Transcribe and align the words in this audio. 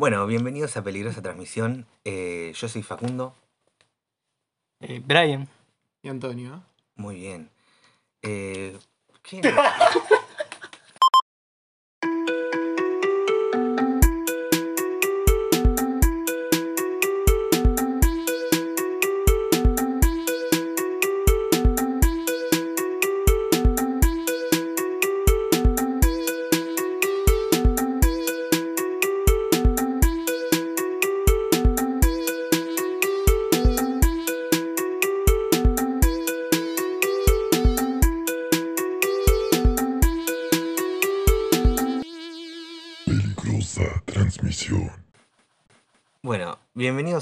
Bueno, 0.00 0.26
bienvenidos 0.26 0.78
a 0.78 0.82
Peligrosa 0.82 1.20
Transmisión. 1.20 1.84
Eh, 2.06 2.54
yo 2.54 2.68
soy 2.68 2.82
Facundo. 2.82 3.34
Eh, 4.80 5.02
Brian. 5.04 5.46
Y 6.02 6.08
Antonio. 6.08 6.62
Muy 6.96 7.16
bien. 7.16 7.50
Eh, 8.22 8.78
¿qué? 9.22 9.42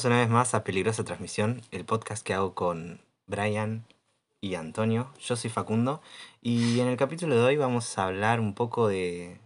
una 0.04 0.18
vez 0.18 0.28
más 0.28 0.54
a 0.54 0.62
Peligrosa 0.62 1.02
Transmisión, 1.02 1.62
el 1.72 1.84
podcast 1.84 2.24
que 2.24 2.32
hago 2.32 2.54
con 2.54 3.00
Brian 3.26 3.84
y 4.40 4.54
Antonio. 4.54 5.10
Yo 5.20 5.34
soy 5.34 5.50
Facundo 5.50 6.00
y 6.40 6.78
en 6.78 6.86
el 6.86 6.96
capítulo 6.96 7.34
de 7.34 7.42
hoy 7.42 7.56
vamos 7.56 7.98
a 7.98 8.04
hablar 8.04 8.38
un 8.38 8.54
poco 8.54 8.86
de, 8.86 9.40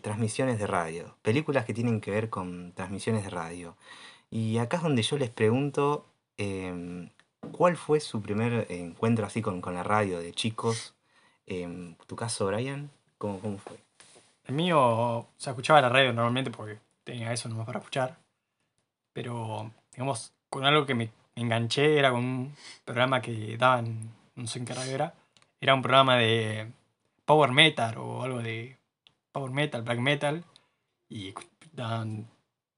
transmisiones 0.00 0.58
de 0.58 0.66
radio, 0.66 1.16
películas 1.22 1.66
que 1.66 1.74
tienen 1.74 2.00
que 2.00 2.10
ver 2.10 2.30
con 2.30 2.72
transmisiones 2.72 3.24
de 3.24 3.30
radio. 3.30 3.76
Y 4.30 4.56
acá 4.58 4.78
es 4.78 4.82
donde 4.82 5.02
yo 5.02 5.18
les 5.18 5.28
pregunto 5.30 6.06
em, 6.38 7.10
cuál 7.52 7.76
fue 7.76 8.00
su 8.00 8.22
primer 8.22 8.66
encuentro 8.70 9.26
así 9.26 9.42
con, 9.42 9.60
con 9.60 9.74
la 9.74 9.82
radio 9.82 10.20
de 10.20 10.32
chicos. 10.32 10.94
En 11.46 11.96
tu 12.06 12.16
caso, 12.16 12.46
Brian, 12.46 12.90
¿cómo, 13.18 13.40
cómo 13.40 13.58
fue? 13.58 13.76
El 14.46 14.54
mío, 14.54 15.26
se 15.36 15.50
escuchaba 15.50 15.82
la 15.82 15.90
radio 15.90 16.12
normalmente 16.14 16.50
porque 16.50 16.78
tenía 17.04 17.32
eso 17.32 17.48
nomás 17.48 17.66
para 17.66 17.80
escuchar. 17.80 18.16
Pero, 19.12 19.72
digamos, 19.98 20.32
con 20.48 20.64
algo 20.64 20.86
que 20.86 20.94
me 20.94 21.10
enganché 21.34 21.98
era 21.98 22.12
con 22.12 22.20
un 22.24 22.54
programa 22.84 23.20
que 23.20 23.56
daban, 23.56 24.14
no 24.36 24.46
sé 24.46 24.60
en 24.60 24.64
qué 24.64 24.72
radio 24.72 24.94
era. 24.94 25.14
Era 25.60 25.74
un 25.74 25.82
programa 25.82 26.16
de 26.16 26.70
power 27.24 27.50
metal 27.50 27.98
o 27.98 28.22
algo 28.22 28.38
de 28.38 28.78
power 29.32 29.50
metal, 29.50 29.82
black 29.82 29.98
metal. 29.98 30.44
Y 31.08 31.34
daban, 31.72 32.28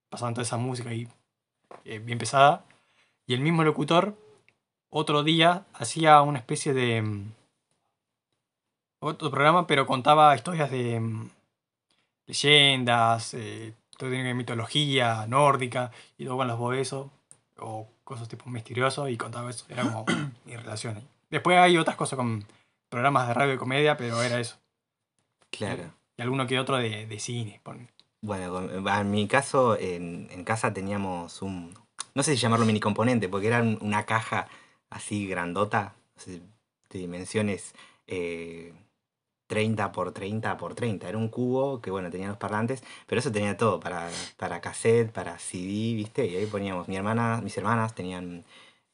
pasaban 0.08 0.32
toda 0.32 0.44
esa 0.44 0.56
música 0.56 0.88
ahí 0.88 1.08
eh, 1.84 1.98
bien 1.98 2.16
pesada. 2.16 2.64
Y 3.26 3.34
el 3.34 3.40
mismo 3.42 3.64
locutor, 3.64 4.16
otro 4.88 5.22
día, 5.22 5.66
hacía 5.74 6.22
una 6.22 6.38
especie 6.38 6.72
de. 6.72 7.02
mm, 7.02 7.32
Otro 9.00 9.30
programa, 9.30 9.66
pero 9.66 9.84
contaba 9.86 10.34
historias 10.34 10.70
de. 10.70 11.00
mm, 11.00 11.30
leyendas, 12.26 13.34
eh, 13.34 13.74
todo 14.00 14.08
tiene 14.08 14.24
que 14.24 14.28
ver 14.28 14.34
mitología 14.34 15.26
nórdica 15.28 15.92
y 16.16 16.24
todo 16.24 16.38
con 16.38 16.48
los 16.48 16.58
boesos 16.58 17.08
o 17.58 17.86
cosas 18.04 18.26
tipo 18.28 18.48
misteriosas 18.48 19.10
y 19.10 19.18
contaba 19.18 19.50
eso. 19.50 19.66
Era 19.68 19.82
como 19.82 20.06
mi 20.46 20.56
relación 20.56 20.96
ahí. 20.96 21.06
Después 21.28 21.58
hay 21.58 21.76
otras 21.76 21.96
cosas 21.96 22.16
con 22.16 22.44
programas 22.88 23.28
de 23.28 23.34
radio 23.34 23.54
y 23.54 23.58
comedia, 23.58 23.96
pero 23.98 24.22
era 24.22 24.40
eso. 24.40 24.56
Claro. 25.50 25.92
Y 26.16 26.22
alguno 26.22 26.46
que 26.46 26.58
otro 26.58 26.76
de, 26.78 27.06
de 27.06 27.18
cine. 27.20 27.60
Bueno, 28.22 28.60
en 28.62 29.10
mi 29.10 29.28
caso, 29.28 29.78
en, 29.78 30.28
en 30.30 30.44
casa 30.44 30.72
teníamos 30.72 31.42
un. 31.42 31.74
No 32.14 32.22
sé 32.22 32.34
si 32.34 32.40
llamarlo 32.40 32.66
mini 32.66 32.80
componente, 32.80 33.28
porque 33.28 33.46
era 33.48 33.60
un- 33.60 33.78
una 33.82 34.04
caja 34.06 34.48
así 34.90 35.26
grandota, 35.26 35.94
no 36.16 36.22
sé, 36.22 36.40
de 36.90 36.98
dimensiones 36.98 37.74
eh, 38.06 38.72
30 39.50 39.92
por 39.92 40.12
30 40.12 40.56
por 40.56 40.74
30. 40.74 41.08
Era 41.08 41.18
un 41.18 41.28
cubo 41.28 41.80
que, 41.82 41.90
bueno, 41.90 42.10
tenía 42.10 42.28
los 42.28 42.38
parlantes, 42.38 42.82
pero 43.06 43.20
eso 43.20 43.32
tenía 43.32 43.56
todo, 43.56 43.80
para, 43.80 44.08
para 44.38 44.60
cassette, 44.60 45.12
para 45.12 45.38
CD, 45.38 45.94
¿viste? 45.96 46.26
Y 46.26 46.36
ahí 46.36 46.46
poníamos. 46.46 46.88
Mi 46.88 46.96
hermana, 46.96 47.40
mis 47.42 47.56
hermanas 47.58 47.94
tenían 47.94 48.44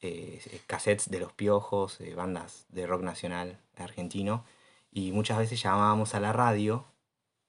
eh, 0.01 0.41
cassettes 0.67 1.11
de 1.11 1.21
los 1.21 1.33
piojos, 1.33 2.01
eh, 2.01 2.15
bandas 2.15 2.67
de 2.71 2.87
rock 2.87 3.03
nacional 3.03 3.59
argentino, 3.77 4.45
y 4.93 5.13
muchas 5.13 5.39
veces 5.39 5.61
llamábamos 5.63 6.15
a 6.15 6.21
la 6.21 6.33
radio 6.33 6.87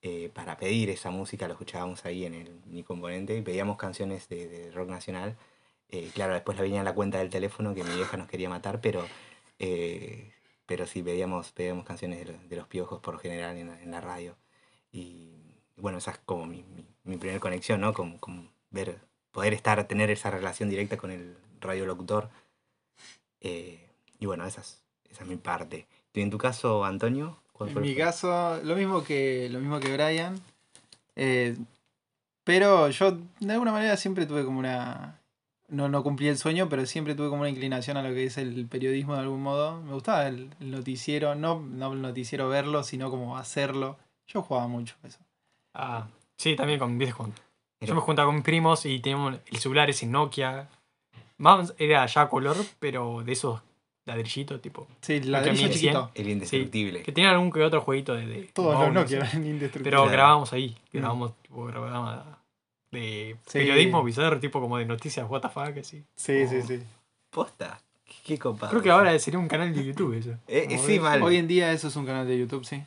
eh, 0.01 0.29
para 0.33 0.57
pedir 0.57 0.89
esa 0.89 1.09
música, 1.11 1.47
lo 1.47 1.53
escuchábamos 1.53 2.05
ahí 2.05 2.25
en 2.25 2.33
el 2.35 2.61
mi 2.65 2.83
componente 2.83 3.35
y 3.37 3.41
pedíamos 3.41 3.77
canciones 3.77 4.29
de, 4.29 4.47
de 4.47 4.71
rock 4.71 4.89
nacional. 4.89 5.37
Eh, 5.89 6.11
claro, 6.13 6.33
después 6.33 6.57
la 6.57 6.63
venía 6.63 6.83
la 6.83 6.93
cuenta 6.93 7.19
del 7.19 7.29
teléfono 7.29 7.73
que 7.73 7.83
mi 7.83 7.95
vieja 7.95 8.17
nos 8.17 8.27
quería 8.27 8.49
matar, 8.49 8.81
pero, 8.81 9.05
eh, 9.59 10.33
pero 10.67 10.85
sí 10.85 11.01
pedíamos, 11.01 11.51
pedíamos 11.53 11.85
canciones 11.85 12.25
de, 12.27 12.37
de 12.37 12.55
los 12.55 12.67
piojos 12.67 12.99
por 13.01 13.19
general 13.19 13.57
en, 13.57 13.67
la- 13.69 13.81
en 13.81 13.89
la 13.91 14.01
radio. 14.01 14.35
Y 14.91 15.31
bueno, 15.77 15.97
esa 15.97 16.11
es 16.11 16.19
como 16.25 16.45
mi, 16.45 16.63
mi, 16.75 16.85
mi 17.03 17.17
primera 17.17 17.39
conexión, 17.39 17.81
¿no? 17.81 17.93
Con, 17.93 18.17
con 18.19 18.49
ver, 18.69 18.99
poder 19.31 19.53
estar, 19.53 19.83
tener 19.87 20.09
esa 20.11 20.29
relación 20.29 20.69
directa 20.69 20.97
con 20.97 21.09
el 21.11 21.35
radiolocutor. 21.61 22.29
Eh, 23.41 23.87
y 24.19 24.25
bueno, 24.25 24.45
esa 24.45 24.61
es, 24.61 24.81
esa 25.09 25.23
es 25.23 25.29
mi 25.29 25.35
parte. 25.37 25.87
¿Y 26.13 26.21
en 26.21 26.29
tu 26.31 26.37
caso, 26.37 26.83
Antonio? 26.85 27.37
¿Cuál 27.53 27.69
En 27.69 27.73
fue 27.73 27.81
mi 27.83 27.95
caso, 27.95 28.59
lo 28.63 28.75
mismo 28.75 29.03
que, 29.03 29.49
lo 29.51 29.59
mismo 29.59 29.79
que 29.79 29.93
Brian. 29.93 30.39
Eh, 31.15 31.55
pero 32.43 32.89
yo, 32.89 33.17
de 33.39 33.51
alguna 33.53 33.71
manera, 33.71 33.97
siempre 33.97 34.25
tuve 34.25 34.43
como 34.45 34.59
una. 34.59 35.16
No, 35.69 35.89
no 35.89 36.01
cumplí 36.01 36.27
el 36.29 36.37
sueño, 36.37 36.69
pero 36.69 36.85
siempre 36.85 37.13
tuve 37.13 37.27
como 37.29 37.41
una 37.41 37.49
inclinación 37.49 37.97
a 37.97 38.01
lo 38.03 38.09
que 38.13 38.23
es 38.25 38.37
el 38.37 38.67
periodismo 38.67 39.15
de 39.15 39.21
algún 39.21 39.41
modo. 39.43 39.81
Me 39.81 39.93
gustaba 39.93 40.27
el, 40.27 40.49
el 40.61 40.71
noticiero, 40.71 41.35
no, 41.35 41.59
no 41.59 41.91
el 41.91 42.01
noticiero 42.01 42.47
verlo, 42.47 42.83
sino 42.83 43.09
como 43.09 43.37
hacerlo. 43.37 43.97
Yo 44.27 44.41
jugaba 44.41 44.67
mucho 44.67 44.95
eso. 45.03 45.19
Ah, 45.73 46.07
sí, 46.37 46.55
también 46.55 46.79
con 46.79 46.97
Pero- 47.79 47.89
Yo 47.89 47.95
me 47.95 48.01
juntaba 48.01 48.27
con 48.27 48.35
mis 48.35 48.43
primos 48.45 48.85
y 48.85 48.99
teníamos 48.99 49.35
el 49.45 49.57
celular 49.57 49.89
ese 49.89 50.05
Nokia. 50.05 50.69
Más 51.37 51.73
era 51.77 52.05
ya 52.05 52.29
color, 52.29 52.55
pero 52.79 53.21
de 53.23 53.33
esos 53.33 53.61
ladrillitos, 54.05 54.61
tipo. 54.61 54.87
Sí, 55.01 55.19
Lo 55.21 55.31
la 55.31 55.43
que 55.43 55.49
a 55.49 55.53
mí 55.53 55.59
de 55.59 55.65
me 55.67 55.69
chiquito. 55.69 56.11
El 56.15 56.29
indestructible. 56.29 57.03
Que 57.03 57.11
tenían 57.11 57.33
algún 57.33 57.51
que 57.51 57.61
otro 57.61 57.81
jueguito 57.81 58.13
de. 58.15 58.25
de 58.25 58.43
Todos 58.53 58.79
los 58.79 58.93
Nokia 58.93 59.21
sí. 59.25 59.27
eran 59.31 59.45
indestructibles. 59.45 59.83
Pero 59.83 59.97
Claro. 60.03 60.11
grabábamos 60.11 60.53
ahí. 60.53 60.69
Mm. 60.93 60.97
Grabábamos 60.97 61.33
tipo 61.41 61.65
programa 61.67 62.36
de 62.91 63.35
Sí. 63.47 63.59
periodismo 63.59 64.03
bizarro, 64.03 64.39
tipo 64.39 64.59
como 64.61 64.77
de 64.77 64.85
noticias, 64.85 65.29
what 65.29 65.41
the 65.41 65.49
fuck, 65.49 65.77
así. 65.79 66.03
Sí, 66.15 66.47
sí, 66.47 66.61
sí. 66.61 66.79
Posta. 67.29 67.79
Qué, 68.05 68.37
qué. 68.37 68.39
Creo 68.39 68.81
que 68.81 68.89
ahora 68.91 69.17
sería 69.19 69.39
un 69.39 69.47
canal 69.47 69.73
de 69.73 69.83
YouTube 69.85 70.13
eso. 70.17 70.31
Eh, 70.47 70.67
eh, 70.71 70.77
sí, 70.77 70.99
mal. 70.99 71.21
Hoy 71.21 71.37
en 71.37 71.47
día 71.47 71.71
eso 71.73 71.89
es 71.89 71.95
un 71.95 72.05
canal 72.05 72.25
de 72.27 72.37
YouTube, 72.37 72.65
sí. 72.65 72.83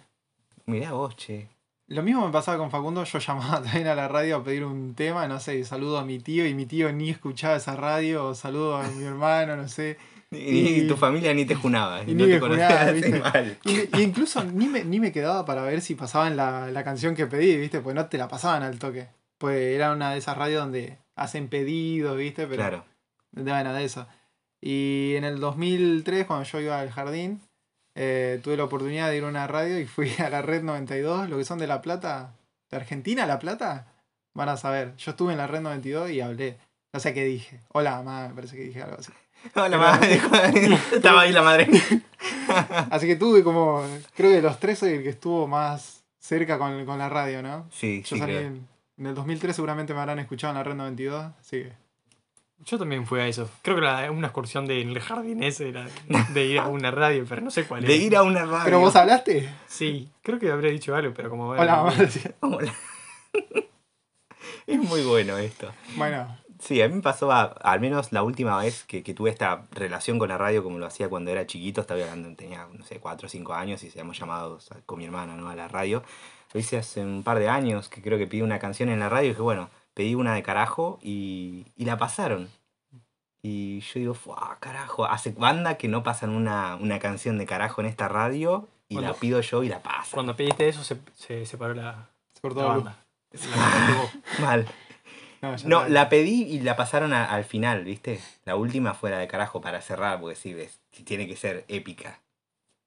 Mirá 0.67 0.93
vos, 0.93 1.17
che. 1.17 1.49
Lo 1.89 2.03
mismo 2.05 2.25
me 2.25 2.33
pasaba 2.33 2.57
con 2.57 2.71
Facundo, 2.71 3.03
yo 3.05 3.19
llamaba 3.19 3.61
también 3.63 3.89
a 3.89 3.95
la 3.95 4.07
radio 4.09 4.37
a 4.37 4.45
pedir 4.45 4.65
un 4.65 4.95
tema, 4.95 5.27
no 5.29 5.41
sé, 5.41 5.65
saludo 5.65 5.99
a 5.99 6.05
mi 6.05 6.19
tío 6.21 6.47
y 6.47 6.55
mi 6.55 6.65
tío 6.67 6.93
ni 6.93 7.11
escuchaba 7.11 7.57
esa 7.57 7.75
radio, 7.77 8.27
o 8.29 8.35
saludo 8.35 8.77
a 8.77 8.87
mi 8.89 9.05
hermano, 9.05 9.57
no 9.57 9.69
sé. 9.69 9.99
Ni, 10.33 10.39
Y- 10.39 10.87
tu 10.87 10.97
familia 10.97 11.35
ni 11.35 11.45
te 11.45 11.57
junaba. 11.57 12.05
y 12.05 12.15
no 12.15 12.25
ni 12.25 12.31
te 12.31 12.35
me 12.35 12.41
conocía, 12.41 12.69
junaba, 12.69 12.87
sí, 12.87 12.95
¿viste? 12.95 13.19
mal. 13.19 13.59
Y, 13.65 13.99
y 13.99 14.03
incluso 14.03 14.45
ni 14.45 14.69
me, 14.69 14.85
ni 14.85 15.01
me 15.01 15.11
quedaba 15.11 15.45
para 15.45 15.63
ver 15.63 15.81
si 15.81 15.97
pasaban 15.97 16.37
la, 16.37 16.71
la 16.71 16.85
canción 16.85 17.17
que 17.17 17.27
pedí, 17.27 17.57
¿viste? 17.57 17.81
Pues 17.81 17.97
no 17.97 18.07
te 18.07 18.17
la 18.17 18.29
pasaban 18.29 18.63
al 18.63 18.79
toque. 18.79 19.09
Pues 19.41 19.75
era 19.75 19.93
una 19.93 20.13
de 20.13 20.19
esas 20.19 20.37
radios 20.37 20.63
donde 20.63 20.99
hacen 21.17 21.49
pedidos, 21.49 22.17
¿viste? 22.17 22.47
Pero 22.47 22.57
Claro. 22.63 22.85
de 23.33 23.43
bueno, 23.51 23.73
de 23.73 23.85
eso. 23.85 24.07
Y 24.61 25.15
en 25.17 25.25
el 25.25 25.41
2003, 25.41 26.27
cuando 26.27 26.45
yo 26.45 26.61
iba 26.61 26.79
al 26.79 26.91
jardín, 26.91 27.41
eh, 27.95 28.39
tuve 28.45 28.59
la 28.59 28.65
oportunidad 28.65 29.09
de 29.09 29.17
ir 29.17 29.25
a 29.25 29.29
una 29.29 29.47
radio 29.47 29.81
y 29.81 29.87
fui 29.87 30.11
a 30.19 30.29
la 30.29 30.43
Red 30.43 30.63
92, 30.63 31.31
lo 31.31 31.39
que 31.39 31.45
son 31.45 31.59
de 31.59 31.67
La 31.67 31.81
Plata, 31.81 32.35
de 32.71 32.77
Argentina, 32.77 33.25
La 33.25 33.39
Plata, 33.39 33.87
van 34.35 34.51
a 34.51 34.59
saber. 34.59 34.95
Yo 34.97 35.13
estuve 35.13 35.33
en 35.33 35.39
la 35.39 35.47
Red 35.47 35.63
92 35.63 36.11
y 36.11 36.21
hablé. 36.21 36.59
No 36.93 37.01
sé 37.01 37.15
qué 37.15 37.25
dije. 37.25 37.61
Hola, 37.69 38.03
mamá, 38.03 38.29
me 38.29 38.35
parece 38.35 38.57
que 38.57 38.65
dije 38.65 38.83
algo 38.83 38.99
así. 38.99 39.13
Hola, 39.55 39.79
madre. 39.79 40.21
Estaba 40.93 41.23
ahí 41.23 41.33
la 41.33 41.43
madre. 41.43 41.67
Así 42.91 43.07
que 43.07 43.17
tuve 43.17 43.43
como, 43.43 43.83
creo 44.15 44.31
que 44.31 44.37
de 44.37 44.43
los 44.43 44.59
tres 44.61 44.79
soy 44.79 44.91
el 44.95 45.03
que 45.03 45.09
estuvo 45.09 45.47
más 45.47 46.05
cerca 46.19 46.59
con, 46.59 46.85
con 46.85 46.99
la 46.99 47.09
radio, 47.09 47.43
¿no? 47.43 47.67
Sí, 47.73 48.03
Yo 48.03 48.17
sí, 48.17 48.19
salí 48.19 48.33
creo. 48.35 48.47
en, 48.49 48.69
en 49.01 49.07
el 49.07 49.15
2003, 49.17 49.57
seguramente 49.57 49.95
me 49.95 50.01
habrán 50.01 50.19
escuchado 50.21 50.53
en 50.53 50.59
la 50.59 50.63
Red 50.65 50.75
92, 50.77 51.33
así 51.41 51.63
que... 51.65 51.73
Yo 52.63 52.79
también 52.79 53.07
fui 53.07 53.19
a 53.21 53.27
eso. 53.27 53.49
Creo 53.63 53.77
que 53.77 53.83
era 53.87 54.11
una 54.11 54.27
excursión 54.27 54.67
del 54.67 55.01
jardín 55.01 55.43
ese 55.43 55.71
era 55.71 55.87
de 56.35 56.45
ir 56.45 56.59
a 56.59 56.67
una 56.69 56.91
radio, 56.91 57.25
pero 57.27 57.41
no 57.41 57.51
sé 57.51 57.65
cuál 57.65 57.83
De 57.87 57.95
era. 57.95 58.05
ir 58.05 58.15
a 58.17 58.23
una 58.23 58.45
radio. 58.45 58.65
¿Pero 58.65 58.81
vos 58.81 58.95
hablaste? 58.97 59.49
Sí, 59.67 60.11
creo 60.21 60.39
que 60.39 60.51
habría 60.51 60.71
dicho 60.71 60.95
algo, 60.95 61.15
pero 61.15 61.31
como. 61.31 61.49
Hola, 61.49 61.77
mamá. 61.77 61.95
Hola. 62.41 62.75
es 64.67 64.79
muy 64.79 65.03
bueno 65.05 65.39
esto. 65.39 65.73
Bueno, 65.97 66.37
Sí, 66.59 66.83
a 66.83 66.89
mí 66.89 66.95
me 66.97 67.01
pasó, 67.01 67.33
a- 67.33 67.45
al 67.45 67.81
menos 67.81 68.13
la 68.13 68.23
última 68.23 68.59
vez 68.59 68.85
que, 68.85 69.03
que 69.03 69.15
tuve 69.15 69.31
esta 69.31 69.67
relación 69.71 70.19
con 70.19 70.29
la 70.29 70.37
radio 70.37 70.63
como 70.63 70.79
lo 70.79 70.85
hacía 70.85 71.09
cuando 71.09 71.31
era 71.31 71.47
chiquito, 71.47 71.81
estaba 71.81 72.03
hablando, 72.03 72.37
tenía, 72.37 72.69
no 72.71 72.85
sé, 72.85 73.01
4 73.01 73.25
o 73.25 73.31
5 73.31 73.55
años 73.55 73.83
y 73.85 73.91
seamos 73.91 74.19
llamados 74.19 74.71
a- 74.71 74.83
con 74.85 74.99
mi 74.99 75.07
hermana 75.07 75.35
¿no? 75.37 75.49
a 75.49 75.55
la 75.57 75.69
radio. 75.69 76.03
Lo 76.53 76.61
hice 76.61 76.79
hace 76.79 77.01
un 77.05 77.23
par 77.23 77.39
de 77.39 77.49
años, 77.49 77.89
que 77.89 78.03
creo 78.03 78.19
que 78.19 78.27
pide 78.27 78.43
una 78.43 78.59
canción 78.59 78.89
en 78.89 78.99
la 79.01 79.09
radio 79.09 79.27
y 79.27 79.31
dije, 79.31 79.43
bueno, 79.43 79.71
pedí 79.95 80.15
una 80.15 80.35
de 80.35 80.43
carajo 80.43 80.99
y, 81.03 81.67
y 81.77 81.85
la 81.85 81.97
pasaron. 81.97 82.49
Y 83.43 83.81
yo 83.81 84.01
digo, 84.01 84.15
"Fua, 84.15 84.59
carajo, 84.61 85.07
hace 85.07 85.31
banda 85.33 85.77
que 85.79 85.89
no 85.89 86.03
pasan 86.03 86.31
una, 86.31 86.77
una 86.77 86.99
canción 86.99 87.39
de 87.39 87.47
carajo 87.47 87.81
en 87.81 87.87
esta 87.87 88.09
radio 88.09 88.69
y 88.89 88.97
la 89.01 89.15
pido 89.15 89.41
yo 89.41 89.63
y 89.63 89.69
la 89.69 89.81
pasan. 89.83 90.11
Cuando 90.13 90.37
pediste 90.37 90.69
eso 90.69 90.83
se, 90.85 90.99
se 91.15 91.47
separó 91.47 91.73
la, 91.75 92.11
Se 92.35 92.41
cortó 92.41 92.61
la 92.61 92.67
la 92.69 92.75
banda. 92.75 93.05
La 93.33 93.41
cantaste 93.57 93.93
vos. 93.95 94.11
Mal. 94.41 94.67
No, 95.65 95.89
la 95.89 96.09
pedí 96.11 96.43
y 96.43 96.61
la 96.61 96.77
pasaron 96.77 97.15
a- 97.15 97.25
al 97.25 97.45
final, 97.45 97.85
¿viste? 97.85 98.21
La 98.45 98.57
última 98.57 98.93
fue 98.93 99.09
la 99.11 99.19
de 99.19 99.29
carajo 99.29 99.61
para 99.63 99.81
cerrar, 99.81 100.21
porque 100.21 100.37
sí, 100.37 100.53
ves, 100.53 100.81
tiene 101.05 101.27
que 101.27 101.37
ser 101.37 101.65
épica 101.69 102.21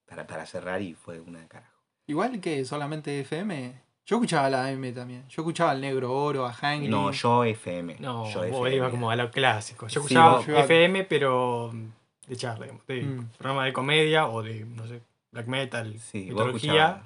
para, 0.06 0.26
para 0.28 0.46
cerrar 0.46 0.80
y 0.82 0.94
fue 0.94 1.18
una 1.20 1.40
de 1.40 1.48
carajo. 1.48 1.73
Igual 2.06 2.40
que 2.40 2.64
solamente 2.64 3.20
FM. 3.20 3.72
Yo 4.06 4.16
escuchaba 4.16 4.50
la 4.50 4.66
AM 4.66 4.92
también. 4.92 5.24
Yo 5.28 5.42
escuchaba 5.42 5.70
al 5.70 5.80
Negro 5.80 6.12
Oro, 6.12 6.44
a 6.44 6.52
Hangry. 6.52 6.88
No, 6.88 7.10
yo 7.10 7.44
FM. 7.44 7.96
No, 8.00 8.28
yo 8.30 8.46
vos 8.50 8.70
ibas 8.70 8.90
como 8.90 9.10
a 9.10 9.16
lo 9.16 9.30
clásico. 9.30 9.86
Yo 9.86 10.00
Sí, 10.02 10.06
escuchaba 10.06 10.42
iba- 10.46 10.60
FM, 10.60 11.04
pero 11.04 11.70
mm, 11.72 11.86
de 12.28 12.36
charla, 12.36 12.66
digamos, 12.66 12.86
de 12.86 13.02
Mm. 13.02 13.28
programa 13.38 13.64
de 13.64 13.72
comedia 13.72 14.26
o 14.28 14.42
de, 14.42 14.64
no 14.66 14.86
sé, 14.86 15.00
black 15.32 15.46
metal, 15.46 15.98
Sí, 15.98 16.26
mitología, 16.26 17.02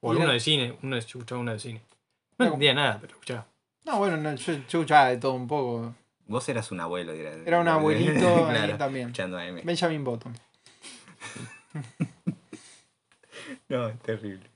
o 0.00 0.10
alguno 0.10 0.24
era- 0.26 0.34
de 0.34 0.40
cine. 0.40 0.76
Uno 0.82 0.96
de, 0.96 1.02
yo 1.02 1.06
escuchaba 1.06 1.40
uno 1.40 1.52
de 1.52 1.60
cine. 1.60 1.80
No 2.38 2.46
entendía 2.46 2.74
nada, 2.74 2.98
pero 3.00 3.12
escuchaba. 3.12 3.46
No, 3.84 3.98
bueno, 3.98 4.16
no, 4.16 4.34
yo, 4.34 4.52
yo 4.54 4.58
escuchaba 4.58 5.08
de 5.10 5.18
todo 5.18 5.34
un 5.34 5.46
poco. 5.46 5.94
Vos 6.26 6.48
eras 6.48 6.72
un 6.72 6.80
abuelo. 6.80 7.12
Era, 7.12 7.34
Era 7.46 7.60
un 7.60 7.68
abuelito 7.68 8.46
ahí 8.48 8.54
claro, 8.56 8.76
también. 8.78 9.06
escuchando 9.08 9.38
AM. 9.38 9.60
Benjamin 9.62 10.02
Button. 10.02 10.32
No, 13.68 13.88
es 13.88 13.98
terrible. 14.00 14.50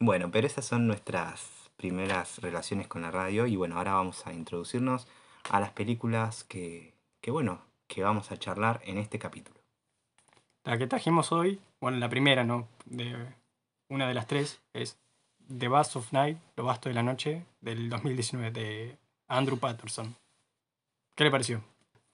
Bueno, 0.00 0.30
pero 0.30 0.46
esas 0.46 0.64
son 0.64 0.86
nuestras 0.86 1.70
primeras 1.76 2.38
relaciones 2.38 2.88
con 2.88 3.02
la 3.02 3.10
radio 3.10 3.46
y 3.46 3.56
bueno, 3.56 3.76
ahora 3.76 3.94
vamos 3.94 4.26
a 4.26 4.32
introducirnos 4.32 5.06
a 5.50 5.60
las 5.60 5.70
películas 5.70 6.44
que, 6.44 6.94
que 7.20 7.30
bueno, 7.30 7.62
que 7.86 8.02
vamos 8.02 8.30
a 8.30 8.36
charlar 8.36 8.80
en 8.84 8.98
este 8.98 9.18
capítulo. 9.18 9.58
La 10.64 10.76
que 10.76 10.86
trajimos 10.86 11.32
hoy, 11.32 11.60
bueno, 11.80 11.98
la 11.98 12.08
primera, 12.08 12.44
¿no? 12.44 12.68
De 12.84 13.16
una 13.88 14.06
de 14.06 14.14
las 14.14 14.26
tres 14.26 14.60
es 14.74 14.98
The 15.56 15.68
Bass 15.68 15.96
of 15.96 16.12
Night, 16.12 16.38
Lo 16.56 16.64
Basto 16.64 16.88
de 16.88 16.94
la 16.94 17.02
Noche, 17.02 17.44
del 17.60 17.88
2019, 17.88 18.50
de 18.50 18.98
Andrew 19.28 19.58
Patterson. 19.58 20.14
¿Qué 21.14 21.24
le 21.24 21.30
pareció? 21.30 21.62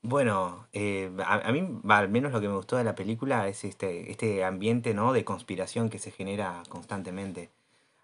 Bueno, 0.04 0.68
eh, 0.72 1.10
a, 1.24 1.48
a 1.48 1.52
mí 1.52 1.80
al 1.88 2.08
menos 2.08 2.30
lo 2.32 2.40
que 2.40 2.46
me 2.48 2.54
gustó 2.54 2.76
de 2.76 2.84
la 2.84 2.94
película 2.94 3.48
es 3.48 3.64
este, 3.64 4.10
este 4.10 4.44
ambiente 4.44 4.94
¿no? 4.94 5.12
de 5.12 5.24
conspiración 5.24 5.88
que 5.90 5.98
se 5.98 6.10
genera 6.12 6.62
constantemente. 6.68 7.50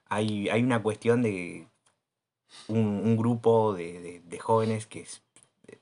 Hay, 0.09 0.49
hay 0.51 0.63
una 0.65 0.83
cuestión 0.83 1.23
de 1.23 1.69
un, 2.69 2.79
un 3.05 3.17
grupo 3.17 3.75
de, 3.75 4.01
de- 4.01 4.21
de 4.21 4.39
jóvenes 4.39 4.87
que 4.87 5.01
es 5.01 5.23
eh, 5.69 5.79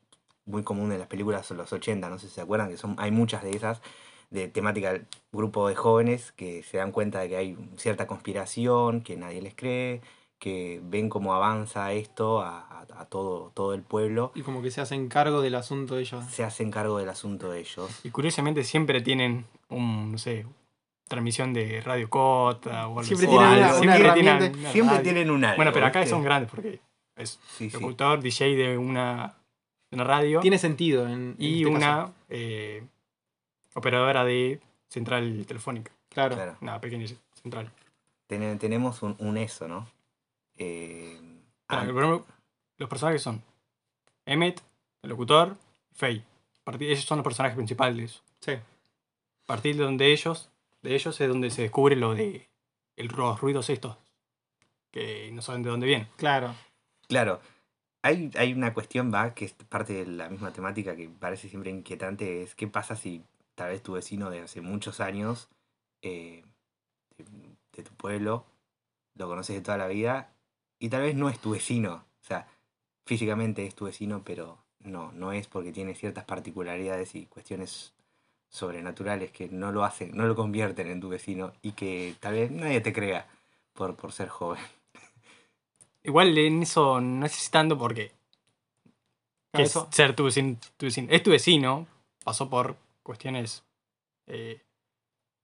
muy 0.46 0.62
común 0.64 0.92
en 0.92 0.98
las 0.98 1.08
películas 1.08 1.48
de 1.48 1.54
los 1.56 1.72
80, 1.72 2.08
no 2.10 2.18
sé 2.18 2.28
si 2.28 2.34
se 2.34 2.40
acuerdan, 2.42 2.70
que 2.70 2.76
son, 2.76 2.96
hay 2.98 3.10
muchas 3.10 3.42
de 3.42 3.50
esas, 3.52 3.82
de 4.30 4.48
temática 4.48 5.00
grupo 5.32 5.68
de 5.68 5.74
jóvenes 5.76 6.32
que 6.32 6.62
se 6.62 6.78
dan 6.78 6.92
cuenta 6.92 7.20
de 7.20 7.28
que 7.30 7.36
hay 7.36 7.58
cierta 7.76 8.06
conspiración, 8.06 9.02
que 9.02 9.16
nadie 9.16 9.42
les 9.42 9.54
cree, 9.54 10.02
que 10.38 10.80
ven 10.84 11.08
cómo 11.08 11.34
avanza 11.34 11.92
esto 11.92 12.40
a, 12.42 12.60
a- 12.60 12.86
a 13.00 13.04
todo, 13.06 13.50
todo 13.54 13.74
el 13.74 13.82
pueblo, 13.82 14.32
Y 14.34 14.42
como 14.42 14.62
que 14.62 14.70
se 14.70 14.80
hacen 14.80 15.08
cargo 15.08 15.40
del 15.40 15.54
asunto 15.54 15.98
ellos. 15.98 16.24
se 16.30 16.42
hacen 16.44 16.70
cargo 16.70 16.98
del 16.98 17.08
asunto 17.08 17.50
de 17.50 17.60
ellos. 17.60 17.88
Y 18.04 18.10
curiosamente 18.10 18.64
siempre 18.64 19.00
tienen 19.00 19.46
un, 19.68 20.12
no 20.12 20.18
sé, 20.18 20.46
transmisión 21.08 21.52
de 21.52 21.80
Radio 21.80 22.08
Cota 22.10 22.86
o 22.88 22.98
algo 23.00 23.04
Siempre 23.04 23.26
así. 23.28 23.36
tienen 23.36 23.48
O 23.48 23.56
una- 23.56 23.66
algo. 23.68 23.80
una 23.82 23.94
Siempre 23.96 24.12
tienen 24.12 24.58
una 24.58 24.70
Siempre 24.72 24.98
tienen 25.00 25.30
un 25.30 25.44
algo. 25.44 25.56
Bueno, 25.56 25.72
pero 25.72 25.86
acá 25.86 26.00
¿viste? 26.00 26.10
son 26.14 26.22
grandes 26.24 26.50
porque 26.50 26.80
es 27.16 27.38
Sí, 27.56 27.70
sí. 27.70 27.76
locutor, 27.80 28.20
DJ 28.20 28.56
de 28.56 28.78
una, 28.78 29.34
de 29.90 29.94
una 29.96 30.04
radio 30.04 30.40
Tiene 30.40 30.58
sentido 30.58 31.06
en, 31.06 31.12
en 31.12 31.36
y 31.38 31.62
este 31.62 31.66
una 31.74 32.12
eh, 32.28 32.84
operadora 33.74 34.24
de 34.24 34.60
central 34.88 35.44
telefónica. 35.46 35.92
Claro. 36.10 36.34
Claro. 36.36 36.56
Una 36.60 36.80
pequeña 36.80 37.06
central. 37.42 37.70
Ten- 38.26 38.58
tenemos 38.58 39.02
un, 39.02 39.16
un 39.18 39.36
eso, 39.38 39.66
¿no? 39.68 39.86
Eh, 40.58 41.18
ah, 41.68 41.82
ejemplo, 41.82 42.26
los 42.76 42.88
personajes 42.88 43.22
son 43.22 43.42
Emmet, 44.26 44.62
el 45.02 45.10
locutor, 45.10 45.56
Faye. 45.92 46.22
Ellos 46.80 47.04
son 47.04 47.18
los 47.18 47.24
personajes 47.24 47.56
principales 47.56 47.96
de 47.96 48.04
eso. 48.04 48.22
Sí. 48.40 48.52
A 48.52 49.46
partir 49.46 49.76
de 49.76 49.84
donde 49.84 50.12
ellos, 50.12 50.50
de 50.82 50.94
ellos 50.94 51.18
es 51.20 51.28
donde 51.28 51.50
se 51.50 51.62
descubre 51.62 51.96
lo 51.96 52.14
de 52.14 52.48
el, 52.96 53.06
los 53.06 53.40
ruidos 53.40 53.70
estos. 53.70 53.96
Que 54.90 55.30
no 55.32 55.40
saben 55.40 55.62
de 55.62 55.70
dónde 55.70 55.86
vienen. 55.86 56.08
Claro. 56.16 56.54
claro, 57.08 57.40
hay, 58.02 58.30
hay 58.36 58.52
una 58.52 58.74
cuestión, 58.74 59.12
va, 59.12 59.34
que 59.34 59.46
es 59.46 59.54
parte 59.54 59.92
de 59.92 60.06
la 60.06 60.28
misma 60.28 60.52
temática 60.52 60.94
que 60.94 61.08
parece 61.08 61.48
siempre 61.48 61.70
inquietante, 61.70 62.42
es 62.42 62.54
qué 62.54 62.68
pasa 62.68 62.96
si 62.96 63.24
tal 63.54 63.70
vez 63.70 63.82
tu 63.82 63.92
vecino 63.92 64.30
de 64.30 64.40
hace 64.40 64.60
muchos 64.60 65.00
años, 65.00 65.48
eh, 66.02 66.44
de, 67.16 67.24
de 67.72 67.82
tu 67.82 67.92
pueblo, 67.94 68.44
lo 69.14 69.26
conoces 69.26 69.56
de 69.56 69.62
toda 69.62 69.78
la 69.78 69.88
vida, 69.88 70.32
y 70.78 70.88
tal 70.88 71.02
vez 71.02 71.14
no 71.14 71.28
es 71.28 71.38
tu 71.38 71.50
vecino, 71.50 72.04
o 72.22 72.24
sea, 72.24 72.46
físicamente 73.04 73.66
es 73.66 73.74
tu 73.74 73.86
vecino, 73.86 74.22
pero 74.24 74.58
no, 74.80 75.12
no 75.12 75.32
es 75.32 75.46
porque 75.46 75.72
tiene 75.72 75.94
ciertas 75.94 76.24
particularidades 76.24 77.14
y 77.14 77.26
cuestiones 77.26 77.92
sobrenaturales 78.48 79.30
que 79.30 79.48
no 79.48 79.72
lo 79.72 79.84
hacen, 79.84 80.16
no 80.16 80.26
lo 80.26 80.34
convierten 80.34 80.88
en 80.88 81.00
tu 81.00 81.08
vecino 81.08 81.52
y 81.62 81.72
que 81.72 82.14
tal 82.20 82.34
vez 82.34 82.50
nadie 82.50 82.80
te 82.80 82.92
crea 82.92 83.26
por, 83.74 83.96
por 83.96 84.12
ser 84.12 84.28
joven. 84.28 84.62
Igual 86.04 86.36
en 86.38 86.62
eso 86.62 87.00
no 87.00 87.20
necesitando 87.22 87.76
porque 87.78 88.12
que 89.52 89.62
es 89.62 89.70
eso- 89.70 89.88
ser 89.90 90.14
tu 90.14 90.24
vecino, 90.24 90.56
tu 90.76 90.86
vecino. 90.86 91.08
Es 91.10 91.22
tu 91.22 91.30
vecino, 91.30 91.86
pasó 92.24 92.48
por 92.48 92.76
cuestiones 93.02 93.64
eh, 94.26 94.60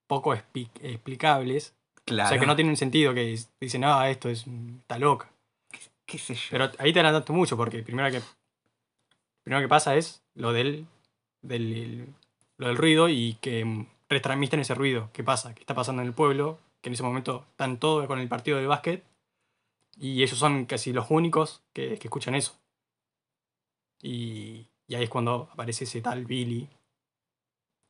poco 0.06 0.34
expli- 0.34 0.70
explicables. 0.82 1.74
Claro. 2.04 2.26
O 2.26 2.30
sea 2.30 2.38
que 2.38 2.46
no 2.46 2.56
tienen 2.56 2.76
sentido 2.76 3.14
que 3.14 3.38
dicen, 3.60 3.84
ah, 3.84 4.08
esto 4.10 4.28
es 4.28 4.46
está 4.80 4.98
loca. 4.98 5.30
qué 6.06 6.18
sé 6.18 6.34
yo. 6.34 6.42
Pero 6.50 6.70
ahí 6.78 6.92
te 6.92 7.00
adelantaste 7.00 7.32
mucho 7.32 7.56
porque 7.56 7.82
primero 7.82 8.10
que 8.10 8.20
primero 9.42 9.62
que 9.62 9.68
pasa 9.68 9.96
es 9.96 10.22
lo 10.34 10.52
del, 10.52 10.86
del 11.42 12.06
lo 12.58 12.68
del 12.68 12.76
ruido 12.76 13.08
y 13.08 13.34
que 13.40 13.86
retransmiten 14.08 14.60
ese 14.60 14.74
ruido. 14.74 15.10
¿Qué 15.12 15.24
pasa? 15.24 15.54
¿Qué 15.54 15.60
está 15.60 15.74
pasando 15.74 16.02
en 16.02 16.08
el 16.08 16.14
pueblo? 16.14 16.58
Que 16.82 16.90
en 16.90 16.94
ese 16.94 17.02
momento 17.02 17.46
están 17.50 17.78
todos 17.78 18.06
con 18.06 18.18
el 18.20 18.28
partido 18.28 18.58
de 18.58 18.66
básquet 18.66 19.02
y 19.98 20.22
ellos 20.22 20.38
son 20.38 20.66
casi 20.66 20.92
los 20.92 21.06
únicos 21.10 21.62
que, 21.72 21.98
que 21.98 22.08
escuchan 22.08 22.34
eso. 22.34 22.54
Y, 24.02 24.66
y 24.86 24.94
ahí 24.94 25.04
es 25.04 25.10
cuando 25.10 25.48
aparece 25.52 25.84
ese 25.84 26.02
tal 26.02 26.26
Billy 26.26 26.68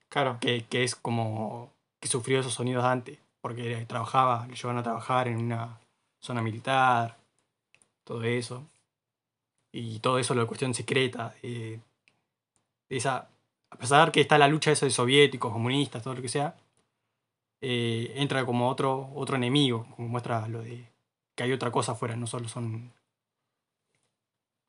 Claro. 0.09 0.39
que, 0.41 0.65
que 0.67 0.85
es 0.85 0.95
como 0.95 1.73
que 2.01 2.07
sufrió 2.09 2.39
esos 2.39 2.55
sonidos 2.55 2.85
antes, 2.85 3.19
porque 3.45 3.85
trabajaba, 3.87 4.47
lo 4.47 4.55
llevaron 4.55 4.79
a 4.79 4.83
trabajar 4.83 5.29
en 5.29 5.37
una 5.37 5.79
zona 6.19 6.41
militar, 6.41 7.19
todo 8.03 8.23
eso. 8.23 8.65
Y 9.71 9.99
todo 9.99 10.19
eso 10.19 10.35
la 10.35 10.47
cuestión 10.47 10.73
secreta, 10.73 11.35
esa, 12.89 13.29
a 13.69 13.77
pesar 13.77 14.11
que 14.13 14.23
está 14.23 14.39
la 14.39 14.49
lucha 14.49 14.73
esa 14.73 14.87
de 14.87 14.91
soviéticos, 14.93 15.53
comunistas, 15.53 16.03
todo 16.03 16.15
lo 16.15 16.23
que 16.23 16.31
sea, 16.31 16.57
eh, 17.61 18.15
entra 18.17 18.47
como 18.47 18.71
otro, 18.71 19.11
otro 19.15 19.37
enemigo, 19.37 19.87
como 19.95 20.09
muestra 20.09 20.49
lo 20.49 20.63
de 20.63 20.89
que 21.35 21.43
hay 21.43 21.53
otra 21.53 21.71
cosa 21.71 21.93
afuera, 21.93 22.17
no 22.17 22.27
solo 22.27 22.49
son 22.49 22.95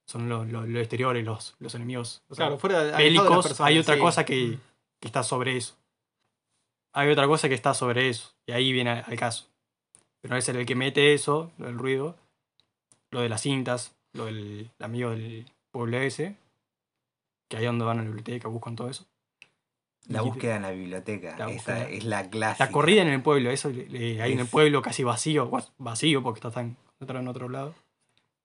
son 0.05 0.27
los 0.27 0.50
los- 0.50 0.67
los 0.67 0.82
exteriores, 0.82 1.24
los, 1.24 1.55
los 1.60 1.74
enemigos. 1.75 2.24
o 2.27 2.36
sea, 2.36 2.48
Claro, 2.48 2.60
fuera 2.60 2.84
de, 2.84 2.91
bélicos, 2.91 3.48
personas, 3.48 3.62
hay 3.62 3.79
otra 3.79 3.96
sí. 3.96 4.01
cosa 4.01 4.25
que, 4.25 4.60
que 5.00 5.08
está 5.08 5.24
sobre 5.24 5.55
eso. 5.55 5.75
Hay 6.98 7.10
otra 7.10 7.28
cosa 7.28 7.50
que 7.50 7.56
está 7.56 7.74
sobre 7.74 8.08
eso. 8.10 8.34
Y 8.48 8.54
ahí 8.54 8.72
viene 8.72 8.90
al, 8.92 9.16
caso. 9.18 9.48
Pero 10.22 10.38
es 10.38 10.48
el 10.48 10.66
que 10.66 10.75
mete 10.75 11.14
eso, 11.14 11.52
lo 11.58 11.66
del 11.66 11.78
ruido, 11.78 12.16
lo 13.12 13.20
de 13.20 13.28
las 13.28 13.42
cintas, 13.42 13.94
lo 14.14 14.25
del 14.25 14.72
amigo 14.80 15.10
del 15.10 15.46
pueblo 15.72 15.98
ese, 15.98 16.38
que 17.50 17.58
ahí 17.58 17.64
es 17.66 17.70
donde 17.70 17.84
van 17.84 18.00
a 18.00 18.02
la 18.02 18.08
biblioteca, 18.08 18.48
buscan 18.48 18.78
todo 18.78 18.90
eso. 18.90 19.06
La 20.08 20.22
búsqueda 20.22 20.56
en 20.56 20.62
la 20.62 20.72
biblioteca. 20.72 21.36
La 21.38 21.50
esa 21.52 21.74
búsqueda. 21.74 21.90
es 21.90 22.04
la 22.06 22.30
clásica. 22.30 22.66
La 22.66 22.72
corrida 22.72 23.02
en 23.02 23.10
el 23.10 23.22
pueblo, 23.22 23.52
eso 23.52 23.70
eh, 23.72 24.22
ahí 24.22 24.32
en 24.32 24.40
el 24.40 24.48
pueblo 24.48 24.82
casi 24.82 25.04
vacío, 25.04 25.52
va- 25.52 25.68
vacío 25.78 26.24
porque 26.24 26.38
está 26.38 26.52
tan 26.52 26.78
otro 27.02 27.20
en 27.20 27.28
otro 27.28 27.50
lado. 27.50 27.75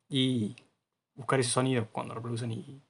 Y 0.09 0.57
buscar 1.15 1.39
ese 1.39 1.51
sonido 1.51 1.87
cuando 1.93 2.15
reproducen 2.15 2.51
y 2.51 2.81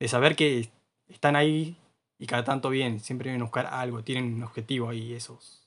de 0.00 0.08
saber 0.08 0.34
que 0.34 0.68
están 1.08 1.36
ahí 1.36 1.76
y 2.18 2.26
cada 2.26 2.44
tanto 2.44 2.70
vienen, 2.70 3.00
siempre 3.00 3.28
vienen 3.30 3.42
a 3.42 3.44
buscar 3.44 3.66
algo, 3.66 4.02
tienen 4.04 4.34
un 4.34 4.42
objetivo 4.42 4.88
ahí 4.88 5.12
esos 5.14 5.66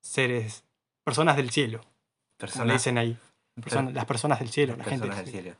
seres, 0.00 0.64
personas 1.04 1.36
del 1.36 1.50
cielo, 1.50 1.78
como 1.80 1.90
le 1.92 2.36
Personas, 2.38 2.72
dicen 2.74 2.98
ahí, 2.98 3.18
personas- 3.62 3.92
las 3.94 4.04
personas 4.06 4.38
del 4.38 4.48
cielo, 4.50 4.76
la 4.76 4.84
gente 4.84 5.06
personas 5.06 5.24
del 5.24 5.32
cielo. 5.32 5.56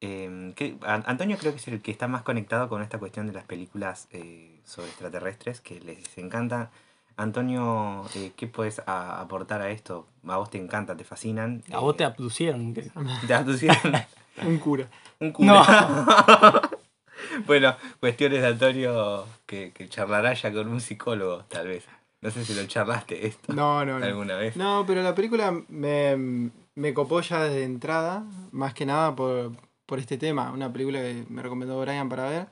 Eh, 0.00 0.52
que- 0.54 0.78
An- 0.82 1.02
Antonio 1.06 1.36
creo 1.38 1.52
que 1.52 1.58
es 1.58 1.68
el 1.68 1.82
que 1.82 1.90
está 1.90 2.06
más 2.06 2.22
conectado 2.22 2.68
con 2.68 2.82
esta 2.82 2.98
cuestión 2.98 3.26
de 3.26 3.32
las 3.32 3.44
películas 3.44 4.06
eh, 4.12 4.60
sobre 4.64 4.88
extraterrestres, 4.88 5.60
que 5.60 5.80
les 5.80 6.16
encanta. 6.18 6.70
Antonio, 7.16 8.04
eh, 8.14 8.32
¿qué 8.36 8.46
puedes 8.46 8.80
a- 8.86 9.20
aportar 9.20 9.60
a 9.60 9.70
esto? 9.70 10.06
A 10.28 10.36
vos 10.36 10.50
te 10.50 10.58
encanta, 10.58 10.96
te 10.96 11.02
fascinan. 11.02 11.64
A 11.72 11.80
vos 11.80 11.96
te 11.96 12.04
eh, 12.04 12.06
abducieron. 12.06 12.72
que- 12.74 12.90
te 13.26 13.34
abducieron 13.34 13.76
Un 14.46 14.58
cura. 14.58 14.88
un 15.18 15.32
cura. 15.32 16.70
bueno, 17.46 17.76
cuestiones 18.00 18.42
de 18.42 18.48
Antonio 18.48 19.24
que, 19.46 19.72
que 19.72 19.88
charlará 19.88 20.34
ya 20.34 20.52
con 20.52 20.68
un 20.68 20.80
psicólogo, 20.80 21.44
tal 21.48 21.68
vez. 21.68 21.84
No 22.20 22.30
sé 22.30 22.44
si 22.44 22.52
lo 22.52 22.66
charlaste 22.66 23.28
esto 23.28 23.52
No, 23.52 23.84
no, 23.84 23.98
no. 24.00 24.04
alguna 24.04 24.36
vez. 24.36 24.56
No, 24.56 24.84
pero 24.86 25.02
la 25.02 25.14
película 25.14 25.52
me, 25.68 26.50
me 26.74 26.92
copó 26.94 27.20
ya 27.20 27.44
desde 27.44 27.62
entrada, 27.64 28.24
más 28.50 28.74
que 28.74 28.84
nada 28.86 29.14
por, 29.14 29.52
por 29.86 29.98
este 30.00 30.18
tema. 30.18 30.50
Una 30.52 30.72
película 30.72 30.98
que 31.00 31.24
me 31.28 31.42
recomendó 31.42 31.80
Brian 31.80 32.08
para 32.08 32.28
ver. 32.28 32.46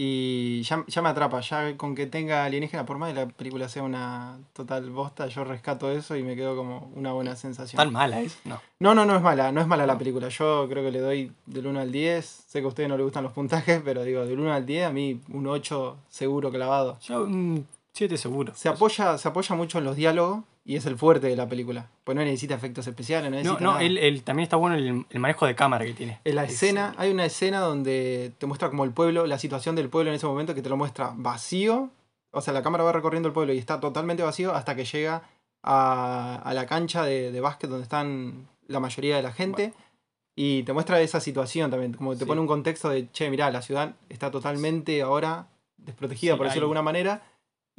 Y 0.00 0.62
ya, 0.62 0.84
ya 0.86 1.02
me 1.02 1.08
atrapa, 1.08 1.40
ya 1.40 1.76
con 1.76 1.96
que 1.96 2.06
tenga 2.06 2.44
alienígena, 2.44 2.86
por 2.86 2.98
más 2.98 3.12
que 3.12 3.18
la 3.18 3.26
película 3.26 3.68
sea 3.68 3.82
una 3.82 4.38
total 4.52 4.88
bosta, 4.90 5.26
yo 5.26 5.42
rescato 5.42 5.90
eso 5.90 6.14
y 6.14 6.22
me 6.22 6.36
quedo 6.36 6.54
como 6.54 6.88
una 6.94 7.10
buena 7.12 7.34
sensación. 7.34 7.78
Tan 7.78 7.92
mala 7.92 8.20
es. 8.20 8.38
No. 8.44 8.60
No, 8.78 8.94
no, 8.94 9.04
no 9.04 9.16
es 9.16 9.22
mala, 9.22 9.50
no 9.50 9.60
es 9.60 9.66
mala 9.66 9.86
la 9.86 9.98
película. 9.98 10.28
Yo 10.28 10.68
creo 10.68 10.84
que 10.84 10.92
le 10.92 11.00
doy 11.00 11.32
del 11.46 11.66
1 11.66 11.80
al 11.80 11.90
10. 11.90 12.24
Sé 12.24 12.60
que 12.60 12.66
a 12.66 12.68
ustedes 12.68 12.88
no 12.88 12.96
les 12.96 13.02
gustan 13.02 13.24
los 13.24 13.32
puntajes, 13.32 13.82
pero 13.84 14.04
digo, 14.04 14.24
del 14.24 14.38
1 14.38 14.52
al 14.52 14.64
10 14.64 14.86
a 14.86 14.92
mí 14.92 15.20
un 15.32 15.48
8 15.48 15.96
seguro 16.08 16.52
clavado. 16.52 16.96
Yo 17.00 17.24
un 17.24 17.66
7 17.98 18.16
seguro. 18.16 18.54
Se 18.54 18.68
apoya, 18.68 19.18
se 19.18 19.28
apoya 19.28 19.54
mucho 19.54 19.78
en 19.78 19.84
los 19.84 19.96
diálogos 19.96 20.44
y 20.64 20.76
es 20.76 20.86
el 20.86 20.96
fuerte 20.96 21.26
de 21.26 21.36
la 21.36 21.48
película. 21.48 21.90
Pues 22.04 22.16
no 22.16 22.22
necesita 22.22 22.54
efectos 22.54 22.86
especiales, 22.86 23.30
no 23.30 23.36
No, 23.36 23.42
necesita 23.42 23.64
no, 23.64 23.70
nada. 23.72 23.82
el, 23.84 23.98
el- 23.98 24.22
también 24.22 24.44
está 24.44 24.56
bueno 24.56 24.76
el, 24.76 25.06
el 25.10 25.20
manejo 25.20 25.46
de 25.46 25.54
cámara 25.54 25.84
que 25.84 25.94
tiene. 25.94 26.20
En 26.24 26.34
la 26.36 26.44
Es- 26.44 26.52
escena, 26.54 26.94
hay 26.98 27.10
una 27.10 27.24
escena 27.24 27.60
donde 27.60 28.32
te 28.38 28.46
muestra 28.46 28.70
como 28.70 28.84
el 28.84 28.92
pueblo, 28.92 29.26
la 29.26 29.38
situación 29.38 29.74
del 29.76 29.88
pueblo 29.88 30.10
en 30.10 30.16
ese 30.16 30.26
momento 30.26 30.54
que 30.54 30.62
te 30.62 30.68
lo 30.68 30.76
muestra 30.76 31.12
vacío. 31.16 31.90
O 32.30 32.40
sea, 32.40 32.52
la 32.54 32.62
cámara 32.62 32.84
va 32.84 32.92
recorriendo 32.92 33.28
el 33.28 33.32
pueblo 33.32 33.52
y 33.52 33.58
está 33.58 33.80
totalmente 33.80 34.22
vacío 34.22 34.54
hasta 34.54 34.74
que 34.76 34.84
llega 34.84 35.22
a, 35.62 36.36
a 36.44 36.54
la 36.54 36.66
cancha 36.66 37.04
de, 37.04 37.32
de 37.32 37.40
básquet 37.40 37.68
donde 37.70 37.82
están 37.84 38.46
la 38.66 38.80
mayoría 38.80 39.16
de 39.16 39.22
la 39.22 39.32
gente. 39.32 39.72
Y 40.36 40.62
te 40.62 40.72
muestra 40.72 41.00
esa 41.00 41.18
situación 41.20 41.70
también, 41.70 41.94
como 41.94 42.12
te 42.12 42.20
Sí. 42.20 42.24
pone 42.26 42.40
un 42.40 42.46
contexto 42.46 42.90
de, 42.90 43.10
che, 43.10 43.28
mirá, 43.28 43.50
la 43.50 43.60
ciudad 43.62 43.94
está 44.08 44.30
totalmente 44.30 45.02
ahora 45.02 45.48
desprotegida, 45.78 46.34
Sí, 46.34 46.36
por 46.38 46.46
decirlo 46.46 46.66
de 46.68 46.74
hay- 46.74 46.78
alguna 46.78 46.82
manera, 46.82 47.22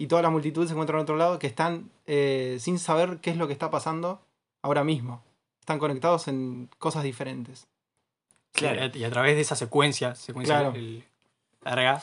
y 0.01 0.07
toda 0.07 0.21
la 0.21 0.29
multitud 0.29 0.65
se 0.65 0.71
encuentra 0.71 0.95
en 0.97 1.03
otro 1.03 1.17
lado 1.17 1.39
que 1.39 1.47
están 1.47 1.89
eh, 2.07 2.57
sin 2.59 2.79
saber 2.79 3.17
qué 3.21 3.31
es 3.31 3.37
lo 3.37 3.47
que 3.47 3.53
está 3.53 3.69
pasando 3.69 4.21
ahora 4.61 4.83
mismo. 4.83 5.21
Están 5.59 5.77
conectados 5.77 6.27
en 6.29 6.69
cosas 6.79 7.03
diferentes. 7.03 7.67
Claro. 8.53 8.89
Y 8.97 9.03
a 9.03 9.09
través 9.11 9.35
de 9.35 9.41
esa 9.41 9.55
secuencia, 9.55 10.15
secuencia 10.15 10.55
Claro. 10.59 10.75
el- 10.75 11.03
larga, 11.63 12.01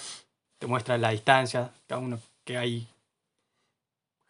te 0.58 0.66
muestra 0.66 0.98
la 0.98 1.10
distancia, 1.10 1.72
cada 1.86 2.00
uno 2.00 2.20
que 2.44 2.58
hay 2.58 2.86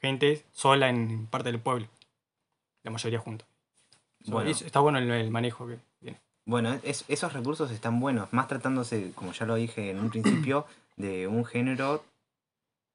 gente 0.00 0.44
sola 0.52 0.88
en 0.88 1.26
parte 1.26 1.50
del 1.50 1.60
pueblo. 1.60 1.88
La 2.82 2.90
mayoría 2.90 3.18
juntos. 3.18 3.46
Bueno. 4.26 4.48
Está 4.50 4.80
bueno 4.80 4.98
el, 4.98 5.10
el 5.10 5.30
manejo 5.30 5.66
que 5.66 5.78
tiene. 6.00 6.18
Bueno, 6.44 6.78
es- 6.82 7.04
esos 7.08 7.32
recursos 7.32 7.70
están 7.70 7.98
buenos, 8.00 8.32
más 8.32 8.48
tratándose, 8.48 9.12
como 9.14 9.32
ya 9.32 9.46
lo 9.46 9.56
dije 9.56 9.90
en 9.90 9.98
un 10.00 10.10
principio, 10.10 10.66
de 10.96 11.26
un 11.26 11.44
género, 11.44 12.04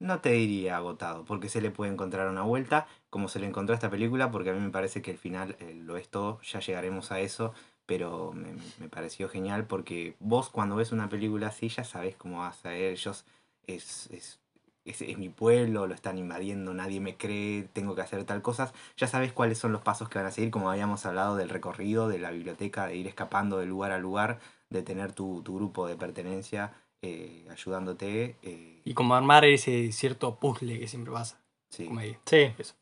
no 0.01 0.19
te 0.19 0.31
diría 0.31 0.77
agotado, 0.77 1.23
porque 1.25 1.47
se 1.47 1.61
le 1.61 1.69
puede 1.69 1.91
encontrar 1.91 2.27
una 2.27 2.41
vuelta, 2.41 2.87
como 3.11 3.27
se 3.27 3.39
le 3.39 3.45
encontró 3.45 3.73
a 3.73 3.75
esta 3.75 3.91
película, 3.91 4.31
porque 4.31 4.49
a 4.49 4.53
mí 4.53 4.59
me 4.59 4.71
parece 4.71 5.03
que 5.03 5.11
el 5.11 5.17
final 5.19 5.55
eh, 5.59 5.75
lo 5.75 5.95
es 5.95 6.09
todo, 6.09 6.41
ya 6.41 6.59
llegaremos 6.59 7.11
a 7.11 7.19
eso, 7.19 7.53
pero 7.85 8.33
me, 8.33 8.53
me 8.79 8.89
pareció 8.89 9.29
genial 9.29 9.65
porque 9.67 10.15
vos 10.19 10.49
cuando 10.49 10.75
ves 10.75 10.91
una 10.91 11.07
película 11.07 11.47
así 11.47 11.69
ya 11.69 11.83
sabés 11.83 12.15
cómo 12.15 12.39
vas 12.39 12.65
a 12.65 12.75
ir, 12.75 12.85
ellos 12.85 13.25
es, 13.67 14.09
es, 14.11 14.39
es, 14.85 15.01
es 15.03 15.17
mi 15.19 15.29
pueblo, 15.29 15.85
lo 15.85 15.93
están 15.93 16.17
invadiendo, 16.17 16.73
nadie 16.73 16.99
me 16.99 17.15
cree, 17.15 17.69
tengo 17.71 17.93
que 17.93 18.01
hacer 18.01 18.23
tal 18.23 18.41
cosas, 18.41 18.73
ya 18.97 19.05
sabes 19.05 19.33
cuáles 19.33 19.59
son 19.59 19.71
los 19.71 19.81
pasos 19.81 20.09
que 20.09 20.17
van 20.17 20.27
a 20.27 20.31
seguir, 20.31 20.49
como 20.49 20.71
habíamos 20.71 21.05
hablado 21.05 21.35
del 21.35 21.49
recorrido, 21.49 22.07
de 22.07 22.17
la 22.17 22.31
biblioteca, 22.31 22.87
de 22.87 22.95
ir 22.95 23.07
escapando 23.07 23.59
de 23.59 23.67
lugar 23.67 23.91
a 23.91 23.99
lugar, 23.99 24.39
de 24.71 24.81
tener 24.81 25.11
tu, 25.11 25.43
tu 25.43 25.57
grupo 25.57 25.87
de 25.87 25.95
pertenencia 25.95 26.73
eh, 27.01 27.45
ayudándote. 27.49 28.35
eh, 28.43 28.81
Y 28.83 28.93
como 28.93 29.15
armar 29.15 29.45
ese 29.45 29.91
cierto 29.91 30.35
puzzle 30.35 30.79
que 30.79 30.87
siempre 30.87 31.11
pasa. 31.13 31.39
sí. 31.69 31.85
Como 31.85 31.99
ahí. 31.99 32.15
Sí. 32.25 32.51
Eso. 32.57 32.73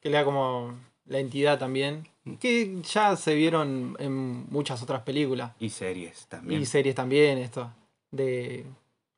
Que 0.00 0.08
le 0.08 0.16
da 0.16 0.24
como 0.24 0.74
la 1.06 1.18
entidad 1.18 1.58
también. 1.58 2.08
Que 2.40 2.80
ya 2.82 3.16
se 3.16 3.34
vieron 3.34 3.96
en 3.98 4.46
muchas 4.50 4.82
otras 4.82 5.02
películas. 5.02 5.52
Y 5.58 5.70
series 5.70 6.26
también. 6.26 6.60
Y 6.62 6.66
series 6.66 6.94
también, 6.94 7.38
esto. 7.38 7.70
De 8.10 8.64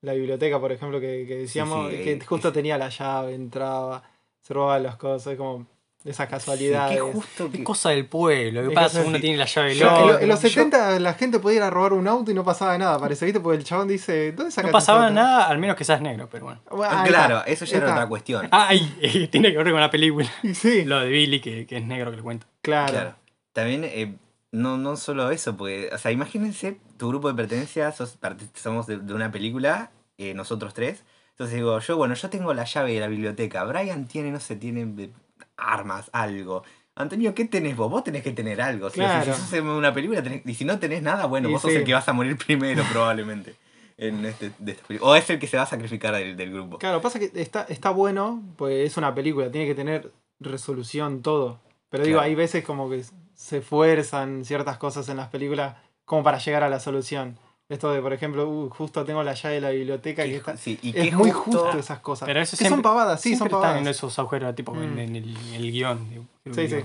la 0.01 0.13
biblioteca, 0.15 0.59
por 0.61 0.73
ejemplo, 0.73 0.99
que, 1.01 1.25
que 1.27 1.37
decíamos, 1.39 1.91
sí, 1.91 1.97
que 1.99 2.13
eh, 2.15 2.21
justo 2.25 2.49
es- 2.49 2.55
tenía 2.55 2.79
la 2.79 2.89
llave, 2.89 3.35
entraba, 3.35 4.03
se 4.41 4.55
robaba 4.55 4.79
las 4.79 4.97
cosas, 4.97 5.37
como 5.37 5.67
esas 6.05 6.27
Sí, 6.27 6.31
casualidades. 6.31 6.97
qué 6.97 7.01
justo 7.03 7.47
Es 7.47 7.51
que- 7.53 7.65
cosa 7.65 7.91
del 7.91 8.07
pueblo. 8.07 8.63
¿Qué 8.63 8.69
Es 8.69 8.75
pasa? 8.75 9.03
Uno 9.03 9.17
sí. 9.17 9.21
tiene 9.23 9.37
la 9.39 9.45
llave 9.47 9.75
del 9.75 9.83
otro. 9.85 10.21
en 10.21 10.29
los 10.29 10.43
yo- 10.43 10.49
70 10.49 10.99
la 10.99 11.15
gente 11.15 11.39
podía 11.39 11.57
ir 11.59 11.63
a 11.63 11.71
robar 11.71 11.93
un 11.93 12.09
auto 12.09 12.31
y 12.31 12.35
no 12.35 12.45
pasaba 12.45 12.77
nada, 12.79 12.99
parece, 12.99 13.25
¿viste? 13.25 13.41
Porque 13.41 13.59
el 13.59 13.65
chabón 13.65 13.89
dice, 13.89 14.33
¿dónde 14.33 14.51
sacaste 14.51 14.69
No 14.69 14.73
pasaba 14.73 15.09
esta 15.09 15.15
nada, 15.21 15.49
al 15.49 15.59
menos 15.59 15.77
que 15.77 15.85
seas 15.85 16.01
negro, 16.01 16.29
pero 16.31 16.47
bueno. 16.47 16.61
Ah, 16.71 17.05
claro, 17.07 17.39
está, 17.39 17.51
eso 17.51 17.65
ya 17.65 17.77
era 17.79 17.93
otra 17.93 18.07
cuestión. 18.09 18.49
Ay, 18.51 18.95
eh, 19.01 19.29
tiene 19.29 19.51
que 19.53 19.59
ver 19.59 19.71
con 19.71 19.81
la 19.81 19.91
película. 19.91 20.29
Sí, 20.55 20.85
Lo 20.85 21.01
de 21.01 21.09
Billy, 21.09 21.41
que, 21.41 21.67
que 21.67 21.77
es 21.79 21.85
negro 21.87 22.11
que 22.11 22.17
le 22.19 22.23
cuenta. 22.23 22.47
claro. 22.63 22.93
Claro. 22.93 23.15
También, 23.53 23.85
eh, 23.85 24.15
no, 24.51 24.77
no 24.79 24.97
solo 24.97 25.31
eso, 25.31 25.57
porque, 25.57 25.91
o 25.93 25.99
sea, 25.99 26.11
imagínense, 26.11 26.79
tu 26.97 27.09
grupo 27.09 27.29
de 27.29 27.35
pertenencia, 27.35 27.93
sos, 27.93 28.19
somos 28.55 28.87
de, 28.87 28.99
de 28.99 29.15
una 29.15 29.31
película, 29.31 29.91
eh, 30.19 30.35
nosotros 30.35 30.75
tres. 30.75 31.05
Entonces 31.31 31.57
digo, 31.57 31.79
yo, 31.81 31.97
bueno, 31.97 32.15
yo 32.15 32.29
tengo 32.31 32.53
la 32.55 32.65
llave 32.65 32.93
de 32.95 33.01
la 33.01 33.09
biblioteca. 33.09 33.65
Brian 33.65 34.07
tiene, 34.07 34.31
no 34.31 34.41
sé, 34.41 34.57
tiene 34.57 35.11
armas, 35.57 36.11
algo. 36.13 36.63
Antonio, 36.95 37.35
¿qué 37.35 37.47
tenés 37.47 37.77
vos? 37.77 37.91
Vos 37.91 38.05
tenés 38.05 38.23
que 38.23 38.33
tener 38.33 38.61
algo. 38.61 38.91
¿sí? 38.91 39.01
O 39.01 39.05
sea, 39.05 39.23
Claro. 39.23 39.35
Si 39.35 39.41
sos 39.41 39.53
en 39.55 39.67
una 39.67 39.95
película, 39.95 40.23
tenés- 40.23 40.43
y 40.45 40.55
si 40.55 40.65
no 40.65 40.79
tenés 40.79 41.03
nada, 41.03 41.27
bueno, 41.27 41.49
Y 41.49 41.53
vos 41.53 41.63
sos 41.63 41.71
sí. 41.71 41.79
el 41.79 41.85
que 41.85 41.95
vas 41.95 42.09
a 42.09 42.13
morir 42.13 42.37
primero, 42.47 42.85
probablemente. 42.93 43.55
En 43.97 44.25
este, 44.25 44.51
de 44.59 44.73
esta 44.73 44.87
película. 44.87 45.11
o 45.11 45.15
es 45.15 45.29
el 45.31 45.39
que 45.39 45.47
se 45.47 45.57
va 45.57 45.63
a 45.63 45.67
sacrificar 45.67 46.15
del, 46.15 46.37
del 46.37 46.53
grupo. 46.53 46.79
Claro, 46.79 47.01
pasa 47.01 47.19
que 47.19 47.31
está, 47.35 47.63
está 47.69 47.91
bueno, 47.91 48.43
pues 48.57 48.91
es 48.91 48.97
una 48.97 49.15
película, 49.15 49.51
tiene 49.51 49.67
que 49.67 49.75
tener 49.75 50.11
resolución 50.41 51.23
todo. 51.23 51.61
Pero 51.89 52.05
digo, 52.05 52.17
Claro. 52.17 52.27
hay 52.29 52.35
veces 52.35 52.65
como 52.65 52.91
que 52.91 53.05
se 53.35 53.61
fuerzan 53.61 54.45
ciertas 54.45 54.77
cosas 54.79 55.09
en 55.09 55.17
las 55.19 55.29
películas 55.29 55.77
como 56.05 56.23
para 56.23 56.39
llegar 56.39 56.63
a 56.63 56.69
la 56.69 56.81
solución. 56.81 57.39
Esto 57.73 57.91
de, 57.93 58.03
por 58.03 58.13
ejemplo, 58.13 58.49
uh, 58.49 58.69
justo 58.71 59.05
tengo 59.05 59.23
la 59.23 59.33
llave 59.35 59.55
de 59.57 59.61
la 59.63 59.71
biblioteca 59.71 60.25
que 60.25 60.37
está... 60.37 60.57
sí, 60.57 60.79
y 60.83 60.97
es 60.99 61.15
muy 61.15 61.31
justo- 61.31 61.65
justo 61.65 61.79
esas 61.79 62.01
cosas. 62.01 62.27
Pero 62.27 62.41
eso 62.41 62.51
que 62.53 62.57
siempre, 62.59 62.77
son 62.77 62.83
pavadas, 62.83 63.21
sí, 63.21 63.35
son 63.35 63.49
pavadas. 63.49 63.71
están 63.73 63.83
en 63.85 63.89
esos 63.91 64.19
agujeros, 64.19 64.55
tipo 64.55 64.75
en, 64.75 64.95
Mm. 64.95 64.99
en 64.99 65.17
el, 65.17 65.37
en 65.37 65.55
el 65.55 65.73
guion. 65.73 66.11
digo, 66.11 66.25
Sí, 66.55 66.69
sí. 66.69 66.77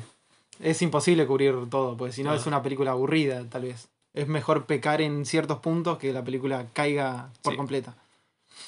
Es 0.59 0.81
imposible 0.81 1.27
cubrir 1.27 1.53
todo, 1.69 1.97
porque 1.97 2.13
si 2.13 2.21
no 2.23 2.29
Claro. 2.29 2.39
es 2.41 2.47
una 2.47 2.61
película 2.63 2.91
aburrida, 2.91 3.43
tal 3.49 3.63
vez. 3.63 3.89
Es 4.13 4.27
mejor 4.27 4.65
pecar 4.65 5.01
en 5.01 5.25
ciertos 5.25 5.59
puntos 5.59 5.97
que 5.99 6.11
la 6.13 6.23
película 6.23 6.65
caiga 6.73 7.29
por 7.43 7.53
Sí. 7.53 7.57
completa. 7.57 7.93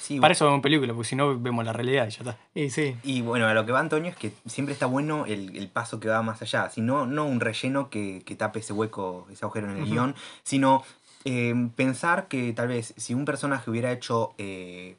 sí, 0.00 0.20
Para 0.20 0.32
eso 0.34 0.44
vemos 0.44 0.60
película, 0.60 0.92
porque 0.94 1.08
si 1.08 1.16
no 1.16 1.36
vemos 1.40 1.64
la 1.64 1.72
realidad 1.72 2.06
y 2.06 2.10
ya 2.10 2.18
está. 2.20 2.36
Y 2.54 2.70
sí, 2.70 2.96
Y 3.02 3.22
bueno, 3.22 3.46
a 3.48 3.54
lo 3.54 3.66
que 3.66 3.72
va 3.72 3.80
Antonio 3.80 4.10
es 4.10 4.16
que 4.16 4.32
siempre 4.46 4.72
está 4.72 4.86
bueno 4.86 5.26
el, 5.26 5.56
el 5.56 5.68
paso 5.68 5.98
que 5.98 6.08
va 6.08 6.22
más 6.22 6.40
allá, 6.42 6.70
sino 6.70 7.06
no 7.06 7.24
un 7.26 7.40
relleno 7.40 7.90
que, 7.90 8.22
que 8.24 8.36
tape 8.36 8.60
ese 8.60 8.72
hueco, 8.72 9.26
ese 9.32 9.44
agujero 9.44 9.68
en 9.70 9.78
el 9.78 9.84
guion, 9.86 10.14
sino 10.44 10.84
eh, 11.24 11.54
pensar 11.76 12.28
que 12.28 12.52
tal 12.52 12.68
vez 12.68 12.94
si 12.96 13.14
un 13.14 13.24
personaje 13.24 13.70
hubiera 13.70 13.92
hecho 13.92 14.34
eh, 14.38 14.96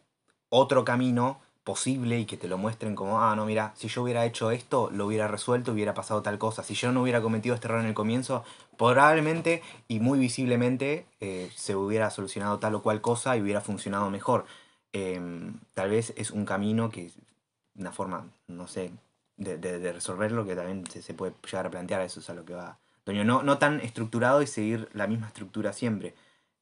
otro 0.49 0.83
camino 0.85 1.39
posible 1.63 2.19
y 2.19 2.25
que 2.25 2.37
te 2.37 2.47
lo 2.47 2.57
muestren 2.57 2.95
como, 2.95 3.21
ah, 3.21 3.35
no, 3.35 3.45
mira, 3.45 3.73
si 3.75 3.87
yo 3.87 4.01
hubiera 4.03 4.25
hecho 4.25 4.49
esto, 4.51 4.89
lo 4.91 5.05
hubiera 5.05 5.27
resuelto, 5.27 5.71
hubiera 5.73 5.93
pasado 5.93 6.21
tal 6.23 6.39
cosa, 6.39 6.63
si 6.63 6.73
yo 6.73 6.91
no 6.91 7.03
hubiera 7.03 7.21
cometido 7.21 7.53
este 7.55 7.67
error 7.67 7.81
en 7.81 7.87
el 7.87 7.93
comienzo, 7.93 8.43
probablemente 8.77 9.61
y 9.87 9.99
muy 9.99 10.17
visiblemente 10.19 11.05
eh, 11.19 11.51
se 11.55 11.75
hubiera 11.75 12.09
solucionado 12.09 12.57
tal 12.59 12.75
o 12.75 12.81
cual 12.81 13.01
cosa 13.01 13.37
y 13.37 13.41
hubiera 13.41 13.61
funcionado 13.61 14.09
mejor. 14.09 14.45
Em, 14.93 15.59
tal 15.73 15.89
vez 15.91 16.13
es 16.17 16.31
un 16.31 16.45
camino 16.45 16.89
que 16.89 17.11
una 17.75 17.91
forma, 17.91 18.25
no 18.47 18.67
sé, 18.67 18.91
de, 19.37 19.57
de- 19.57 19.79
de 19.79 19.93
resolverlo 19.93 20.45
que 20.45 20.55
también 20.55 20.85
se, 20.87 21.01
se 21.01 21.13
puede 21.13 21.33
llegar 21.45 21.67
a 21.67 21.71
plantear, 21.71 22.01
eso 22.01 22.19
es 22.19 22.29
a 22.29 22.33
lo 22.33 22.45
que 22.45 22.53
va. 22.55 22.77
Toño, 23.03 23.23
no, 23.23 23.41
no 23.43 23.57
tan 23.57 23.79
estructurado 23.81 24.41
y 24.41 24.47
seguir 24.47 24.89
la 24.93 25.07
misma 25.07 25.27
estructura 25.27 25.73
siempre. 25.73 26.13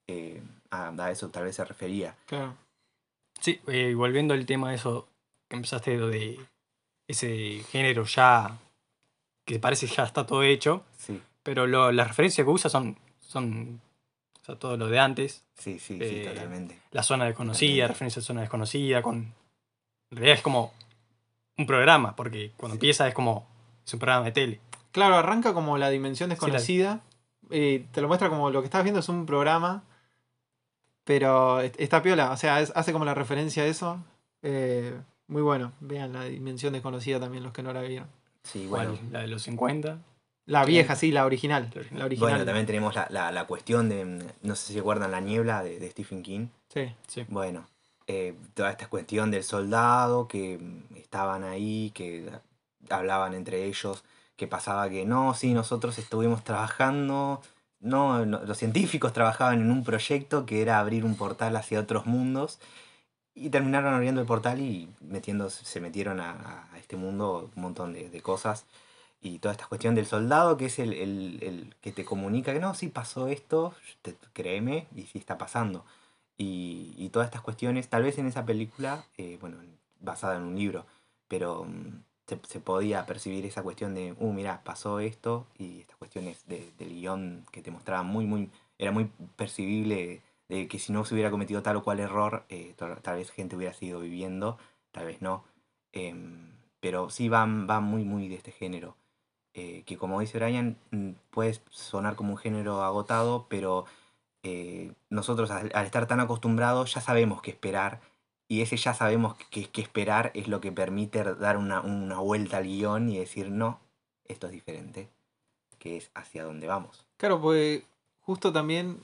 Eh, 0.08 0.41
a, 0.72 0.89
a 0.89 1.12
eso 1.12 1.29
tal 1.29 1.43
vez 1.43 1.55
se 1.55 1.65
refería. 1.65 2.15
claro. 2.25 2.55
Sí, 3.41 3.62
eh, 3.67 3.93
volviendo 3.96 4.34
al 4.34 4.46
tema 4.46 4.69
de 4.69 4.75
eso 4.75 5.08
que 5.50 5.55
empezaste 5.55 5.98
de, 5.98 6.39
ese 7.08 7.63
género 7.72 8.03
ya 8.03 8.58
que 9.48 9.60
parece 9.60 9.88
que 9.88 9.96
ya 9.96 10.03
está 10.03 10.25
todo 10.27 10.43
hecho, 10.43 10.84
Sí, 10.98 11.22
pero 11.41 11.65
lo- 11.65 11.91
las 11.93 12.08
referencias 12.10 12.43
que 12.46 12.51
usa 12.51 12.69
son, 12.69 12.98
son 13.22 13.79
o 14.41 14.46
sea, 14.46 14.55
todo 14.58 14.75
lo 14.77 14.88
de 14.89 15.00
antes, 15.00 15.43
sí, 15.55 15.79
sí, 15.79 15.98
sí, 15.98 16.03
Eh, 16.03 16.25
totalmente. 16.27 16.79
la 16.91 17.01
zona 17.01 17.25
desconocida, 17.25 17.69
Totalmente. 17.88 17.93
referencia 17.93 18.19
a 18.19 18.24
zona 18.24 18.41
desconocida, 18.41 19.01
con... 19.01 19.15
En 20.12 20.17
realidad 20.17 20.36
es 20.38 20.43
como 20.43 20.74
un 21.58 21.65
programa, 21.65 22.15
porque 22.15 22.51
cuando 22.58 22.74
Sí. 22.74 22.77
empieza 22.77 23.08
es 23.08 23.13
como... 23.13 23.48
Es 23.86 23.93
un 23.93 24.00
programa 24.00 24.25
de 24.25 24.31
tele. 24.34 24.60
Claro, 24.91 25.15
arranca 25.15 25.53
como 25.53 25.77
la 25.77 25.89
dimensión 25.89 26.29
la- 26.29 26.36
desconocida. 26.36 27.01
y 27.51 27.79
te 27.79 28.01
lo 28.01 28.08
muestra 28.08 28.29
como 28.29 28.50
lo 28.51 28.62
que 28.62 28.65
estás 28.65 28.84
viendo 28.84 29.00
es 29.00 29.10
un 29.10 29.25
programa. 29.25 29.84
Pero 31.03 31.62
est- 31.62 31.79
está 31.79 32.01
piola. 32.01 32.31
O 32.31 32.38
sea, 32.38 32.62
es- 32.62 32.72
hace 32.75 32.91
como 32.93 33.05
la 33.05 33.13
referencia 33.13 33.63
a 33.63 33.65
eso. 33.65 34.00
eh, 34.41 34.93
Muy 35.27 35.41
bueno. 35.43 35.74
Vean 35.79 36.13
la 36.13 36.24
dimensión 36.24 36.74
desconocida 36.74 37.19
también 37.19 37.43
los 37.43 37.53
que 37.53 37.62
no 37.62 37.72
la 37.72 37.81
vieron. 37.81 38.08
Sí, 38.43 38.65
bueno. 38.65 38.98
La 39.12 39.19
de 39.22 39.27
los 39.27 39.43
50. 39.43 40.00
La 40.48 40.65
vieja, 40.65 40.96
sí, 40.96 41.12
la 41.12 41.24
original. 41.25 41.69
La. 41.91 42.08
Bueno, 42.17 42.43
también 42.46 42.65
tenemos 42.65 42.96
la, 42.96 43.05
la- 43.12 43.31
la 43.31 43.46
cuestión 43.46 43.89
de, 43.89 44.05
no 44.41 44.55
sé 44.55 44.65
si 44.67 44.74
se 44.74 44.79
acuerdan, 44.79 45.12
La 45.12 45.19
Niebla 45.22 45.62
de, 45.63 45.77
de 45.79 45.91
Stephen 45.91 46.24
King. 46.24 46.48
Sí. 46.74 46.91
Sí. 47.08 47.25
Bueno, 47.27 47.67
eh, 48.08 48.34
toda 48.55 48.72
esta 48.72 48.88
cuestión 48.88 49.29
del 49.29 49.43
soldado, 49.43 50.27
que 50.27 50.60
estaban 50.96 51.43
ahí, 51.43 51.91
que 51.93 52.27
hablaban 52.89 53.36
entre 53.36 53.65
ellos, 53.65 54.03
que 54.39 54.48
pasaba 54.48 54.89
que 54.89 55.05
no, 55.05 55.36
sí, 55.36 55.53
nosotros 55.53 56.00
estuvimos 56.00 56.43
trabajando, 56.46 57.41
no, 57.81 58.25
los 58.25 58.58
científicos 58.58 59.13
trabajaban 59.13 59.62
en 59.62 59.72
un 59.72 59.84
proyecto 59.86 60.46
que 60.48 60.62
era 60.63 60.79
abrir 60.79 61.05
un 61.05 61.15
portal 61.17 61.55
hacia 61.58 61.81
otros 61.81 62.08
mundos 62.08 62.60
y 63.34 63.50
terminaron 63.50 63.93
abriendo 63.93 64.22
el 64.22 64.27
portal 64.27 64.60
y 64.62 64.89
metiendo, 65.01 65.50
se 65.50 65.79
metieron 65.81 66.19
a, 66.19 66.67
a 66.74 66.77
este 66.79 66.98
mundo 66.98 67.51
un 67.55 67.62
montón 67.62 67.93
de, 67.93 68.10
de 68.10 68.22
cosas. 68.22 68.65
Y 69.22 69.39
toda 69.39 69.53
esta 69.53 69.67
cuestión 69.67 69.96
del 69.96 70.05
soldado, 70.08 70.58
que 70.58 70.67
es 70.67 70.79
el, 70.79 70.93
el- 70.93 71.39
el 71.43 71.75
que 71.81 71.91
te 71.91 72.05
comunica 72.05 72.53
que 72.53 72.60
no, 72.62 72.74
sí 72.75 72.88
pasó 72.89 73.27
esto, 73.27 73.74
te- 74.01 74.17
créeme, 74.34 74.88
y 74.96 75.03
sí 75.03 75.19
está 75.19 75.38
pasando. 75.38 75.86
Y, 76.38 76.93
y 76.98 77.10
todas 77.10 77.27
estas 77.27 77.41
cuestiones, 77.41 77.89
tal 77.89 78.03
vez 78.03 78.17
en 78.17 78.27
esa 78.27 78.46
película, 78.46 79.05
eh, 79.17 79.38
bueno, 79.41 79.58
basada 80.00 80.38
en 80.38 80.43
un 80.43 80.55
libro, 80.58 80.86
pero 81.27 81.65
mm, 81.65 82.03
se, 82.29 82.39
se 82.48 82.59
podía 82.62 83.05
percibir 83.05 83.45
esa 83.45 83.63
cuestión 83.63 83.93
de, 83.95 84.15
uh, 84.19 84.33
mira, 84.33 84.63
pasó 84.63 85.00
esto, 85.00 85.48
y 85.57 85.81
estas 85.81 85.98
cuestiones 85.98 86.45
de- 86.48 86.71
del 86.77 86.89
guion 86.89 87.45
que 87.51 87.62
te 87.62 87.71
mostraban 87.71 88.07
muy, 88.07 88.25
muy, 88.25 88.51
era 88.77 88.91
muy 88.91 89.12
percibible 89.36 90.21
de 90.50 90.67
que 90.67 90.79
si 90.79 90.91
no 90.93 91.05
se 91.05 91.13
hubiera 91.15 91.31
cometido 91.31 91.62
tal 91.63 91.77
o 91.77 91.83
cual 91.83 92.00
error, 92.00 92.45
eh, 92.50 92.74
tal, 92.77 93.01
tal 93.01 93.17
vez 93.17 93.31
gente 93.31 93.55
hubiera 93.55 93.74
seguido 93.74 94.00
viviendo, 94.00 94.57
tal 94.91 95.05
vez 95.05 95.21
no. 95.21 95.43
Em, 95.91 96.51
pero 96.79 97.09
sí 97.09 97.29
van, 97.29 97.67
van 97.67 97.83
muy, 97.83 98.03
muy 98.03 98.27
de 98.29 98.36
este 98.36 98.51
género. 98.51 98.95
eh, 99.53 99.83
que 99.86 99.98
como 99.98 100.19
dice 100.21 100.38
Brian, 100.39 100.77
mm, 100.91 101.12
puede 101.31 101.59
sonar 101.71 102.15
como 102.15 102.31
un 102.33 102.38
género 102.38 102.83
agotado, 102.83 103.48
pero 103.50 103.86
eh, 104.43 104.93
nosotros 105.09 105.51
al, 105.51 105.71
al 105.74 105.86
estar 105.86 106.07
tan 106.07 106.19
acostumbrados 106.19 106.93
ya 106.93 107.01
sabemos 107.01 107.41
qué 107.41 107.51
esperar 107.51 108.01
y 108.49 108.61
ese 108.61 108.75
ya 108.75 108.93
sabemos 108.93 109.37
qué 109.51 109.69
qué 109.69 109.81
esperar 109.81 110.31
es 110.33 110.49
lo 110.49 110.59
que 110.59 110.71
permite 110.73 111.23
dar 111.35 111.55
una, 111.55 111.79
una 111.79 112.19
vuelta 112.19 112.57
al 112.57 112.65
guion 112.65 113.07
y 113.09 113.17
decir 113.19 113.49
no, 113.51 113.79
esto 114.25 114.47
es 114.47 114.51
diferente, 114.53 115.07
que 115.77 115.95
es 115.95 116.11
hacia 116.15 116.43
dónde 116.43 116.67
vamos. 116.67 117.05
Claro, 117.17 117.39
pues 117.39 117.83
justo 118.21 118.51
también 118.51 118.99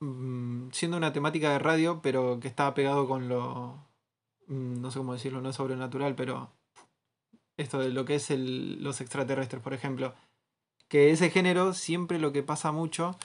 mm, 0.00 0.70
siendo 0.72 0.96
una 0.96 1.12
temática 1.12 1.50
de 1.52 1.58
radio, 1.58 2.00
pero 2.02 2.38
que 2.40 2.48
estaba 2.48 2.74
pegado 2.74 3.06
con 3.08 3.28
lo. 3.28 3.74
mm, 4.48 4.80
No 4.80 4.90
sé 4.90 4.98
cómo 4.98 5.14
decirlo, 5.14 5.40
no 5.40 5.50
es 5.50 5.56
sobrenatural, 5.56 6.14
pero. 6.14 6.50
Esto 7.56 7.78
de 7.78 7.90
lo 7.90 8.04
que 8.06 8.14
es 8.14 8.30
los 8.30 9.00
extraterrestres, 9.02 9.62
por 9.62 9.74
ejemplo. 9.74 10.14
Que 10.88 11.10
ese 11.10 11.30
género 11.30 11.74
siempre 11.74 12.18
lo 12.18 12.32
que 12.32 12.42
pasa 12.42 12.72
mucho 12.72 13.16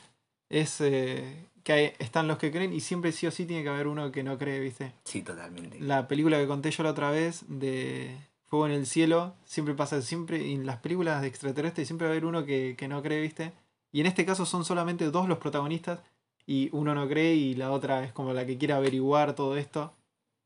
es 0.49 0.81
eh, 0.81 1.47
que 1.65 1.73
hay- 1.73 1.93
están 1.97 2.27
los 2.27 2.37
que 2.37 2.51
creen 2.51 2.71
y 2.73 2.79
siempre 2.79 3.11
sí 3.11 3.25
o 3.25 3.31
sí 3.31 3.45
tiene 3.45 3.63
que 3.63 3.69
haber 3.69 3.87
uno 3.87 4.11
que 4.11 4.21
no 4.23 4.37
cree, 4.37 4.59
¿viste? 4.59 4.91
Sí, 5.03 5.23
totalmente. 5.23 5.79
La 5.79 6.07
película 6.07 6.37
que 6.37 6.45
conté 6.45 6.69
yo 6.69 6.83
la 6.83 6.91
otra 6.91 7.09
vez 7.09 7.43
de 7.47 8.15
Fuego 8.45 8.67
en 8.67 8.73
el 8.73 8.85
Cielo, 8.85 9.33
siempre 9.45 9.73
pasa, 9.73 9.99
siempre, 10.03 10.51
en 10.53 10.67
las 10.67 10.77
películas 10.77 11.21
de 11.23 11.27
extraterrestres 11.27 11.87
siempre 11.87 12.05
va 12.05 12.11
a 12.11 12.13
haber 12.13 12.25
uno 12.25 12.45
que, 12.45 12.75
que 12.77 12.87
no 12.87 13.01
cree, 13.01 13.19
¿viste? 13.19 13.51
Y 13.91 13.99
en 14.01 14.05
este 14.05 14.25
caso 14.27 14.45
son 14.45 14.63
solamente 14.63 15.09
dos 15.09 15.27
los 15.27 15.39
protagonistas 15.39 16.01
y 16.45 16.69
uno 16.71 16.93
no 16.93 17.07
cree 17.09 17.33
y 17.33 17.55
la 17.55 17.71
otra 17.71 18.03
es 18.03 18.11
como 18.13 18.31
la 18.33 18.45
que 18.45 18.59
quiere 18.59 18.75
averiguar 18.75 19.33
todo 19.33 19.57
esto 19.57 19.91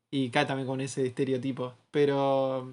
y 0.10 0.30
también 0.30 0.68
con 0.68 0.80
ese 0.80 1.06
estereotipo. 1.06 1.74
Pero, 1.92 2.72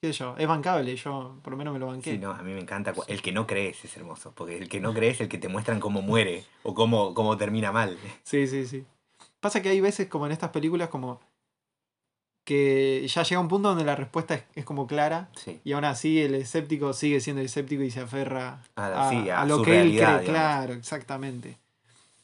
qué 0.00 0.12
sé 0.12 0.18
yo, 0.20 0.34
es 0.38 0.46
bancable, 0.46 0.94
yo 0.96 1.36
por 1.42 1.52
lo 1.52 1.56
menos 1.56 1.72
me 1.74 1.80
lo 1.80 1.86
banqué. 1.88 2.12
Sí, 2.12 2.18
no, 2.18 2.30
a 2.30 2.42
mí 2.42 2.52
me 2.52 2.60
encanta. 2.60 2.92
El 3.08 3.20
que 3.22 3.32
no 3.32 3.46
crees 3.46 3.84
es 3.84 3.96
hermoso, 3.96 4.32
porque 4.34 4.56
el 4.58 4.68
que 4.68 4.80
no 4.80 4.94
crees 4.94 5.16
es 5.16 5.20
el 5.22 5.28
que 5.28 5.38
te 5.38 5.48
muestran 5.48 5.80
cómo 5.80 6.02
muere 6.02 6.44
o 6.62 6.74
cómo, 6.74 7.14
cómo 7.14 7.36
termina 7.36 7.72
mal. 7.72 7.96
Sí, 8.22 8.46
sí, 8.46 8.66
sí. 8.66 8.84
Pasa 9.40 9.62
que 9.62 9.68
hay 9.70 9.80
veces 9.80 10.08
como 10.08 10.26
en 10.26 10.32
estas 10.32 10.50
películas 10.50 10.88
como 10.88 11.20
que 12.44 13.06
ya 13.06 13.22
llega 13.24 13.40
un 13.40 13.48
punto 13.48 13.68
donde 13.68 13.84
la 13.84 13.94
respuesta 13.94 14.34
es, 14.34 14.44
es 14.54 14.64
como 14.64 14.86
clara 14.86 15.28
Sí, 15.36 15.60
y 15.64 15.72
aún 15.72 15.84
así 15.84 16.18
el 16.20 16.34
escéptico 16.34 16.92
sigue 16.94 17.20
siendo 17.20 17.42
escéptico 17.42 17.82
y 17.82 17.90
se 17.90 18.00
aferra 18.00 18.62
a, 18.74 19.10
sí, 19.10 19.28
a 19.28 19.42
a 19.42 19.44
lo 19.46 19.60
que 19.62 19.72
él 19.80 19.88
cree. 19.88 19.90
digamos. 19.90 20.22
Claro, 20.22 20.72
exactamente. 20.72 21.58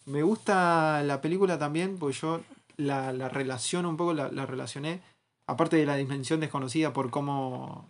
Me 0.07 0.22
gusta 0.22 1.03
la 1.03 1.20
película 1.20 1.59
también 1.59 1.99
porque 1.99 2.16
yo 2.16 2.40
la, 2.77 3.12
la 3.12 3.29
relaciono 3.29 3.88
un 3.90 3.96
poco, 3.99 4.14
la, 4.14 4.31
la 4.31 4.46
relacioné, 4.46 5.01
aparte 5.46 5.76
de 5.76 5.87
la 5.87 5.96
dimensión 5.96 6.40
desconocida 6.40 6.92
por 6.92 7.11
cómo, 7.11 7.87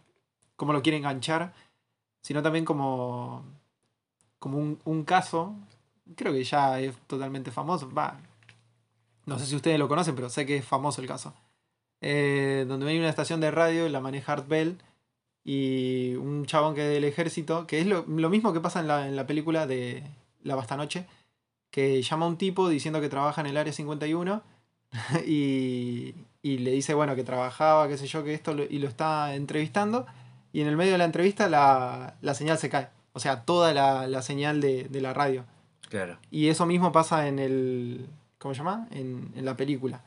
cómo 0.56 0.72
lo 0.72 0.82
quiere 0.82 0.98
enganchar, 0.98 1.54
sino 2.20 2.42
también 2.42 2.64
como, 2.64 3.44
como 4.38 4.58
un, 4.58 4.80
un 4.84 5.04
caso, 5.04 5.54
creo 6.16 6.32
que 6.32 6.44
ya 6.44 6.80
es 6.80 6.96
totalmente 7.06 7.50
famoso, 7.50 7.92
va, 7.92 8.18
no 9.26 9.38
sé 9.38 9.46
si 9.46 9.56
ustedes 9.56 9.78
lo 9.78 9.88
conocen, 9.88 10.14
pero 10.14 10.28
sé 10.28 10.46
que 10.46 10.56
es 10.56 10.64
famoso 10.64 11.00
el 11.00 11.08
caso. 11.08 11.34
Eh, 12.00 12.66
donde 12.68 12.88
hay 12.88 12.98
una 12.98 13.08
estación 13.08 13.40
de 13.40 13.50
radio, 13.50 13.88
la 13.88 14.00
maneja 14.00 14.32
Art 14.32 14.48
Bell, 14.48 14.78
y 15.44 16.14
un 16.16 16.46
chabón 16.46 16.74
que 16.74 16.86
es 16.86 16.92
del 16.92 17.04
ejército, 17.04 17.66
que 17.66 17.80
es 17.80 17.86
lo, 17.86 18.04
lo 18.06 18.30
mismo 18.30 18.52
que 18.52 18.60
pasa 18.60 18.80
en 18.80 18.88
la, 18.88 19.08
en 19.08 19.16
la 19.16 19.26
película 19.26 19.66
de 19.66 20.02
La 20.42 20.54
Bastanoche, 20.54 21.06
que 21.70 22.02
llama 22.02 22.26
a 22.26 22.28
un 22.28 22.38
tipo 22.38 22.68
diciendo 22.68 23.00
que 23.00 23.08
trabaja 23.08 23.40
en 23.40 23.48
el 23.48 23.56
área 23.56 23.72
51 23.72 24.42
y, 25.26 26.14
y 26.44 26.58
le 26.58 26.70
dice, 26.72 26.92
bueno, 26.94 27.16
que 27.16 27.24
trabajaba, 27.24 27.88
qué 27.88 27.96
sé 27.96 28.06
yo, 28.06 28.22
que 28.22 28.34
esto, 28.34 28.52
y 28.68 28.78
lo 28.78 28.86
está 28.88 29.34
entrevistando, 29.34 30.06
y 30.52 30.60
en 30.60 30.68
el 30.68 30.76
medio 30.76 30.92
de 30.92 30.98
la 30.98 31.04
entrevista 31.06 31.48
la, 31.48 32.14
la 32.20 32.34
señal 32.34 32.58
se 32.58 32.68
cae, 32.68 32.88
o 33.14 33.18
sea, 33.18 33.42
toda 33.44 33.72
la, 33.72 34.06
la 34.06 34.20
señal 34.22 34.60
de, 34.60 34.84
de 34.84 35.00
la 35.00 35.14
radio. 35.14 35.44
claro. 35.88 36.18
Y 36.30 36.48
eso 36.48 36.66
mismo 36.66 36.92
pasa 36.92 37.26
en 37.28 37.38
el. 37.38 38.06
¿Cómo 38.38 38.52
se 38.54 38.58
llama? 38.58 38.86
En, 38.90 39.32
en 39.34 39.44
la 39.46 39.56
película. 39.56 40.02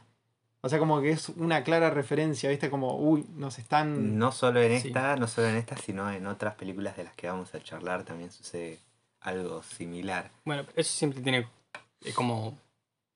O 0.62 0.70
sea, 0.70 0.78
como 0.80 1.02
que 1.02 1.10
es 1.12 1.30
una 1.30 1.64
clara 1.64 1.90
referencia, 1.90 2.50
¿viste? 2.50 2.70
Como, 2.70 2.96
uy, 2.98 3.26
nos 3.36 3.58
están. 3.58 4.18
No 4.20 4.32
solo 4.32 4.62
en 4.62 4.80
Sí. 4.80 4.88
esta, 4.90 5.16
no 5.16 5.28
solo 5.28 5.48
en 5.48 5.56
esta, 5.56 5.76
sino 5.78 6.12
en 6.12 6.28
otras 6.28 6.54
películas 6.56 6.96
de 6.98 7.06
las 7.06 7.16
que 7.16 7.28
vamos 7.28 7.54
a 7.56 7.62
charlar 7.64 8.04
también 8.04 8.32
sucede 8.32 8.78
algo 9.22 9.64
similar. 9.64 10.30
Bueno, 10.46 10.64
eso 10.76 10.92
siempre 10.94 11.22
tiene 11.22 11.48
eh, 12.04 12.14
como. 12.14 12.56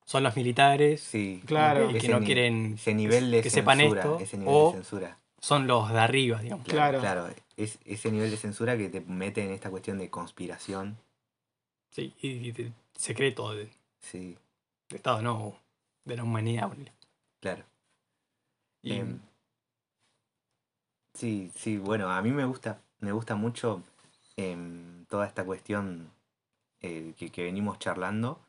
Son 0.06 0.24
los 0.24 0.36
militares 0.36 1.02
Sí, 1.02 1.42
Claro. 1.46 1.88
que, 1.88 1.94
que 1.94 1.98
ese 2.00 2.10
no 2.10 2.20
quieren 2.26 2.74
ese 2.74 2.94
nivel 2.94 3.32
de 3.32 3.42
que 3.42 3.50
sepan 3.50 3.78
censura, 3.78 4.02
esto, 4.02 4.20
ese 4.20 4.38
nivel 4.38 4.54
o 4.54 4.66
de 4.68 4.72
censura. 4.74 5.18
son 5.40 5.68
los 5.68 5.92
de 5.92 6.00
arriba, 6.00 6.42
digamos. 6.42 6.66
Claro. 6.68 7.00
Claro, 7.00 7.30
es 7.58 7.80
ese 7.86 8.12
nivel 8.12 8.30
de 8.32 8.38
censura 8.38 8.78
que 8.78 8.90
te 8.90 9.02
mete 9.02 9.44
en 9.44 9.52
esta 9.52 9.70
cuestión 9.70 9.98
de 10.00 10.10
conspiración. 10.10 10.98
Sí, 11.92 12.14
y, 12.22 12.30
y 12.30 12.52
de 12.52 12.72
secreto 12.96 13.54
de, 13.54 13.70
Sí, 14.00 14.38
de 14.90 14.96
Estado, 14.98 15.22
no 15.22 15.56
de 16.06 16.18
la 16.18 16.24
humanidad. 16.24 16.72
claro. 17.40 17.64
Y, 18.84 18.94
Em, 18.94 19.20
sí, 21.14 21.52
sí, 21.56 21.78
bueno, 21.78 22.10
a 22.10 22.22
mí 22.22 22.32
me 22.32 22.46
gusta, 22.46 22.82
me 23.00 23.12
gusta 23.12 23.36
mucho 23.36 23.84
em, 24.38 25.06
toda 25.06 25.28
esta 25.28 25.44
cuestión 25.44 26.10
eh, 26.82 27.14
que, 27.18 27.30
que 27.30 27.44
venimos 27.44 27.78
charlando. 27.80 28.40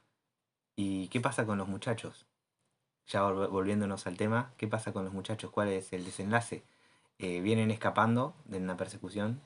¿Y 0.77 1.09
qué 1.09 1.21
pasa 1.21 1.45
con 1.47 1.59
los 1.59 1.69
muchachos? 1.69 2.27
Ya 3.07 3.23
vol- 3.23 3.51
volviéndonos 3.51 4.07
al 4.07 4.17
tema, 4.17 4.53
¿qué 4.57 4.69
pasa 4.69 4.93
con 4.93 5.05
los 5.05 5.13
muchachos? 5.13 5.51
¿Cuál 5.51 5.69
es 5.69 5.93
el 5.93 6.05
desenlace? 6.05 6.63
Eh, 7.19 7.41
vienen 7.41 7.71
escapando 7.71 8.35
de 8.47 8.59
una 8.59 8.77
persecución. 8.77 9.41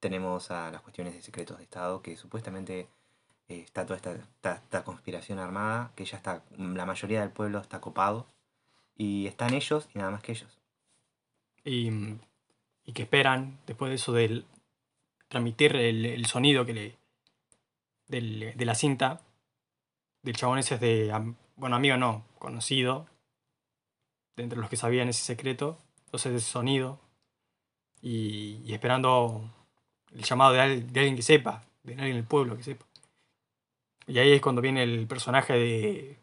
Tenemos 0.00 0.50
a 0.50 0.70
las 0.70 0.80
cuestiones 0.82 1.14
de 1.14 1.22
secretos 1.22 1.58
de 1.58 1.64
Estado, 1.64 2.02
que 2.02 2.16
supuestamente 2.16 2.88
eh, 3.48 3.60
está 3.60 3.84
toda 3.86 3.96
esta, 3.96 4.12
esta- 4.12 4.54
esta 4.56 4.84
conspiración 4.84 5.38
armada, 5.38 5.92
que 5.96 6.04
ya 6.04 6.16
está, 6.16 6.42
la 6.56 6.86
mayoría 6.86 7.20
del 7.20 7.30
pueblo 7.30 7.58
está 7.60 7.80
copado. 7.80 8.26
Y 8.96 9.26
están 9.26 9.54
ellos 9.54 9.88
y 9.94 9.98
nada 9.98 10.10
más 10.10 10.22
que 10.22 10.32
ellos. 10.32 10.58
y, 11.64 11.90
y 12.84 12.92
que 12.92 13.02
esperan, 13.02 13.58
después 13.66 13.88
de 13.90 13.94
eso, 13.96 14.12
del 14.12 14.44
transmitir 15.28 15.74
el, 15.76 16.04
el 16.04 16.26
sonido 16.26 16.64
que 16.66 16.72
le. 16.74 16.98
Del, 18.08 18.52
de 18.56 18.64
la 18.64 18.74
cinta. 18.74 19.20
Del 20.24 20.34
chabón 20.36 20.58
ese 20.58 20.74
es 20.74 20.80
de. 20.80 21.34
Bueno, 21.56 21.76
amigo 21.76 21.96
no, 21.96 22.24
conocido. 22.38 23.06
De 24.36 24.42
entre 24.42 24.58
los 24.58 24.68
que 24.68 24.76
sabían 24.76 25.08
ese 25.08 25.22
secreto. 25.22 25.78
Entonces, 26.06 26.34
ese 26.34 26.50
sonido. 26.50 26.98
Y, 28.02 28.60
y 28.64 28.74
esperando 28.74 29.48
el 30.12 30.22
llamado 30.24 30.52
de, 30.52 30.60
al- 30.60 30.92
de 30.92 31.00
alguien 31.00 31.16
que 31.16 31.22
sepa. 31.22 31.62
De 31.82 31.92
alguien 31.94 32.16
del 32.16 32.24
pueblo 32.24 32.56
que 32.56 32.62
sepa. 32.64 32.84
Y 34.06 34.18
ahí 34.18 34.32
es 34.32 34.40
cuando 34.40 34.60
viene 34.60 34.82
el 34.82 35.06
personaje 35.06 35.52
de, 35.54 36.18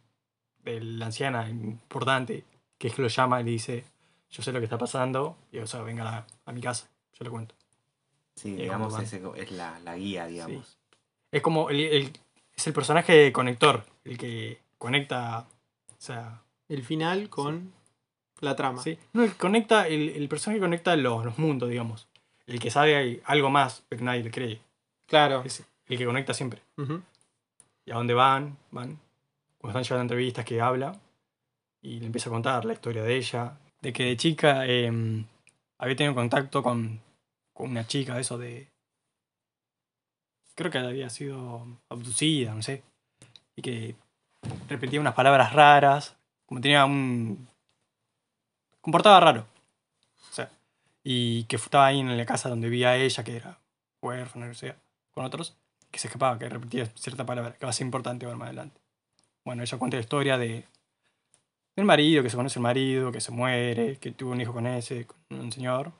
de 0.64 0.82
la 0.82 1.06
anciana 1.08 1.50
importante. 1.50 2.44
Que 2.78 2.88
es 2.90 2.96
que 2.96 3.02
lo 3.02 3.08
llama 3.08 3.40
y 3.40 3.44
le 3.46 3.52
dice: 3.52 3.86
Yo 4.32 4.44
sé 4.44 4.52
lo 4.52 4.60
que 4.60 4.66
está 4.66 4.78
pasando. 4.78 5.38
Y 5.52 5.60
o 5.60 5.68
sea, 5.68 5.82
venga 5.82 6.18
a, 6.18 6.28
a 6.46 6.52
mi 6.52 6.62
casa. 6.62 6.90
Yo 7.14 7.24
le 7.24 7.30
cuento. 7.30 7.56
Sí, 8.36 8.50
Y 8.54 8.56
digamos, 8.64 8.94
co- 8.96 9.36
es 9.36 9.52
la, 9.52 9.80
la 9.80 9.96
guía, 9.96 10.26
digamos. 10.26 10.78
Es 11.32 11.42
como 11.42 11.70
el, 11.70 11.80
el- 11.80 12.14
es 12.62 12.68
el 12.68 12.74
personaje 12.74 13.32
conector, 13.32 13.84
el 14.06 14.18
que 14.20 14.60
conecta, 14.78 15.48
o 15.90 15.96
sea, 15.98 16.42
El 16.70 16.84
final 16.84 17.28
con. 17.30 17.74
La 18.40 18.56
trama. 18.56 18.82
Sí. 18.82 18.98
No, 19.14 19.24
el, 19.24 19.36
conecta, 19.36 19.88
el, 19.88 20.10
el 20.10 20.28
personaje 20.28 20.60
conecta 20.60 20.96
los, 20.96 21.26
los 21.26 21.38
mundos, 21.38 21.70
digamos. 21.70 22.08
El 22.48 22.60
que 22.60 22.72
sabe 22.72 23.22
algo 23.26 23.50
más, 23.50 23.84
pero 23.88 24.04
nadie 24.04 24.24
le 24.24 24.32
cree. 24.32 24.62
Claro. 25.08 25.44
Es 25.46 25.64
el 25.88 25.98
que 25.98 26.06
conecta 26.06 26.34
siempre. 26.34 26.62
Y 27.86 27.92
a 27.92 27.96
dónde 27.96 28.14
van, 28.14 28.58
van. 28.72 29.00
Cuando 29.60 29.80
están 29.80 29.84
llevando 29.84 30.14
entrevistas 30.14 30.46
que 30.46 30.62
habla. 30.62 31.00
Y 31.84 32.00
le 32.00 32.08
empieza 32.08 32.30
a 32.30 32.34
contar 32.34 32.66
la 32.66 32.74
historia 32.74 33.04
de 33.04 33.16
ella. 33.16 33.60
De 33.80 33.94
que 33.94 34.06
de 34.06 34.18
chica 34.18 34.66
eh, 34.66 34.92
había 35.78 35.96
tenido 35.96 36.16
contacto 36.16 36.64
con, 36.64 37.00
con 37.54 37.70
una 37.70 37.86
chica, 37.86 38.20
eso 38.20 38.38
de... 38.40 38.71
Creo 40.56 40.72
que 40.72 40.78
había 40.78 41.10
sido 41.10 41.66
abducida, 41.90 42.54
no 42.54 42.62
sé. 42.62 42.84
Y 43.56 43.62
que 43.62 43.96
repetía 44.70 45.00
unas 45.00 45.14
palabras 45.14 45.54
raras. 45.54 46.16
Como 46.46 46.62
tenía 46.62 46.86
un... 46.86 47.48
Comportaba 48.82 49.20
raro. 49.20 49.46
O 50.30 50.34
sea, 50.34 50.50
y 51.04 51.44
que 51.46 51.56
estaba 51.56 51.88
ahí 51.88 52.00
en 52.00 52.18
la 52.18 52.26
casa 52.26 52.50
donde 52.50 52.70
vivía 52.70 52.98
ella, 52.98 53.24
que 53.24 53.38
era 53.38 53.60
huérfana, 54.02 54.48
no 54.48 54.54
sé, 54.54 54.76
con 55.12 55.26
otros, 55.26 55.56
que 55.92 56.00
se 56.00 56.08
escapaba, 56.08 56.40
que 56.40 56.50
repetía 56.50 56.86
cierta 56.96 57.26
palabra, 57.26 57.54
que 57.54 57.66
va 57.66 57.70
a 57.70 57.74
ser 57.74 57.86
importante 57.86 58.26
ver 58.26 58.36
más 58.36 58.48
adelante. 58.48 58.80
Bueno, 59.46 59.64
ella 59.64 59.78
cuenta 59.78 59.98
la 59.98 60.02
historia 60.02 60.38
de 60.38 60.66
del 61.76 61.86
marido, 61.86 62.22
que 62.22 62.30
se 62.30 62.36
conoce 62.36 62.60
el 62.60 62.64
marido, 62.64 63.12
que 63.12 63.22
se 63.22 63.32
muere, 63.32 63.98
que 63.98 64.12
tuvo 64.12 64.32
un 64.32 64.42
hijo 64.42 64.54
con 64.54 64.68
ese, 64.68 65.06
con 65.06 65.40
un 65.40 65.52
señor, 65.52 65.92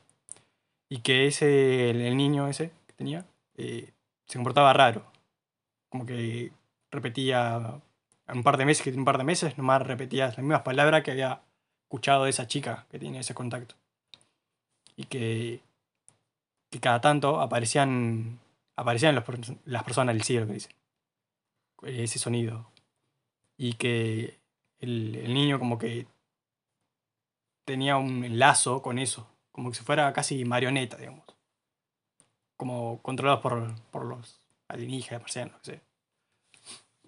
y 0.90 1.00
que 1.00 1.28
ese, 1.28 1.90
el, 1.90 2.02
el 2.02 2.18
niño 2.18 2.48
ese 2.48 2.72
que 2.88 2.94
tenía, 2.94 3.26
eh, 3.58 3.92
se 4.32 4.38
comportaba 4.38 4.72
raro. 4.72 5.04
Como 5.90 6.06
que 6.06 6.54
repetía 6.90 7.82
un 8.30 8.44
par 8.44 8.56
de 8.56 8.64
meses, 8.64 8.82
que 8.82 8.92
un 8.92 9.04
par 9.04 9.18
de 9.18 9.26
meses, 9.26 9.58
nomás 9.58 9.82
repetía 9.82 10.28
las 10.28 10.38
mismas 10.38 10.62
palabras 10.62 11.04
que 11.04 11.12
había 11.12 11.42
escuchado 11.84 12.24
de 12.24 12.30
esa 12.30 12.48
chica 12.48 12.86
que 12.90 12.98
tiene 12.98 13.20
ese 13.20 13.34
contacto. 13.34 13.76
Y 14.96 15.04
que, 15.04 15.60
que 16.70 16.80
cada 16.80 17.02
tanto 17.02 17.42
aparecían, 17.42 18.40
aparecían 18.78 19.16
las 19.66 19.84
personas 19.84 20.16
del 20.16 20.24
cielo, 20.24 20.48
que 20.48 20.54
dicen. 20.54 20.74
Ese 21.82 22.18
sonido. 22.18 22.72
Y 23.58 23.74
que 23.74 24.40
el, 24.80 25.16
el 25.16 25.34
niño 25.34 25.60
como 25.60 25.78
que 25.78 26.08
tenía 27.66 27.98
un 27.98 28.40
lazo 28.40 28.82
con 28.82 28.98
eso. 28.98 29.28
Como 29.52 29.72
que 29.72 29.78
si 29.78 29.84
fuera 29.84 30.14
casi 30.14 30.46
marioneta, 30.46 30.96
digamos. 30.96 31.26
Como 32.62 33.02
controlados 33.02 33.42
por, 33.42 33.74
por 33.90 34.06
los 34.06 34.40
alienígenas, 34.68 35.24
marcianos, 35.24 35.54
no 35.56 35.64
sé. 35.64 35.82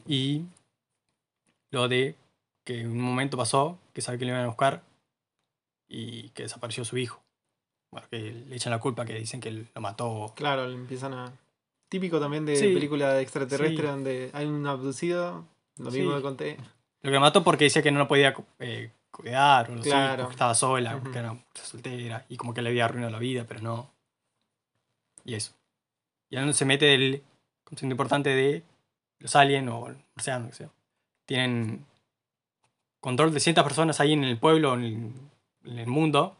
Y 0.07 0.45
lo 1.69 1.87
de 1.87 2.15
que 2.65 2.81
en 2.81 2.89
un 2.89 3.01
momento 3.01 3.37
pasó 3.37 3.77
que 3.93 4.01
sabe 4.01 4.17
que 4.17 4.25
le 4.25 4.31
iban 4.31 4.43
a 4.45 4.47
buscar 4.47 4.81
y 5.87 6.29
que 6.29 6.41
desapareció 6.41 6.83
su 6.85 6.97
hijo. 6.97 7.21
Bueno, 7.91 8.07
que 8.09 8.17
le 8.31 8.55
echan 8.55 8.71
la 8.71 8.79
culpa, 8.79 9.05
que 9.05 9.13
dicen 9.13 9.39
que 9.41 9.49
él 9.49 9.67
lo 9.75 9.81
mató. 9.81 10.33
Claro, 10.35 10.65
le 10.67 10.73
empiezan 10.73 11.13
a. 11.13 11.31
Típico 11.87 12.19
también 12.19 12.45
de 12.47 12.55
Sí. 12.55 12.73
película 12.73 13.13
de 13.13 13.21
extraterrestre 13.21 13.77
Sí. 13.77 13.91
donde 13.91 14.31
hay 14.33 14.47
un 14.47 14.65
abducido. 14.65 15.45
Lo 15.77 15.91
Sí. 15.91 15.99
mismo 15.99 16.15
que 16.15 16.21
conté. 16.23 16.57
Lo 17.03 17.11
que 17.11 17.19
mató 17.19 17.43
porque 17.43 17.65
decía 17.65 17.83
que 17.83 17.91
no 17.91 17.99
lo 17.99 18.07
podía 18.07 18.33
eh, 18.57 18.91
cuidar 19.11 19.69
o 19.69 19.75
así, 19.75 19.83
Claro. 19.83 20.23
porque 20.23 20.33
estaba 20.33 20.55
sola, 20.55 20.99
porque 20.99 21.19
era 21.19 21.37
soltera 21.53 22.25
y 22.27 22.37
como 22.37 22.55
que 22.55 22.63
le 22.63 22.69
había 22.69 22.85
arruinado 22.85 23.11
la 23.11 23.19
vida, 23.19 23.45
pero 23.47 23.61
no. 23.61 23.92
Y 25.23 25.35
eso. 25.35 25.53
Y 26.29 26.37
ahora 26.37 26.53
se 26.53 26.65
mete 26.65 26.93
el 26.93 27.23
concepto 27.63 27.91
importante 27.91 28.29
de 28.29 28.63
los 29.19 29.35
aliens 29.35 29.69
o 29.71 29.93
marcianos, 30.15 30.49
que 30.49 30.55
sea. 30.55 30.69
Tienen 31.25 31.85
control 32.99 33.33
de 33.33 33.39
ciertas 33.39 33.63
personas 33.63 33.99
ahí 33.99 34.13
en 34.13 34.23
el 34.23 34.37
pueblo, 34.37 34.73
en 34.73 34.83
el, 34.83 35.71
en 35.71 35.79
el 35.79 35.87
mundo, 35.87 36.35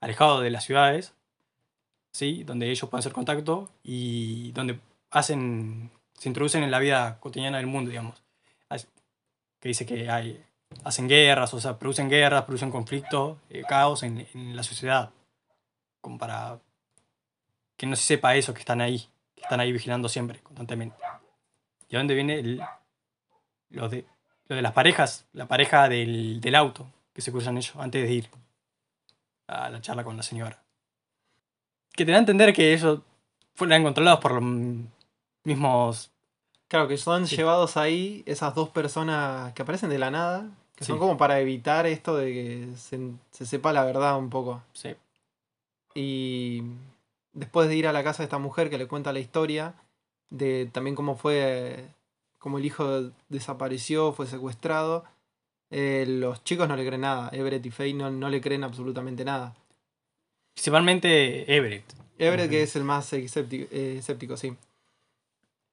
alejado 0.00 0.40
de 0.40 0.50
las 0.50 0.64
ciudades, 0.64 1.14
¿sí? 2.12 2.44
donde 2.44 2.70
ellos 2.70 2.88
pueden 2.88 3.00
hacer 3.00 3.12
contacto 3.12 3.70
y 3.82 4.52
donde 4.52 4.78
hacen, 5.10 5.90
se 6.14 6.28
introducen 6.28 6.62
en 6.62 6.70
la 6.70 6.78
vida 6.78 7.18
cotidiana 7.20 7.58
del 7.58 7.66
mundo, 7.66 7.90
digamos. 7.90 8.22
Que 9.60 9.68
dice 9.68 9.86
que 9.86 10.10
hay, 10.10 10.44
hacen 10.82 11.06
guerras, 11.06 11.54
o 11.54 11.60
sea, 11.60 11.78
producen 11.78 12.10
guerras, 12.10 12.42
producen 12.42 12.72
conflictos, 12.72 13.38
eh, 13.48 13.62
caos 13.62 14.02
en, 14.02 14.26
en 14.34 14.56
la 14.56 14.64
sociedad, 14.64 15.10
como 16.00 16.18
para 16.18 16.58
que 17.82 17.86
no 17.88 17.96
se 17.96 18.04
sepa 18.04 18.36
eso, 18.36 18.54
que 18.54 18.60
están 18.60 18.80
ahí, 18.80 19.08
que 19.34 19.40
están 19.42 19.58
ahí 19.58 19.72
vigilando 19.72 20.08
siempre, 20.08 20.38
constantemente. 20.38 20.94
¿Y 21.88 21.96
a 21.96 21.98
dónde 21.98 22.14
viene 22.14 22.38
el, 22.38 22.62
lo, 23.70 23.88
de, 23.88 24.06
lo 24.46 24.54
de 24.54 24.62
las 24.62 24.70
parejas? 24.72 25.26
La 25.32 25.48
pareja 25.48 25.88
del, 25.88 26.40
del 26.40 26.54
auto 26.54 26.86
que 27.12 27.22
se 27.22 27.32
cruzan 27.32 27.56
ellos 27.56 27.74
antes 27.74 28.00
de 28.06 28.12
ir 28.14 28.28
a 29.48 29.68
la 29.68 29.80
charla 29.80 30.04
con 30.04 30.16
la 30.16 30.22
señora. 30.22 30.62
Que 31.92 32.04
te 32.04 32.12
da 32.12 32.18
a 32.18 32.20
entender 32.20 32.52
que 32.54 32.72
ellos 32.72 33.00
fueron 33.56 33.82
controlados 33.82 34.20
por 34.20 34.40
los 34.40 34.44
mismos. 35.42 36.12
Claro, 36.68 36.86
que 36.86 36.96
son 36.96 37.26
Sí. 37.26 37.34
llevados 37.34 37.76
ahí 37.76 38.22
esas 38.26 38.54
dos 38.54 38.68
personas 38.68 39.52
que 39.54 39.62
aparecen 39.62 39.90
de 39.90 39.98
la 39.98 40.12
nada. 40.12 40.48
Que 40.76 40.84
son 40.84 41.00
como 41.00 41.16
para 41.16 41.40
evitar 41.40 41.86
esto 41.86 42.16
de 42.16 42.32
que 42.32 42.76
se, 42.76 43.10
se 43.32 43.44
sepa 43.44 43.72
la 43.72 43.82
verdad 43.82 44.16
un 44.18 44.30
poco. 44.30 44.62
Sí, 44.72 44.94
Y 45.96 46.62
después 47.32 47.68
de 47.68 47.76
ir 47.76 47.86
a 47.86 47.92
la 47.92 48.04
casa 48.04 48.22
de 48.22 48.24
esta 48.24 48.38
mujer 48.38 48.70
que 48.70 48.78
le 48.78 48.86
cuenta 48.86 49.12
la 49.12 49.20
historia 49.20 49.74
de 50.30 50.68
también 50.72 50.96
cómo 50.96 51.16
fue, 51.16 51.84
cómo 52.38 52.58
el 52.58 52.64
hijo 52.64 53.10
desapareció, 53.28 54.12
fue 54.12 54.26
secuestrado, 54.26 55.04
eh, 55.70 56.04
los 56.06 56.42
chicos 56.44 56.68
no 56.68 56.76
le 56.76 56.86
creen 56.86 57.02
nada. 57.02 57.30
Everett 57.32 57.64
y 57.66 57.70
Faye 57.70 57.94
no, 57.94 58.10
no 58.10 58.28
le 58.28 58.40
creen 58.40 58.64
absolutamente 58.64 59.24
nada. 59.24 59.54
principalmente 60.54 61.54
Everett. 61.54 61.84
Everett, 62.18 62.50
que 62.50 62.62
es 62.62 62.76
el 62.76 62.84
más 62.84 63.12
escéptico, 63.12 63.66
eh, 63.72 63.96
escéptico, 63.98 64.36
sí. 64.36 64.54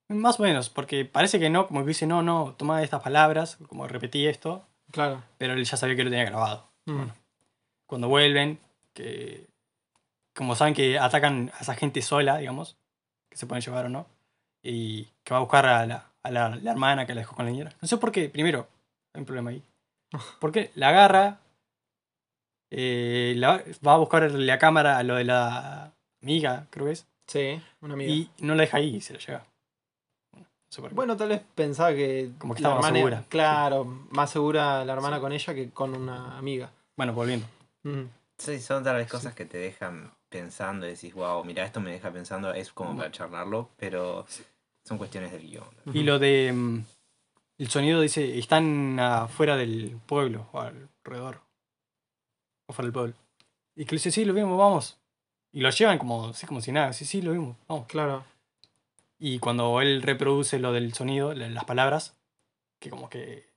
Más 0.08 0.40
o 0.40 0.44
menos, 0.44 0.70
porque 0.70 1.06
parece 1.06 1.40
que 1.40 1.50
no, 1.50 1.68
como 1.68 1.82
que 1.82 1.90
dice, 1.90 2.08
no, 2.08 2.24
no, 2.24 2.56
toma 2.58 2.82
estas 2.82 3.04
palabras, 3.04 3.58
como 3.68 3.88
repetí 3.88 4.26
esto, 4.26 4.66
Claro. 4.92 5.22
pero 5.38 5.54
él 5.54 5.64
ya 5.64 5.78
sabía 5.78 5.96
que 5.96 6.04
lo 6.04 6.10
tenía 6.10 6.26
grabado. 6.26 6.68
Mm. 6.86 6.96
Bueno. 6.98 7.14
Cuando 7.86 8.08
vuelven, 8.08 8.60
que 8.94 9.46
como 10.40 10.56
saben 10.56 10.74
que 10.74 10.98
atacan 10.98 11.52
a 11.54 11.60
esa 11.60 11.76
gente 11.76 12.02
sola, 12.02 12.38
digamos, 12.38 12.78
que 13.30 13.36
se 13.38 13.46
pueden 13.46 13.62
llevar 13.62 13.88
o 13.88 13.90
no, 13.90 14.08
y 14.64 15.04
que 15.26 15.34
va 15.34 15.38
a 15.38 15.42
buscar 15.42 15.66
a 15.66 15.86
la, 15.86 16.06
a 16.24 16.32
la, 16.32 16.56
la 16.56 16.72
hermana 16.72 17.06
que 17.06 17.14
la 17.14 17.20
dejó 17.20 17.36
con 17.36 17.44
la 17.44 17.52
niñera. 17.52 17.74
No 17.82 17.88
sé 17.90 17.98
por 17.98 18.14
qué, 18.14 18.30
primero, 18.30 18.68
hay 19.14 19.20
un 19.20 19.26
problema 19.26 19.50
ahí. 19.50 19.62
Porque 20.40 20.72
la 20.76 20.90
agarra, 20.90 21.40
eh, 22.72 23.34
la- 23.38 23.64
va 23.86 23.94
a 23.96 23.98
buscar 23.98 24.32
la 24.32 24.58
cámara 24.58 24.98
a 24.98 25.04
lo 25.04 25.16
de 25.16 25.26
la 25.26 25.92
amiga, 26.24 26.68
creo 26.70 26.86
que 26.86 26.92
es, 26.94 27.06
Sí, 27.28 27.62
una 27.82 27.94
amiga. 27.96 28.12
y 28.12 28.30
no 28.40 28.56
la 28.56 28.62
deja 28.62 28.78
ahí 28.78 28.96
y 28.96 29.02
se 29.02 29.14
la 29.14 29.20
lleva. 29.20 29.46
Bueno. 30.78 30.96
Bueno, 30.96 31.18
tal 31.18 31.30
vez 31.30 31.42
pensaba 31.56 31.92
que. 31.94 32.32
Como 32.38 32.54
que 32.54 32.60
estaba 32.60 32.76
más 32.76 32.86
hermana- 32.86 32.98
segura. 33.00 33.24
Claro, 33.28 33.86
más 34.12 34.30
segura 34.30 34.86
la 34.86 34.94
hermana 34.94 35.18
Sí. 35.18 35.22
con 35.22 35.32
ella 35.34 35.54
que 35.56 35.70
con 35.72 35.96
una 35.96 36.38
amiga. 36.38 36.72
Bueno, 36.96 37.12
volviendo. 37.14 37.46
Mm. 37.84 38.04
Sí, 38.38 38.60
son 38.60 38.84
tal 38.84 38.96
vez 38.98 39.10
cosas 39.10 39.34
que 39.34 39.46
te 39.46 39.58
dejan 39.58 40.12
pensando 40.30 40.86
y 40.88 40.92
decís, 40.92 41.14
wow, 41.14 41.44
mira, 41.44 41.66
esto 41.66 41.80
me 41.82 41.92
deja 41.92 42.12
pensando, 42.12 42.54
es 42.54 42.72
como 42.72 42.96
para 42.96 43.12
charlarlo, 43.12 43.70
pero 43.78 44.26
son 44.84 44.98
cuestiones 44.98 45.32
del 45.32 45.42
guion. 45.42 45.66
Y 45.94 46.04
lo 46.04 46.20
de. 46.20 46.52
mm, 46.54 46.84
El 47.58 47.70
sonido 47.70 48.00
dice: 48.02 48.38
están 48.40 49.00
afuera 49.00 49.58
del 49.58 50.00
pueblo, 50.06 50.48
o 50.54 50.60
alrededor. 50.62 51.42
O 52.68 52.74
fuera 52.74 52.86
del 52.88 52.94
pueblo. 52.94 53.14
Y 53.76 53.86
que 53.86 53.92
le 53.96 53.98
dice: 53.98 54.12
Sí, 54.12 54.26
lo 54.26 54.34
vimos, 54.34 54.58
vamos. 54.58 54.98
Y 55.52 55.62
lo 55.62 55.70
llevan 55.72 55.98
como, 55.98 56.28
así 56.28 56.46
como 56.48 56.62
si 56.62 56.72
nada: 56.72 56.94
Sí, 56.94 57.06
sí, 57.06 57.22
lo 57.22 57.32
vimos, 57.32 57.58
vamos. 57.68 57.88
Claro. 57.88 58.24
Y 59.18 59.40
cuando 59.40 59.82
él 59.82 60.02
reproduce 60.02 60.60
lo 60.60 60.72
del 60.72 60.94
sonido, 60.94 61.34
la- 61.34 61.50
las 61.50 61.66
palabras, 61.66 62.16
que 62.80 62.90
como 62.90 63.10
que 63.10 63.50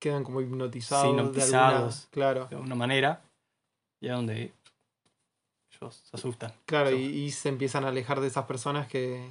Quedan 0.00 0.22
como 0.24 0.40
hipnotizados. 0.42 1.02
Sí, 1.06 1.12
de 1.14 1.20
alguna- 1.20 1.30
hipnotizados. 1.38 2.08
Claro. 2.10 2.46
de 2.50 2.56
alguna 2.56 2.74
manera, 2.74 3.22
y 4.00 4.08
es 4.08 4.12
donde 4.12 4.52
ellos 5.86 6.02
se 6.10 6.16
asustan. 6.16 6.52
Claro, 6.66 6.90
y, 6.90 7.02
y 7.04 7.30
se 7.30 7.48
empiezan 7.48 7.84
a 7.84 7.88
alejar 7.88 8.20
de 8.20 8.26
esas 8.28 8.44
personas 8.46 8.86
que 8.86 9.28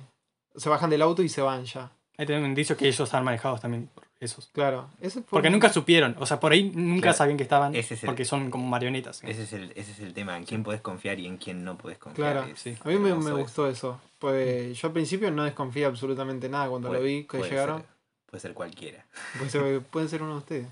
se 0.55 0.69
bajan 0.69 0.89
del 0.89 1.01
auto 1.01 1.23
y 1.23 1.29
se 1.29 1.41
van 1.41 1.65
ya. 1.65 1.91
Hay 2.17 2.27
también 2.27 2.43
un 2.43 2.49
indicio 2.49 2.77
que 2.77 2.85
ellos 2.87 2.99
están 2.99 3.23
manejados 3.23 3.59
también 3.59 3.87
por 3.93 4.03
esos. 4.19 4.49
Claro. 4.53 4.87
Ese 5.01 5.21
fue 5.21 5.29
Porque 5.31 5.47
un- 5.47 5.53
nunca 5.53 5.73
supieron, 5.73 6.15
o 6.19 6.25
sea, 6.27 6.39
por 6.39 6.51
ahí 6.51 6.71
nunca 6.75 7.01
Claro, 7.01 7.17
sabían 7.17 7.37
que 7.37 7.43
estaban, 7.43 7.75
ese 7.75 7.95
es 7.95 8.03
el- 8.03 8.07
porque 8.07 8.23
son 8.23 8.51
como 8.51 8.67
marionetas. 8.67 9.23
Ese 9.23 9.43
es 9.43 9.53
el, 9.53 9.71
ese 9.75 9.91
es 9.93 9.99
el 9.99 10.13
tema, 10.13 10.37
en 10.37 10.45
quién 10.45 10.63
puedes 10.63 10.79
confiar 10.81 11.19
y 11.19 11.25
en 11.25 11.37
quién 11.37 11.63
no 11.63 11.75
puedes 11.77 11.97
confiar. 11.97 12.33
Claro. 12.33 12.47
Es 12.53 12.59
Sí. 12.59 12.77
A 12.83 12.87
mí 12.87 12.97
me, 12.99 13.15
me 13.15 13.31
gustó 13.31 13.67
eso. 13.67 13.99
Pues 14.19 14.77
yo 14.79 14.87
al 14.89 14.93
principio 14.93 15.31
no 15.31 15.43
desconfié 15.43 15.85
absolutamente 15.85 16.47
nada 16.49 16.69
cuando 16.69 16.93
lo 16.93 17.01
vi 17.01 17.23
que 17.23 17.39
puede 17.39 17.49
llegaron. 17.49 17.79
Ser, 17.79 17.87
puede 18.29 18.41
ser 18.41 18.53
cualquiera. 18.53 19.05
Pues 19.39 19.53
eh, 19.55 19.81
pueden 19.89 20.07
ser 20.07 20.21
uno 20.21 20.33
de 20.33 20.37
ustedes. 20.37 20.67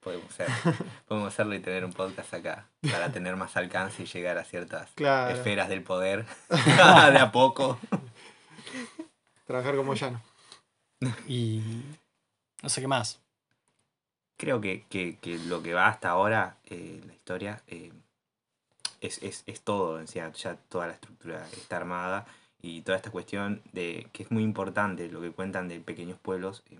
Podemos, 0.00 0.32
ser, 0.32 0.48
podemos 1.08 1.32
hacerlo 1.32 1.54
y 1.54 1.60
tener 1.60 1.84
un 1.84 1.92
podcast 1.92 2.32
acá 2.34 2.68
para 2.90 3.10
tener 3.12 3.36
más 3.36 3.56
alcance 3.56 4.02
y 4.02 4.06
llegar 4.06 4.38
a 4.38 4.44
ciertas 4.44 4.90
Claro. 4.94 5.34
esferas 5.34 5.68
del 5.68 5.82
poder 5.82 6.24
de 6.48 7.18
a 7.18 7.30
poco. 7.32 7.78
Trabajar 9.46 9.76
como 9.76 9.94
llano. 9.94 10.20
Y 11.26 11.82
no 12.62 12.68
sé 12.68 12.80
qué 12.80 12.88
más. 12.88 13.20
creo 14.36 14.60
que, 14.60 14.84
que- 14.88 15.16
que 15.18 15.38
lo 15.38 15.62
que 15.62 15.74
va 15.74 15.88
hasta 15.88 16.10
ahora, 16.10 16.58
eh, 16.66 17.00
la 17.06 17.12
historia, 17.12 17.62
eh, 17.66 17.92
es, 19.00 19.22
es, 19.22 19.42
es 19.46 19.60
todo, 19.62 20.02
o 20.02 20.06
sea, 20.06 20.32
ya 20.32 20.56
toda 20.68 20.86
la 20.88 20.92
estructura 20.94 21.46
está 21.56 21.76
armada 21.76 22.26
y 22.60 22.82
toda 22.82 22.96
esta 22.96 23.10
cuestión 23.10 23.62
de 23.72 24.08
que 24.12 24.24
es 24.24 24.30
muy 24.30 24.42
importante 24.42 25.08
lo 25.08 25.20
que 25.20 25.30
cuentan 25.32 25.68
de 25.68 25.78
pequeños 25.80 26.18
pueblos 26.18 26.62
eh, 26.70 26.78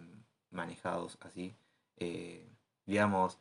manejados 0.51 1.17
así, 1.21 1.55
eh, 1.99 2.45
digamos, 2.89 3.39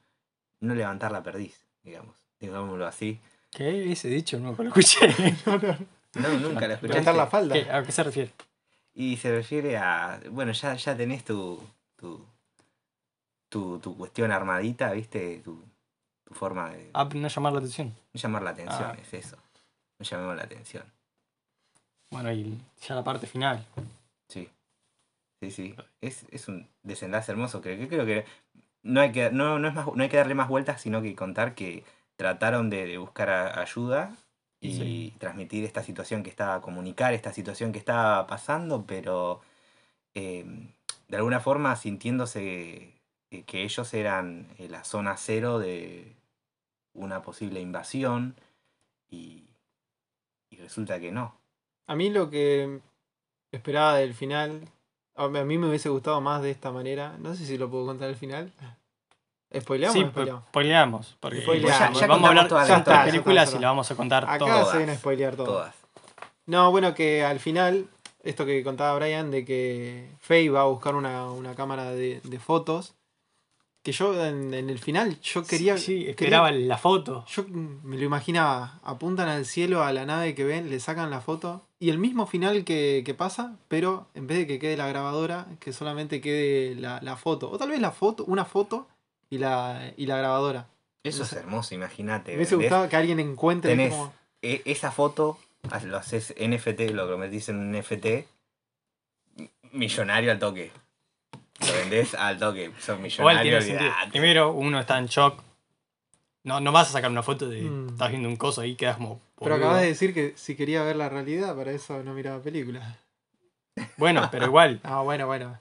no 0.59 0.75
levantar 0.75 1.11
la 1.11 1.23
perdiz, 1.23 1.65
digamos, 1.83 2.15
digámoslo 2.39 2.85
así. 2.85 3.19
¿Qué? 3.49 3.91
Ese 3.91 4.09
dicho 4.09 4.37
nunca 4.39 4.61
lo 4.61 4.69
escuché. 4.69 5.07
No, 6.15 6.29
nunca 6.39 6.67
lo 6.67 6.73
escuchaste. 6.73 6.87
Levantar 6.87 7.15
la 7.15 7.27
falda. 7.27 7.53
¿Qué? 7.53 7.69
¿A 7.71 7.83
qué 7.83 7.91
se 7.91 8.01
refiere? 8.03 8.31
Y 8.95 9.17
se 9.17 9.29
refiere 9.31 9.77
a, 9.77 10.19
bueno, 10.31 10.51
ya, 10.51 10.73
ya 10.73 10.97
tenés 10.97 11.23
tu, 11.23 11.61
tu, 11.95 12.25
tu, 13.49 13.77
tu 13.79 13.95
cuestión 13.95 14.31
armadita, 14.31 14.91
¿viste? 14.93 15.41
Tu, 15.43 15.61
tu 16.23 16.33
forma 16.33 16.69
de 16.71 16.89
Ah, 16.93 17.07
no 17.13 17.27
llamar 17.27 17.53
la 17.53 17.59
atención. 17.59 17.95
llamar 18.13 18.41
la 18.41 18.49
atención, 18.51 18.83
Ah. 18.83 18.97
es 18.99 19.13
eso. 19.13 19.37
No 19.99 20.05
llamemos 20.05 20.35
la 20.37 20.43
atención. 20.43 20.83
Bueno, 22.09 22.31
y 22.31 22.57
ya 22.81 22.95
la 22.95 23.03
parte 23.03 23.27
final. 23.27 23.63
Sí. 24.29 24.49
Sí, 25.39 25.51
sí. 25.51 25.75
Es, 26.01 26.25
es 26.31 26.47
un 26.47 26.67
desenlace 26.81 27.31
hermoso. 27.31 27.61
Creo 27.61 27.87
creo 27.87 28.05
que 28.07 28.25
no 28.87 29.01
hay 29.01 29.11
que, 29.11 29.29
no, 29.31 29.59
no 29.59 29.67
es 29.67 29.73
más, 29.73 29.85
no 29.93 30.03
hay 30.03 30.09
que 30.09 30.17
darle 30.17 30.35
más 30.35 30.47
vueltas, 30.49 30.81
sino 30.81 31.01
que 31.01 31.15
contar 31.15 31.55
que 31.55 31.83
trataron 32.15 32.69
de, 32.69 32.85
de 32.85 32.97
buscar 32.97 33.29
a- 33.29 33.59
ayuda 33.61 34.15
y 34.59 34.73
Sí. 34.77 35.13
transmitir 35.19 35.63
esta 35.65 35.83
situación 35.83 36.23
que 36.23 36.29
estaba, 36.31 36.61
comunicar 36.61 37.13
esta 37.13 37.31
situación 37.33 37.71
que 37.71 37.79
estaba 37.79 38.25
pasando, 38.27 38.85
pero 38.87 39.41
eh, 40.15 40.45
de 41.07 41.17
alguna 41.17 41.39
forma 41.39 41.75
sintiéndose 41.75 42.93
eh, 43.31 43.43
que 43.45 43.63
ellos 43.63 43.93
eran 43.93 44.47
eh, 44.57 44.67
la 44.69 44.83
zona 44.83 45.15
cero 45.17 45.59
de 45.59 46.15
una 46.93 47.21
posible 47.21 47.61
invasión 47.61 48.35
y, 49.09 49.43
y 50.49 50.57
resulta 50.57 50.99
que 50.99 51.11
no. 51.11 51.35
A 51.87 51.95
mí 51.95 52.09
lo 52.09 52.29
que 52.29 52.79
esperaba 53.51 53.97
del 53.97 54.13
final, 54.15 54.67
a 55.17 55.23
a 55.25 55.43
mí 55.43 55.57
me 55.57 55.67
hubiese 55.67 55.89
gustado 55.89 56.21
más 56.21 56.41
de 56.41 56.51
esta 56.51 56.71
manera. 56.71 57.15
No 57.19 57.35
sé 57.35 57.45
si 57.45 57.57
lo 57.57 57.69
puedo 57.69 57.85
contar 57.85 58.09
al 58.09 58.15
final. 58.15 58.51
¿Spoileamos 59.57 59.93
Sí, 59.93 60.01
pues, 60.03 60.11
spoileamos? 60.11 60.43
spoileamos. 60.47 61.17
Porque 61.19 61.41
Spoileamos. 61.41 61.79
vamos 61.79 61.99
Ya- 61.99 62.05
a 62.07 62.13
hablar 62.13 62.19
contamos 62.27 62.49
toda 62.49 62.61
la 62.61 62.67
de 62.67 62.79
historia. 62.79 62.97
las 62.99 63.05
películas 63.11 63.53
y 63.55 63.59
la 63.59 63.67
vamos 63.69 63.91
a 63.91 63.95
contar 63.95 64.23
Acá 64.25 64.37
todas. 64.39 64.71
se 64.71 64.77
viene 64.77 64.91
a 64.91 64.95
spoilear 64.97 65.35
todo. 65.35 65.45
Todas. 65.45 65.75
No, 66.45 66.71
bueno, 66.71 66.93
que 66.93 67.23
al 67.23 67.39
final, 67.39 67.87
esto 68.23 68.45
que 68.45 68.63
contaba 68.63 68.97
Brian, 68.97 69.31
de 69.31 69.45
que 69.45 70.09
Faye 70.19 70.49
va 70.49 70.61
a 70.61 70.65
buscar 70.65 70.95
una, 70.95 71.31
una 71.31 71.55
cámara 71.55 71.91
de, 71.91 72.19
de 72.23 72.39
fotos. 72.39 72.93
Que 73.83 73.93
yo 73.93 74.13
en, 74.25 74.53
en 74.53 74.69
el 74.69 74.79
final, 74.79 75.17
yo 75.21 75.45
quería. 75.45 75.77
Sí, 75.77 75.99
quería- 75.99 76.09
esperaba 76.11 76.51
la 76.51 76.77
foto. 76.77 77.23
Yo 77.27 77.45
me 77.47 77.95
lo 77.97 78.03
imaginaba, 78.03 78.79
apuntan 78.83 79.29
al 79.29 79.45
cielo 79.45 79.81
a 79.83 79.93
la 79.93 80.05
nave 80.05 80.35
que 80.35 80.43
ven, 80.43 80.69
le 80.69 80.81
sacan 80.81 81.09
la 81.09 81.21
foto 81.21 81.61
y 81.79 81.89
el 81.89 81.97
mismo 81.99 82.25
final 82.25 82.63
que, 82.65 83.03
que 83.05 83.13
pasa, 83.13 83.55
pero 83.67 84.07
en 84.15 84.25
vez 84.27 84.37
de 84.39 84.47
que 84.47 84.59
quede 84.59 84.77
la 84.77 84.87
grabadora, 84.87 85.45
que 85.59 85.73
solamente 85.73 86.21
quede 86.21 86.75
la, 86.75 86.99
la 87.01 87.17
foto. 87.17 87.49
O 87.51 87.57
tal 87.57 87.69
vez 87.69 87.79
la 87.79 87.91
foto, 87.91 88.23
una 88.25 88.45
foto 88.45 88.87
y 89.29 89.37
la, 89.37 89.93
y 89.97 90.05
la 90.07 90.17
grabadora. 90.17 90.67
Eso 91.03 91.23
es 91.23 91.33
hermoso, 91.33 91.75
imagínate. 91.75 92.31
Me 92.31 92.37
hubiese 92.37 92.55
gustado 92.55 92.89
que 92.89 92.95
alguien 92.95 93.19
encuentre 93.19 93.71
Tenés 93.71 93.91
como- 93.93 94.13
e- 94.41 94.61
esa 94.65 94.91
foto, 94.91 95.37
lo 95.85 95.97
haces 95.97 96.33
NFT, 96.39 96.91
lo 96.93 97.07
convertís 97.09 97.49
en 97.49 97.57
un 97.57 97.71
NFT, 97.71 98.25
millonario 99.71 100.31
al 100.31 100.39
toque. 100.39 100.71
Lo 101.59 101.73
vendés 101.73 102.13
al 102.15 102.37
toque, 102.37 102.71
sos 102.79 102.99
millonario. 102.99 103.59
Primero, 104.11 104.51
uno 104.51 104.79
está 104.79 104.97
en 104.97 105.07
shock. 105.07 105.41
No, 106.43 106.59
no 106.59 106.71
vas 106.71 106.89
a 106.89 106.91
sacar 106.93 107.11
una 107.11 107.23
foto 107.23 107.49
de. 107.49 107.61
Mm. 107.61 107.89
Estás 107.89 108.09
viendo 108.09 108.29
un 108.29 108.35
coso 108.37 108.61
ahí 108.61 108.71
y 108.71 108.75
quedas 108.75 108.97
como. 108.97 109.19
Pero 109.39 109.55
acabas 109.55 109.81
de 109.81 109.87
decir 109.87 110.13
que 110.13 110.33
si 110.35 110.55
quería 110.55 110.83
ver 110.83 110.95
la 110.95 111.09
realidad, 111.09 111.55
para 111.55 111.71
eso 111.71 112.01
no 112.03 112.13
miraba 112.13 112.41
películas. 112.41 112.97
Bueno, 113.97 114.27
pero 114.31 114.45
igual. 114.47 114.79
Ah, 114.83 115.01
bueno, 115.03 115.27
bueno. 115.27 115.59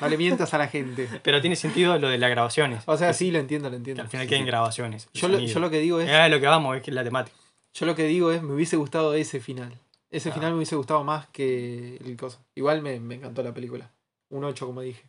No 0.00 0.08
le 0.08 0.18
mientas 0.18 0.52
a 0.52 0.58
la 0.58 0.68
gente. 0.68 1.08
Pero 1.22 1.40
tiene 1.40 1.56
sentido 1.56 1.98
lo 1.98 2.08
de 2.10 2.18
las 2.18 2.28
grabaciones. 2.28 2.82
O 2.86 2.98
sea, 2.98 3.08
Que- 3.08 3.14
sí, 3.14 3.30
lo 3.30 3.38
entiendo, 3.38 3.68
lo 3.70 3.72
Que 3.72 3.76
entiendo. 3.78 4.02
al 4.02 4.08
final 4.10 4.26
Sí, 4.26 4.28
queden 4.28 4.42
sí. 4.42 4.46
grabaciones. 4.48 5.08
Yo 5.14 5.28
lo, 5.28 5.38
yo 5.38 5.60
lo 5.60 5.70
que 5.70 5.78
digo 5.78 5.98
es, 6.00 6.10
Es 6.10 6.30
lo 6.30 6.40
que 6.40 6.46
vamos, 6.46 6.76
es 6.76 6.82
que 6.82 6.90
es 6.90 6.94
la 6.94 7.04
temática. 7.04 7.34
yo 7.72 7.86
lo 7.86 7.94
que 7.94 8.04
digo 8.04 8.30
es, 8.32 8.42
me 8.42 8.52
hubiese 8.52 8.76
gustado 8.76 9.14
ese 9.14 9.40
final. 9.40 9.78
Ese 10.10 10.28
Ah. 10.28 10.32
final 10.32 10.50
me 10.50 10.56
hubiese 10.56 10.76
gustado 10.76 11.02
más 11.04 11.26
que 11.28 11.96
el 12.04 12.16
coso. 12.18 12.38
Igual 12.54 12.82
me, 12.82 13.00
me 13.00 13.14
encantó 13.14 13.42
la 13.42 13.54
película. 13.54 13.90
Un 14.30 14.44
8, 14.44 14.66
como 14.66 14.82
dije. 14.82 15.02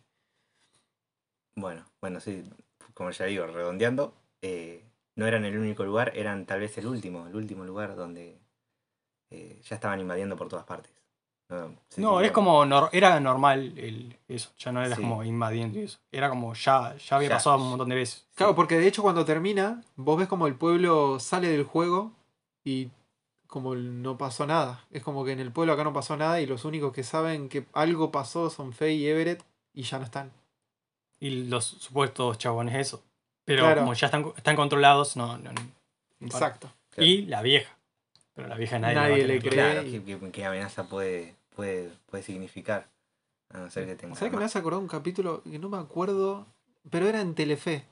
Bueno, 1.57 1.85
bueno, 2.01 2.19
sí, 2.21 2.43
como 2.93 3.11
ya 3.11 3.25
digo, 3.25 3.47
redondeando, 3.47 4.13
eh, 4.41 4.81
no 5.15 5.25
eran 5.27 5.45
el 5.45 5.57
único 5.57 5.83
lugar, 5.83 6.11
eran 6.15 6.45
tal 6.45 6.59
vez 6.59 6.77
el 6.77 6.87
último, 6.87 7.27
el 7.27 7.35
último 7.35 7.63
lugar 7.65 7.95
donde 7.95 8.37
eh, 9.31 9.61
ya 9.63 9.75
estaban 9.75 9.99
invadiendo 9.99 10.35
por 10.35 10.47
todas 10.49 10.65
partes. 10.65 10.91
No, 11.97 12.21
es 12.21 12.31
como. 12.31 12.65
nor- 12.65 12.89
era 12.91 13.19
normal 13.19 13.77
el, 13.77 14.17
eso. 14.27 14.49
Ya 14.57 14.71
no 14.71 14.83
era 14.83 14.95
Sí. 14.95 15.01
como 15.01 15.23
invadiendo 15.23 15.77
y 15.79 15.83
eso. 15.83 15.99
Era 16.11 16.27
como 16.29 16.53
ya, 16.55 16.95
ya 16.97 17.15
había 17.17 17.29
Ya. 17.29 17.35
pasado 17.35 17.57
un 17.57 17.69
montón 17.69 17.89
de 17.89 17.95
veces. 17.95 18.25
Claro, 18.33 18.55
porque 18.55 18.77
de 18.79 18.87
hecho 18.87 19.03
cuando 19.03 19.25
termina, 19.25 19.83
vos 19.95 20.17
ves 20.17 20.27
como 20.27 20.47
el 20.47 20.55
pueblo 20.55 21.19
sale 21.19 21.47
del 21.49 21.63
juego 21.63 22.11
y 22.63 22.89
como 23.47 23.75
no 23.75 24.17
pasó 24.17 24.47
nada. 24.47 24.83
Es 24.89 25.03
como 25.03 25.23
que 25.23 25.33
en 25.33 25.39
el 25.39 25.51
pueblo 25.51 25.73
acá 25.73 25.83
no 25.83 25.93
pasó 25.93 26.17
nada 26.17 26.41
y 26.41 26.47
los 26.47 26.65
únicos 26.65 26.91
que 26.93 27.03
saben 27.03 27.47
que 27.47 27.67
algo 27.73 28.11
pasó 28.11 28.49
son 28.49 28.73
Faye 28.73 28.93
y 28.95 29.07
Everett 29.07 29.43
y 29.71 29.83
ya 29.83 29.99
no 29.99 30.05
están. 30.05 30.31
Y 31.19 31.45
los 31.45 31.63
supuestos 31.63 32.39
chabones, 32.39 32.75
eso. 32.75 33.03
Pero 33.45 33.63
Claro. 33.63 33.81
como 33.81 33.93
ya 33.93 34.07
están, 34.07 34.25
están 34.35 34.55
controlados, 34.55 35.15
no. 35.15 35.37
no-. 35.37 35.51
Exacto. 36.21 36.71
Claro. 36.89 37.07
Y 37.09 37.21
la 37.27 37.41
vieja. 37.41 37.77
Pero 38.33 38.47
la 38.47 38.55
vieja 38.55 38.79
nadie, 38.79 39.25
le 39.25 39.39
cree. 39.39 39.51
Claro, 39.51 39.83
¿qué, 39.83 40.03
qué- 40.03 40.31
qué 40.31 40.45
amenaza 40.45 40.87
puede, 40.89 41.35
puede, 41.55 41.89
puede 42.07 42.23
significar? 42.23 42.87
A 43.53 43.59
no 43.59 43.69
ser 43.69 43.85
que 43.85 43.95
tenga. 43.95 44.15
¿Sabes 44.15 44.31
que 44.31 44.37
me 44.37 44.43
has 44.45 44.55
acordado 44.55 44.81
un 44.81 44.87
capítulo 44.87 45.41
que 45.43 45.59
no 45.59 45.69
me 45.69 45.77
acuerdo, 45.77 46.45
pero 46.89 47.07
era 47.07 47.21
en 47.21 47.35
Telefe? 47.35 47.85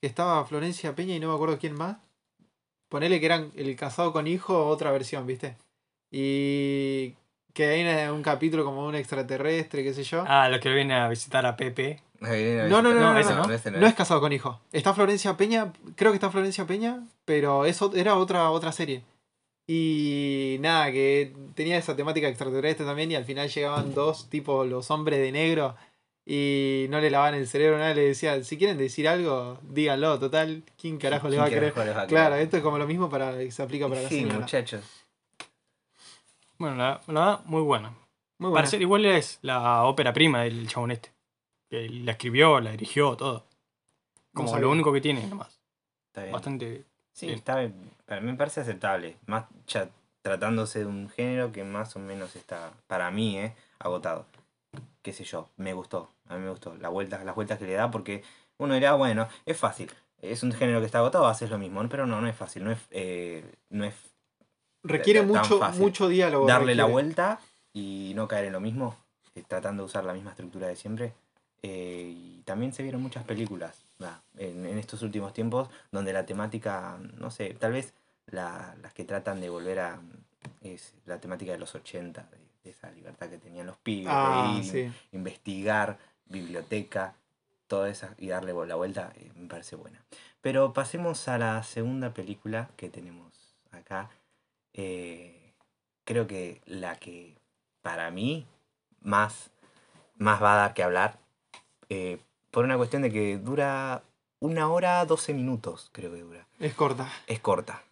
Que 0.00 0.06
estaba 0.08 0.44
Florencia 0.44 0.94
Peña 0.94 1.14
y 1.14 1.20
no 1.20 1.28
me 1.28 1.34
acuerdo 1.34 1.58
quién 1.58 1.74
más. 1.74 1.96
Ponele 2.90 3.18
que 3.20 3.26
eran 3.26 3.50
el 3.56 3.74
casado 3.76 4.12
con 4.12 4.26
hijo, 4.26 4.66
otra 4.68 4.90
versión, 4.90 5.26
¿viste? 5.26 5.56
Y 6.10 7.14
que 7.56 7.68
hay 7.68 8.08
un 8.10 8.22
capítulo 8.22 8.66
como 8.66 8.86
un 8.86 8.94
extraterrestre, 8.94 9.82
qué 9.82 9.94
sé 9.94 10.02
yo. 10.02 10.24
Ah, 10.28 10.50
los 10.50 10.60
que 10.60 10.68
vienen 10.68 10.94
a 10.98 11.08
visitar 11.08 11.46
a 11.46 11.56
Pepe. 11.56 12.02
No, 12.20 12.28
no, 12.82 12.92
no, 12.92 13.14
no, 13.14 13.18
ese 13.18 13.34
no, 13.34 13.46
no. 13.46 13.52
ese 13.54 13.70
No 13.70 13.86
es 13.86 13.94
casado 13.94 14.20
con 14.20 14.30
hijo. 14.30 14.60
Está 14.72 14.92
Florencia 14.92 15.38
Peña, 15.38 15.72
creo 15.94 16.12
que 16.12 16.16
está 16.16 16.28
Florencia 16.28 16.66
Peña, 16.66 17.02
pero 17.24 17.64
eso 17.64 17.90
era 17.96 18.16
otra, 18.16 18.50
otra 18.50 18.72
serie. 18.72 19.04
Y 19.66 20.58
nada, 20.60 20.92
que 20.92 21.32
tenía 21.54 21.78
esa 21.78 21.96
temática 21.96 22.28
extraterrestre 22.28 22.84
también 22.84 23.10
y 23.10 23.14
al 23.14 23.24
final 23.24 23.48
llegaban 23.48 23.94
dos, 23.94 24.28
tipo 24.28 24.66
los 24.66 24.90
hombres 24.90 25.18
de 25.18 25.32
negro, 25.32 25.76
y 26.26 26.84
no 26.90 27.00
le 27.00 27.08
lavaban 27.08 27.34
el 27.36 27.48
cerebro, 27.48 27.78
nada, 27.78 27.94
le 27.94 28.02
decían, 28.02 28.44
si 28.44 28.58
quieren 28.58 28.76
decir 28.76 29.08
algo, 29.08 29.58
díganlo, 29.62 30.18
total, 30.18 30.62
¿quién 30.78 30.98
carajo 30.98 31.30
le 31.30 31.38
va 31.38 31.44
a 31.44 31.48
¿Quién 31.48 31.60
creer? 31.60 31.72
carajo 31.72 31.88
les 31.88 31.96
va 31.96 32.02
a 32.02 32.06
Claro, 32.06 32.34
esto 32.34 32.58
es 32.58 32.62
como 32.62 32.76
lo 32.76 32.86
mismo 32.86 33.08
para 33.08 33.50
se 33.50 33.62
aplica 33.62 33.88
para 33.88 34.02
la 34.02 34.10
Sí, 34.10 34.26
muchachos. 34.26 35.05
Bueno, 36.58 36.76
la, 36.76 37.00
la 37.06 37.20
verdad, 37.20 37.40
muy 37.46 37.62
buena. 37.62 37.90
Muy 38.38 38.48
Para 38.48 38.50
buena. 38.50 38.66
ser 38.66 38.82
igual 38.82 39.04
es 39.04 39.38
la 39.42 39.84
ópera 39.84 40.12
prima 40.12 40.42
del 40.42 40.68
chabón 40.68 40.90
este. 40.90 41.12
Que 41.68 41.88
la 41.88 42.12
escribió, 42.12 42.60
la 42.60 42.70
dirigió, 42.72 43.16
todo. 43.16 43.44
Como 44.32 44.56
lo 44.58 44.70
único 44.70 44.92
que 44.92 45.00
tiene, 45.00 45.26
nomás. 45.26 45.58
Está 46.08 46.22
bien. 46.22 46.32
Bastante. 46.32 46.84
Sí, 47.12 47.26
bien. 47.26 47.38
está 47.38 47.56
bien. 47.56 47.74
Para 48.04 48.20
mí 48.20 48.30
me 48.30 48.36
parece 48.36 48.60
aceptable. 48.60 49.16
Más 49.26 49.46
ya 49.66 49.88
tratándose 50.22 50.80
de 50.80 50.86
un 50.86 51.08
género 51.08 51.52
que 51.52 51.64
más 51.64 51.96
o 51.96 51.98
menos 51.98 52.36
está, 52.36 52.72
para 52.86 53.10
mí, 53.10 53.38
eh, 53.38 53.54
agotado. 53.78 54.26
Qué 55.02 55.12
sé 55.12 55.24
yo, 55.24 55.48
me 55.56 55.72
gustó. 55.72 56.10
A 56.28 56.34
mí 56.34 56.40
me 56.40 56.50
gustó. 56.50 56.76
La 56.76 56.88
vuelta, 56.88 57.22
las 57.24 57.34
vueltas 57.34 57.58
que 57.58 57.66
le 57.66 57.74
da, 57.74 57.90
porque 57.90 58.22
uno 58.58 58.74
dirá, 58.74 58.94
bueno, 58.94 59.28
es 59.46 59.56
fácil. 59.56 59.90
Es 60.20 60.42
un 60.42 60.52
género 60.52 60.80
que 60.80 60.86
está 60.86 60.98
agotado, 60.98 61.26
haces 61.26 61.50
lo 61.50 61.58
mismo. 61.58 61.86
Pero 61.88 62.06
no, 62.06 62.20
no 62.20 62.28
es 62.28 62.36
fácil. 62.36 62.64
No 62.64 62.72
es, 62.72 62.78
eh, 62.90 63.44
no 63.70 63.84
es 63.84 63.94
Requiere 64.88 65.20
tan 65.20 65.28
mucho, 65.28 65.58
fácil. 65.58 65.82
mucho 65.82 66.08
diálogo. 66.08 66.46
darle 66.46 66.74
la 66.74 66.84
vuelta 66.86 67.40
y 67.72 68.12
no 68.14 68.26
caer 68.28 68.46
en 68.46 68.52
lo 68.52 68.60
mismo, 68.60 68.96
eh, 69.34 69.42
tratando 69.46 69.82
de 69.82 69.86
usar 69.86 70.04
la 70.04 70.12
misma 70.14 70.30
estructura 70.30 70.66
de 70.68 70.76
siempre. 70.76 71.12
Eh, 71.62 72.12
y 72.14 72.42
también 72.44 72.72
se 72.72 72.82
vieron 72.82 73.02
muchas 73.02 73.24
películas 73.24 73.82
en, 74.36 74.66
en 74.66 74.78
estos 74.78 75.02
últimos 75.02 75.32
tiempos 75.32 75.68
donde 75.90 76.12
la 76.12 76.24
temática, 76.26 76.98
no 77.14 77.30
sé, 77.30 77.54
tal 77.58 77.72
vez 77.72 77.94
la- 78.26 78.76
las 78.82 78.92
que 78.92 79.04
tratan 79.04 79.40
de 79.40 79.48
volver 79.50 79.80
a 79.80 79.98
es 80.60 80.94
la 81.06 81.18
temática 81.18 81.52
de 81.52 81.58
los 81.58 81.74
80, 81.74 82.28
de, 82.30 82.38
de 82.64 82.70
esa 82.70 82.90
libertad 82.92 83.28
que 83.28 83.38
tenían 83.38 83.66
los 83.66 83.76
pibes, 83.78 84.12
Ah, 84.14 84.30
de 84.30 84.58
ir, 84.58 84.64
sí. 84.64 84.92
investigar, 85.12 85.98
biblioteca, 86.26 87.14
toda 87.66 87.88
esa 87.88 88.14
y 88.18 88.28
darle 88.28 88.52
la 88.66 88.74
vuelta, 88.76 89.12
eh, 89.16 89.30
me 89.34 89.48
parece 89.48 89.74
buena. 89.76 90.00
Pero 90.40 90.72
pasemos 90.72 91.26
a 91.28 91.38
la 91.38 91.62
segunda 91.62 92.10
película 92.14 92.68
que 92.76 92.88
tenemos 92.88 93.32
acá. 93.72 94.08
Eh, 94.76 95.52
creo 96.04 96.26
que 96.26 96.60
la 96.66 96.96
que 96.96 97.34
para 97.82 98.10
mí 98.10 98.46
más, 99.00 99.50
más 100.16 100.42
va 100.42 100.52
a 100.52 100.56
dar 100.56 100.74
que 100.74 100.82
hablar, 100.82 101.18
eh, 101.88 102.18
por 102.50 102.64
una 102.64 102.76
cuestión 102.76 103.02
de 103.02 103.10
que 103.10 103.38
dura 103.38 104.02
una 104.38 104.68
hora 104.68 105.04
12 105.06 105.34
minutos, 105.34 105.88
creo 105.92 106.12
que 106.12 106.20
dura. 106.20 106.46
Es 106.60 106.74
corta. 106.74 107.10
Es 107.26 107.40
corta. 107.40 107.82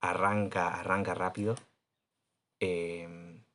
Arranca, 0.00 0.68
arranca 0.80 1.14
rápido. 1.14 1.56
Eh, 2.60 3.08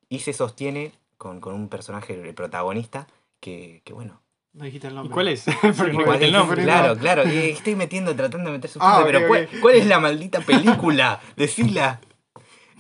y 0.10 0.20
se 0.20 0.34
sostiene 0.34 0.92
con, 1.18 1.40
con 1.40 1.54
un 1.56 1.70
personaje, 1.70 2.14
el 2.14 2.34
protagonista, 2.34 3.08
que, 3.40 3.82
que 3.86 3.94
bueno. 3.94 4.22
No 4.54 4.66
dijiste 4.66 4.88
el 4.88 4.94
¿Y 4.94 4.96
nombre. 4.98 5.14
cuál 5.14 5.28
es? 5.30 5.46
No 5.64 6.04
¿Cuál 6.06 6.24
es? 6.24 6.32
nombre. 6.32 6.64
Claro, 6.64 6.98
claro. 6.98 7.24
y 7.28 7.50
estoy 7.50 7.76
metiendo, 7.76 8.16
tratando 8.16 8.50
de 8.52 8.58
meter 8.58 8.70
su 8.72 8.80
Ah, 8.82 9.02
pero 9.06 9.28
¿cuál, 9.28 9.48
cuál 9.62 9.76
es 9.76 9.86
la 9.86 10.00
maldita 10.00 10.42
película? 10.42 11.22
Decila. 11.36 12.02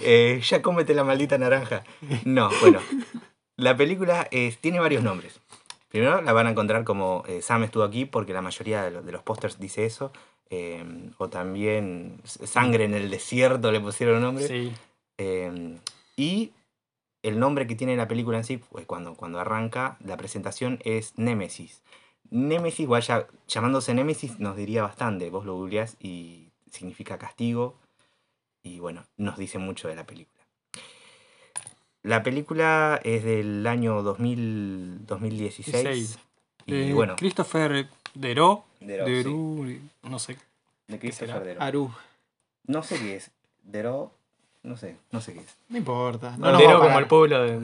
Eh, 0.02 0.42
ya 0.44 0.62
cómete 0.62 0.94
la 0.94 1.04
maldita 1.04 1.38
naranja. 1.38 1.84
No, 2.26 2.50
bueno. 2.62 2.80
La 3.58 3.76
película 3.76 4.28
es- 4.32 4.58
tiene 4.60 4.80
varios 4.80 5.04
nombres. 5.04 5.40
Primero 5.90 6.22
la 6.22 6.34
van 6.34 6.48
a 6.48 6.52
encontrar 6.52 6.84
como 6.84 7.24
eh, 7.28 7.42
Sam 7.42 7.64
estuvo 7.64 7.84
aquí 7.84 8.06
porque 8.06 8.34
la 8.34 8.42
mayoría 8.42 8.84
de, 8.84 8.92
lo- 8.92 9.02
de 9.02 9.12
los 9.12 9.24
pósters 9.24 9.60
dice 9.60 9.86
eso. 9.86 10.12
eh, 10.50 10.84
o 11.18 11.28
también 11.28 12.22
Sangre 12.24 12.86
en 12.86 12.94
el 12.94 13.10
desierto 13.10 13.72
le 13.72 13.80
pusieron 13.82 14.22
nombre. 14.22 14.48
Sí. 14.48 14.72
Y 16.16 16.52
el 17.24 17.40
nombre 17.40 17.68
que 17.68 17.76
tiene 17.76 17.96
la 17.98 18.08
película 18.08 18.38
en 18.38 18.44
sí, 18.44 18.58
pues 18.58 18.86
cuando, 18.86 19.16
cuando 19.16 19.40
arranca 19.40 19.98
la 20.06 20.16
presentación, 20.18 20.80
es 20.84 21.14
Némesis. 21.18 21.82
Némesis, 22.30 22.82
igual 22.82 23.02
ya 23.02 23.28
llamándose 23.48 23.94
Némesis, 23.94 24.40
nos 24.40 24.56
diría 24.56 24.84
bastante. 24.84 25.30
Vos 25.30 25.46
lo 25.46 25.56
googleás 25.56 25.98
y 26.00 26.50
significa 26.72 27.18
castigo. 27.18 27.76
Y 28.68 28.80
bueno, 28.80 29.04
nos 29.18 29.38
dice 29.38 29.58
mucho 29.60 29.88
de 29.88 29.96
la 29.96 30.06
película. 30.06 30.44
La 32.04 32.24
película 32.24 33.00
es 33.04 33.24
del 33.24 33.66
año 33.68 34.02
2000, 34.04 35.06
2016. 35.06 35.84
16. 35.84 36.20
Y 36.66 36.90
Eh, 36.90 36.94
bueno, 36.94 37.16
Christopher 37.16 37.88
Deró. 38.14 38.66
Deró, 38.80 39.06
sí. 39.06 39.12
Derú, 39.12 39.80
no 40.04 40.20
sé. 40.20 40.38
de 40.88 41.00
Christopher? 41.00 41.44
Deró. 41.44 41.62
Aru. 41.62 41.92
No 42.66 42.84
sé 42.84 42.98
qué 43.00 43.16
es. 43.16 43.32
Deró, 43.64 44.12
no 44.64 44.76
sé, 44.78 44.96
no 45.12 45.20
sé 45.22 45.34
qué 45.34 45.40
es. 45.40 45.58
No 45.70 45.78
importa. 45.78 46.36
No 46.38 46.52
va 46.52 46.58
Deró 46.58 46.80
como 46.80 47.00
el 47.00 47.08
pueblo 47.08 47.42
de 47.44 47.60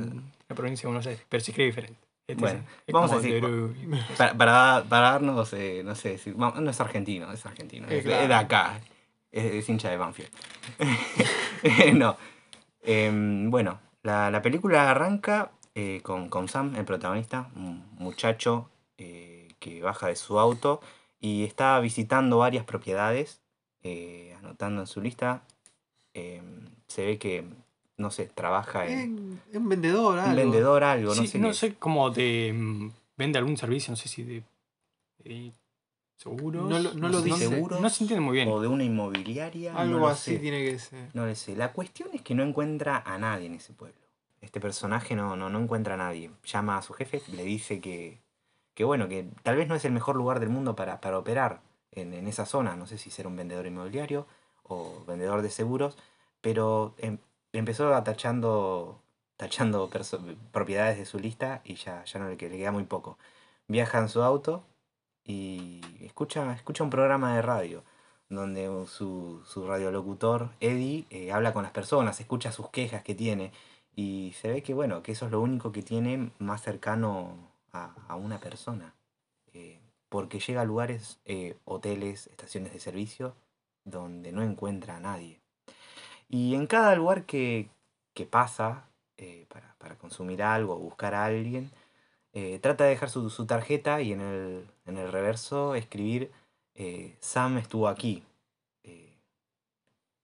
la 0.49 0.55
provincia 0.55 0.83
de 0.83 0.87
Buenos 0.87 1.07
Aires, 1.07 1.23
pero 1.29 1.43
se 1.43 1.51
escribe 1.51 1.67
diferente. 1.67 1.99
Este 2.27 2.39
Bueno, 2.41 2.59
es- 2.59 2.65
es 2.87 2.93
vamos 2.93 3.11
a 3.11 3.15
decir- 3.17 3.33
Derú. 3.41 3.73
Para, 4.17 4.33
para, 4.33 4.85
para 4.89 5.11
darnos, 5.11 5.51
eh, 5.53 5.81
no 5.85 5.95
sé, 5.95 6.09
decir, 6.09 6.33
vamos, 6.35 6.61
no 6.61 6.69
es 6.69 6.79
argentino, 6.81 7.31
es 7.31 7.45
argentino, 7.45 7.87
Eh, 7.89 7.97
es, 7.99 8.03
claro. 8.05 8.23
es 8.23 8.27
de 8.29 8.33
acá, 8.35 8.79
es, 9.33 9.45
es 9.55 9.67
hincha 9.69 9.89
de 9.89 9.97
Banfield. 9.97 10.31
no. 11.95 12.15
Em, 12.81 13.49
bueno, 13.51 13.79
la, 14.03 14.31
la 14.31 14.41
película 14.41 14.89
arranca 14.89 15.51
eh, 15.75 15.99
con, 16.03 16.29
con 16.29 16.47
Sam, 16.47 16.75
el 16.75 16.85
protagonista, 16.85 17.49
un 17.55 17.83
muchacho 17.97 18.69
eh, 18.97 19.49
que 19.59 19.81
baja 19.81 20.07
de 20.07 20.15
su 20.15 20.39
auto 20.39 20.79
y 21.19 21.43
está 21.45 21.79
visitando 21.79 22.37
varias 22.37 22.65
propiedades, 22.65 23.41
eh, 23.81 24.35
anotando 24.39 24.81
en 24.81 24.87
su 24.87 25.01
lista. 25.01 25.41
em, 26.13 26.69
se 26.87 27.05
ve 27.05 27.17
que, 27.17 27.43
no 27.97 28.11
sé, 28.11 28.25
trabaja 28.27 28.85
Es 28.85 28.91
en 29.05 29.41
es 29.49 29.57
un 29.57 29.69
vendedor, 29.69 30.19
algo. 30.19 30.29
un 30.31 30.35
vendedor, 30.35 30.83
algo, 30.83 31.15
no 31.15 31.25
sé. 31.25 31.39
no 31.39 31.47
qué. 31.49 31.53
sé 31.53 31.75
cómo 31.75 32.11
de. 32.11 32.53
mm, 32.53 32.91
vende 33.17 33.39
algún 33.39 33.57
servicio, 33.57 33.91
no 33.91 33.95
sé 33.97 34.09
si 34.09 34.23
de. 34.23 34.43
Seguros. 36.23 36.67
No 36.69 36.79
lo- 36.79 36.93
no 36.93 37.09
lo 37.09 37.21
dice. 37.21 37.49
Seguros. 37.49 37.79
No 37.81 37.89
se 37.89 38.03
entiende 38.03 38.21
muy 38.25 38.33
bien. 38.35 38.49
O 38.49 38.59
de 38.61 38.67
una 38.67 38.83
inmobiliaria. 38.83 39.75
Algo 39.75 39.93
no 39.95 39.99
lo 39.99 40.07
así 40.07 40.33
sé. 40.33 40.39
tiene 40.39 40.63
que 40.63 40.79
ser. 40.79 41.09
No 41.13 41.25
le 41.25 41.35
sé. 41.35 41.55
La 41.55 41.71
cuestión 41.73 42.09
es 42.13 42.21
que 42.21 42.33
no 42.35 42.43
encuentra 42.43 43.03
a 43.05 43.17
nadie 43.17 43.45
en 43.47 43.53
ese 43.55 43.73
pueblo. 43.73 43.97
Este 44.41 44.59
personaje 44.59 45.15
no, 45.15 45.35
no, 45.35 45.49
no 45.49 45.59
encuentra 45.59 45.93
a 45.93 45.97
nadie. 45.97 46.31
Llama 46.45 46.77
a 46.77 46.81
su 46.81 46.93
jefe, 46.93 47.21
le 47.31 47.43
dice 47.43 47.79
que, 47.79 48.19
que 48.73 48.83
bueno, 48.83 49.07
que 49.07 49.25
tal 49.43 49.55
vez 49.55 49.67
no 49.67 49.75
es 49.75 49.85
el 49.85 49.91
mejor 49.91 50.15
lugar 50.15 50.39
del 50.39 50.49
mundo 50.49 50.75
para, 50.75 50.99
para 50.99 51.17
operar 51.17 51.61
en, 51.91 52.13
en 52.13 52.27
esa 52.27 52.45
zona. 52.45 52.75
No 52.75 52.85
sé 52.87 52.97
si 52.97 53.09
ser 53.09 53.25
un 53.27 53.35
vendedor 53.35 53.65
inmobiliario 53.67 54.25
o 54.63 55.03
vendedor 55.07 55.41
de 55.41 55.49
seguros, 55.49 55.97
pero 56.41 56.93
em- 56.97 57.19
empezó 57.53 57.93
a 57.93 58.03
tachando, 58.03 59.01
tachando 59.37 59.89
propiedades 60.51 60.97
de 60.97 61.05
su 61.05 61.19
lista 61.19 61.61
y 61.63 61.75
ya, 61.75 62.03
ya 62.05 62.19
no 62.19 62.27
le, 62.27 62.35
le 62.35 62.57
queda 62.57 62.71
muy 62.71 62.83
poco. 62.83 63.17
Viaja 63.67 63.99
en 63.99 64.09
su 64.09 64.21
auto 64.23 64.65
y 65.25 65.81
escucha, 66.01 66.53
escucha 66.53 66.83
un 66.83 66.89
programa 66.89 67.35
de 67.35 67.41
radio 67.41 67.83
donde 68.29 68.85
su, 68.87 69.41
su 69.45 69.67
radiolocutor, 69.67 70.49
Eddie, 70.59 71.05
eh, 71.09 71.31
habla 71.31 71.53
con 71.53 71.63
las 71.63 71.71
personas, 71.71 72.19
escucha 72.19 72.51
sus 72.51 72.69
quejas 72.69 73.03
que 73.03 73.15
tiene 73.15 73.51
y 73.95 74.33
se 74.39 74.49
ve 74.49 74.63
que, 74.63 74.73
bueno, 74.73 75.03
que 75.03 75.11
eso 75.11 75.25
es 75.25 75.31
lo 75.31 75.41
único 75.41 75.71
que 75.71 75.83
tiene 75.83 76.31
más 76.39 76.61
cercano 76.61 77.37
a, 77.71 77.93
a 78.07 78.15
una 78.15 78.39
persona. 78.39 78.95
Eh, 79.53 79.79
porque 80.09 80.39
llega 80.39 80.61
a 80.61 80.65
lugares, 80.65 81.19
eh, 81.25 81.57
hoteles, 81.65 82.27
estaciones 82.27 82.73
de 82.73 82.79
servicio, 82.79 83.35
donde 83.83 84.31
no 84.31 84.43
encuentra 84.43 84.97
a 84.97 84.99
nadie. 84.99 85.39
Y 86.29 86.55
en 86.55 86.67
cada 86.67 86.95
lugar 86.95 87.25
que, 87.25 87.69
que 88.13 88.25
pasa 88.25 88.89
para, 89.47 89.75
para 89.77 89.95
consumir 89.97 90.43
algo 90.43 90.73
o 90.73 90.79
buscar 90.79 91.15
a 91.15 91.25
alguien, 91.25 91.71
eh, 92.33 92.59
trata 92.59 92.85
de 92.85 92.91
dejar 92.91 93.09
su, 93.09 93.29
su 93.29 93.45
tarjeta 93.45 94.01
y 94.01 94.11
en 94.11 94.21
el, 94.21 94.67
en 94.85 94.97
el 94.97 95.11
reverso 95.11 95.75
escribir 95.75 96.31
eh, 96.73 97.15
Sam 97.19 97.57
estuvo 97.59 97.87
aquí. 97.87 98.23
Eh, 98.83 99.13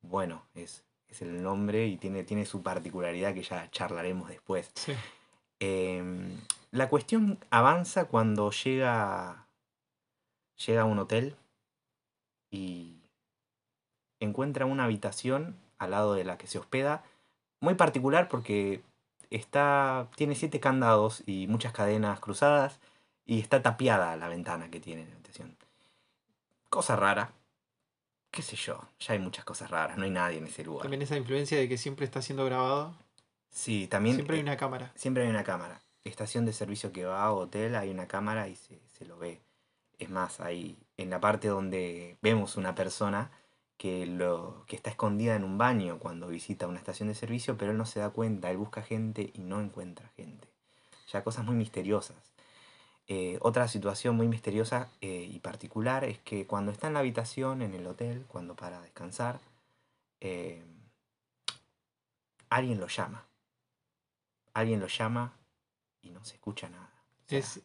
bueno, 0.02 0.44
es, 0.56 0.84
es 1.08 1.22
el 1.22 1.44
nombre 1.44 1.86
y 1.86 1.98
tiene, 1.98 2.24
tiene 2.24 2.46
su 2.46 2.64
particularidad 2.64 3.34
que 3.34 3.44
ya 3.44 3.70
charlaremos 3.72 4.30
después. 4.30 4.72
Sí. 4.74 4.94
Em, 5.60 6.40
la 6.72 6.90
cuestión 6.90 7.38
avanza 7.52 8.06
cuando 8.06 8.50
llega, 8.52 9.46
llega 10.66 10.82
a 10.82 10.86
un 10.86 11.00
hotel 11.00 11.36
y 12.50 12.96
encuentra 14.20 14.66
una 14.66 14.86
habitación 14.86 15.56
al 15.78 15.92
lado 15.92 16.14
de 16.14 16.24
la 16.24 16.38
que 16.38 16.48
se 16.48 16.58
hospeda, 16.60 17.04
muy 17.62 17.76
particular 17.76 18.30
porque 18.30 18.82
está, 19.30 20.08
tiene 20.16 20.36
siete 20.36 20.60
candados 20.60 21.24
y 21.26 21.48
muchas 21.48 21.74
cadenas 21.74 22.20
cruzadas 22.20 22.80
y 23.26 23.40
está 23.40 23.62
tapiada 23.62 24.16
la 24.16 24.28
ventana 24.28 24.70
que 24.70 24.80
tiene 24.80 25.06
la 25.06 25.14
habitación. 25.14 25.56
Cosa 26.70 26.96
rara. 26.96 27.34
Qué 28.32 28.44
sé 28.44 28.56
yo, 28.56 28.80
ya 29.00 29.14
hay 29.14 29.20
muchas 29.20 29.44
cosas 29.44 29.72
raras, 29.72 29.98
no 29.98 30.04
hay 30.04 30.12
nadie 30.12 30.38
en 30.38 30.46
ese 30.46 30.64
lugar. 30.64 30.84
También 30.84 31.02
esa 31.02 31.18
influencia 31.18 31.58
de 31.58 31.68
que 31.68 31.78
siempre 31.78 32.06
está 32.06 32.22
siendo 32.22 32.46
grabado. 32.46 32.96
Sí, 33.50 33.88
también 33.88 34.16
Siempre 34.16 34.36
hay 34.36 34.42
eh, 34.42 34.44
una 34.44 34.58
cámara. 34.58 34.92
Siempre 34.96 35.24
hay 35.24 35.30
una 35.30 35.44
cámara. 35.44 35.82
Estación 36.04 36.46
de 36.46 36.54
servicio 36.54 36.92
que 36.92 37.06
va 37.06 37.24
a 37.24 37.32
hotel, 37.32 37.76
hay 37.76 37.90
una 37.90 38.08
cámara 38.08 38.48
y 38.48 38.56
se, 38.56 38.80
se 38.98 39.06
lo 39.06 39.18
ve. 39.18 39.42
Es 39.98 40.10
más, 40.10 40.40
ahí 40.40 40.78
en 40.98 41.10
la 41.10 41.20
parte 41.20 41.48
donde 41.48 42.18
vemos 42.22 42.56
una 42.56 42.76
persona 42.76 43.32
que, 43.80 44.06
lo, 44.06 44.66
que 44.68 44.76
está 44.76 44.90
escondida 44.90 45.36
en 45.36 45.46
un 45.46 45.58
baño 45.58 46.00
cuando 46.00 46.28
visita 46.28 46.68
una 46.68 46.78
estación 46.78 47.08
de 47.08 47.16
servicio, 47.16 47.58
pero 47.58 47.72
él 47.72 47.78
no 47.78 47.86
se 47.86 48.02
da 48.02 48.10
cuenta, 48.10 48.52
él 48.52 48.58
busca 48.58 48.84
gente 48.84 49.32
y 49.34 49.40
no 49.40 49.62
encuentra 49.62 50.10
gente. 50.18 50.50
Ya 51.08 51.24
cosas 51.24 51.46
muy 51.46 51.56
misteriosas. 51.56 52.18
Eh, 53.08 53.40
otra 53.42 53.70
situación 53.70 54.18
muy 54.18 54.28
misteriosa 54.28 54.92
eh, 55.00 55.26
y 55.32 55.40
particular 55.40 56.04
es 56.04 56.20
que 56.20 56.46
cuando 56.46 56.74
está 56.74 56.88
en 56.88 56.94
la 56.94 57.00
habitación, 57.00 57.62
en 57.62 57.74
el 57.74 57.88
hotel, 57.88 58.26
cuando 58.28 58.54
para 58.54 58.82
descansar, 58.82 59.40
eh, 60.20 60.62
alguien 62.50 62.82
lo 62.82 62.88
llama. 62.88 63.24
Alguien 64.54 64.82
lo 64.82 64.88
llama 64.88 65.34
y 66.02 66.10
no 66.10 66.26
se 66.26 66.36
escucha 66.36 66.70
nada. 66.70 66.92
O 67.26 67.30
sea, 67.30 67.40
Es 67.40 67.62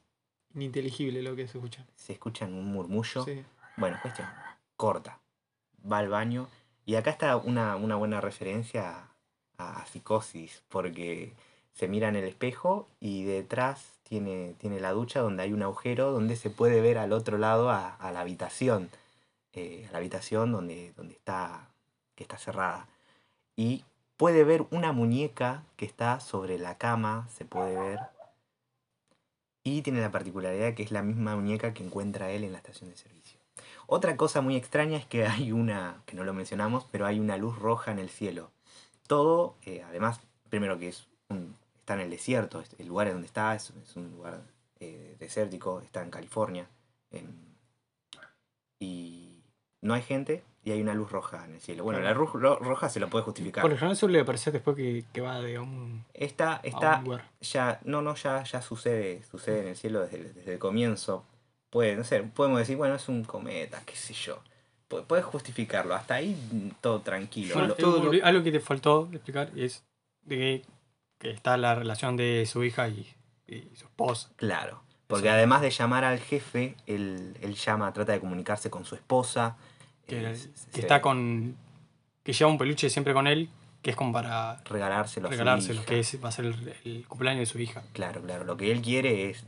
ininteligible 0.55 1.23
lo 1.23 1.35
que 1.35 1.49
se 1.49 1.59
escucha. 1.59 1.85
Se 1.97 2.13
escucha 2.13 2.45
en 2.45 2.55
un 2.55 2.67
murmullo. 2.67 3.25
Sí. 3.25 3.45
Bueno, 3.77 3.99
cuestión, 4.01 4.29
corta. 4.77 5.24
Va 5.91 5.99
al 5.99 6.09
baño. 6.09 6.49
Y 6.87 6.97
acá 6.97 7.11
está 7.11 7.37
una, 7.37 7.77
una 7.77 7.97
buena 7.97 8.21
referencia 8.21 9.09
a, 9.59 9.87
psicosis, 9.87 10.63
porque 10.69 11.33
se 11.73 11.89
mira 11.89 12.09
en 12.09 12.17
el 12.17 12.25
espejo 12.25 12.89
y 13.01 13.25
detrás 13.25 13.99
tiene, 14.03 14.55
tiene 14.59 14.81
la 14.81 14.93
ducha 14.93 15.21
donde 15.21 15.43
hay 15.45 15.53
un 15.53 15.63
agujero 15.63 16.13
donde 16.13 16.37
se 16.37 16.51
puede 16.51 16.81
ver 16.81 16.99
al 16.99 17.13
otro 17.13 17.39
lado 17.39 17.71
a, 17.71 17.95
a 17.95 18.13
la 18.13 18.21
habitación. 18.21 18.91
eh, 19.55 19.87
a 19.89 19.93
la 19.93 19.99
habitación 19.99 20.53
donde, 20.53 20.93
donde 20.97 21.15
está, 21.15 21.69
que 22.17 22.25
está 22.25 22.39
cerrada. 22.39 22.89
Y 23.57 23.85
puede 24.17 24.45
ver 24.45 24.67
una 24.71 24.93
muñeca 24.93 25.65
que 25.77 25.87
está 25.87 26.21
sobre 26.21 26.59
la 26.59 26.77
cama, 26.79 27.29
se 27.33 27.45
puede 27.45 27.79
ver. 27.79 28.01
Y 29.63 29.83
tiene 29.83 30.01
la 30.01 30.11
particularidad 30.11 30.75
que 30.75 30.83
es 30.83 30.91
la 30.91 31.03
misma 31.03 31.37
muñeca 31.37 31.73
que 31.73 31.85
encuentra 31.85 32.31
él 32.31 32.45
en 32.45 32.53
la 32.53 32.59
estación 32.59 32.91
de 32.91 32.97
servicio. 32.97 33.24
Otra 33.87 34.17
cosa 34.17 34.41
muy 34.41 34.57
extraña 34.57 34.97
es 34.99 35.07
que 35.07 35.27
hay 35.27 35.53
una, 35.53 36.03
que 36.07 36.17
no 36.17 36.25
lo 36.25 36.33
mencionamos, 36.35 36.87
pero 36.91 37.07
hay 37.07 37.21
una 37.21 37.37
luz 37.37 37.59
roja 37.59 37.91
en 37.93 37.99
el 37.99 38.09
cielo. 38.11 38.51
Todo, 39.07 39.57
eh, 39.67 39.83
además, 39.87 40.21
primero 40.49 40.79
que 40.79 40.89
es 40.89 41.07
un- 41.29 41.55
está 41.77 41.95
en 41.95 42.01
el 42.01 42.11
desierto, 42.11 42.61
es- 42.61 42.75
el 42.79 42.87
lugar 42.89 43.07
en 43.09 43.15
donde 43.15 43.27
está 43.27 43.55
es, 43.55 43.71
es 43.83 43.97
un 43.97 44.11
lugar 44.13 44.41
eh, 44.81 45.17
desértico, 45.19 45.81
está 45.81 46.03
en 46.03 46.11
California. 46.11 46.67
en- 47.11 47.55
y 48.81 49.43
no 49.83 49.95
hay 49.95 50.03
gente 50.03 50.43
y 50.65 50.73
hay 50.73 50.81
una 50.83 50.95
luz 50.95 51.11
roja 51.13 51.45
en 51.45 51.55
el 51.55 51.61
cielo. 51.61 51.85
Bueno, 51.85 52.01
la 52.01 52.13
luz 52.13 52.33
ro- 52.33 52.59
roja 52.59 52.89
se 52.89 52.99
lo 53.01 53.09
puede 53.09 53.25
justificar. 53.25 53.63
Por 53.63 53.71
lo 53.71 53.77
general 53.77 53.97
suele 53.97 54.21
aparecer 54.21 54.53
después 54.53 54.77
que, 54.77 55.05
que 55.13 55.21
va 55.21 55.41
de 55.41 55.59
un, 55.59 56.05
Esta, 56.15 56.55
a 56.57 56.61
esta 56.65 56.99
un 56.99 57.05
lugar. 57.05 57.31
ya, 57.41 57.79
no, 57.85 58.03
no, 58.03 58.15
ya, 58.15 58.43
ya 58.43 58.61
sucede, 58.63 59.23
sucede 59.31 59.61
en 59.61 59.69
el 59.69 59.77
cielo 59.77 60.01
desde, 60.01 60.33
desde 60.33 60.55
el 60.55 60.59
comienzo. 60.59 61.25
Puede, 61.75 61.97
no 61.97 62.05
sé, 62.05 62.23
podemos 62.23 62.61
decir, 62.61 62.77
bueno, 62.77 62.95
es 62.95 63.09
un 63.09 63.25
cometa, 63.25 63.83
qué 63.85 63.97
sé 63.97 64.15
yo. 64.15 64.39
Pu- 64.89 65.05
Puedes 65.07 65.25
justificarlo, 65.25 65.93
hasta 65.95 66.15
ahí 66.15 66.37
mm, 66.53 66.69
todo 66.81 67.01
tranquilo. 67.01 67.55
Bueno, 67.55 67.75
todo 67.75 68.13
algo 68.23 68.43
que 68.45 68.53
te 68.53 68.61
faltó 68.61 69.09
explicar 69.13 69.51
es 69.57 69.83
de 70.23 70.37
que, 70.37 70.63
que 71.19 71.31
está 71.33 71.57
la 71.57 71.75
relación 71.75 72.17
de 72.17 72.47
su 72.47 72.63
hija 72.63 72.87
y, 72.89 73.13
y 73.49 73.69
su 73.75 73.87
esposa. 73.87 74.31
Claro, 74.37 74.83
porque 75.09 75.29
además 75.31 75.63
de 75.63 75.71
llamar 75.71 76.05
al 76.05 76.21
jefe, 76.21 76.77
él, 76.87 77.37
él 77.43 77.55
llama, 77.57 77.93
trata 77.93 78.13
de 78.13 78.21
comunicarse 78.21 78.71
con 78.71 78.85
su 78.85 78.95
esposa. 78.95 79.57
Que, 80.07 80.31
eh, 80.31 80.37
que 80.73 80.81
está 80.81 81.01
con. 81.03 81.57
que 82.23 82.33
lleva 82.33 82.51
un 82.51 82.59
peluche 82.59 82.89
siempre 82.91 83.15
con 83.15 83.27
él, 83.27 83.49
que 83.83 83.91
es 83.91 83.97
como 83.97 84.13
para 84.13 84.63
regalárselo 84.65 85.27
a 85.27 85.31
su 85.31 85.39
regalárselo, 85.39 85.81
hija. 85.81 85.87
que 85.87 85.99
es, 85.99 86.23
va 86.25 86.29
a 86.29 86.33
ser 86.33 86.45
el, 86.45 86.75
el 86.85 87.05
cumpleaños 87.09 87.41
de 87.41 87.47
su 87.47 87.59
hija. 87.59 87.83
Claro, 87.95 88.21
claro. 88.23 88.45
Lo 88.45 88.57
que 88.57 88.71
él 88.71 88.81
quiere 88.81 89.31
es. 89.31 89.45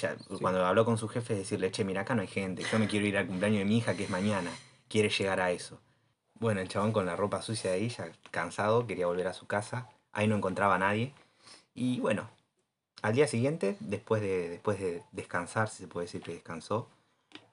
Ya, 0.00 0.16
Cuando 0.40 0.64
habló 0.64 0.84
con 0.84 0.98
su 0.98 1.08
jefe, 1.08 1.32
es 1.34 1.38
decirle, 1.40 1.70
che, 1.70 1.84
mira, 1.84 2.02
acá 2.02 2.14
no 2.14 2.22
hay 2.22 2.28
gente. 2.28 2.64
Yo 2.70 2.78
me 2.78 2.86
quiero 2.88 3.06
ir 3.06 3.16
al 3.18 3.26
cumpleaños 3.26 3.58
de 3.60 3.64
mi 3.64 3.78
hija, 3.78 3.94
que 3.96 4.04
es 4.04 4.10
mañana. 4.10 4.50
Quiere 4.88 5.08
llegar 5.08 5.40
a 5.40 5.50
eso. 5.50 5.80
Bueno, 6.38 6.60
el 6.60 6.68
chabón 6.68 6.92
con 6.92 7.06
la 7.06 7.16
ropa 7.16 7.42
sucia 7.42 7.70
de 7.70 7.76
ahí, 7.78 7.88
ya 7.88 8.10
cansado, 8.30 8.86
quería 8.86 9.06
volver 9.06 9.26
a 9.26 9.32
su 9.32 9.46
casa. 9.46 9.88
Ahí 10.12 10.28
no 10.28 10.36
encontraba 10.36 10.74
a 10.76 10.78
nadie. 10.78 11.12
Y 11.74 12.00
bueno, 12.00 12.28
al 13.02 13.14
día 13.14 13.26
siguiente, 13.26 13.76
después 13.80 14.20
de, 14.22 14.48
después 14.50 14.78
de 14.78 15.02
descansar, 15.12 15.68
si 15.68 15.78
se 15.82 15.88
puede 15.88 16.06
decir 16.06 16.22
que 16.22 16.32
descansó, 16.34 16.88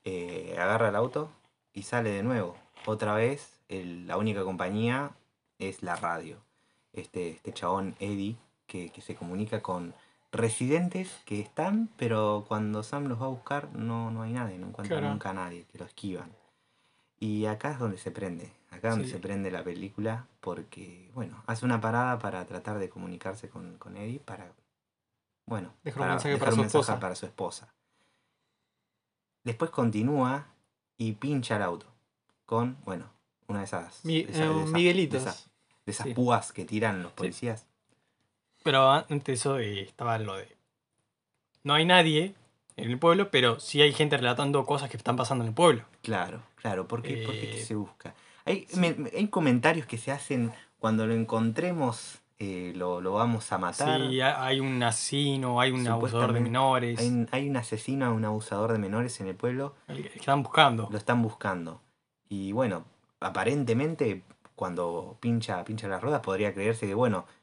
eh, 0.06 0.56
agarra 0.60 0.89
el 0.89 0.96
auto 0.96 1.30
y 1.74 1.84
sale 1.84 2.12
de 2.12 2.24
nuevo. 2.24 2.58
Otra 2.86 3.16
vez, 3.16 3.60
el- 3.70 4.08
la 4.08 4.18
única 4.18 4.44
compañía 4.44 5.12
es 5.60 5.82
la 5.84 5.96
radio. 5.96 6.38
Este, 6.94 7.30
este 7.32 7.54
chabón 7.54 7.96
Eddie, 8.00 8.36
que, 8.68 8.89
que 8.91 9.02
se 9.02 9.16
comunica 9.16 9.62
con 9.62 9.94
residentes 10.34 11.22
que 11.26 11.40
están, 11.40 11.90
pero 11.96 12.44
cuando 12.48 12.84
Sam 12.84 13.06
los 13.06 13.22
va 13.22 13.26
a 13.28 13.30
buscar 13.30 13.72
no, 13.74 14.12
no 14.12 14.24
hay 14.24 14.34
nadie, 14.34 14.58
no 14.58 14.68
encuentra 14.68 14.98
Claro. 14.98 15.12
nunca 15.14 15.30
a 15.30 15.34
nadie, 15.34 15.66
que 15.72 15.78
lo 15.78 15.86
esquivan. 15.86 16.32
Y 17.20 17.46
acá 17.46 17.72
es 17.72 17.80
donde 17.80 17.98
se 17.98 18.12
prende, 18.12 18.52
acá 18.72 18.90
es 18.90 18.94
donde 18.96 19.06
Sí. 19.06 19.12
se 19.14 19.20
prende 19.20 19.50
la 19.52 19.64
película, 19.64 20.28
porque, 20.42 21.10
bueno, 21.14 21.42
hace 21.48 21.64
una 21.66 21.80
parada 21.80 22.20
para 22.20 22.44
tratar 22.46 22.80
de 22.80 22.90
comunicarse 22.90 23.48
con, 23.48 23.78
con 23.78 23.96
Eddie, 23.96 24.20
para, 24.20 24.52
bueno, 25.46 25.72
Dejar 25.84 26.02
un 26.04 26.10
mensaje 26.10 26.38
para 26.38 26.52
su 26.52 26.56
un 26.56 26.62
mensaje 26.62 26.80
esposa. 26.82 27.00
para 27.00 27.16
su 27.16 27.26
esposa. 27.28 27.74
Después 29.44 29.72
continúa 29.72 30.48
y 30.98 31.14
pincha 31.14 31.58
el 31.58 31.62
auto 31.64 31.86
con, 32.46 32.78
bueno, 32.86 33.06
una 33.48 33.60
de 33.60 33.66
esas... 33.66 34.04
Mi- 34.04 34.24
de 34.24 34.32
esas- 34.32 34.42
eh, 34.42 34.50
de 34.50 34.60
esas- 34.62 34.72
Miguelitos. 34.72 35.24
De 35.24 35.30
esas, 35.30 35.50
de 35.86 35.92
esas 35.92 36.08
Sí. 36.08 36.14
púas 36.14 36.52
que 36.54 36.66
tiran 36.66 37.04
los 37.04 37.12
policías. 37.12 37.68
Pero 38.64 38.89
antes 38.91 39.39
eso 39.41 39.59
eh, 39.59 39.82
estaba 39.82 40.18
lo 40.20 40.36
de. 40.38 40.47
No 41.64 41.74
hay 41.74 41.86
nadie 41.86 42.34
en 42.76 42.89
el 42.91 42.97
pueblo, 42.99 43.30
pero 43.32 43.59
sí 43.59 43.82
hay 43.82 43.93
gente 43.93 44.18
relatando 44.18 44.66
cosas 44.66 44.89
que 44.89 44.97
están 44.97 45.16
pasando 45.16 45.43
en 45.43 45.49
el 45.49 45.53
pueblo. 45.55 45.84
Claro, 46.01 46.41
claro, 46.55 46.88
porque, 46.88 47.24
Eh, 47.24 47.51
¿qué 47.53 47.61
se 47.61 47.76
busca? 47.76 48.14
Hay, 48.45 48.68
me- 48.76 48.95
hay 49.16 49.28
comentarios 49.28 49.86
que 49.86 49.97
se 49.97 50.11
hacen 50.11 50.51
cuando 50.80 51.07
lo 51.07 51.14
encontremos, 51.14 52.20
eh, 52.39 52.74
lo, 52.76 52.99
lo 52.99 53.14
vamos 53.14 53.49
a 53.53 53.57
matar. 53.57 54.01
Sí, 54.09 54.20
ha- 54.20 54.43
hay 54.43 54.59
un 54.59 54.82
asesino, 54.84 55.61
hay 55.61 55.72
un 55.72 55.88
abusador 55.88 56.34
de 56.34 56.39
menores. 56.41 56.99
Hay, 56.99 57.07
un- 57.07 57.30
hay 57.32 57.49
un 57.49 57.55
asesino, 57.57 58.14
un 58.14 58.26
abusador 58.26 58.74
de 58.74 58.80
menores 58.80 59.22
en 59.22 59.28
el 59.28 59.36
pueblo, 59.36 59.76
el 59.88 60.09
que 60.09 60.20
están 60.20 60.43
buscando. 60.43 60.89
lo 60.91 60.97
están 60.97 61.22
buscando. 61.22 61.80
Y 62.28 62.51
bueno, 62.51 62.84
aparentemente 63.22 64.24
cuando 64.55 65.18
pincha, 65.22 65.64
pincha 65.64 65.88
las 65.88 66.01
ruedas 66.01 66.22
podría 66.22 66.53
creerse 66.53 66.86
que, 66.88 66.93
bueno, 66.93 67.26
eh, 67.26 67.43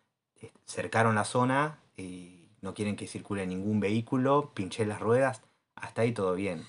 cercaron 0.67 1.15
la 1.15 1.25
zona 1.25 1.79
y 1.97 2.49
no 2.61 2.75
quieren 2.75 2.97
que 2.97 3.07
circule 3.07 3.47
ningún 3.47 3.81
vehículo, 3.81 4.51
pinché 4.55 4.85
las 4.87 5.01
ruedas, 5.01 5.43
hasta 5.77 6.03
ahí 6.03 6.13
todo 6.13 6.35
bien. 6.35 6.67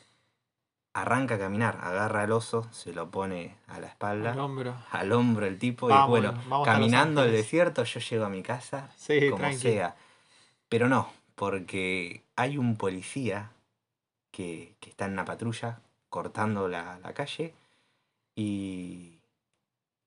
Arranca 0.93 1.35
a 1.35 1.39
caminar, 1.39 1.79
agarra 1.81 2.23
al 2.23 2.31
oso, 2.33 2.67
se 2.71 2.91
lo 2.93 3.09
pone 3.11 3.55
a 3.67 3.79
la 3.79 3.87
espalda, 3.87 4.33
Al 4.33 4.39
hombro. 4.39 4.75
al 4.91 5.11
hombro 5.13 5.45
el 5.45 5.57
tipo, 5.57 5.89
y 5.89 5.93
bueno, 6.07 6.33
caminando 6.65 7.23
el 7.23 7.31
desierto, 7.31 7.83
yo 7.85 7.99
llego 8.01 8.25
a 8.25 8.29
mi 8.29 8.43
casa, 8.43 8.89
Sí, 8.97 9.29
como 9.29 9.37
tranqui. 9.37 9.57
sea. 9.57 9.95
Pero 10.67 10.89
no, 10.89 11.09
porque 11.35 12.23
hay 12.35 12.57
un 12.57 12.75
policía 12.75 13.51
que, 14.31 14.75
que 14.81 14.89
está 14.89 15.05
en 15.05 15.13
una 15.13 15.23
patrulla 15.25 15.79
cortando 16.09 16.67
la, 16.67 16.99
la 16.99 17.13
calle 17.13 17.53
y, 18.35 19.20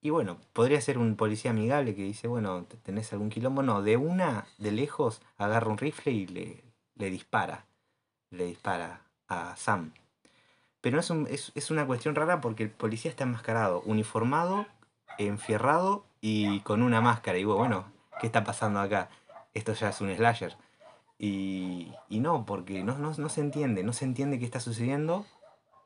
y 0.04 0.10
bueno, 0.10 0.36
podría 0.52 0.82
ser 0.82 0.98
un 0.98 1.16
policía 1.16 1.52
amigable 1.52 1.94
que 1.94 2.02
dice, 2.02 2.28
bueno, 2.28 2.64
¿te- 2.64 2.76
¿tenés 2.76 3.10
algún 3.14 3.30
quilombo? 3.30 3.62
No, 3.62 3.80
de 3.80 3.96
una, 3.96 4.44
de 4.58 4.70
lejos, 4.70 5.22
agarra 5.38 5.70
un 5.70 5.78
rifle 5.78 6.12
y 6.12 6.26
le, 6.26 6.62
le 6.96 7.08
dispara, 7.08 7.64
le 8.28 8.44
dispara 8.44 9.00
a 9.28 9.56
Sam. 9.56 9.94
Pero 10.82 11.00
es, 11.00 11.08
un- 11.08 11.26
es, 11.30 11.52
es 11.54 11.70
una 11.70 11.86
cuestión 11.86 12.14
rara 12.14 12.42
porque 12.42 12.64
el 12.64 12.70
policía 12.70 13.10
está 13.10 13.24
enmascarado, 13.24 13.80
uniformado, 13.86 14.66
enfierrado 15.16 16.04
y 16.20 16.60
con 16.60 16.82
una 16.82 17.00
máscara. 17.00 17.38
Y 17.38 17.44
bueno, 17.44 17.86
¿qué 18.20 18.26
está 18.26 18.44
pasando 18.44 18.80
acá? 18.80 19.08
Esto 19.54 19.72
ya 19.72 19.88
es 19.88 20.02
un 20.02 20.14
slasher. 20.14 20.54
Y, 21.18 21.94
y 22.10 22.20
no, 22.20 22.44
porque 22.44 22.84
no, 22.84 22.98
no, 22.98 23.14
no 23.16 23.28
se 23.30 23.40
entiende, 23.40 23.82
no 23.84 23.94
se 23.94 24.04
entiende 24.04 24.38
qué 24.38 24.44
está 24.44 24.60
sucediendo. 24.60 25.24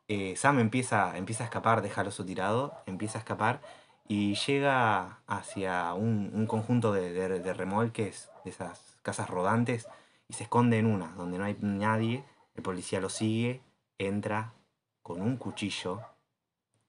Eh, 0.09 0.35
Sam 0.35 0.59
empieza, 0.59 1.17
empieza 1.17 1.45
a 1.45 1.47
escapar, 1.47 1.83
deja 1.83 2.03
oso 2.03 2.25
tirado, 2.25 2.75
empieza 2.87 3.19
a 3.19 3.21
escapar 3.21 3.61
y 4.09 4.35
llega 4.35 5.19
hacia 5.27 5.93
un, 5.95 6.31
un 6.35 6.47
conjunto 6.47 6.93
de, 6.93 7.13
de- 7.13 7.41
de 7.41 7.55
remolques, 7.55 8.31
de 8.45 8.51
esas 8.51 8.99
casas 9.03 9.29
rodantes, 9.31 9.87
y 10.29 10.35
se 10.35 10.45
esconde 10.45 10.79
en 10.79 10.87
una, 10.87 11.09
donde 11.17 11.39
no 11.39 11.45
hay 11.45 11.57
nadie. 11.61 12.25
El 12.55 12.63
policía 12.63 13.01
lo 13.01 13.09
sigue, 13.09 13.61
entra 13.99 14.53
con 15.03 15.21
un 15.23 15.37
cuchillo 15.37 16.01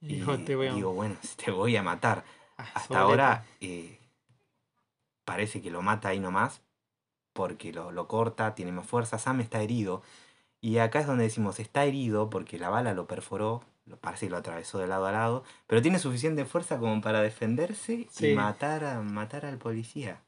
y 0.01 0.21
te 0.45 0.55
voy 0.55 0.67
a... 0.67 0.73
digo, 0.73 0.93
bueno, 0.93 1.15
te 1.43 1.51
voy 1.51 1.75
a 1.75 1.83
matar. 1.83 2.23
Ah, 2.57 2.65
Hasta 2.75 3.01
ahora 3.01 3.45
eh, 3.61 3.99
parece 5.25 5.61
que 5.61 5.71
lo 5.71 5.81
mata 5.81 6.09
ahí 6.09 6.19
nomás, 6.19 6.61
porque 7.33 7.71
lo, 7.73 7.91
lo 7.91 8.07
corta, 8.07 8.55
tiene 8.55 8.71
más 8.71 8.87
fuerza. 8.87 9.19
Sam 9.19 9.41
está 9.41 9.61
herido. 9.61 10.01
Y 10.61 10.79
acá 10.79 10.99
es 10.99 11.07
donde 11.07 11.23
decimos, 11.25 11.59
está 11.59 11.85
herido 11.85 12.29
porque 12.29 12.57
la 12.59 12.69
bala 12.69 12.93
lo 12.93 13.07
perforó, 13.07 13.63
parece 13.97 14.27
que 14.27 14.31
lo 14.31 14.37
atravesó 14.37 14.77
de 14.79 14.87
lado 14.87 15.05
a 15.05 15.11
lado, 15.11 15.43
pero 15.67 15.81
tiene 15.81 15.99
suficiente 15.99 16.45
fuerza 16.45 16.77
como 16.79 17.01
para 17.01 17.21
defenderse 17.21 18.07
Sí. 18.11 18.31
y 18.31 18.35
matar, 18.35 18.83
a, 18.85 19.01
matar 19.01 19.45
al 19.45 19.57
policía. 19.57 20.21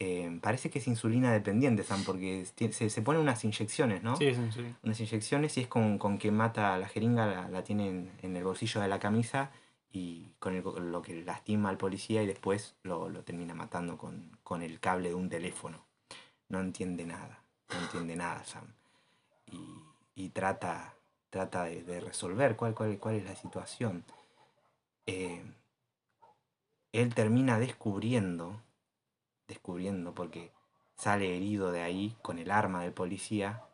Eh, 0.00 0.38
parece 0.42 0.70
que 0.70 0.80
es 0.80 0.88
insulina 0.88 1.32
dependiente, 1.32 1.84
Sam, 1.84 2.02
porque 2.04 2.44
se, 2.46 2.90
se 2.90 3.02
pone 3.02 3.20
unas 3.20 3.44
inyecciones, 3.44 4.02
¿no? 4.02 4.16
Sí, 4.16 4.34
sí, 4.34 4.40
sí. 4.52 4.74
unas 4.82 4.98
inyecciones 5.00 5.56
y 5.56 5.62
es 5.62 5.68
con, 5.68 5.98
con 5.98 6.18
que 6.18 6.30
mata 6.32 6.76
la 6.78 6.88
jeringa, 6.88 7.26
la, 7.26 7.48
la 7.48 7.62
tiene 7.62 7.88
en, 7.88 8.12
en 8.22 8.36
el 8.36 8.42
bolsillo 8.44 8.80
de 8.80 8.88
la 8.88 8.98
camisa 8.98 9.50
y 9.92 10.32
con 10.40 10.54
el- 10.56 10.64
lo 10.90 11.00
que 11.00 11.22
lastima 11.22 11.68
al 11.68 11.76
policía 11.76 12.22
y 12.22 12.26
después 12.26 12.74
lo, 12.82 13.08
lo 13.08 13.22
termina 13.22 13.54
matando 13.54 13.96
con, 13.96 14.36
con 14.42 14.62
el 14.62 14.80
cable 14.80 15.10
de 15.10 15.14
un 15.14 15.28
teléfono. 15.28 15.84
No 16.48 16.58
entiende 16.60 17.06
nada, 17.06 17.38
no 17.70 17.78
entiende 17.78 18.16
nada 18.16 18.44
Sam. 18.44 18.66
Y, 19.52 19.62
y 20.16 20.30
trata, 20.30 20.94
trata 21.34 21.64
de, 21.64 22.00
resolver 22.00 22.54
cuál, 22.54 22.74
cuál, 22.74 22.96
cuál 23.00 23.16
es 23.16 23.24
la 23.24 23.34
situación. 23.34 24.04
Eh, 25.04 25.42
él 26.92 27.12
termina 27.12 27.58
descubriendo, 27.58 28.62
descubriendo 29.48 30.14
porque 30.14 30.52
sale 30.94 31.36
herido 31.36 31.72
de 31.72 31.82
ahí 31.82 32.16
con 32.22 32.38
el 32.38 32.52
arma 32.52 32.84
del 32.84 32.92
policía 32.92 33.64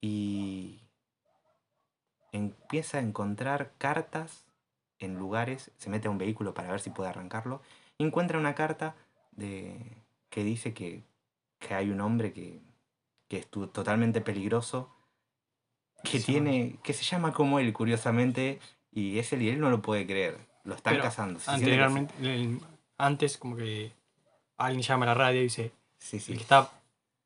y 0.00 0.78
empieza 2.30 2.98
a 2.98 3.00
encontrar 3.00 3.72
cartas 3.78 4.46
en 5.00 5.18
lugares, 5.18 5.72
se 5.78 5.90
mete 5.90 6.06
a 6.06 6.12
un 6.12 6.18
vehículo 6.18 6.54
para 6.54 6.70
ver 6.70 6.80
si 6.80 6.90
puede 6.90 7.10
arrancarlo, 7.10 7.60
y 7.98 8.04
encuentra 8.04 8.38
una 8.38 8.54
carta 8.54 8.94
de, 9.32 10.04
que 10.30 10.44
dice 10.44 10.74
que, 10.74 11.02
que 11.58 11.74
hay 11.74 11.90
un 11.90 12.00
hombre 12.00 12.32
que, 12.32 12.60
que 13.26 13.38
es 13.38 13.48
totalmente 13.48 14.20
peligroso, 14.20 14.94
que 16.02 16.20
tiene, 16.20 16.76
que 16.82 16.92
se 16.92 17.02
llama 17.04 17.32
como 17.32 17.58
él, 17.58 17.72
curiosamente, 17.72 18.58
y 18.92 19.18
es 19.18 19.32
él 19.32 19.42
y 19.42 19.48
él 19.50 19.60
no 19.60 19.70
lo 19.70 19.82
puede 19.82 20.06
creer. 20.06 20.38
Lo 20.64 20.74
están 20.74 20.94
Pero 20.94 21.04
cazando. 21.04 21.40
se 21.40 21.50
Anteriormente, 21.50 22.14
el- 22.20 22.60
antes, 22.98 23.36
como 23.38 23.56
que 23.56 23.92
alguien 24.56 24.82
llama 24.82 25.04
a 25.04 25.08
la 25.08 25.14
radio 25.14 25.40
y 25.40 25.44
dice: 25.44 25.72
Sí, 25.98 26.20
sí. 26.20 26.32
El 26.32 26.38
que 26.38 26.42
está 26.42 26.70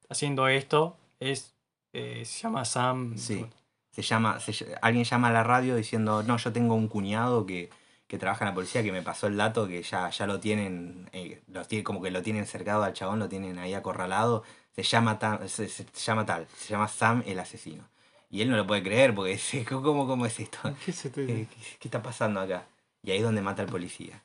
haciendo 0.08 0.46
esto 0.48 0.96
es. 1.20 1.54
eh, 1.94 2.24
se 2.24 2.40
llama 2.42 2.64
Sam. 2.64 3.16
Sí. 3.18 3.44
Se 3.90 4.00
llama, 4.00 4.40
se 4.40 4.74
alguien 4.80 5.04
llama 5.04 5.28
a 5.28 5.32
la 5.32 5.42
radio 5.44 5.76
diciendo, 5.76 6.22
no, 6.22 6.38
yo 6.38 6.50
tengo 6.52 6.74
un 6.74 6.88
cuñado 6.88 7.44
que, 7.44 7.68
que 8.06 8.16
trabaja 8.16 8.44
en 8.46 8.48
la 8.50 8.54
policía 8.54 8.82
que 8.82 8.90
me 8.92 9.02
pasó 9.02 9.26
el 9.26 9.36
dato 9.36 9.68
que 9.68 9.82
ya, 9.82 10.08
ya 10.08 10.26
lo 10.26 10.40
tienen, 10.40 11.10
eh, 11.12 11.42
tiene, 11.68 11.84
como 11.84 12.00
que 12.00 12.10
lo 12.10 12.22
tienen 12.22 12.46
cercado 12.46 12.82
al 12.84 12.94
chabón, 12.94 13.18
lo 13.18 13.28
tienen 13.28 13.58
ahí 13.58 13.74
acorralado, 13.74 14.44
se 14.74 14.82
llama, 14.82 15.18
ta- 15.18 15.46
se, 15.46 15.68
se 15.68 15.84
llama 15.92 16.24
tal, 16.24 16.46
se 16.56 16.70
llama 16.70 16.88
Sam 16.88 17.22
el 17.26 17.38
asesino. 17.38 17.84
Y 18.32 18.40
él 18.42 18.50
no 18.50 18.56
lo 18.56 18.66
puede 18.66 18.82
creer 18.82 19.14
porque 19.14 19.32
dice, 19.32 19.64
¿cómo, 19.68 20.06
cómo 20.08 20.26
es 20.26 20.40
esto? 20.40 20.58
¿Qué 20.84 20.92
se 20.92 21.10
te... 21.10 21.24
¿Qué, 21.26 21.34
qué- 21.46 21.76
qué 21.78 21.88
está 21.88 22.02
pasando 22.02 22.40
acá? 22.40 22.66
Y 23.04 23.10
ahí 23.12 23.18
es 23.18 23.22
donde 23.24 23.42
mata 23.42 23.62
al 23.62 23.68
policía. 23.68 24.22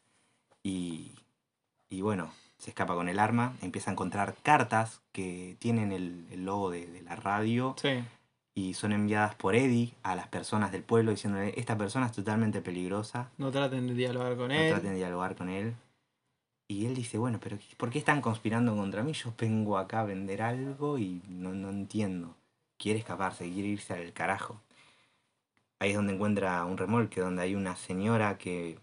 Y, 0.64 1.12
y 1.90 2.02
bueno, 2.02 2.32
se 2.58 2.72
escapa 2.72 2.96
con 2.96 3.10
el 3.10 3.20
arma, 3.20 3.56
empieza 3.62 3.92
a 3.92 3.94
encontrar 3.94 4.36
cartas 4.44 5.02
que 5.12 5.56
tienen 5.60 5.92
el, 5.92 6.26
el 6.32 6.46
logo 6.46 6.72
de, 6.72 6.88
de 6.88 7.02
la 7.02 7.16
radio 7.16 7.76
Sí. 7.82 8.04
y 8.56 8.74
son 8.76 8.92
enviadas 8.92 9.36
por 9.36 9.56
Eddie 9.56 9.94
a 10.04 10.16
las 10.16 10.28
personas 10.28 10.72
del 10.72 10.84
pueblo 10.84 11.12
diciéndole, 11.12 11.54
esta 11.60 11.78
persona 11.78 12.06
es 12.08 12.12
totalmente 12.14 12.62
peligrosa, 12.62 13.30
No 13.38 13.52
traten 13.52 13.88
de 13.88 13.94
dialogar 13.94 14.36
con 14.38 14.48
no 14.50 14.54
él. 14.54 14.70
traten 14.72 14.92
de 14.92 14.98
dialogar 14.98 15.36
con 15.36 15.50
él. 15.50 15.74
Y 16.70 16.86
él 16.86 16.96
dice, 16.96 17.18
bueno, 17.18 17.40
pero 17.42 17.58
¿por 17.78 17.90
qué 17.90 18.00
están 18.00 18.22
conspirando 18.22 18.76
contra 18.76 19.02
mí? 19.04 19.14
Yo 19.14 19.34
vengo 19.38 19.78
acá 19.78 20.02
a 20.02 20.06
vender 20.06 20.42
algo 20.42 20.98
y 20.98 21.22
no, 21.30 21.54
no 21.54 21.70
entiendo. 21.70 22.36
Quiere 22.78 23.00
escaparse, 23.00 23.50
quiere 23.52 23.70
irse 23.70 23.94
al 23.94 24.14
carajo. 24.14 24.62
Ahí 25.80 25.92
es 25.92 25.96
donde 25.96 26.14
encuentra 26.14 26.64
un 26.66 26.78
remolque, 26.78 27.22
donde 27.22 27.42
hay 27.44 27.56
una 27.56 27.76
señora 27.76 28.38
que 28.38 28.80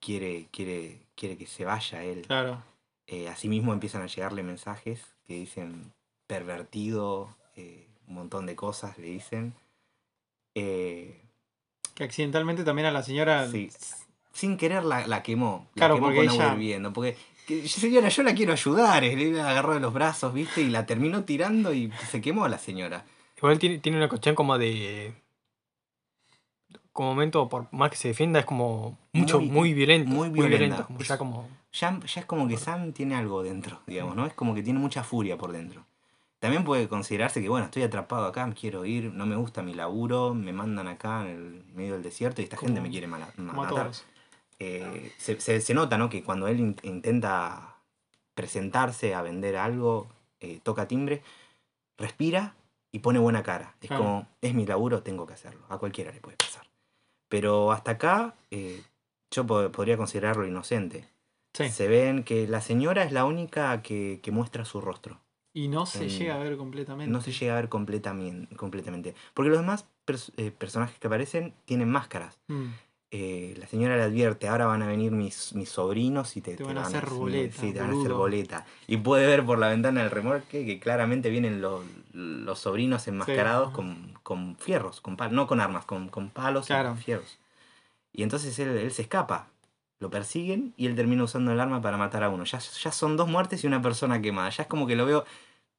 quiere, 0.00 0.46
quiere, 0.50 1.00
quiere 1.14 1.36
que 1.36 1.46
se 1.46 1.64
vaya 1.64 2.02
él. 2.02 2.22
Claro. 2.26 2.62
Eh, 3.06 3.28
asimismo 3.28 3.72
empiezan 3.72 4.02
a 4.02 4.06
llegarle 4.06 4.42
mensajes 4.42 5.00
que 5.26 5.34
dicen 5.34 5.92
pervertido, 6.26 7.34
eh, 7.54 7.86
un 8.08 8.14
montón 8.14 8.46
de 8.46 8.56
cosas 8.56 8.98
le 8.98 9.06
dicen. 9.08 9.54
Eh, 10.54 11.20
Que 11.94 12.04
accidentalmente 12.04 12.64
también 12.64 12.86
a 12.86 12.90
la 12.90 13.02
señora. 13.02 13.48
Sí. 13.50 13.70
sin 14.32 14.56
querer 14.58 14.84
la, 14.84 15.06
la 15.06 15.22
quemó. 15.22 15.66
La 15.74 15.80
Claro, 15.80 15.94
quemó 15.94 16.06
porque 16.08 16.26
con 16.26 16.34
ella-. 16.34 16.92
Porque, 16.92 17.16
que, 17.46 17.68
señora, 17.68 18.08
yo 18.08 18.22
la 18.22 18.34
quiero 18.34 18.52
ayudar. 18.52 19.04
eh, 19.04 19.16
Le 19.16 19.40
agarró 19.40 19.74
de 19.74 19.80
los 19.80 19.92
brazos, 19.92 20.32
¿viste? 20.34 20.60
Y 20.62 20.68
la 20.68 20.84
terminó 20.86 21.24
tirando 21.24 21.72
y 21.72 21.90
se 22.10 22.20
quemó 22.20 22.44
a 22.44 22.48
la 22.48 22.58
señora. 22.58 23.04
Igual 23.36 23.58
tiene, 23.58 23.78
tiene 23.78 23.98
una 23.98 24.08
cuestión 24.08 24.34
como 24.34 24.58
de. 24.58 25.14
Como 26.92 27.10
momento, 27.10 27.48
por 27.48 27.70
más 27.72 27.90
que 27.90 27.96
se 27.96 28.08
defienda, 28.08 28.40
es 28.40 28.46
como 28.46 28.98
mucho, 29.12 29.38
Muy- 29.38 29.50
muy, 29.50 29.74
violento. 29.74 30.08
muy 30.10 30.30
Muy 30.30 30.48
violento. 30.48 30.86
Como 30.86 31.00
ya 31.00 31.18
como. 31.18 31.48
Ya, 31.72 32.00
ya 32.06 32.20
es 32.22 32.26
como 32.26 32.48
que 32.48 32.56
Sam 32.56 32.92
tiene 32.92 33.14
algo 33.16 33.42
dentro, 33.42 33.80
digamos, 33.86 34.16
¿no? 34.16 34.24
Es 34.24 34.32
como 34.32 34.54
que 34.54 34.62
tiene 34.62 34.78
mucha 34.78 35.04
furia 35.04 35.36
por 35.36 35.52
dentro. 35.52 35.84
También 36.38 36.64
puede 36.64 36.88
considerarse 36.88 37.42
que, 37.42 37.48
bueno, 37.50 37.66
estoy 37.66 37.82
atrapado 37.82 38.24
acá, 38.26 38.46
me 38.46 38.54
quiero 38.54 38.84
ir, 38.86 39.12
no 39.12 39.26
me 39.26 39.36
gusta 39.36 39.62
mi 39.62 39.74
laburo, 39.74 40.32
me 40.34 40.52
mandan 40.54 40.88
acá 40.88 41.22
en 41.22 41.28
el 41.28 41.64
medio 41.74 41.94
del 41.94 42.02
desierto 42.02 42.40
y 42.40 42.44
esta 42.44 42.56
gente 42.56 42.74
Como- 42.76 42.84
me 42.86 42.90
quiere 42.90 43.06
Como 43.08 43.52
a 43.52 43.54
matar. 43.66 43.84
todos. 43.84 44.04
Eh, 44.58 45.12
se, 45.18 45.40
se- 45.40 45.60
se 45.60 45.74
nota, 45.74 45.98
¿no? 45.98 46.08
Que 46.08 46.22
cuando 46.22 46.48
él 46.48 46.60
in- 46.60 46.76
intenta 46.82 47.76
presentarse 48.34 49.14
a 49.14 49.22
vender 49.22 49.56
algo, 49.56 50.08
eh, 50.40 50.60
toca 50.62 50.86
timbre, 50.88 51.22
respira 51.98 52.54
y 52.92 53.00
pone 53.00 53.18
buena 53.18 53.42
cara. 53.42 53.74
Es 53.80 53.88
Claro. 53.88 54.02
como, 54.04 54.28
es 54.40 54.54
mi 54.54 54.66
laburo, 54.66 55.02
tengo 55.02 55.26
que 55.26 55.34
hacerlo. 55.34 55.64
A 55.68 55.78
cualquiera 55.78 56.12
le 56.12 56.20
puede 56.20 56.36
pasar. 56.36 56.66
Pero 57.28 57.72
hasta 57.72 57.92
acá 57.92 58.34
eh, 58.50 58.82
yo 59.30 59.46
po- 59.46 59.70
podría 59.72 59.96
considerarlo 59.96 60.46
inocente. 60.46 61.08
Sí. 61.54 61.70
Se 61.70 61.88
ven 61.88 62.22
que 62.22 62.46
la 62.46 62.60
señora 62.60 63.02
es 63.04 63.12
la 63.12 63.24
única 63.24 63.80
que, 63.82 64.20
que 64.22 64.30
muestra 64.30 64.64
su 64.64 64.80
rostro. 64.80 65.20
Y 65.54 65.68
no 65.68 65.86
se 65.86 66.04
en- 66.04 66.10
llega 66.10 66.34
a 66.34 66.38
ver 66.38 66.56
completamente. 66.58 67.10
No 67.10 67.22
se 67.22 67.32
llega 67.32 67.54
a 67.54 67.56
ver 67.56 67.70
completamente. 67.70 68.54
completamente. 68.56 69.14
Porque 69.32 69.48
los 69.48 69.58
demás 69.58 69.86
pers- 70.06 70.32
eh, 70.36 70.50
personajes 70.50 70.98
que 70.98 71.06
aparecen 71.06 71.54
tienen 71.64 71.88
máscaras 71.90 72.38
Mm. 72.48 72.66
Eh, 73.10 73.54
la 73.58 73.66
señora 73.66 73.96
le 73.96 74.02
advierte, 74.02 74.48
ahora 74.48 74.66
van 74.66 74.82
a 74.82 74.86
venir 74.86 75.12
mis, 75.12 75.54
mis 75.54 75.68
sobrinos 75.68 76.36
y 76.36 76.40
te, 76.40 76.56
Te 76.56 76.64
van 76.64 76.78
a 76.78 76.82
hacer 76.82 77.08
boleta, 77.08 77.60
Sí, 77.60 77.72
te 77.72 77.80
van 77.80 77.90
a 77.90 77.98
hacer 77.98 78.12
boleta. 78.12 78.66
Y 78.86 78.96
puede 78.98 79.26
ver 79.26 79.44
por 79.44 79.58
la 79.58 79.68
ventana 79.68 80.02
del 80.02 80.10
remolque 80.10 80.66
que 80.66 80.80
claramente 80.80 81.30
vienen 81.30 81.60
los, 81.60 81.84
los 82.12 82.58
sobrinos 82.58 83.06
enmascarados 83.08 83.68
ajá. 83.68 83.76
con, 83.76 84.14
con 84.22 84.56
fierros, 84.56 85.00
con 85.00 85.16
pal- 85.16 85.30
no 85.30 85.46
con 85.46 85.60
armas, 85.60 85.84
con, 85.84 86.08
con 86.08 86.30
palos 86.30 86.66
y 86.66 86.68
Claro. 86.68 86.90
con 86.90 86.98
fierros. 86.98 87.38
Y 88.12 88.22
entonces 88.22 88.58
él, 88.58 88.68
él 88.76 88.90
se 88.90 89.02
escapa. 89.02 89.48
Lo 89.98 90.10
persiguen 90.10 90.74
y 90.76 90.86
él 90.86 90.94
termina 90.96 91.24
usando 91.24 91.52
el 91.52 91.60
arma 91.60 91.80
para 91.80 91.96
matar 91.96 92.22
a 92.22 92.28
uno. 92.28 92.44
Ya, 92.44 92.58
ya 92.58 92.92
son 92.92 93.16
dos 93.16 93.28
muertes 93.28 93.62
y 93.64 93.66
una 93.66 93.80
persona 93.80 94.20
quemada. 94.20 94.50
Ya 94.50 94.64
es 94.64 94.68
como 94.68 94.86
que 94.86 94.96
lo 94.96 95.06
veo. 95.06 95.24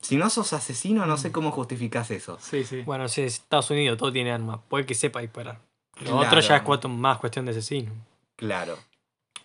Si 0.02 0.16
no 0.18 0.30
sos 0.30 0.54
asesino, 0.54 1.06
no 1.06 1.16
Mm. 1.16 1.18
sé 1.18 1.32
cómo 1.32 1.52
justificas 1.52 2.10
eso. 2.12 2.38
Sí, 2.40 2.64
sí. 2.64 2.82
Bueno, 2.84 3.08
si 3.10 3.22
es 3.22 3.34
Estados 3.36 3.70
Unidos, 3.70 3.98
todo 3.98 4.12
tiene 4.12 4.32
armas. 4.32 4.60
Puede 4.70 4.86
que 4.86 4.94
sepa 4.96 5.20
disparar. 5.22 5.60
Lo 6.02 6.12
Claro. 6.12 6.28
otro 6.28 6.40
ya 6.42 6.58
es 6.58 6.62
cuatro- 6.64 6.90
más 6.90 7.18
cuestión 7.20 7.46
de 7.46 7.52
asesino. 7.52 7.92
Claro. 8.36 8.78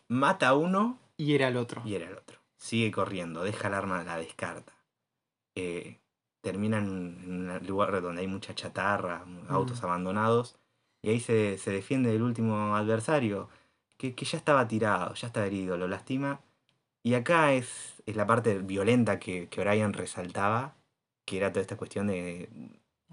Mata 0.09 0.49
a 0.49 0.55
uno 0.55 0.99
Y 1.17 1.35
era 1.35 1.49
el 1.49 1.57
otro. 1.57 1.83
Y 1.85 1.95
era 1.95 2.07
el 2.09 2.15
otro. 2.15 2.39
Sigue 2.57 2.91
corriendo, 2.91 3.43
deja 3.43 3.69
el 3.69 3.75
arma, 3.75 4.03
la 4.05 4.17
descarta. 4.17 4.73
Eh, 5.55 5.99
termina 6.41 6.79
en 6.79 6.89
un 6.89 7.67
lugar 7.67 8.01
donde 8.03 8.21
hay 8.23 8.27
mucha 8.27 8.55
chatarra, 8.55 9.25
autos 9.49 9.83
abandonados. 9.83 10.57
Y 11.03 11.11
ahí 11.11 11.21
se, 11.21 11.59
se 11.59 11.71
defiende 11.71 12.11
del 12.13 12.23
último 12.23 12.77
adversario, 12.77 13.49
que, 13.97 14.15
que 14.15 14.25
ya 14.25 14.39
estaba 14.39 14.67
tirado, 14.69 15.15
ya 15.15 15.27
estaba 15.29 15.47
herido, 15.47 15.77
lo 15.77 15.89
lastima. 15.89 16.41
Y 17.05 17.15
acá 17.15 17.53
es, 17.53 18.03
es 18.07 18.15
la 18.17 18.27
parte 18.27 18.59
violenta 18.59 19.19
que, 19.19 19.49
que 19.49 19.61
Brian 19.61 19.93
resaltaba, 19.93 20.75
que 21.25 21.37
era 21.39 21.51
toda 21.51 21.63
esta 21.63 21.77
cuestión 21.77 22.07
de... 22.09 22.49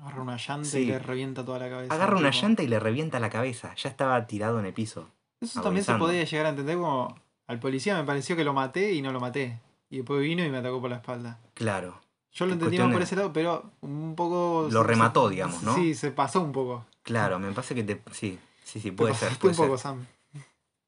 Agarra 0.02 0.22
una 0.22 0.38
llanta 0.38 0.66
Sí. 0.70 0.80
y 0.80 0.86
le 0.86 1.00
revienta 1.00 1.44
toda 1.46 1.60
la 1.60 1.70
cabeza. 1.70 1.94
Agarra 1.94 2.18
una 2.18 2.32
tipo. 2.32 2.42
llanta 2.44 2.64
y 2.64 2.68
le 2.68 2.80
revienta 2.80 3.20
la 3.20 3.30
cabeza, 3.30 3.74
ya 3.76 3.90
estaba 3.90 4.26
tirado 4.28 4.60
en 4.60 4.66
el 4.66 4.74
piso. 4.74 5.10
Eso 5.42 5.62
también 5.62 5.84
se 5.86 5.94
podía 5.96 6.24
llegar 6.24 6.46
a 6.46 6.50
entender 6.50 6.78
como 6.78 7.16
al 7.48 7.60
policía 7.60 7.98
me 7.98 8.04
pareció 8.04 8.36
que 8.36 8.44
lo 8.44 8.54
maté 8.54 8.94
y 8.94 9.02
no 9.02 9.12
lo 9.12 9.20
maté. 9.20 9.60
Y 9.90 9.98
después 9.98 10.22
vino 10.22 10.44
y 10.46 10.50
me 10.50 10.58
atacó 10.58 10.80
por 10.82 10.90
la 10.90 10.98
espalda. 10.98 11.40
Claro. 11.54 12.00
Yo 12.32 12.46
lo 12.46 12.54
entendí 12.54 12.78
más 12.78 12.92
por 12.94 13.02
ese 13.02 13.16
lado, 13.16 13.34
pero 13.34 13.72
un 13.82 14.16
poco. 14.16 14.68
Lo 14.72 14.82
se- 14.82 14.88
remató, 14.88 15.28
se- 15.28 15.34
digamos, 15.36 15.64
¿no? 15.64 15.74
Sí, 15.76 15.96
se 15.96 16.12
pasó 16.12 16.42
un 16.42 16.52
poco. 16.52 16.86
Claro, 17.02 17.40
me 17.40 17.52
parece 17.52 17.74
que 17.74 17.84
te... 17.84 18.02
Sí, 18.12 18.38
sí, 18.64 18.80
sí, 18.80 18.92
Te 18.92 18.98
puede 18.98 19.14
ser. 19.16 19.30
pasaste 19.30 19.42
Puede 19.42 19.54
un 19.54 19.58
poco, 19.58 19.78
ser. 19.78 19.84
Sam. 19.84 20.06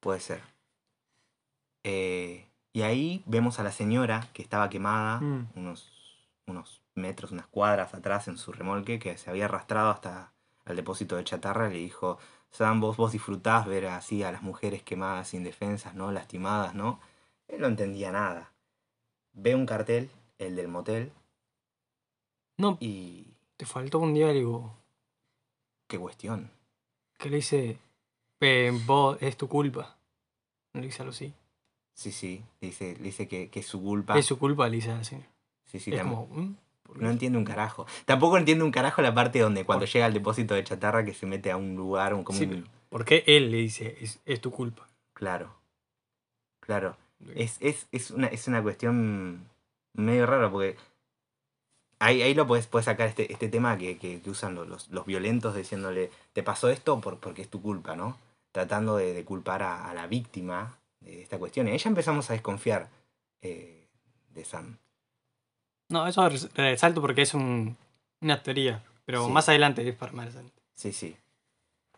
Puede 0.00 0.20
ser. 0.20 0.40
Eh, 1.84 2.46
y 2.72 2.82
ahí 2.82 3.22
vemos 3.26 3.58
a 3.58 3.64
la 3.64 3.72
señora 3.72 4.28
que 4.32 4.42
estaba 4.42 4.68
quemada 4.70 5.20
Mm. 5.20 5.48
unos, 5.56 5.90
unos 6.46 6.80
metros, 6.94 7.32
unas 7.32 7.46
cuadras 7.46 7.94
atrás 7.94 8.28
en 8.28 8.38
su 8.38 8.52
remolque, 8.52 8.98
que 8.98 9.16
se 9.18 9.30
había 9.30 9.46
arrastrado 9.46 9.90
hasta 9.90 10.32
al 10.64 10.76
depósito 10.76 11.16
de 11.16 11.24
chatarra. 11.24 11.68
Le 11.68 11.76
dijo, 11.78 12.18
Sam, 12.50 12.80
vos, 12.80 12.96
vos 12.96 13.12
disfrutás 13.12 13.66
ver 13.66 13.86
así 13.86 14.22
a 14.22 14.32
las 14.32 14.42
mujeres 14.42 14.82
quemadas, 14.82 15.34
indefensas, 15.34 15.94
¿no? 15.94 16.12
Lastimadas, 16.12 16.74
¿no? 16.74 17.00
Él 17.48 17.60
no 17.60 17.66
entendía 17.66 18.12
nada. 18.12 18.52
Ve 19.32 19.54
un 19.54 19.66
cartel, 19.66 20.10
el 20.38 20.56
del 20.56 20.68
motel, 20.68 21.12
No, 22.58 22.76
y... 22.80 23.26
te 23.56 23.64
faltó 23.66 23.98
un 23.98 24.12
diálogo 24.14 24.76
¿Qué 25.88 25.98
cuestión? 25.98 26.50
que 27.18 27.30
le 27.30 27.36
dice, 27.36 27.78
"Eh, 28.40 28.72
vos, 28.86 29.16
es 29.20 29.36
tu 29.36 29.48
culpa. 29.48 29.96
No 30.72 30.80
le 30.80 30.86
dice 30.88 31.02
algo 31.02 31.10
así. 31.12 31.32
Sí, 31.94 32.10
sí, 32.12 32.44
le 32.60 32.68
dice, 32.68 32.96
le 32.96 33.02
dice 33.04 33.28
que, 33.28 33.48
que 33.50 33.60
es 33.60 33.66
su 33.66 33.80
culpa. 33.82 34.18
Es 34.18 34.26
su 34.26 34.38
culpa, 34.38 34.68
le 34.68 34.76
dice 34.76 34.90
a 34.90 34.96
la 34.96 35.04
señora. 35.04 35.28
Sí, 35.64 35.78
sí, 35.80 35.90
es 35.92 36.00
tam- 36.00 36.02
como, 36.04 36.26
"Mm, 36.26 36.54
¿por 36.54 36.56
qué?". 36.56 36.71
No 36.96 37.10
entiende 37.10 37.38
un 37.38 37.44
carajo. 37.44 37.86
Tampoco 38.04 38.36
entiende 38.38 38.64
un 38.64 38.70
carajo 38.70 39.00
la 39.02 39.14
parte 39.14 39.38
donde 39.40 39.64
cuando 39.64 39.86
llega 39.86 40.06
al 40.06 40.12
depósito 40.12 40.54
de 40.54 40.64
chatarra 40.64 41.04
que 41.04 41.14
se 41.14 41.26
mete 41.26 41.50
a 41.50 41.56
un 41.56 41.74
lugar, 41.76 42.14
un, 42.14 42.24
como 42.24 42.38
Sí, 42.38 42.44
un- 42.44 42.50
pero 42.50 42.64
¿Por 42.90 43.04
qué 43.04 43.24
él 43.26 43.50
le 43.50 43.56
dice, 43.58 43.96
es, 44.00 44.20
es 44.26 44.40
tu 44.40 44.50
culpa? 44.50 44.86
Claro. 45.14 45.54
Claro. 46.60 46.96
Es, 47.34 47.56
es, 47.60 47.86
es, 47.92 48.10
una, 48.10 48.26
es 48.26 48.46
una 48.48 48.62
cuestión 48.62 49.46
medio 49.94 50.26
rara 50.26 50.50
porque 50.50 50.76
ahí, 51.98 52.22
ahí 52.22 52.34
lo 52.34 52.46
puedes, 52.46 52.66
puedes 52.66 52.84
sacar 52.86 53.08
este, 53.08 53.32
este 53.32 53.48
tema 53.48 53.78
que, 53.78 53.96
que, 53.98 54.20
que 54.20 54.30
usan 54.30 54.54
los, 54.54 54.68
los, 54.68 54.88
los 54.88 55.06
violentos 55.06 55.54
diciéndole, 55.54 56.10
te 56.32 56.42
pasó 56.42 56.68
esto 56.68 57.00
por, 57.00 57.18
porque 57.18 57.42
es 57.42 57.48
tu 57.48 57.62
culpa, 57.62 57.96
¿no? 57.96 58.18
Tratando 58.52 58.96
de, 58.96 59.14
de 59.14 59.24
culpar 59.24 59.62
a, 59.62 59.88
a 59.90 59.94
la 59.94 60.06
víctima 60.06 60.76
de 61.00 61.22
esta 61.22 61.38
cuestión. 61.38 61.68
Y 61.68 61.70
ahí 61.70 61.78
ya 61.78 61.88
empezamos 61.88 62.28
a 62.30 62.34
desconfiar 62.34 62.88
eh, 63.40 63.86
de 64.34 64.44
Sam. 64.44 64.76
No, 65.92 66.06
eso 66.06 66.26
res- 66.28 66.52
resalto 66.54 67.00
porque 67.00 67.22
es 67.22 67.34
un, 67.34 67.76
una 68.20 68.42
teoría. 68.42 68.82
Pero 69.04 69.26
Sí. 69.26 69.32
más 69.32 69.48
adelante 69.48 69.86
es 69.86 69.94
para 69.94 70.12
más 70.12 70.26
adelante. 70.28 70.60
Sí, 70.74 70.92
sí. 70.92 71.16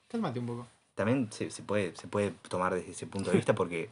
Cálmate 0.09 0.39
un 0.41 0.47
poco. 0.47 0.67
también 0.95 1.31
se, 1.33 1.51
se 1.51 1.63
puede, 1.63 1.95
se 1.97 2.07
puede 2.09 2.31
tomar 2.49 2.73
desde 2.75 2.93
ese 2.93 3.07
punto 3.07 3.31
de 3.31 3.37
vista 3.37 3.55
porque 3.55 3.91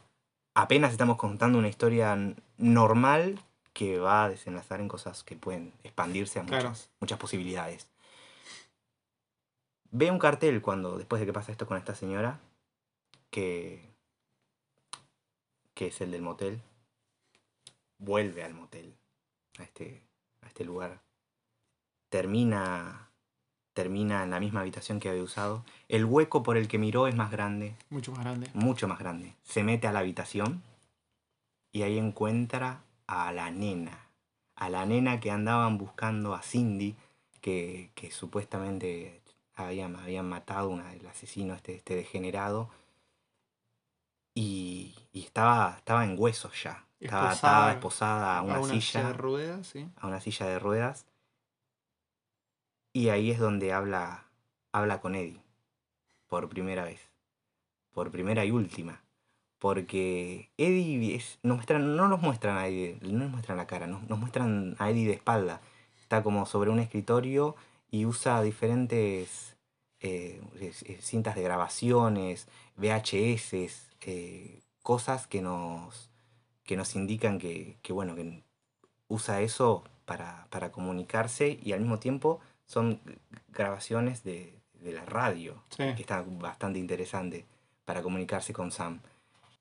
apenas 0.55 0.92
estamos 0.92 1.16
contando 1.16 1.59
una 1.59 1.68
historia 1.68 2.16
normal 2.59 3.38
que 3.72 3.98
va 3.98 4.24
a 4.24 4.28
desenlazar 4.28 4.80
en 4.80 4.86
cosas 4.88 5.24
que 5.24 5.34
pueden 5.34 5.72
expandirse 5.82 6.38
a 6.38 6.42
muchas, 6.42 6.61
Claro. 6.62 6.76
muchas 7.00 7.18
posibilidades. 7.18 7.88
Ve 9.90 10.11
un 10.11 10.18
cartel 10.18 10.62
cuando, 10.62 10.96
después 10.96 11.20
de 11.20 11.26
que 11.26 11.32
pasa 11.32 11.53
esto 11.53 11.66
con 11.66 11.76
esta 11.76 11.94
señora, 11.94 12.38
que, 13.30 13.88
que 15.74 15.88
es 15.88 16.00
el 16.00 16.11
del 16.12 16.22
motel, 16.22 16.61
vuelve 17.98 18.42
al 18.44 18.55
motel, 18.55 18.94
a 19.62 19.64
este, 19.64 20.02
a 20.42 20.46
este 20.46 20.64
lugar. 20.64 21.00
Termina, 22.10 23.08
termina 23.72 24.22
en 24.22 24.30
la 24.30 24.40
misma 24.40 24.60
habitación 24.60 25.00
que 25.00 25.08
había 25.08 25.22
usado. 25.22 25.64
El 25.88 26.04
hueco 26.04 26.42
por 26.42 26.56
el 26.56 26.68
que 26.68 26.78
miró 26.78 27.06
es 27.08 27.14
más 27.14 27.30
grande, 27.30 27.74
Mucho 27.90 28.12
más 28.12 28.20
grande. 28.20 28.50
mucho 28.54 28.86
más 28.88 28.98
grande. 28.98 29.34
Se 29.42 29.62
mete 29.62 29.86
a 29.86 29.92
la 29.92 30.00
habitación 30.00 30.62
y 31.72 31.82
ahí 31.82 31.98
encuentra 31.98 32.82
a 33.06 33.32
la 33.32 33.50
nena. 33.50 34.06
A 34.56 34.68
la 34.68 34.84
nena 34.84 35.20
que 35.20 35.30
andaban 35.30 35.78
buscando 35.78 36.34
a 36.34 36.42
Cindy, 36.42 36.94
que, 37.40 37.90
que 37.94 38.10
supuestamente 38.10 39.22
habían, 39.54 39.96
habían 39.96 40.28
matado 40.28 40.68
una, 40.68 40.92
el 40.92 41.06
asesino, 41.06 41.54
este, 41.54 41.74
este 41.74 41.96
degenerado. 41.96 42.68
Y, 44.34 44.94
y 45.12 45.20
estaba, 45.22 45.74
estaba 45.78 46.04
en 46.04 46.16
huesos 46.18 46.62
ya. 46.62 46.84
Estaba 47.05 47.30
atada, 47.32 47.72
esposada 47.72 48.38
a 48.38 48.42
una, 48.42 48.57
a 48.57 48.61
una 48.61 48.72
silla 48.80 49.07
de 49.09 49.12
ruedas, 49.12 49.66
sí. 49.66 49.88
a 49.96 50.07
una 50.07 50.20
silla 50.20 50.46
de 50.46 50.59
ruedas. 50.59 51.07
Y 52.92 53.09
ahí 53.09 53.30
es 53.30 53.38
donde 53.38 53.72
habla, 53.72 54.24
habla 54.72 55.00
con 55.00 55.14
Eddie, 55.14 55.40
por 56.28 56.48
primera 56.48 56.84
vez, 56.84 57.00
por 57.92 58.11
primera 58.11 58.44
y 58.44 58.50
última. 58.50 59.03
Porque 59.59 60.50
Eddie 60.59 61.14
es- 61.14 61.38
nos 61.42 61.57
muestran, 61.57 61.96
no 61.96 62.09
nos 62.09 62.20
muestran 62.20 62.57
a 62.59 62.66
Eddie, 62.66 62.98
no 63.03 63.20
nos 63.20 63.30
muestran 63.30 63.57
la 63.57 63.66
cara, 63.66 63.86
nos, 63.86 64.03
nos 64.09 64.18
muestran 64.18 64.76
a 64.78 64.90
Eddie 64.90 65.07
de 65.07 65.14
espalda. 65.14 65.61
Está 66.00 66.22
como 66.22 66.46
sobre 66.46 66.70
un 66.70 66.80
escritorio 66.80 67.57
y 67.90 68.05
usa 68.07 68.42
diferentes 68.42 69.57
eh, 70.00 70.42
cintas 71.00 71.36
de 71.36 71.42
grabaciones, 71.42 72.48
VHS, 72.76 73.53
eh, 74.03 74.61
cosas 74.82 75.28
que 75.28 75.40
nos, 75.42 76.11
que 76.64 76.76
nos 76.76 76.94
indican 76.96 77.38
que, 77.38 77.78
que, 77.82 77.92
bueno, 77.92 78.14
que 78.14 78.42
usa 79.08 79.40
eso 79.40 79.84
para, 80.04 80.46
para 80.50 80.70
comunicarse 80.72 81.58
y 81.62 81.72
al 81.72 81.80
mismo 81.80 81.98
tiempo 81.98 82.40
son 82.66 83.00
grabaciones 83.48 84.22
de, 84.24 84.58
de 84.74 84.92
la 84.92 85.04
radio, 85.04 85.62
Sí. 85.70 85.84
que 85.94 86.02
está 86.02 86.22
bastante 86.26 86.78
interesante 86.78 87.46
para 87.84 88.02
comunicarse 88.02 88.52
con 88.52 88.70
Sam. 88.70 89.00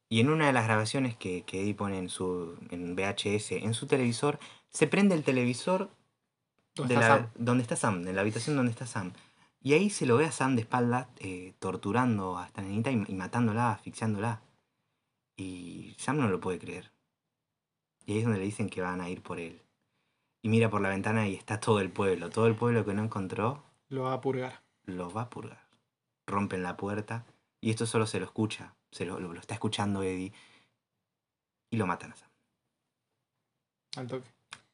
Y 0.10 0.20
en 0.20 0.30
una 0.30 0.48
de 0.48 0.54
las 0.54 0.66
grabaciones 0.66 1.16
que, 1.16 1.44
que 1.44 1.62
Eddie 1.62 1.74
pone 1.74 1.98
en 1.98 2.10
su 2.10 2.58
en 2.70 2.96
VHS, 2.96 3.54
en 3.54 3.74
su 3.74 3.88
televisor, 3.88 4.40
se 4.70 4.88
prende 4.88 5.16
el 5.16 5.24
televisor 5.24 5.90
¿Dónde 6.76 6.96
de 6.96 7.02
está 7.02 7.16
la- 7.16 7.22
Sam? 7.24 7.32
donde 7.36 7.64
está 7.64 7.76
Sam, 7.76 8.08
en 8.08 8.16
la 8.16 8.22
habitación 8.22 8.56
donde 8.56 8.72
está 8.72 8.86
Sam. 8.86 9.14
Y 9.64 9.74
ahí 9.74 9.90
se 9.90 10.06
lo 10.06 10.18
ve 10.18 10.26
a 10.26 10.32
Sam 10.32 10.56
de 10.56 10.62
espalda 10.62 11.10
eh, 11.20 11.54
torturando 11.60 12.38
a 12.38 12.48
esta 12.48 12.62
nenita 12.62 12.92
y, 12.92 13.04
y 13.08 13.14
matándola, 13.14 13.72
asfixiándola. 13.74 14.42
Y 15.42 15.96
Sam 15.98 16.18
no 16.18 16.28
lo 16.28 16.40
puede 16.40 16.60
creer. 16.60 16.92
Y 18.06 18.14
ahí 18.14 18.18
es 18.20 18.24
donde 18.26 18.40
le 18.40 18.46
dicen 18.46 18.70
que 18.70 18.82
van 18.82 19.02
a 19.02 19.10
ir 19.10 19.22
por 19.24 19.40
él. 19.40 19.62
Y 20.44 20.50
mira 20.50 20.70
por 20.70 20.82
la 20.82 20.90
ventana 20.90 21.28
y 21.28 21.36
está 21.36 21.60
todo 21.60 21.80
el 21.80 21.90
pueblo. 21.92 22.30
Todo 22.30 22.48
el 22.48 22.56
pueblo 22.56 22.86
que 22.86 22.94
no 22.94 23.04
encontró 23.04 23.64
Lo 23.90 24.04
va 24.04 24.14
a 24.14 24.22
purgar. 24.22 24.62
lo 24.86 25.10
va 25.12 25.24
a 25.24 25.30
purgar. 25.30 25.66
Rompen 26.28 26.64
la 26.64 26.78
puerta 26.78 27.26
y 27.60 27.70
esto 27.72 27.86
solo 27.86 28.06
se 28.08 28.20
lo 28.20 28.26
escucha. 28.26 28.76
Se 28.92 29.06
lo, 29.06 29.20
lo- 29.20 29.34
lo 29.34 29.40
está 29.40 29.54
escuchando 29.56 30.04
Eddie. 30.04 30.34
Y 31.72 31.78
lo 31.78 31.86
matan 31.88 32.12
a 32.12 32.16
Sam. 32.16 32.30
Al 33.98 34.08
toque. 34.08 34.28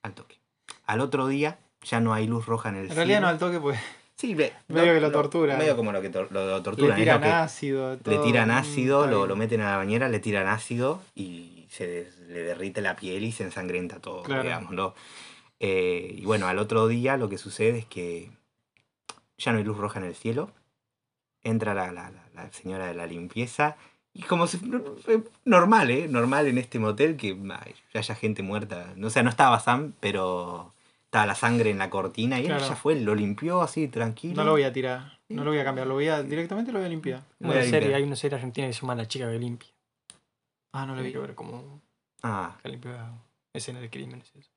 Al 0.03 0.13
toque. 0.13 0.39
Al 0.85 0.99
otro 1.01 1.27
día 1.27 1.59
ya 1.81 1.99
no 1.99 2.13
hay 2.13 2.27
luz 2.27 2.45
roja 2.45 2.69
en 2.69 2.75
el 2.75 2.89
En 2.89 2.95
realidad 2.95 3.21
no 3.21 3.27
cielo. 3.27 3.29
al 3.29 3.39
toque, 3.39 3.59
pues 3.61 3.79
Sí, 4.17 4.33
ve- 4.33 4.51
Medio 4.67 4.93
que 4.95 4.99
lo 5.01 5.11
tortura. 5.11 5.57
Medio 5.57 5.75
como 5.77 5.91
lo 5.91 6.01
que 6.01 6.09
lo, 6.09 6.27
lo 6.31 6.57
le 6.57 6.63
torturan. 6.63 6.91
es 6.97 7.03
tiran 7.03 7.21
lo 7.21 7.27
ácido. 7.35 7.97
le 8.03 8.17
tiran 8.17 8.49
ácido, 8.51 9.05
lo, 9.07 9.27
lo 9.27 9.35
meten 9.35 9.61
a 9.61 9.71
la 9.71 9.77
bañera, 9.77 10.09
le 10.09 10.19
tiran 10.19 10.47
ácido 10.47 11.01
y 11.15 11.65
se 11.69 11.85
des- 11.85 12.17
le 12.27 12.41
derrite 12.41 12.81
la 12.81 12.95
piel 12.95 13.23
y 13.23 13.31
se 13.31 13.43
ensangrenta 13.43 13.99
todo, 13.99 14.23
Claro. 14.23 14.41
digámoslo. 14.43 14.95
Eh, 15.59 16.15
y 16.17 16.25
bueno, 16.25 16.47
al 16.47 16.57
otro 16.59 16.87
día 16.87 17.15
lo 17.17 17.29
que 17.29 17.37
sucede 17.37 17.77
es 17.79 17.85
que 17.85 18.31
ya 19.37 19.51
no 19.51 19.59
hay 19.59 19.63
luz 19.63 19.77
roja 19.77 19.99
en 19.99 20.05
el 20.05 20.15
cielo. 20.15 20.49
Entra 21.43 21.73
la, 21.75 21.91
la- 21.91 22.11
la- 22.33 22.51
señora 22.51 22.87
de 22.87 22.95
la 22.95 23.05
limpieza. 23.05 23.77
Y 24.13 24.23
como 24.23 24.47
si 24.47 24.59
normal, 25.45 25.91
¿eh? 25.91 26.07
Normal 26.07 26.47
en 26.47 26.57
este 26.57 26.79
motel 26.79 27.17
que 27.17 27.37
ay, 27.51 27.75
ya 27.93 27.99
haya 27.99 28.15
gente 28.15 28.41
muerta. 28.41 28.93
O 29.03 29.09
sea, 29.11 29.21
no 29.21 29.29
estaba 29.29 29.59
Sam, 29.59 29.93
pero 29.99 30.73
estaba 31.17 31.25
la 31.27 31.35
sangre 31.35 31.69
en 31.71 31.77
la 31.77 31.89
cortina 31.89 32.37
y 32.39 32.43
él 32.43 32.47
Claro. 32.47 32.67
ya 32.69 32.75
fue, 32.75 32.95
lo 32.99 33.15
limpió 33.15 33.61
así 33.61 33.87
tranquilo. 33.87 34.35
No 34.35 34.43
lo 34.43 34.51
voy 34.51 34.63
a 34.63 34.71
tirar. 34.73 35.19
No 35.29 35.43
lo 35.43 35.51
voy 35.51 35.59
a 35.59 35.63
cambiar. 35.63 35.87
Lo 35.87 35.95
voy 35.95 36.07
a. 36.07 36.23
Directamente 36.23 36.71
lo 36.71 36.79
voy 36.79 36.85
a 36.85 36.89
limpiar. 36.89 37.21
Voy 37.39 37.51
a 37.51 37.53
Una 37.53 37.63
serie, 37.63 37.79
limpiar. 37.81 37.97
hay 37.97 38.03
una 38.03 38.15
serie 38.15 38.35
argentina 38.35 38.67
que 38.67 38.73
se 38.73 38.81
llama 38.81 38.95
La 38.95 39.07
chica 39.07 39.29
que 39.31 39.39
limpia. 39.39 39.69
Ah, 40.73 40.85
no 40.85 40.93
lo 40.93 40.99
Hay 41.01 41.07
vi. 41.07 41.13
que 41.13 41.19
ver 41.19 41.35
cómo 41.35 41.81
Ah, 42.23 42.57
que 42.61 42.69
limpia 42.69 43.11
escenas 43.53 43.81
de 43.81 43.89
crímenes. 43.89 44.31
y 44.35 44.39
eso. 44.39 44.49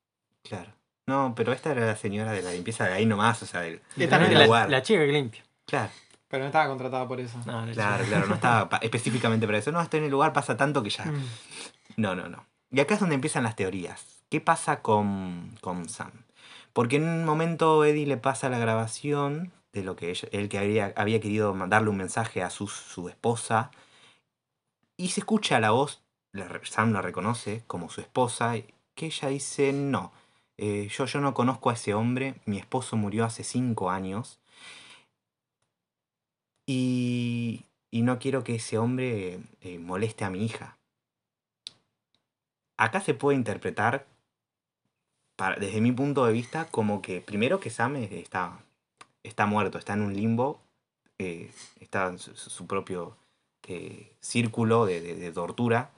claro. 0.43 0.71
No, 1.07 1.33
pero 1.35 1.51
esta 1.51 1.71
era 1.71 1.85
la 1.85 1.95
señora 1.95 2.31
de 2.31 2.41
la 2.43 2.51
limpieza 2.51 2.85
de 2.85 2.93
ahí 2.93 3.05
nomás, 3.05 3.41
o 3.41 3.45
sea, 3.45 3.61
del, 3.61 3.81
Esta 3.97 4.19
no 4.19 4.25
es 4.27 4.33
la, 4.33 4.45
lugar. 4.45 4.69
la 4.69 4.81
chica 4.83 4.99
que 5.05 5.11
limpia. 5.11 5.43
Claro, 5.65 5.89
Pero 6.27 6.43
no 6.43 6.47
estaba 6.47 6.67
contratada 6.69 7.07
por 7.07 7.19
eso. 7.19 7.37
No, 7.45 7.65
la 7.65 7.73
claro, 7.73 8.05
claro, 8.05 8.27
no 8.27 8.35
estaba 8.35 8.69
pa- 8.69 8.77
específicamente 8.77 9.45
para 9.47 9.57
eso. 9.57 9.71
No, 9.71 9.81
estoy 9.81 9.97
en 9.97 10.05
el 10.05 10.11
lugar, 10.11 10.31
pasa 10.31 10.55
tanto 10.55 10.81
que 10.83 10.89
ya. 10.91 11.03
Mm. 11.05 11.25
No, 11.97 12.15
no, 12.15 12.29
no. 12.29 12.45
Y 12.69 12.79
acá 12.79 12.93
es 12.93 12.99
donde 13.01 13.15
empiezan 13.15 13.43
las 13.43 13.55
teorías. 13.57 14.21
¿Qué 14.29 14.39
pasa 14.39 14.81
con, 14.81 15.57
con 15.59 15.89
Sam? 15.89 16.11
Porque 16.73 16.97
en 16.97 17.03
un 17.03 17.25
momento 17.25 17.83
Eddie 17.83 18.05
le 18.07 18.17
pasa 18.17 18.49
la 18.49 18.59
grabación 18.59 19.51
de 19.73 19.83
lo 19.83 19.95
que 19.95 20.09
ella- 20.11 20.29
él 20.31 20.49
que 20.49 20.57
había, 20.57 20.93
había 20.95 21.19
querido 21.19 21.53
mandarle 21.53 21.89
un 21.89 21.97
mensaje 21.97 22.41
a 22.43 22.49
su, 22.49 22.67
su 22.67 23.09
esposa. 23.09 23.71
Y 24.97 25.09
se 25.09 25.21
escucha 25.21 25.59
la 25.59 25.71
voz, 25.71 26.01
la 26.31 26.47
Sam 26.63 26.93
la 26.93 27.01
reconoce 27.01 27.63
como 27.67 27.89
su 27.89 28.01
esposa, 28.01 28.53
que 28.95 29.07
ella 29.07 29.27
dice, 29.29 29.73
no, 29.73 30.11
eh, 30.57 30.87
yo, 30.89 31.05
yo 31.05 31.19
no 31.21 31.33
conozco 31.33 31.69
a 31.69 31.73
ese 31.73 31.93
hombre, 31.93 32.35
mi 32.45 32.57
esposo 32.57 32.95
murió 32.95 33.25
hace 33.25 33.43
cinco 33.43 33.89
años. 33.89 34.39
Y, 36.65 37.65
y 37.89 38.01
no 38.03 38.19
quiero 38.19 38.43
que 38.43 38.55
ese 38.55 38.77
hombre 38.77 39.41
eh, 39.61 39.79
moleste 39.79 40.23
a 40.23 40.29
mi 40.29 40.45
hija. 40.45 40.77
Acá 42.77 42.99
se 43.01 43.13
puede 43.13 43.37
interpretar, 43.37 44.07
desde 45.49 45.81
mi 45.81 45.91
punto 45.91 46.25
de 46.25 46.33
vista, 46.33 46.65
como 46.69 47.01
que 47.01 47.21
primero 47.21 47.59
que 47.59 47.69
Sam 47.69 47.95
es- 47.97 48.11
está, 48.11 48.59
está 49.23 49.45
muerto, 49.45 49.77
está 49.77 49.93
en 49.93 50.01
un 50.01 50.13
limbo, 50.13 50.59
eh, 51.19 51.51
está 51.79 52.07
en 52.07 52.19
su, 52.19 52.67
propio 52.67 53.15
eh, 53.67 54.11
círculo 54.19 54.85
de, 54.85 55.31
tortura, 55.33 55.91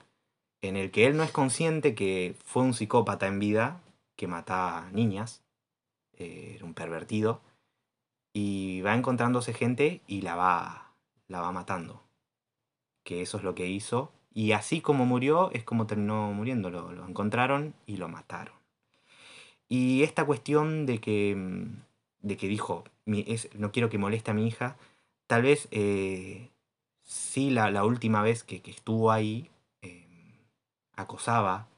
en 0.62 0.76
el 0.76 0.90
que 0.90 1.06
él 1.06 1.16
no 1.16 1.22
es 1.22 1.30
consciente 1.30 1.94
que 1.94 2.36
fue 2.44 2.62
un 2.62 2.74
psicópata 2.74 3.26
en 3.26 3.38
vida, 3.38 3.80
que 4.16 4.26
mataba 4.28 4.90
niñas, 4.92 5.42
eh, 6.18 6.54
era 6.56 6.64
un 6.64 6.74
pervertido, 6.74 7.40
y 8.34 8.80
va 8.82 8.94
encontrándose 8.94 9.54
gente 9.54 10.02
y 10.06 10.22
la 10.22 10.36
va, 10.36 10.92
la 11.28 11.40
va 11.40 11.52
matando. 11.52 12.02
Que 13.04 13.22
eso 13.22 13.38
es 13.38 13.44
lo 13.44 13.54
que 13.54 13.66
hizo. 13.66 14.12
Y 14.32 14.52
así 14.52 14.80
como 14.80 15.06
murió, 15.06 15.50
es 15.52 15.64
como 15.64 15.86
terminó 15.86 16.32
muriendo. 16.32 16.70
Lo 16.70 17.06
encontraron 17.06 17.74
y 17.86 17.98
lo 17.98 18.08
mataron. 18.08 18.63
Y 19.68 20.02
esta 20.02 20.24
cuestión 20.24 20.86
de 20.86 21.00
que, 21.00 21.34
mm, 21.36 21.82
de 22.20 22.36
que 22.36 22.48
dijo, 22.48 22.84
"Mi- 23.04 23.24
es- 23.28 23.48
no 23.54 23.72
quiero 23.72 23.88
que 23.90 23.98
moleste 23.98 24.30
a 24.30 24.34
mi 24.34 24.46
hija, 24.46 24.76
tal 25.26 25.42
vez 25.42 25.68
eh, 25.70 26.50
sí 27.02 27.50
la, 27.50 27.70
la 27.70 27.84
última 27.84 28.22
vez 28.22 28.44
que, 28.44 28.60
que 28.62 28.70
estuvo 28.70 29.10
ahí, 29.10 29.50
eh, 29.82 30.06
acosaba 30.96 31.68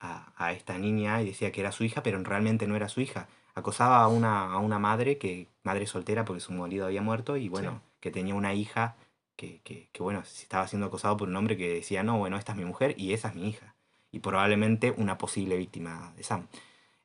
a, 0.00 0.32
a 0.36 0.52
esta 0.52 0.78
niña 0.78 1.22
y 1.22 1.26
decía 1.26 1.52
que 1.52 1.60
era 1.60 1.72
su 1.72 1.84
hija, 1.84 2.02
pero 2.02 2.22
realmente 2.22 2.66
no 2.66 2.76
era 2.76 2.88
su 2.88 3.00
hija 3.00 3.28
acosaba 3.54 4.02
a 4.02 4.08
una, 4.08 4.52
a 4.52 4.58
una 4.58 4.78
madre, 4.78 5.18
que 5.18 5.46
madre 5.62 5.86
soltera 5.86 6.24
porque 6.24 6.40
su 6.40 6.52
marido 6.52 6.86
había 6.86 7.02
muerto 7.02 7.36
y 7.36 7.48
bueno, 7.50 7.82
que 8.00 8.10
tenía 8.10 8.34
una 8.34 8.54
hija 8.54 8.96
que, 9.36 9.60
que, 9.62 9.88
que, 9.92 10.02
bueno, 10.02 10.20
estaba 10.20 10.66
siendo 10.68 10.86
acosado 10.86 11.16
por 11.16 11.28
un 11.28 11.36
hombre 11.36 11.56
que 11.56 11.68
decía, 11.74 12.02
no, 12.02 12.18
bueno, 12.18 12.36
esta 12.38 12.52
es 12.52 12.58
mi 12.58 12.64
mujer 12.64 12.94
y 12.96 13.12
esa 13.12 13.28
es 13.28 13.34
mi 13.34 13.48
hija. 13.48 13.74
Y 14.10 14.20
probablemente 14.20 14.94
una 14.96 15.18
posible 15.18 15.56
víctima 15.56 16.12
de 16.16 16.22
Sam. 16.22 16.46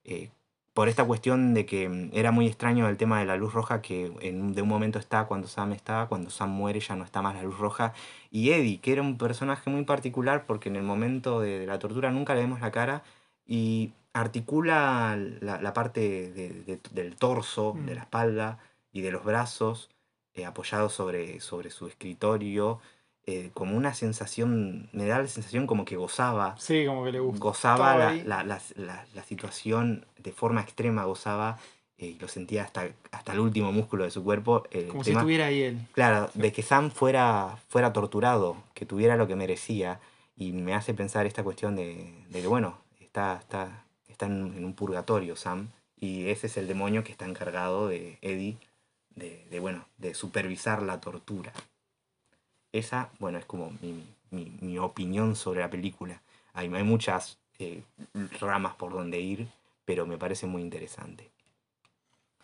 Eh, 0.07 0.29
por 0.73 0.89
esta 0.89 1.05
cuestión 1.05 1.53
de 1.53 1.65
que 1.65 1.89
mm, 1.89 2.09
era 2.13 2.31
muy 2.31 2.47
extraño 2.47 2.87
el 2.87 2.97
tema 2.97 3.19
de 3.19 3.25
la 3.25 3.35
luz 3.35 3.53
roja, 3.53 3.81
que 3.81 4.11
en, 4.21 4.53
de 4.53 4.61
un 4.61 4.67
momento 4.69 4.99
está 4.99 5.25
cuando 5.25 5.47
Sam 5.47 5.73
está, 5.73 6.05
cuando 6.07 6.29
Sam 6.29 6.49
muere 6.51 6.79
ya 6.79 6.95
no 6.95 7.03
está 7.03 7.21
más 7.21 7.35
la 7.35 7.43
luz 7.43 7.57
roja. 7.59 7.93
Y 8.31 8.51
Eddie, 8.51 8.79
que 8.79 8.93
era 8.93 9.01
un 9.01 9.17
personaje 9.17 9.69
muy 9.69 9.83
particular 9.85 10.45
porque 10.45 10.69
en 10.69 10.75
el 10.77 10.83
momento 10.83 11.39
de, 11.41 11.59
de 11.59 11.65
la 11.67 11.79
tortura 11.79 12.11
nunca 12.11 12.33
le 12.35 12.41
vemos 12.41 12.61
la 12.61 12.71
cara 12.71 13.03
y 13.45 13.91
articula 14.13 15.15
la, 15.41 15.61
la 15.61 15.73
parte 15.73 15.99
de- 16.31 16.49
de- 16.63 16.79
del 16.91 17.15
torso, 17.15 17.73
de 17.85 17.93
la 17.95 18.01
Mm. 18.01 18.03
espalda 18.03 18.59
y 18.91 19.01
de 19.01 19.11
los 19.11 19.23
brazos, 19.23 19.89
eh, 20.33 20.45
apoyado 20.45 20.89
sobre, 20.89 21.39
sobre 21.39 21.69
su 21.71 21.87
escritorio, 21.87 22.79
eh, 23.29 23.51
como 23.53 23.75
una 23.77 23.93
sensación, 23.93 24.89
me 24.93 25.05
da 25.05 25.19
la 25.19 25.27
sensación 25.27 25.67
como 25.67 25.83
que 25.85 25.97
gozaba, 25.97 26.55
Sí, 26.57 26.85
como 26.85 27.03
que 27.03 27.11
le 27.11 27.19
gusta. 27.19 27.39
gozaba 27.43 27.95
la, 27.97 28.13
la- 28.23 28.43
la- 28.43 28.61
la- 28.75 29.05
la 29.13 29.23
situación 29.23 30.05
de 30.17 30.31
forma 30.31 30.61
extrema, 30.61 31.03
gozaba 31.03 31.59
eh, 31.97 32.05
y 32.07 32.19
lo 32.19 32.27
sentía 32.29 32.63
hasta, 32.63 32.87
hasta 33.11 33.33
el 33.33 33.39
último 33.39 33.71
músculo 33.73 34.05
de 34.05 34.11
su 34.11 34.23
cuerpo. 34.23 34.63
el 34.71 34.87
Como 34.87 35.03
si 35.03 35.11
estuviera 35.11 35.47
ahí 35.47 35.61
él. 35.61 35.79
Claro, 35.93 36.29
de 36.35 36.51
que 36.53 36.61
Sam 36.63 36.89
fuera, 36.89 37.57
fuera 37.67 37.91
torturado, 37.91 38.55
que 38.73 38.85
tuviera 38.85 39.17
lo 39.17 39.27
que 39.27 39.35
merecía, 39.35 39.99
y 40.35 40.53
me 40.53 40.73
hace 40.73 40.93
pensar 40.93 41.25
esta 41.25 41.43
cuestión 41.43 41.75
de, 41.75 42.13
de 42.29 42.41
que, 42.41 42.47
bueno, 42.47 42.77
está, 43.01 43.37
está, 43.41 43.83
está 44.07 44.27
en, 44.27 44.53
en 44.55 44.63
un 44.63 44.73
purgatorio 44.73 45.35
Sam, 45.35 45.67
y 45.99 46.29
ese 46.29 46.47
es 46.47 46.55
el 46.57 46.67
demonio 46.67 47.03
que 47.03 47.11
está 47.11 47.25
encargado 47.25 47.87
de 47.89 48.19
Eddie, 48.21 48.57
de, 49.15 49.45
de, 49.49 49.59
bueno, 49.59 49.85
de 49.97 50.13
supervisar 50.13 50.83
la 50.83 51.01
tortura. 51.01 51.51
Esa, 52.71 53.09
bueno, 53.19 53.37
es 53.37 53.45
como 53.45 53.71
mi, 53.81 54.03
mi- 54.31 54.57
mi 54.61 54.77
opinión 54.77 55.35
sobre 55.35 55.61
la 55.61 55.69
película. 55.69 56.21
Hay, 56.53 56.73
hay 56.73 56.83
muchas 56.83 57.37
eh, 57.59 57.83
ramas 58.39 58.75
por 58.75 58.91
donde 58.93 59.19
ir, 59.19 59.47
pero 59.85 60.05
me 60.05 60.17
parece 60.17 60.47
muy 60.47 60.61
interesante. 60.61 61.29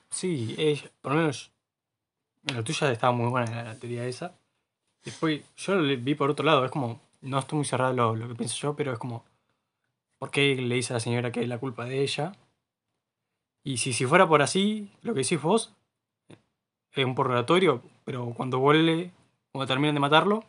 Sí, 0.09 0.55
ella, 0.57 0.89
por 1.01 1.13
lo 1.13 1.17
menos 1.19 1.51
la 2.43 2.63
tuya 2.63 2.91
estaba 2.91 3.13
muy 3.13 3.29
buena 3.29 3.49
la, 3.51 3.63
la 3.63 3.79
teoría 3.79 4.05
esa. 4.05 4.35
Después 5.03 5.43
yo 5.57 5.75
lo 5.75 5.83
vi 6.01 6.15
por 6.15 6.29
otro 6.29 6.45
lado, 6.45 6.65
es 6.65 6.71
como, 6.71 7.01
no 7.21 7.39
estoy 7.39 7.57
muy 7.57 7.65
cerrado 7.65 7.93
lo, 7.93 8.15
lo 8.15 8.27
que 8.29 8.35
pienso 8.35 8.55
yo, 8.57 8.75
pero 8.75 8.93
es 8.93 8.99
como, 8.99 9.25
¿por 10.19 10.31
qué 10.31 10.55
le 10.55 10.75
dice 10.75 10.93
a 10.93 10.97
la 10.97 10.99
señora 11.01 11.31
que 11.31 11.41
es 11.41 11.47
la 11.47 11.57
culpa 11.59 11.85
de 11.85 12.01
ella? 12.01 12.33
Y 13.63 13.77
si, 13.77 13.93
si 13.93 14.05
fuera 14.05 14.27
por 14.27 14.41
así, 14.41 14.91
lo 15.01 15.13
que 15.13 15.21
decís 15.21 15.41
vos, 15.41 15.73
es 16.93 17.05
un 17.05 17.15
purgatorio, 17.15 17.81
pero 18.05 18.33
cuando 18.35 18.59
vuelve, 18.59 19.11
cuando 19.53 19.67
terminan 19.67 19.93
de 19.93 19.99
matarlo, 20.01 20.43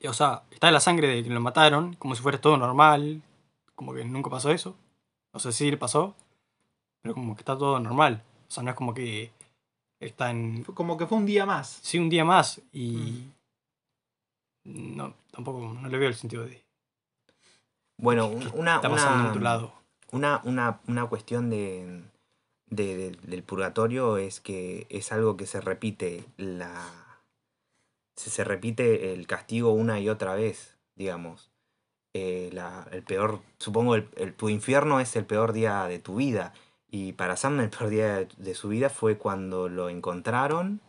y, 0.00 0.08
o 0.08 0.12
sea, 0.12 0.42
está 0.50 0.70
la 0.72 0.80
sangre 0.80 1.06
de 1.06 1.22
que 1.22 1.30
lo 1.30 1.40
mataron, 1.40 1.94
como 1.94 2.14
si 2.16 2.22
fuera 2.22 2.40
todo 2.40 2.56
normal, 2.56 3.22
como 3.76 3.94
que 3.94 4.04
nunca 4.04 4.28
pasó 4.28 4.50
eso. 4.50 4.76
O 5.32 5.38
sea, 5.38 5.52
sí 5.52 5.70
le 5.70 5.76
pasó, 5.76 6.16
pero 7.00 7.14
como 7.14 7.36
que 7.36 7.42
está 7.42 7.56
todo 7.56 7.78
normal. 7.78 8.24
O 8.48 8.50
sea, 8.50 8.64
no 8.64 8.70
es 8.70 8.76
como 8.76 8.92
que 8.92 9.30
está 10.00 10.30
en... 10.30 10.64
Como 10.64 10.96
que 10.96 11.06
fue 11.06 11.16
un 11.18 11.26
día 11.26 11.46
más. 11.46 11.78
Sí, 11.82 11.98
un 11.98 12.08
día 12.10 12.24
más 12.24 12.60
y... 12.72 13.30
No, 14.64 15.14
tampoco, 15.30 15.60
no 15.80 15.88
le 15.88 15.98
veo 15.98 16.08
el 16.08 16.14
sentido 16.16 16.44
de... 16.44 16.64
Bueno, 17.98 18.26
un- 18.26 18.50
una, 18.54 18.76
Está 18.76 18.88
pasando 18.90 19.14
en 19.14 19.20
una, 19.20 19.30
otro 19.30 19.42
lado. 19.42 19.72
una, 20.10 20.40
una, 20.44 20.80
una 20.88 21.06
cuestión 21.06 21.50
de, 21.50 22.02
de- 22.66 22.96
de- 22.96 23.10
del 23.22 23.42
purgatorio 23.44 24.16
es 24.16 24.40
que 24.40 24.86
es 24.90 25.12
algo 25.12 25.36
que 25.36 25.46
se 25.46 25.60
repite 25.60 26.24
la 26.36 26.82
se, 28.16 28.30
se 28.30 28.44
repite 28.44 29.12
el 29.12 29.26
castigo 29.26 29.72
una 29.72 30.00
y 30.00 30.08
otra 30.08 30.34
vez, 30.34 30.76
digamos. 30.94 31.50
Eh, 32.12 32.50
la- 32.52 32.88
el 32.90 33.02
peor, 33.04 33.40
supongo, 33.58 33.94
el, 33.94 34.08
el- 34.16 34.34
tu 34.34 34.48
infierno 34.48 35.00
es 35.00 35.14
el 35.16 35.24
peor 35.26 35.52
día 35.52 35.84
de 35.86 35.98
tu 35.98 36.16
vida. 36.16 36.52
Y 36.90 37.12
para 37.12 37.36
Sam 37.36 37.60
el 37.60 37.70
peor 37.70 37.88
día 37.90 38.26
de, 38.36 38.54
su 38.54 38.68
vida 38.68 38.90
fue 38.90 39.16
cuando 39.16 39.68
lo 39.68 39.88
encontraron 39.88 40.80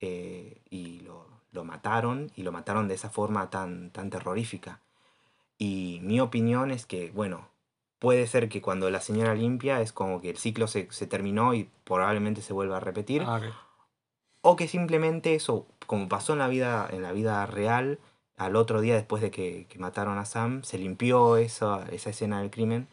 eh, 0.00 0.60
y 0.68 1.00
lo, 1.00 1.26
lo 1.52 1.64
mataron, 1.64 2.30
y 2.36 2.42
lo 2.42 2.52
mataron 2.52 2.88
de 2.88 2.94
esa 2.94 3.08
forma 3.10 3.50
tan, 3.50 3.90
tan 3.90 4.10
terrorífica. 4.10 4.80
Y 5.58 6.00
mi 6.02 6.20
opinión 6.20 6.70
es 6.70 6.86
que, 6.86 7.10
bueno, 7.10 7.48
puede 7.98 8.26
ser 8.26 8.48
que 8.48 8.60
cuando 8.62 8.90
la 8.90 9.00
señora 9.00 9.34
limpia 9.34 9.80
es 9.80 9.92
como 9.92 10.20
que 10.20 10.30
el 10.30 10.38
ciclo 10.38 10.66
se, 10.68 10.88
se 10.90 11.06
terminó 11.06 11.54
y 11.54 11.68
probablemente 11.84 12.42
se 12.42 12.52
vuelva 12.52 12.76
a 12.76 12.80
repetir. 12.80 13.22
Ah. 13.26 13.40
O 14.50 14.56
que 14.58 14.68
simplemente 14.76 15.34
eso, 15.40 15.54
como 15.90 16.08
pasó 16.08 16.32
en 16.34 16.38
la 16.40 16.48
vida, 16.48 16.88
en 16.96 17.02
la 17.02 17.12
vida 17.12 17.44
real, 17.46 17.98
al 18.36 18.56
otro 18.56 18.80
día 18.80 18.94
después 18.94 19.20
de 19.22 19.30
que, 19.30 19.66
que 19.68 19.78
mataron 19.78 20.18
a 20.18 20.24
Sam, 20.24 20.62
se 20.64 20.78
limpió 20.78 21.36
esa, 21.36 21.86
esa 21.90 22.10
escena 22.10 22.40
del 22.40 22.50
crimen. 22.50 22.88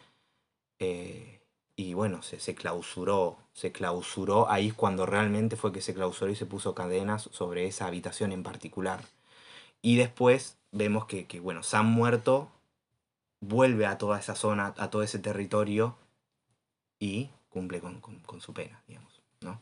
eh, 0.79 1.41
y 1.77 1.93
bueno, 1.93 2.21
se, 2.23 2.39
se 2.39 2.55
clausuró. 2.55 3.37
Se 3.53 3.71
clausuró. 3.71 4.49
Ahí 4.49 4.71
cuando 4.71 5.05
realmente 5.05 5.55
fue 5.57 5.71
que 5.73 5.81
se 5.81 5.93
clausuró 5.95 6.31
y 6.31 6.35
se 6.35 6.45
puso 6.45 6.75
cadenas 6.75 7.29
sobre 7.33 7.67
esa 7.67 7.87
habitación 7.87 8.31
en 8.33 8.43
particular. 8.43 9.01
Y 9.81 9.97
después 9.97 10.57
vemos 10.71 11.05
que, 11.07 11.27
que, 11.27 11.39
bueno, 11.41 11.63
Sam 11.63 11.87
muerto 11.91 12.49
vuelve 13.41 13.85
a 13.87 13.97
toda 13.97 14.19
esa 14.19 14.35
zona, 14.35 14.73
a 14.77 14.89
todo 14.91 15.03
ese 15.03 15.19
territorio 15.19 15.95
y 16.99 17.29
cumple 17.49 17.79
con, 17.79 17.99
con- 18.01 18.19
con 18.19 18.41
su 18.41 18.53
pena, 18.53 18.81
digamos, 18.87 19.21
¿no? 19.41 19.61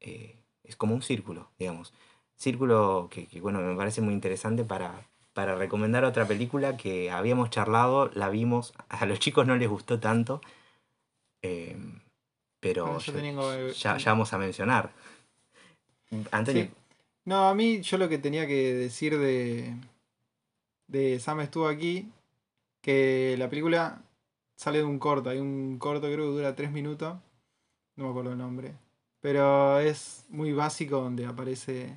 Eh, 0.00 0.36
es 0.68 0.76
como 0.76 0.94
un 0.94 1.02
círculo, 1.02 1.48
digamos. 1.58 1.92
Círculo 2.36 3.08
que, 3.10 3.26
que, 3.26 3.40
bueno, 3.40 3.60
me 3.60 3.74
parece 3.74 4.00
muy 4.00 4.14
interesante 4.14 4.62
para, 4.64 5.04
para 5.32 5.56
recomendar 5.56 6.04
otra 6.04 6.26
película 6.28 6.76
que 6.76 7.10
habíamos 7.10 7.50
charlado, 7.50 8.10
la 8.14 8.28
vimos, 8.28 8.74
a 8.88 9.04
los 9.06 9.18
chicos 9.18 9.46
no 9.46 9.56
les 9.56 9.68
gustó 9.68 9.98
tanto, 9.98 10.40
eh, 11.42 11.76
pero 12.60 12.84
Bueno, 12.84 12.98
yo 13.00 13.12
ya, 13.12 13.20
tengo- 13.20 13.68
ya- 13.72 13.96
ya 13.98 14.12
vamos 14.12 14.32
a 14.32 14.38
mencionar. 14.38 14.92
Antonio, 16.30 16.64
Sí. 16.64 16.70
No, 17.24 17.48
a 17.48 17.54
mí 17.54 17.82
yo 17.82 17.98
lo 17.98 18.08
que 18.08 18.18
tenía 18.18 18.46
que 18.46 18.72
decir 18.74 19.18
de, 19.18 19.74
de 20.86 21.20
Sam 21.20 21.40
estuvo 21.40 21.68
aquí, 21.68 22.10
que 22.82 23.36
la 23.38 23.50
película 23.50 24.02
sale 24.56 24.78
de 24.78 24.84
un 24.84 24.98
corto, 24.98 25.30
hay 25.30 25.38
un 25.38 25.78
corto 25.78 26.06
creo 26.06 26.16
que 26.30 26.36
dura 26.36 26.54
tres 26.56 26.70
minutos, 26.72 27.18
no 27.96 28.04
me 28.04 28.10
acuerdo 28.10 28.32
el 28.32 28.38
nombre, 28.38 28.74
pero 29.20 29.80
es 29.80 30.24
muy 30.28 30.52
básico 30.52 31.00
donde 31.00 31.26
aparece, 31.26 31.96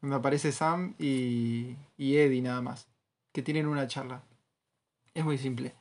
donde 0.00 0.16
aparece 0.16 0.52
Sam 0.52 0.94
y, 0.98 1.76
y 1.96 2.16
Eddie 2.16 2.42
nada 2.42 2.62
más, 2.62 2.86
que 3.32 3.42
tienen 3.42 3.66
una 3.66 3.86
charla. 3.88 4.22
Es 5.14 5.24
muy 5.24 5.38
simple. 5.38 5.74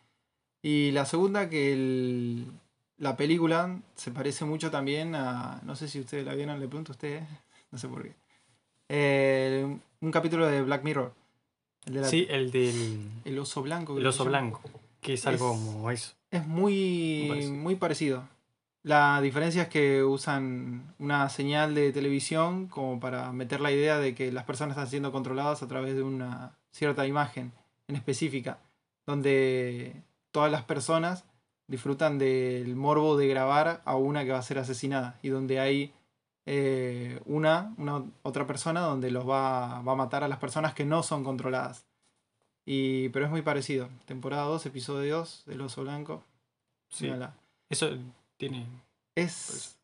Y 0.62 0.92
la 0.92 1.06
segunda 1.06 1.50
que 1.50 1.74
el- 1.74 2.52
la 2.98 3.18
película 3.18 3.80
se 3.96 4.12
parece 4.12 4.46
mucho 4.46 4.72
también 4.72 5.16
a, 5.16 5.60
no 5.64 5.76
sé 5.76 5.88
si 5.90 6.00
ustedes 6.00 6.26
la 6.26 6.34
vieron, 6.36 6.60
le 6.60 6.68
pregunto 6.68 6.92
a 6.92 6.96
ustedes, 6.96 7.24
no 7.72 7.78
sé 7.78 7.88
por 7.88 8.04
qué. 8.04 8.14
Eh, 8.90 9.78
un 10.02 10.12
capítulo 10.12 10.48
de 10.48 10.62
Black 10.62 10.84
Mirror. 10.84 11.14
El, 11.86 11.94
de 11.96 12.02
la- 12.02 12.08
Sí, 12.08 12.26
el 12.30 12.52
del 12.52 13.10
el 13.26 13.40
oso 13.40 13.62
blanco. 13.62 13.98
el 13.98 14.06
oso 14.08 14.26
blanco, 14.26 14.62
que 15.02 15.14
es 15.14 15.26
algo 15.28 15.54
Es- 15.54 15.60
como 15.60 15.92
eso. 15.92 16.14
Es 16.32 16.46
muy, 16.48 17.26
Muy 17.28 17.30
parecido. 17.30 17.54
muy 17.56 17.76
parecido. 17.76 18.30
La 18.86 19.20
diferencia 19.20 19.64
es 19.64 19.68
que 19.70 20.04
usan 20.04 20.94
una 21.00 21.28
señal 21.30 21.74
de 21.74 21.92
televisión 21.92 22.68
como 22.68 23.00
para 23.00 23.32
meter 23.32 23.60
la 23.60 23.72
idea 23.72 23.98
de 23.98 24.14
que 24.14 24.32
las 24.32 24.44
personas 24.44 24.78
están 24.78 24.88
siendo 24.88 25.12
controladas 25.12 25.64
a 25.64 25.68
través 25.68 25.96
de 25.96 26.04
una 26.04 26.56
cierta 26.72 27.08
imagen 27.08 27.52
en 27.88 27.96
específica, 27.96 28.60
donde 29.08 30.04
todas 30.30 30.52
las 30.52 30.66
personas 30.66 31.26
disfrutan 31.66 32.20
del 32.20 32.76
morbo 32.76 33.18
de 33.18 33.28
grabar 33.28 33.82
a 33.86 33.96
una 33.96 34.24
que 34.24 34.34
va 34.34 34.38
a 34.38 34.44
ser 34.44 34.60
asesinada 34.60 35.18
y 35.24 35.30
donde 35.30 35.60
hay 35.60 35.92
eh, 36.46 37.20
una, 37.26 37.74
una 37.80 38.04
otra 38.22 38.46
persona 38.46 38.82
donde 38.82 39.10
los 39.10 39.28
va, 39.28 39.82
va 39.82 39.94
a 39.94 39.96
matar 39.96 40.24
a 40.24 40.28
las 40.28 40.38
personas 40.38 40.76
que 40.76 40.86
no 40.86 41.02
son 41.02 41.24
controladas. 41.24 41.88
Y, 42.68 43.10
pero 43.10 43.26
es 43.26 43.32
muy 43.32 43.42
parecido. 43.42 43.90
Temporada 44.06 44.44
2, 44.44 44.64
episodio 44.68 45.18
2, 45.18 45.46
El 45.48 45.62
oso 45.62 45.82
blanco. 45.82 46.24
Sí. 46.90 47.06
Mírala. 47.06 47.34
Eso 47.68 47.90
tiene. 48.38 48.66
Es. 49.16 49.78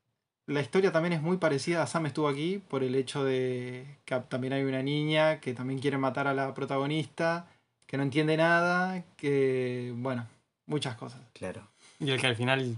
La 0.47 0.59
historia 0.61 0.91
también 0.91 1.13
es 1.13 1.21
muy 1.21 1.37
parecida 1.37 1.83
a 1.83 1.87
Sam 1.87 2.07
estuvo 2.07 2.27
aquí 2.27 2.61
por 2.67 2.83
el 2.83 2.95
hecho 2.95 3.23
de 3.23 3.85
que 4.05 4.19
también 4.27 4.53
hay 4.53 4.63
una 4.63 4.81
niña 4.83 5.39
que 5.39 5.53
también 5.53 5.79
quiere 5.79 5.97
matar 5.97 6.27
a 6.27 6.33
la 6.33 6.53
protagonista, 6.53 7.47
que 7.85 7.95
no 7.97 8.03
entiende 8.03 8.35
nada, 8.37 9.03
que. 9.17 9.93
bueno, 9.95 10.27
muchas 10.65 10.95
cosas. 10.95 11.21
claro. 11.33 11.67
Y 11.99 12.09
el 12.09 12.19
que 12.19 12.27
al 12.27 12.35
final 12.35 12.75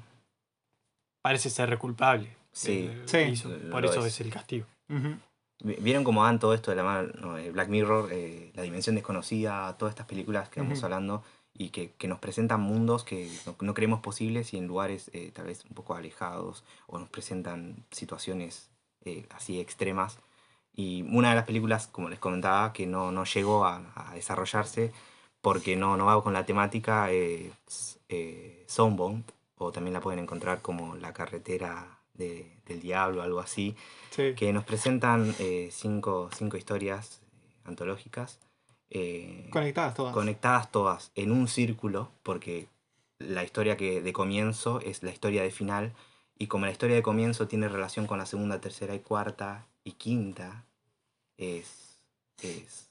parece 1.21 1.49
ser 1.49 1.78
culpable. 1.78 2.36
Sí. 2.51 2.91
lo 2.93 3.07
Sí. 3.07 3.17
hizo. 3.19 3.49
Por 3.71 3.86
eso 3.86 3.99
es. 4.05 4.07
es 4.13 4.21
el 4.21 4.30
castigo. 4.32 4.65
Vi- 5.63 5.78
¿Vieron 5.80 6.03
cómo 6.03 6.24
dan 6.26 6.39
todo 6.39 6.53
esto 6.53 6.71
de 6.71 6.78
la 6.78 6.84
mano? 6.84 7.09
no, 7.19 7.38
eh, 7.38 7.49
Black 7.51 7.69
Mirror, 7.69 8.09
eh, 8.11 8.51
La 8.53 8.63
Dimensión 8.63 8.95
Desconocida, 8.95 9.76
todas 9.78 9.93
estas 9.93 10.05
películas 10.05 10.49
que 10.49 10.59
vamos 10.59 10.78
Ujú. 10.80 10.86
hablando 10.86 11.24
y 11.55 11.69
que, 11.69 11.91
que 11.91 12.07
nos 12.07 12.19
presentan 12.19 12.61
mundos 12.61 13.03
que 13.03 13.29
no, 13.45 13.55
no 13.61 13.73
creemos 13.73 13.99
posibles 14.01 14.53
y 14.53 14.57
en 14.57 14.67
lugares 14.67 15.09
eh, 15.13 15.31
tal 15.33 15.45
vez 15.45 15.63
un 15.65 15.75
poco 15.75 15.93
alejados 15.95 16.63
o 16.87 16.97
nos 16.99 17.09
presentan 17.09 17.85
situaciones 17.91 18.69
eh, 19.05 19.25
así 19.29 19.59
extremas. 19.59 20.17
Y 20.75 21.03
una 21.03 21.29
de 21.29 21.35
las 21.35 21.45
películas, 21.45 21.85
como 21.87 22.09
les 22.09 22.17
comentaba, 22.17 22.73
que 22.73 22.87
no, 22.87 23.11
no 23.11 23.25
llegó 23.25 23.65
a, 23.65 23.91
a 23.95 24.15
desarrollarse 24.15 24.91
porque 25.41 25.75
no, 25.75 25.97
no 25.97 26.05
va 26.05 26.23
con 26.23 26.33
la 26.33 26.45
temática 26.45 27.11
es 27.11 27.99
eh, 28.09 28.63
Soundbound, 28.67 29.23
o 29.57 29.71
también 29.71 29.93
la 29.93 30.01
pueden 30.01 30.19
encontrar 30.19 30.61
como 30.61 30.95
La 30.95 31.13
Carretera 31.13 31.99
de- 32.15 32.57
del 32.65 32.79
Diablo, 32.81 33.21
algo 33.21 33.39
así 33.39 33.75
Sí. 34.09 34.33
que 34.35 34.51
nos 34.53 34.63
presentan 34.63 35.35
eh, 35.39 35.69
cinco, 35.71 36.29
cinco 36.35 36.57
historias 36.57 37.21
eh, 37.21 37.53
antológicas 37.65 38.39
eh, 38.93 39.47
Conectadas 39.51 39.93
todas. 39.95 40.13
conectadas 40.13 40.71
todas 40.71 41.11
en 41.15 41.31
un 41.31 41.47
círculo, 41.47 42.11
porque 42.23 42.67
la 43.19 43.43
historia 43.43 43.75
que 43.77 44.01
de 44.01 44.13
comienzo 44.13 44.79
es 44.79 45.03
la 45.03 45.11
historia 45.11 45.43
de 45.43 45.51
final, 45.51 45.93
y 46.37 46.47
como 46.47 46.65
la 46.65 46.71
historia 46.71 46.95
de 46.95 47.03
comienzo 47.03 47.47
tiene 47.47 47.67
relación 47.67 48.07
con 48.07 48.17
la 48.17 48.25
segunda, 48.25 48.61
tercera 48.61 48.95
y 48.95 48.99
cuarta 48.99 49.65
y 49.83 49.91
quinta, 49.93 50.65
es, 51.37 51.99
es 52.41 52.89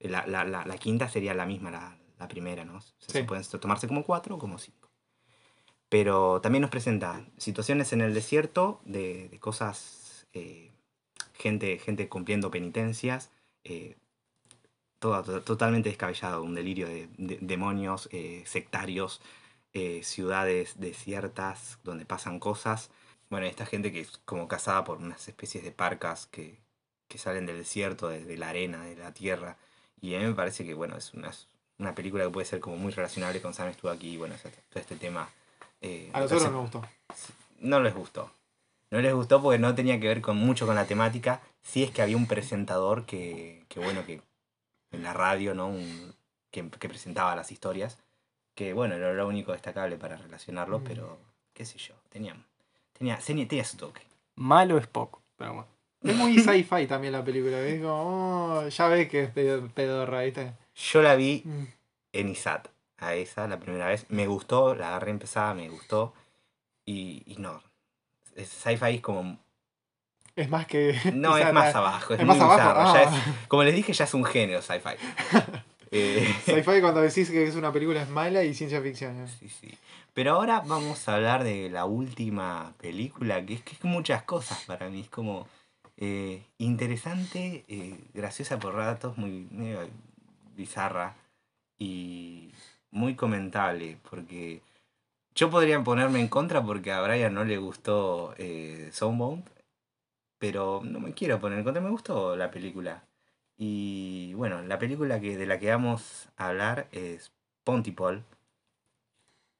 la, 0.00 0.26
la- 0.26 0.44
la- 0.44 0.64
la 0.64 0.78
quinta 0.78 1.08
sería 1.08 1.34
la 1.34 1.46
misma, 1.46 1.70
la, 1.70 1.96
la 2.18 2.28
primera, 2.28 2.64
¿no? 2.64 2.76
O 2.76 2.80
sea, 2.80 2.92
Sí. 2.98 3.12
Se 3.12 3.24
pueden 3.24 3.44
tomarse 3.60 3.86
como 3.88 4.04
cuatro 4.04 4.36
o 4.36 4.38
como 4.38 4.58
cinco. 4.58 4.88
Pero 5.88 6.40
también 6.40 6.62
nos 6.62 6.70
presenta 6.70 7.24
situaciones 7.36 7.92
en 7.92 8.00
el 8.00 8.14
desierto 8.14 8.80
de, 8.84 9.28
de 9.28 9.38
cosas, 9.38 10.26
eh, 10.32 10.70
gente, 11.34 11.78
gente 11.78 12.08
cumpliendo 12.08 12.50
penitencias, 12.50 13.30
eh, 13.64 13.96
todo, 15.02 15.22
to- 15.22 15.42
totalmente 15.42 15.90
descabellado, 15.90 16.42
un 16.42 16.54
delirio 16.54 16.86
de, 16.86 17.08
de- 17.18 17.38
demonios, 17.42 18.08
eh, 18.12 18.42
sectarios, 18.46 19.20
eh, 19.74 20.00
ciudades 20.04 20.78
desiertas 20.78 21.78
donde 21.84 22.06
pasan 22.06 22.38
cosas. 22.38 22.88
Bueno, 23.28 23.46
esta 23.46 23.66
gente 23.66 23.92
que 23.92 24.00
es 24.00 24.18
como 24.24 24.46
cazada 24.48 24.84
por 24.84 24.98
unas 24.98 25.26
especies 25.28 25.64
de 25.64 25.72
parcas 25.72 26.26
que, 26.26 26.58
que 27.08 27.18
salen 27.18 27.46
del 27.46 27.58
desierto, 27.58 28.08
de, 28.08 28.24
de 28.24 28.36
la 28.38 28.48
arena, 28.50 28.84
de 28.84 28.96
la 28.96 29.12
tierra. 29.12 29.56
Y 30.00 30.14
a 30.14 30.18
mí 30.20 30.24
me 30.26 30.34
parece 30.34 30.64
que, 30.64 30.74
bueno, 30.74 30.96
es 30.96 31.12
una, 31.14 31.30
una 31.78 31.94
película 31.94 32.24
que 32.24 32.30
puede 32.30 32.46
ser 32.46 32.60
como 32.60 32.76
muy 32.76 32.92
relacionable 32.92 33.40
con 33.42 33.54
Sam 33.54 33.68
estuvo 33.68 33.90
aquí, 33.90 34.10
y 34.12 34.16
bueno, 34.16 34.34
todo 34.70 34.80
este 34.80 34.96
tema. 34.96 35.28
eh, 35.80 36.10
A 36.12 36.20
nosotros 36.20 36.42
parece- 36.44 36.50
nos 36.52 36.62
gustó. 36.70 36.82
no 37.60 37.80
les 37.80 37.94
gustó. 37.94 38.30
No 38.90 39.00
les 39.00 39.14
gustó 39.14 39.42
porque 39.42 39.58
no 39.58 39.74
tenía 39.74 39.98
que 39.98 40.06
ver 40.08 40.20
con 40.20 40.36
mucho 40.36 40.66
con 40.66 40.74
la 40.74 40.86
temática. 40.86 41.40
Sí 41.62 41.82
es 41.82 41.90
que 41.90 42.02
había 42.02 42.16
un 42.16 42.26
presentador 42.26 43.06
que, 43.06 43.64
que 43.68 43.80
bueno, 43.80 44.04
que 44.04 44.20
en 44.92 45.02
la 45.02 45.12
radio, 45.12 45.54
¿no? 45.54 45.68
Un- 45.68 46.14
que, 46.50 46.68
que 46.70 46.88
presentaba 46.88 47.34
las 47.34 47.50
historias. 47.50 47.98
Que 48.54 48.72
bueno, 48.74 48.94
era 48.94 49.12
lo 49.14 49.26
único 49.26 49.52
destacable 49.52 49.96
para 49.96 50.16
relacionarlo, 50.16 50.80
Mm. 50.80 50.84
pero 50.84 51.18
qué 51.54 51.64
sé 51.64 51.78
yo, 51.78 51.94
tenía, 52.10 52.36
tenía, 52.92 53.18
tenía, 53.18 53.64
su 53.64 53.76
toque. 53.78 54.02
malo 54.36 54.76
es 54.78 54.86
poco. 54.86 55.22
Pero 55.36 55.54
bueno. 55.54 55.68
Es 56.02 56.14
muy 56.16 56.34
sci-fi 56.38 56.86
también 56.86 57.12
la 57.14 57.24
película. 57.24 57.58
¿ves? 57.58 57.80
Como, 57.80 58.58
oh, 58.58 58.68
ya 58.68 58.88
ves 58.88 59.08
que 59.08 59.22
es 59.22 59.30
pedo- 59.30 59.68
pedorra, 59.72 60.20
¿viste? 60.22 60.52
Yo 60.74 61.00
la 61.02 61.14
vi 61.16 61.42
Mm. 61.44 61.64
en 62.12 62.28
ISAT, 62.28 62.68
a 62.98 63.14
esa 63.14 63.48
la 63.48 63.58
primera 63.58 63.86
vez. 63.88 64.04
Me 64.10 64.26
gustó, 64.26 64.74
la 64.74 64.88
agarré 64.88 65.10
empezada, 65.10 65.54
me 65.54 65.68
gustó. 65.70 66.12
Y, 66.84 67.22
y 67.26 67.36
no. 67.38 67.62
Sci-fi 68.36 68.96
es 68.96 69.00
como. 69.00 69.38
Es 70.36 70.48
más 70.48 70.66
que. 70.66 70.98
No, 71.12 71.36
es 71.38 71.52
más 71.52 71.72
la- 71.74 71.78
abajo. 71.80 72.14
Es, 72.14 72.20
Es 72.20 72.26
muy 72.26 72.36
más 72.38 72.44
abajo. 72.44 72.80
bizarro, 72.80 72.94
ya 72.94 73.10
ah. 73.10 73.16
es- 73.40 73.48
como 73.48 73.62
les 73.64 73.74
dije, 73.74 73.92
ya 73.92 74.04
es 74.04 74.14
un 74.14 74.24
género 74.24 74.62
sci-fi. 74.62 74.90
Eh, 75.94 76.26
Sci-fi 76.46 76.62
cuando 76.80 77.02
decís 77.02 77.28
que 77.30 77.46
es 77.46 77.54
una 77.54 77.70
película 77.70 78.00
es 78.00 78.08
mala 78.08 78.42
y 78.44 78.54
ciencia 78.54 78.80
ficción. 78.80 79.14
¿eh? 79.22 79.28
sí, 79.38 79.50
sí. 79.50 79.76
Pero 80.14 80.32
ahora 80.32 80.62
vamos 80.64 81.06
a 81.06 81.16
hablar 81.16 81.44
de 81.44 81.68
la 81.68 81.84
última 81.84 82.72
película, 82.80 83.44
que 83.44 83.52
es 83.52 83.62
que 83.62 83.74
es 83.74 83.84
muchas 83.84 84.22
cosas 84.22 84.64
para 84.66 84.88
mí. 84.88 85.00
Es 85.02 85.10
como 85.10 85.46
eh, 85.98 86.42
interesante, 86.56 87.66
eh, 87.68 87.98
graciosa 88.14 88.58
por 88.58 88.74
ratos, 88.74 89.18
muy 89.18 89.46
bizarra 90.56 91.14
y 91.78 92.52
muy 92.90 93.14
comentable. 93.14 93.98
Porque 94.08 94.62
yo 95.34 95.50
podría 95.50 95.84
ponerme 95.84 96.20
en 96.20 96.28
contra 96.28 96.62
porque 96.62 96.90
a 96.92 97.02
Brian 97.02 97.34
no 97.34 97.44
le 97.44 97.58
gustó 97.58 98.34
eh, 98.38 98.88
Soundbound, 98.92 99.44
pero 100.42 100.80
no 100.82 100.98
me 100.98 101.12
quiero 101.14 101.38
poner 101.38 101.58
en 101.58 101.62
contra, 101.64 101.80
me 101.80 101.88
gustó 101.90 102.34
la 102.34 102.50
película. 102.50 103.04
Y 103.56 104.34
bueno, 104.34 104.60
la 104.62 104.76
película 104.76 105.20
que, 105.20 105.36
de 105.36 105.46
la 105.46 105.60
que 105.60 105.70
vamos 105.70 106.28
a 106.36 106.48
hablar 106.48 106.88
es 106.90 107.30
Pontypool 107.62 108.24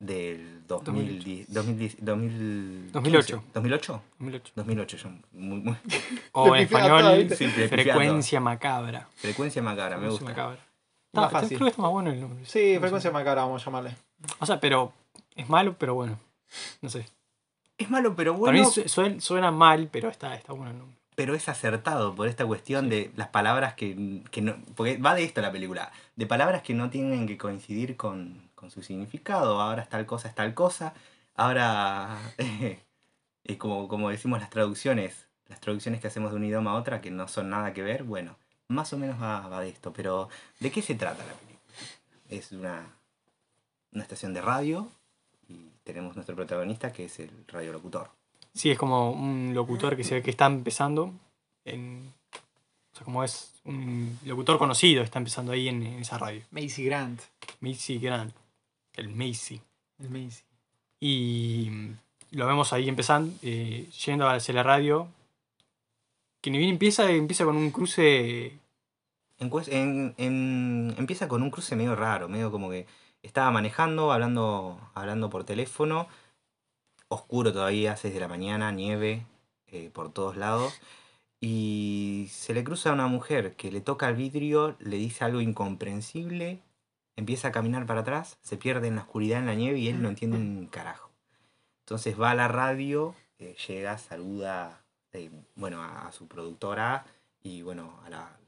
del 0.01 0.67
2010, 0.67 1.55
2010, 1.55 2.05
2000, 2.05 2.91
2008. 2.93 3.43
2008. 3.55 4.03
2008. 4.19 4.53
2008, 4.57 4.97
yo 4.97 5.09
muy, 5.31 5.61
muy 5.61 5.77
O 6.33 6.57
en 6.57 6.63
español. 6.63 7.29
Sí, 7.37 7.47
frecuencia 7.47 8.41
macabra. 8.41 9.09
frecuencia 9.15 9.63
macabra, 9.63 9.97
me 9.99 10.09
Frecuencia 10.09 10.27
gusta. 10.27 10.43
macabra. 10.43 10.67
Más 11.13 11.27
Está- 11.27 11.41
fácil. 11.41 11.57
creo 11.59 11.67
que 11.67 11.71
está 11.71 11.83
más 11.83 11.93
bueno 11.93 12.11
el 12.11 12.21
nombre. 12.21 12.45
Sí, 12.45 12.77
frecuencia 12.81 13.13
macabra, 13.13 13.43
vamos 13.45 13.63
a 13.63 13.65
llamarle. 13.67 13.97
O 14.41 14.47
sea, 14.47 14.59
pero 14.59 14.93
es 15.37 15.49
malo, 15.49 15.77
pero 15.79 15.95
bueno. 15.95 16.19
No 16.81 16.89
sé. 16.91 17.07
Es 17.83 17.91
malo, 17.91 18.15
pero 18.17 18.35
bueno, 18.35 18.65
su- 18.71 18.89
suena, 18.89 19.21
suena 19.21 19.51
mal, 19.51 19.89
pero 19.91 20.09
está, 20.09 20.35
está 20.35 20.53
bueno 20.53 20.71
el 20.73 20.79
nombre. 20.79 20.97
pero 21.15 21.35
es 21.35 21.49
acertado 21.49 22.15
por 22.15 22.29
esta 22.29 22.47
cuestión 22.47 22.89
de 22.89 23.11
las 23.17 23.29
palabras 23.29 23.75
que, 23.75 24.23
que 24.31 24.41
no. 24.43 24.57
Porque 24.77 24.97
va 24.99 25.15
de 25.15 25.25
esto 25.25 25.41
la 25.41 25.53
película. 25.53 25.91
De 26.17 26.27
palabras 26.27 26.63
que 26.63 26.75
no 26.75 26.91
tienen 26.91 27.27
que 27.27 27.37
coincidir 27.39 27.97
con, 27.97 28.49
con 28.55 28.71
su 28.71 28.83
significado. 28.83 29.61
Ahora 29.61 29.83
es 29.83 29.89
tal 29.89 30.07
cosa, 30.07 30.29
es 30.29 30.35
tal 30.35 30.55
cosa. 30.55 30.95
Ahora. 31.35 32.17
es 33.45 33.57
como, 33.59 33.89
como 33.89 34.11
decimos 34.11 34.41
las 34.41 34.51
traducciones. 34.51 35.29
Las 35.49 35.61
traducciones 35.61 36.01
que 36.01 36.07
hacemos 36.07 36.31
de 36.31 36.37
un 36.39 36.45
idioma 36.45 36.71
a 36.73 36.75
otra 36.75 37.01
que 37.01 37.11
no 37.11 37.29
son 37.29 37.51
nada 37.51 37.73
que 37.75 37.83
ver. 37.83 38.05
Bueno, 38.05 38.37
más 38.69 38.93
o 38.93 38.99
menos 38.99 39.21
va, 39.21 39.47
va 39.49 39.61
de 39.61 39.69
esto. 39.69 39.93
Pero, 39.93 40.29
¿de 40.61 40.71
qué 40.71 40.81
se 40.83 40.95
trata 40.95 41.25
la 41.27 41.33
película? 41.35 41.61
Es 42.31 42.53
una, 42.53 42.87
una 43.93 44.03
estación 44.03 44.33
de 44.33 44.41
radio. 44.41 44.89
Tenemos 45.85 46.15
nuestro 46.15 46.37
protagonista 46.37 46.93
que 46.93 47.07
es 47.07 47.19
el 47.21 47.31
radiolocutor. 47.49 48.11
Sí, 48.55 48.71
es 48.71 48.79
como 48.79 49.11
un 49.13 49.53
locutor 49.55 49.97
que 49.97 50.05
se 50.05 50.15
ve 50.17 50.23
que 50.23 50.31
está 50.31 50.47
empezando 50.47 51.13
en... 51.65 52.13
O 52.93 52.97
sea, 52.97 53.05
como 53.05 53.25
es 53.25 53.55
un 53.65 54.19
locutor 54.25 54.59
conocido, 54.59 55.03
está 55.03 55.19
empezando 55.19 55.53
ahí 55.53 55.69
en, 55.69 55.83
en 55.83 56.01
esa 56.01 56.19
radio. 56.19 56.43
Macy 56.51 56.85
Grant. 56.85 57.21
Macy 57.61 57.99
Grant. 57.99 58.35
El 58.95 59.09
Macy. 59.09 59.61
El 59.99 60.11
Macy. 60.11 60.43
Y 61.01 61.71
lo 62.33 62.47
vemos 62.47 62.73
ahí 62.73 62.89
empezando, 62.89 63.33
eh, 63.43 63.89
yendo 64.05 64.29
hacia 64.29 64.53
la 64.55 64.63
radio. 64.63 65.09
Que 66.43 66.51
ni 66.51 66.59
bien 66.59 66.71
empieza, 66.71 67.11
empieza 67.11 67.45
con 67.45 67.57
un 67.57 67.71
cruce. 67.71 68.53
En- 69.39 70.15
en- 70.19 70.95
empieza 70.99 71.27
con 71.29 71.43
un 71.43 71.51
cruce 71.51 71.75
medio 71.75 71.97
raro, 71.97 72.29
medio 72.29 72.51
como 72.53 72.69
que 72.71 72.87
estaba 73.23 73.51
manejando, 73.51 74.13
hablando, 74.13 74.81
hablando 74.95 75.31
por 75.31 75.45
teléfono, 75.45 76.09
oscuro 77.09 77.53
todavía, 77.53 77.97
6 77.97 78.15
de 78.15 78.21
la 78.21 78.29
mañana, 78.29 78.73
nieve 78.73 79.27
eh, 79.67 79.91
por 79.93 80.13
todos 80.13 80.37
lados, 80.37 80.81
y 81.41 82.29
se 82.31 82.55
le 82.55 82.65
cruza 82.65 82.91
a 82.91 82.95
una 82.95 83.07
mujer 83.07 83.57
que 83.57 83.73
le 83.73 83.81
toca 83.81 84.09
el 84.09 84.17
vidrio, 84.17 84.77
le 84.79 84.97
dice 84.97 85.25
algo 85.25 85.41
incomprensible, 85.41 86.61
empieza 87.17 87.49
a 87.49 87.53
caminar 87.53 87.87
para 87.87 88.01
atrás, 88.01 88.39
se 88.43 88.57
pierde 88.57 88.89
en 88.89 88.97
la 88.97 89.03
oscuridad, 89.03 89.41
en 89.41 89.47
la 89.47 89.55
nieve, 89.55 89.79
y 89.79 89.89
él 89.89 90.03
no 90.03 90.09
entiende 90.09 90.37
un 90.37 90.67
carajo. 90.67 91.11
Entonces 91.85 92.21
va 92.21 92.31
a 92.31 92.35
la 92.35 92.49
radio, 92.49 93.15
eh, 93.39 93.57
llega, 93.67 93.99
saluda 93.99 94.83
eh, 95.13 95.31
bueno, 95.57 95.83
a, 95.83 96.11
su 96.13 96.27
productora 96.29 97.05
y 97.43 97.63
bueno, 97.63 97.99
a 98.05 98.11
la, 98.11 98.39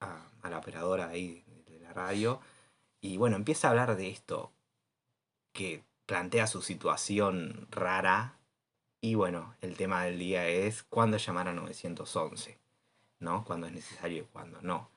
a, 0.00 0.48
la 0.48 0.58
operadora 0.58 1.08
ahí 1.08 1.44
de 1.66 1.80
la 1.80 1.92
radio. 1.92 2.40
Y 3.04 3.18
bueno, 3.18 3.36
empieza 3.36 3.68
a 3.68 3.70
hablar 3.72 3.96
de 3.98 4.08
esto, 4.08 4.50
que 5.52 5.84
plantea 6.06 6.46
su 6.46 6.62
situación 6.62 7.68
rara. 7.70 8.38
Y 9.00 9.14
bueno, 9.14 9.54
el 9.60 9.76
tema 9.76 10.04
del 10.04 10.18
día 10.18 10.48
es 10.48 10.82
cuándo 10.84 11.18
llamar 11.18 11.48
a 11.48 11.52
911, 11.52 12.58
¿no? 13.20 13.44
Cuándo 13.44 13.66
es 13.66 13.72
necesario 13.74 14.22
y 14.22 14.26
cuándo 14.26 14.62
no. 14.62 14.90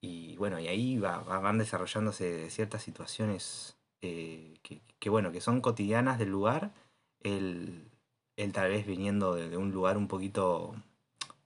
Y 0.00 0.36
bueno, 0.36 0.60
y 0.60 0.68
ahí 0.68 0.98
va- 0.98 1.20
va- 1.22 1.38
van 1.40 1.58
desarrollándose 1.58 2.50
ciertas 2.50 2.82
situaciones 2.82 3.76
eh, 4.02 4.58
que, 4.62 4.82
que, 4.98 5.10
bueno, 5.10 5.32
que 5.32 5.40
son 5.40 5.60
cotidianas 5.60 6.18
del 6.18 6.30
lugar. 6.30 6.72
Él, 7.20 7.90
él 8.36 8.52
tal 8.52 8.70
vez 8.70 8.86
viniendo 8.86 9.34
de, 9.34 9.48
de 9.48 9.56
un 9.56 9.72
lugar 9.72 9.96
un 9.96 10.08
poquito 10.08 10.74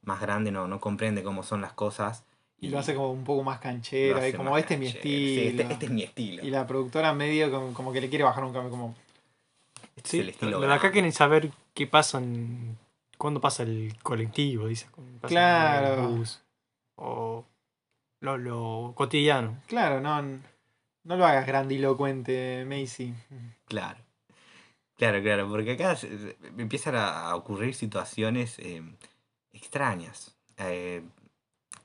más 0.02 0.20
grande 0.20 0.50
no, 0.52 0.68
no 0.68 0.80
comprende 0.80 1.22
cómo 1.22 1.42
son 1.42 1.60
las 1.60 1.72
cosas. 1.74 2.24
Y 2.60 2.68
lo 2.68 2.78
hace 2.78 2.94
como 2.94 3.12
un 3.12 3.22
poco 3.24 3.42
más 3.44 3.60
hace 4.18 4.30
Y 4.30 4.32
como 4.32 4.58
este 4.58 4.74
es 4.74 4.80
mi 4.80 4.86
canchero. 4.86 4.98
estilo. 5.04 5.40
Sí, 5.40 5.46
este, 5.48 5.72
este 5.72 5.84
es 5.86 5.90
mi 5.92 6.02
estilo. 6.02 6.44
Y 6.44 6.50
la 6.50 6.66
productora 6.66 7.12
medio 7.12 7.50
como, 7.52 7.72
como 7.72 7.92
que 7.92 8.00
le 8.00 8.08
quiere 8.08 8.24
bajar 8.24 8.42
un 8.44 8.52
cambio. 8.52 8.70
Como, 8.70 8.94
Este 9.96 10.08
Sí, 10.10 10.16
es 10.18 10.22
el 10.24 10.28
estilo. 10.30 10.50
lo 10.60 10.66
de 10.66 10.74
acá 10.74 10.90
quieren 10.90 11.12
saber 11.12 11.50
qué 11.74 11.86
pasa 11.86 12.18
en. 12.18 12.76
¿Cuándo 13.16 13.40
pasa 13.40 13.62
el 13.64 13.96
colectivo? 14.02 14.66
Dice. 14.68 14.86
Claro. 15.22 16.08
El 16.08 16.16
bus, 16.18 16.40
o 16.96 17.44
lo, 18.20 18.36
lo 18.38 18.92
cotidiano. 18.96 19.60
claro, 19.66 20.00
no, 20.00 20.20
no 20.22 21.16
lo 21.16 21.24
hagas 21.26 21.46
grandilocuente, 21.46 22.64
Macy. 22.64 23.14
Claro. 23.66 23.98
Claro, 24.96 25.22
claro, 25.22 25.48
porque 25.48 25.72
acá 25.72 25.96
empiezan 26.56 26.96
a 26.96 27.28
a 27.28 27.36
ocurrir 27.36 27.74
situaciones 27.74 28.58
eh, 28.58 28.82
extrañas. 29.52 30.34
Eh, 30.56 31.02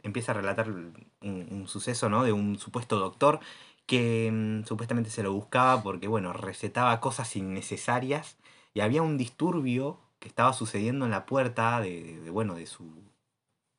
empieza 0.04 0.32
a 0.32 0.36
relatar 0.36 0.70
un, 0.70 1.08
un 1.22 1.68
suceso, 1.68 2.10
¿no? 2.10 2.24
De 2.24 2.32
un 2.34 2.60
supuesto 2.60 3.00
doctor 3.00 3.40
que 3.86 4.30
mm, 4.32 4.66
supuestamente 4.66 5.10
se 5.10 5.24
lo 5.24 5.34
buscaba 5.34 5.82
porque, 5.84 6.08
bueno, 6.08 6.34
recetaba 6.34 7.00
cosas 7.02 7.36
innecesarias 7.36 8.38
y 8.74 8.82
había 8.82 9.02
un 9.02 9.18
disturbio 9.18 10.00
que 10.20 10.28
estaba 10.30 10.54
sucediendo 10.54 11.06
en 11.06 11.12
la 11.12 11.26
puerta 11.26 11.80
de, 11.82 12.20
de- 12.22 12.30
bueno, 12.30 12.56
de 12.56 12.66
su, 12.68 12.94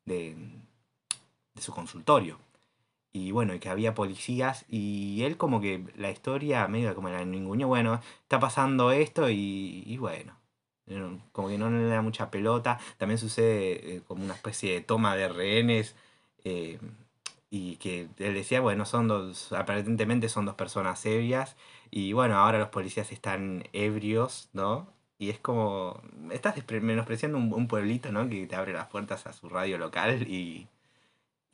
de, 0.07 0.37
de 1.55 1.62
su 1.62 1.72
consultorio. 1.72 2.39
Y 3.12 3.33
bueno, 3.33 3.55
y 3.55 3.61
que 3.61 3.70
había 3.70 3.95
policías 3.95 4.64
y 4.68 5.22
él 5.25 5.37
como 5.39 5.61
que 5.61 5.85
la 5.97 6.11
historia 6.11 6.68
medio 6.68 6.95
como 6.95 7.11
la 7.11 7.25
ninguneó, 7.25 7.68
bueno, 7.68 8.01
está 8.22 8.41
pasando 8.41 8.93
esto 8.93 9.31
y, 9.31 9.85
y 9.87 9.99
bueno, 9.99 10.37
no- 10.87 11.20
como 11.33 11.49
que 11.49 11.59
no 11.59 11.70
le 11.70 11.87
da 11.87 12.03
mucha 12.03 12.31
pelota. 12.31 12.81
También 12.99 13.18
sucede 13.18 13.97
eh, 13.99 14.03
como 14.07 14.25
una 14.25 14.35
especie 14.35 14.72
de 14.75 14.81
toma 14.83 15.16
de 15.16 15.29
rehenes 15.29 15.97
eh, 16.45 16.78
y 17.51 17.76
que 17.76 18.09
él 18.18 18.34
decía, 18.34 18.61
bueno, 18.61 18.84
son 18.84 19.09
dos, 19.09 19.53
aparentemente 19.53 20.28
son 20.28 20.45
dos 20.47 20.55
personas 20.55 21.05
ebrias 21.07 21.57
y 21.90 22.12
bueno, 22.12 22.36
ahora 22.36 22.59
los 22.59 22.68
policías 22.68 23.12
están 23.12 23.64
ebrios, 23.72 24.49
¿no? 24.53 24.92
Y 25.18 25.30
es 25.30 25.38
como, 25.38 26.01
estás 26.32 26.57
menospreciando 26.82 27.38
un, 27.38 27.53
un 27.53 27.68
pueblito, 27.68 28.11
¿no? 28.11 28.28
Que 28.28 28.47
te 28.47 28.57
abre 28.57 28.72
las 28.72 28.88
puertas 28.88 29.26
a 29.26 29.32
su 29.32 29.49
radio 29.49 29.78
local 29.78 30.22
y, 30.28 30.66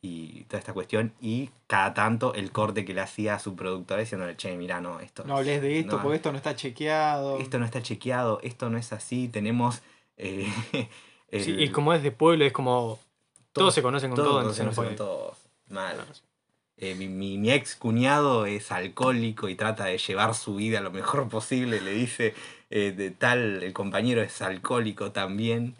y 0.01 0.45
toda 0.45 0.59
esta 0.59 0.73
cuestión. 0.73 1.13
Y 1.21 1.51
cada 1.67 1.93
tanto 1.93 2.33
el 2.35 2.53
corte 2.53 2.87
que 2.87 2.95
le 2.95 3.03
hacía 3.03 3.35
a 3.35 3.39
su 3.39 3.55
productora 3.55 4.01
diciéndole, 4.01 4.37
che, 4.37 4.57
mira, 4.57 4.81
no, 4.81 5.01
esto 5.01 5.25
No 5.27 5.37
hables 5.37 5.61
de 5.61 5.81
esto 5.81 5.99
no, 5.99 6.03
porque 6.03 6.17
esto 6.17 6.33
no 6.33 6.39
está 6.39 6.57
chequeado. 6.57 7.39
esto 7.39 7.59
no 7.59 7.67
está 7.67 7.83
chequeado, 7.83 8.41
esto 8.43 8.71
no 8.71 8.79
es 8.79 8.93
así, 8.95 9.29
tenemos... 9.29 9.83
eh, 10.17 10.51
Sí, 11.33 11.55
y 11.57 11.69
como 11.69 11.93
es 11.95 12.03
de 12.03 12.11
pueblo, 12.11 12.45
es 12.45 12.53
como. 12.53 12.99
Todos 13.53 13.75
se 13.75 13.83
conocen 13.83 14.11
con 14.11 14.17
todos 14.17 14.29
todo, 14.29 14.55
se 14.55 14.63
entonces 14.63 14.65
no 14.67 14.83
conocen 14.83 14.97
con 14.97 15.07
todos. 15.07 15.39
Mal. 15.69 15.97
Eh, 16.77 16.95
mi, 16.95 17.09
mi- 17.09 17.37
mi 17.39 17.51
ex 17.53 17.77
cuñado 17.77 18.47
es 18.47 18.73
alcohólico 18.73 19.49
y 19.49 19.55
trata 19.55 19.85
de 19.85 19.99
llevar 19.99 20.35
su 20.35 20.55
vida 20.57 20.81
lo 20.81 20.91
mejor 20.91 21.29
posible. 21.29 21.81
Le 21.81 21.93
dice, 21.93 22.35
eh, 22.71 22.93
de 22.93 23.11
tal, 23.11 23.63
el 23.63 23.73
compañero 23.73 24.23
es 24.23 24.41
alcohólico 24.41 25.13
también. 25.13 25.75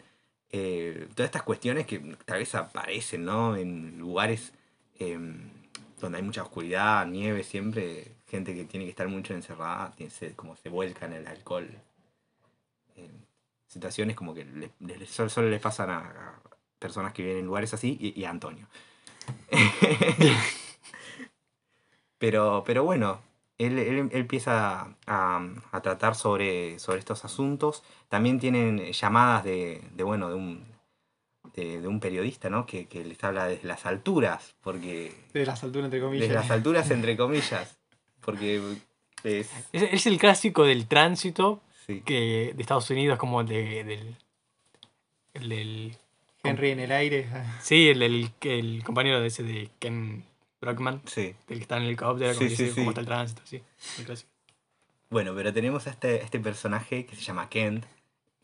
Eh, 0.51 1.07
todas 1.15 1.27
estas 1.29 1.43
cuestiones 1.43 1.87
que 1.87 1.99
tal 2.25 2.39
vez 2.39 2.53
aparecen, 2.55 3.25
¿no? 3.25 3.55
En 3.55 3.97
lugares 3.97 4.51
eh, 4.99 5.17
donde 5.99 6.17
hay 6.17 6.23
mucha 6.23 6.43
oscuridad, 6.43 7.05
nieve, 7.07 7.43
siempre. 7.43 8.11
Gente 8.27 8.53
que 8.53 8.63
tiene 8.65 8.85
que 8.85 8.91
estar 8.91 9.07
mucho 9.07 9.33
encerrada, 9.33 9.91
tiene- 9.95 10.11
se- 10.11 10.33
como 10.35 10.55
se 10.55 10.69
vuelca 10.69 11.05
en 11.05 11.13
el 11.13 11.27
alcohol. 11.27 11.67
Eh, 12.95 13.09
situaciones 13.67 14.15
como 14.15 14.33
que 14.35 14.45
solo, 15.07 15.29
solo 15.29 15.49
les 15.49 15.61
pasan 15.61 15.89
a, 15.89 15.97
a 15.99 16.39
personas 16.81 17.13
que 17.13 17.21
viven 17.23 17.37
en 17.37 17.45
lugares 17.45 17.73
así 17.73 17.95
y, 18.01 18.19
y 18.19 18.25
a 18.25 18.31
Antonio. 18.31 18.67
pero, 22.17 22.63
pero 22.65 22.83
bueno, 22.83 23.21
él, 23.57 23.77
él- 23.79 23.97
él 23.97 24.09
empieza 24.11 24.95
a, 25.07 25.47
a 25.71 25.81
tratar 25.81 26.15
sobre, 26.15 26.79
sobre 26.79 26.99
estos 26.99 27.23
asuntos. 27.25 27.83
También 28.09 28.39
tienen 28.39 28.91
llamadas 28.91 29.43
de, 29.43 29.81
de, 29.93 30.03
bueno, 30.03 30.29
de 30.29 30.35
un, 30.35 30.65
de, 31.55 31.81
de 31.81 31.87
un 31.87 31.99
periodista, 31.99 32.49
¿no? 32.49 32.65
Que, 32.65 32.87
que 32.87 33.03
les 33.05 33.23
habla 33.23 33.45
desde 33.45 33.67
las 33.67 33.85
alturas, 33.85 34.55
porque... 34.61 35.13
De 35.33 35.45
las 35.45 35.63
alturas, 35.63 35.85
entre 35.85 36.01
comillas. 36.01 36.27
Desde 36.27 36.35
las 36.41 36.51
alturas, 36.51 36.89
entre 36.91 37.15
comillas. 37.17 37.77
Porque 38.21 38.61
es... 39.23 39.49
Es, 39.71 39.83
es 39.83 40.05
el 40.07 40.17
clásico 40.17 40.63
del 40.63 40.87
tránsito 40.87 41.61
Sí, 41.87 42.01
que 42.01 42.53
de 42.55 42.61
Estados 42.61 42.89
Unidos, 42.91 43.17
como 43.17 43.43
de, 43.43 43.83
del, 43.83 44.15
el 45.33 45.49
del. 45.49 45.97
Henry 46.43 46.71
en 46.71 46.79
el 46.79 46.91
aire. 46.91 47.27
Sí, 47.61 47.89
el, 47.89 47.99
del- 47.99 48.31
el 48.41 48.83
compañero 48.83 49.19
de 49.21 49.27
ese 49.27 49.43
de 49.43 49.69
Ken 49.79 50.23
Brockman, 50.59 51.01
sí. 51.05 51.35
el 51.49 51.57
que 51.57 51.61
está 51.61 51.77
en 51.77 51.83
el 51.83 51.87
helicóptero, 51.89 52.33
como 52.33 52.43
Sí, 52.43 52.49
dice 52.49 52.69
sí, 52.69 52.75
cómo 52.75 52.91
está 52.91 53.01
el 53.01 53.07
tránsito, 53.07 53.41
sí. 53.45 53.61
El 53.99 54.05
clásico. 54.05 54.29
Bueno, 55.09 55.33
pero 55.35 55.51
tenemos 55.53 55.87
a 55.87 55.89
este, 55.91 56.21
a 56.21 56.23
este 56.23 56.39
personaje 56.39 57.05
que 57.05 57.15
se 57.15 57.21
llama 57.21 57.49
Kent. 57.49 57.85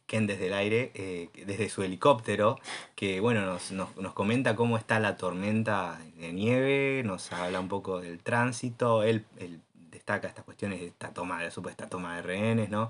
Kent 0.05 0.27
desde 0.29 0.47
el 0.47 0.53
aire, 0.53 0.91
eh, 0.95 1.29
desde 1.45 1.67
su 1.69 1.83
helicóptero, 1.83 2.59
que 2.95 3.19
bueno, 3.19 3.45
nos, 3.45 3.71
nos, 3.71 3.95
nos 3.97 4.13
comenta 4.13 4.55
cómo 4.55 4.77
está 4.77 4.99
la 4.99 5.17
tormenta 5.17 5.99
de 6.15 6.31
nieve, 6.31 7.01
nos 7.03 7.31
habla 7.33 7.59
un 7.59 7.67
poco 7.67 7.99
del 7.99 8.19
tránsito, 8.23 9.03
él, 9.03 9.25
él 9.37 9.59
destaca 9.91 10.29
estas 10.29 10.45
cuestiones 10.45 10.79
de 10.79 10.87
esta 10.87 11.13
toma, 11.13 11.41
de 11.43 11.51
supuesta 11.51 11.89
toma 11.89 12.15
de 12.15 12.21
rehenes, 12.21 12.69
¿no? 12.69 12.89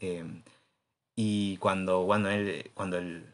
Eh, 0.00 0.22
y 1.16 1.56
cuando, 1.58 2.04
cuando 2.04 2.28
él, 2.30 2.70
cuando 2.74 2.98
el, 2.98 3.24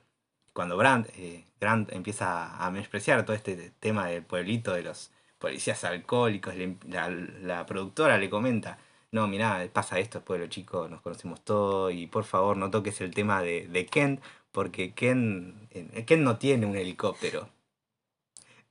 cuando 0.57 0.79
Brandt, 0.79 1.11
eh, 1.19 1.45
Grant 1.61 1.93
empieza 1.93 2.57
a 2.57 2.71
menospreciar 2.71 3.27
todo 3.27 3.37
este 3.37 3.73
tema 3.79 4.07
del 4.07 4.23
pueblito 4.23 4.73
de 4.73 4.83
los 4.85 5.11
policías 5.39 5.85
alcohólicos, 5.85 6.57
le- 6.57 6.77
la, 6.89 7.11
la 7.11 7.67
productora 7.67 8.17
le 8.17 8.31
comenta, 8.31 8.79
no, 9.13 9.29
mirá, 9.29 9.63
pasa 9.71 9.99
esto, 9.99 10.23
pueblo 10.23 10.47
chico, 10.47 10.89
nos 10.89 11.03
conocemos 11.03 11.45
todos 11.45 11.93
y 11.93 12.07
por 12.07 12.25
favor 12.25 12.57
no 12.57 12.71
toques 12.71 13.03
el 13.03 13.13
tema 13.13 13.43
de, 13.43 13.69
de 13.69 13.85
Ken, 13.85 14.19
porque 14.51 14.95
Ken, 14.95 15.69
eh, 15.73 16.05
Ken 16.07 16.25
no 16.25 16.39
tiene 16.39 16.65
un 16.65 16.75
helicóptero. 16.75 17.51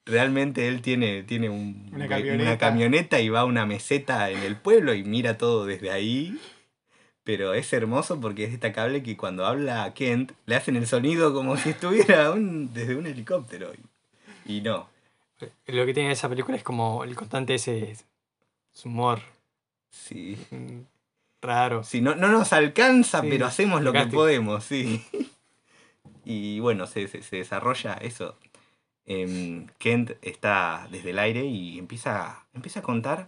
Realmente 0.05 0.67
él 0.67 0.81
tiene, 0.81 1.21
tiene 1.23 1.49
un- 1.49 1.89
Una 1.93 2.07
camioneta. 2.07 2.57
camioneta 2.57 3.19
y 3.21 3.29
va 3.29 3.41
a 3.41 3.45
una 3.45 3.65
meseta 3.67 4.29
en 4.31 4.39
el 4.39 4.55
pueblo 4.55 4.93
y 4.95 5.03
mira 5.03 5.38
todo 5.38 5.65
desde 5.67 5.91
ahí. 5.91 6.39
Pero 7.26 7.53
es 7.53 7.73
hermoso 7.73 8.21
porque 8.21 8.45
es 8.45 8.51
destacable 8.51 9.03
que 9.03 9.17
cuando 9.17 9.45
habla 9.45 9.93
Kent 9.93 10.32
le 10.45 10.55
hacen 10.55 10.78
el 10.78 10.88
sonido 10.88 11.34
como 11.34 11.57
si 11.57 11.71
estuviera 11.71 12.32
un- 12.32 12.73
desde 12.73 12.95
un 12.95 13.07
helicóptero. 13.07 13.71
Y, 14.45 14.57
y 14.57 14.61
no. 14.61 14.88
Lo 15.67 15.86
que 15.86 15.93
tiene 15.93 16.11
esa 16.11 16.30
película 16.30 16.55
es 16.55 16.63
como 16.63 17.03
el 17.03 17.13
constante 17.15 17.55
ese 17.55 17.97
su 18.71 18.88
humor 18.89 19.19
Sí. 19.89 20.38
mm, 20.51 20.82
raro. 21.41 21.84
Sí, 21.84 21.99
no, 22.01 22.15
no 22.15 22.28
nos 22.30 22.53
alcanza, 22.53 23.21
Sí, 23.21 23.28
pero 23.30 23.45
hacemos 23.45 23.82
lo 23.82 23.91
que 23.91 24.05
podemos, 24.07 24.63
sí. 24.63 25.03
Y 26.26 26.59
bueno, 26.59 26.88
se, 26.88 27.07
se- 27.07 27.21
se 27.21 27.36
desarrolla 27.38 27.93
eso. 27.95 28.36
Em, 29.05 29.67
Kent 29.78 30.11
está 30.23 30.88
desde 30.91 31.11
el 31.11 31.19
aire 31.19 31.45
y 31.45 31.78
empieza, 31.78 32.45
empieza 32.53 32.80
a 32.80 32.84
contar 32.84 33.28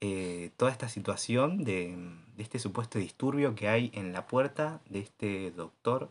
eh, 0.00 0.50
toda 0.56 0.72
esta 0.72 0.88
situación 0.88 1.62
de, 1.64 1.96
de 2.36 2.42
este 2.42 2.58
supuesto 2.58 2.98
disturbio 2.98 3.54
que 3.54 3.68
hay 3.68 3.90
en 3.94 4.12
la 4.12 4.26
puerta 4.26 4.80
de 4.88 5.00
este 5.00 5.50
doctor 5.50 6.10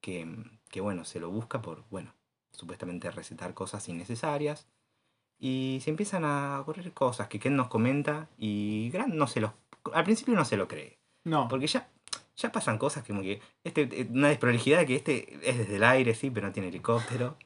que, 0.00 0.26
que, 0.70 0.80
bueno, 0.80 1.04
se 1.04 1.18
lo 1.18 1.30
busca 1.30 1.62
por, 1.62 1.84
bueno, 1.90 2.14
supuestamente 2.52 3.10
recetar 3.10 3.54
cosas 3.54 3.88
innecesarias. 3.88 4.66
Y 5.38 5.80
se 5.82 5.90
empiezan 5.90 6.24
a 6.24 6.60
ocurrir 6.60 6.92
cosas 6.92 7.28
que 7.28 7.38
Kent 7.38 7.56
nos 7.56 7.68
comenta 7.68 8.28
y 8.38 8.90
Grant 8.90 9.14
no 9.14 9.26
se 9.26 9.40
los, 9.40 9.50
al 9.92 10.04
principio 10.04 10.34
no 10.34 10.44
se 10.44 10.56
lo 10.56 10.68
cree. 10.68 10.98
No. 11.24 11.48
Porque 11.48 11.66
ya, 11.66 11.88
ya 12.36 12.52
pasan 12.52 12.78
cosas 12.78 13.02
que 13.02 13.40
este, 13.64 13.82
eh, 13.82 14.08
una 14.10 14.28
desprolijidad 14.28 14.78
de 14.78 14.86
que 14.86 14.96
este 14.96 15.48
es 15.48 15.58
desde 15.58 15.76
el 15.76 15.84
aire, 15.84 16.14
sí, 16.14 16.30
pero 16.30 16.46
no 16.46 16.52
tiene 16.52 16.68
helicóptero. 16.68 17.36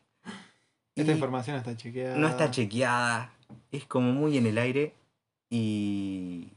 Esta 0.95 1.13
información 1.13 1.57
está 1.57 1.77
chequeada. 1.77 2.17
no 2.17 2.27
está 2.27 2.51
chequeada, 2.51 3.33
es 3.71 3.85
como 3.85 4.13
muy 4.13 4.37
en 4.37 4.47
el 4.47 4.59
aire 4.59 4.95
y 5.49 6.49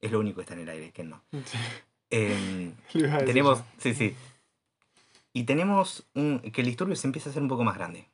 es 0.00 0.10
lo 0.10 0.18
único 0.20 0.36
que 0.36 0.42
está 0.42 0.54
en 0.54 0.60
el 0.60 0.68
aire, 0.68 0.90
que 0.92 1.04
no. 1.04 1.22
A 2.12 2.16
decir 2.16 2.74
tenemos, 3.24 3.62
sí, 3.78 3.94
sí. 3.94 4.16
Y 5.32 5.44
tenemos 5.44 6.04
un, 6.14 6.40
que 6.40 6.60
el 6.62 6.66
disturbio 6.66 6.96
se 6.96 7.06
empieza 7.06 7.28
a 7.28 7.30
hacer 7.30 7.42
un 7.42 7.48
poco 7.48 7.62
más 7.62 7.76
grande. 7.76 8.06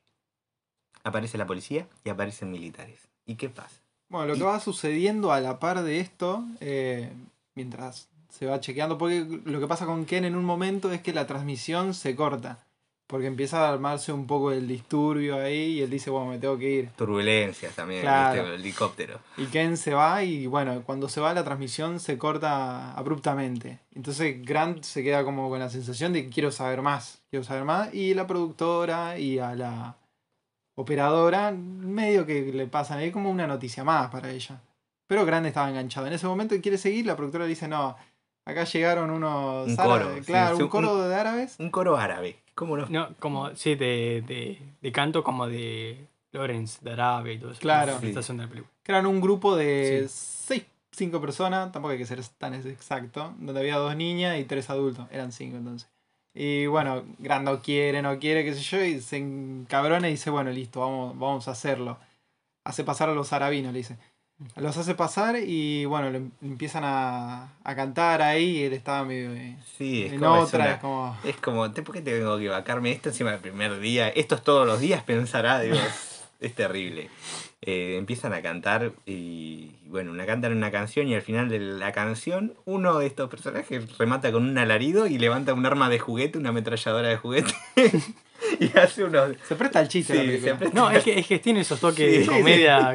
Aparece 1.03 1.39
la 1.39 1.47
policía 1.47 1.87
y 2.05 2.11
aparecen 2.11 2.51
militares. 2.51 2.99
¿Y 3.25 3.37
qué 3.37 3.49
pasa? 3.49 3.81
Bueno, 4.09 4.27
lo 4.27 4.35
que 4.35 4.41
Y- 4.41 4.43
va 4.43 4.61
sucediendo 4.61 5.33
a 5.33 5.41
la 5.41 5.59
par 5.59 5.83
de 5.83 6.01
esto, 6.01 6.45
eh, 6.61 7.11
mientras 7.55 8.09
se 8.29 8.45
va 8.47 8.61
chequeando, 8.61 8.99
porque 8.99 9.25
lo 9.45 9.61
que 9.61 9.67
pasa 9.67 9.87
con 9.87 10.05
Ken 10.05 10.25
en 10.27 10.37
un 10.37 10.45
momento 10.45 10.93
es 10.93 11.01
que 11.01 11.15
la 11.15 11.27
transmisión 11.27 11.95
se 11.95 12.15
corta, 12.15 12.66
porque 13.07 13.27
empieza 13.27 13.65
a 13.67 13.73
armarse 13.73 14.13
un 14.13 14.27
poco 14.27 14.51
el 14.53 14.67
disturbio 14.67 15.37
ahí 15.37 15.79
y 15.79 15.83
él 15.83 15.91
dice, 15.91 16.11
bueno, 16.11 16.31
me 16.31 16.39
tengo 16.39 16.59
que 16.59 16.69
ir. 16.71 16.91
Turbulencias 16.97 17.75
también, 17.75 18.01
Claro. 18.03 18.43
¿viste? 18.43 18.55
el 18.55 18.61
helicóptero. 18.61 19.21
Y 19.37 19.45
Ken 19.47 19.77
se 19.77 19.95
va 19.95 20.25
y 20.25 20.47
bueno, 20.47 20.83
cuando 20.85 21.09
se 21.09 21.21
va 21.21 21.33
la 21.33 21.45
transmisión 21.45 22.01
se 22.01 22.19
corta 22.19 22.93
abruptamente. 22.95 23.79
Entonces 23.95 24.45
Grant 24.45 24.83
se 24.83 25.03
queda 25.05 25.23
como 25.25 25.49
con 25.49 25.61
la 25.61 25.71
sensación 25.71 26.13
de 26.13 26.25
que 26.25 26.31
quiero 26.31 26.51
saber 26.51 26.83
más, 26.83 27.23
quiero 27.31 27.45
saber 27.45 27.65
más. 27.65 27.95
Y 27.95 28.15
la 28.15 28.27
productora 28.27 29.19
y 29.19 29.39
a 29.39 29.55
la 29.55 29.97
operadora 30.75 31.53
medio 31.53 32.27
que 32.27 32.53
le 32.53 32.67
pasan 32.67 32.99
ahí 32.99 33.11
como 33.11 33.31
una 33.31 33.47
noticia 33.47 33.85
más 33.85 34.11
para 34.11 34.31
ella. 34.31 34.61
Pero 35.07 35.25
Grant 35.25 35.47
estaba 35.47 35.69
enganchado. 35.69 36.07
En 36.07 36.13
ese 36.13 36.27
momento 36.27 36.55
quiere 36.61 36.77
seguir, 36.79 37.07
la 37.07 37.17
productora 37.17 37.45
le 37.45 37.51
dice, 37.51 37.69
no, 37.69 37.97
acá 38.47 38.65
llegaron 38.65 39.11
unos 39.11 39.67
Un 39.69 39.79
árabes". 39.79 40.03
coro, 40.05 40.15
sí, 40.17 40.21
claro, 40.23 40.57
sí, 40.57 40.63
un 40.63 40.69
coro 40.69 41.09
de 41.09 41.15
árabes. 41.15 41.57
Un 41.59 41.71
coro 41.71 41.97
árabe. 41.99 42.39
¿Cómo 42.55 42.79
no? 42.79 42.87
No, 42.89 43.09
como, 43.19 43.55
sí, 43.55 43.75
de, 43.75 44.25
de, 44.27 44.59
de 44.81 44.93
canto 44.93 45.23
como 45.23 45.47
de 45.47 46.07
Lawrence, 46.33 46.79
de 46.83 46.93
Arabe 46.93 47.35
y 47.35 47.39
todo 47.39 47.51
eso. 47.51 47.61
Claro. 47.61 47.99
Que 48.01 48.93
eran 48.93 49.05
un 49.05 49.21
grupo 49.21 49.57
de 49.57 50.07
seis, 50.09 50.65
cinco 50.91 51.21
personas, 51.21 51.71
tampoco 51.73 51.93
hay 51.93 51.99
que 51.99 52.07
ser 52.07 52.23
tan 52.39 52.55
exacto, 52.55 53.35
donde 53.39 53.61
había 53.61 53.77
dos 53.77 53.95
niñas 53.95 54.39
y 54.39 54.45
tres 54.45 54.71
adultos, 54.71 55.07
eran 55.11 55.33
cinco 55.33 55.59
entonces. 55.59 55.91
Y 56.33 56.67
bueno, 56.67 57.03
Grant 57.19 57.45
no 57.45 57.61
quiere, 57.61 58.03
no 58.03 58.19
quiere, 58.19 58.45
qué 58.45 58.55
sé 58.55 58.61
yo, 58.61 58.85
y 58.85 59.01
se 59.01 59.17
encabrona 59.17 60.09
y 60.09 60.13
dice, 60.13 60.31
bueno, 60.31 60.51
listo, 60.51 60.81
vamos, 60.81 61.19
vamos 61.19 61.49
a 61.49 61.53
hacerlo. 61.53 61.99
Hace 62.65 62.85
pasar 62.85 63.09
a 63.09 63.15
los 63.15 63.33
arabinos, 63.33 63.73
le 63.73 63.79
dice. 63.79 63.97
Los 64.57 64.77
hace 64.77 64.95
pasar 64.95 65.37
y 65.39 65.87
bueno, 65.87 66.11
le 66.11 66.21
empiezan 66.43 66.83
a, 66.85 67.55
a 67.65 67.75
cantar 67.75 68.21
ahí 68.21 68.59
y 68.59 68.63
él 68.65 68.75
estaba 68.75 69.03
medio 69.03 69.33
eh, 69.33 69.57
Sí, 69.79 70.03
es 70.05 70.13
en 70.13 70.21
como, 70.21 70.37
es 70.43 70.49
otra, 70.49 70.65
una- 70.65 70.73
es 70.75 70.81
como... 70.81 71.17
Es 71.25 71.37
como, 71.39 71.71
"¿Te- 71.73 71.83
¿por 71.83 71.95
qué 71.95 72.03
tengo 72.03 72.37
que 72.39 72.49
vacarme 72.49 72.93
esto 72.93 73.09
encima 73.09 73.31
del 73.31 73.41
primer 73.41 73.79
día? 73.81 74.09
Esto 74.11 74.35
es 74.35 74.43
todos 74.43 74.67
los 74.67 74.79
días, 74.79 75.03
pensará, 75.07 75.61
digo, 75.61 75.77
es, 76.41 76.55
terrible. 76.55 77.09
Eh, 77.63 77.97
empiezan 77.99 78.35
a 78.35 78.43
cantar 78.43 78.93
y, 79.07 79.71
y 79.85 79.89
bueno, 79.89 80.11
una 80.11 80.27
cantan 80.27 80.53
una 80.53 80.71
canción 80.71 81.09
y 81.09 81.15
al 81.15 81.23
final 81.23 81.49
de 81.49 81.59
la 81.59 81.93
canción 81.93 82.53
uno 82.67 82.99
de 82.99 83.07
estos 83.07 83.31
personajes 83.31 83.97
remata 83.97 84.31
con 84.33 84.45
un 84.47 84.59
alarido 84.59 85.07
y 85.07 85.17
levanta 85.17 85.55
un 85.55 85.65
arma 85.65 85.89
de 85.89 85.99
juguete, 85.99 86.37
una 86.37 86.51
ametralladora 86.51 87.09
de 87.09 87.17
juguete 87.17 87.55
y 88.61 88.77
hace 88.79 89.05
unos... 89.05 89.31
Se 89.49 89.57
presta 89.57 89.81
el 89.81 89.89
chiste 89.89 90.13
Sí, 90.13 90.19
la 90.19 90.25
película. 90.27 90.53
se 90.53 90.59
presta- 90.59 90.75
No, 90.75 90.91
es 90.91 91.03
que, 91.03 91.19
es 91.19 91.27
que 91.27 91.39
tiene 91.39 91.61
esos 91.61 91.81
toques 91.81 91.97
Sí, 92.13 92.19
de 92.19 92.25
sí, 92.25 92.29
comedia 92.31 92.95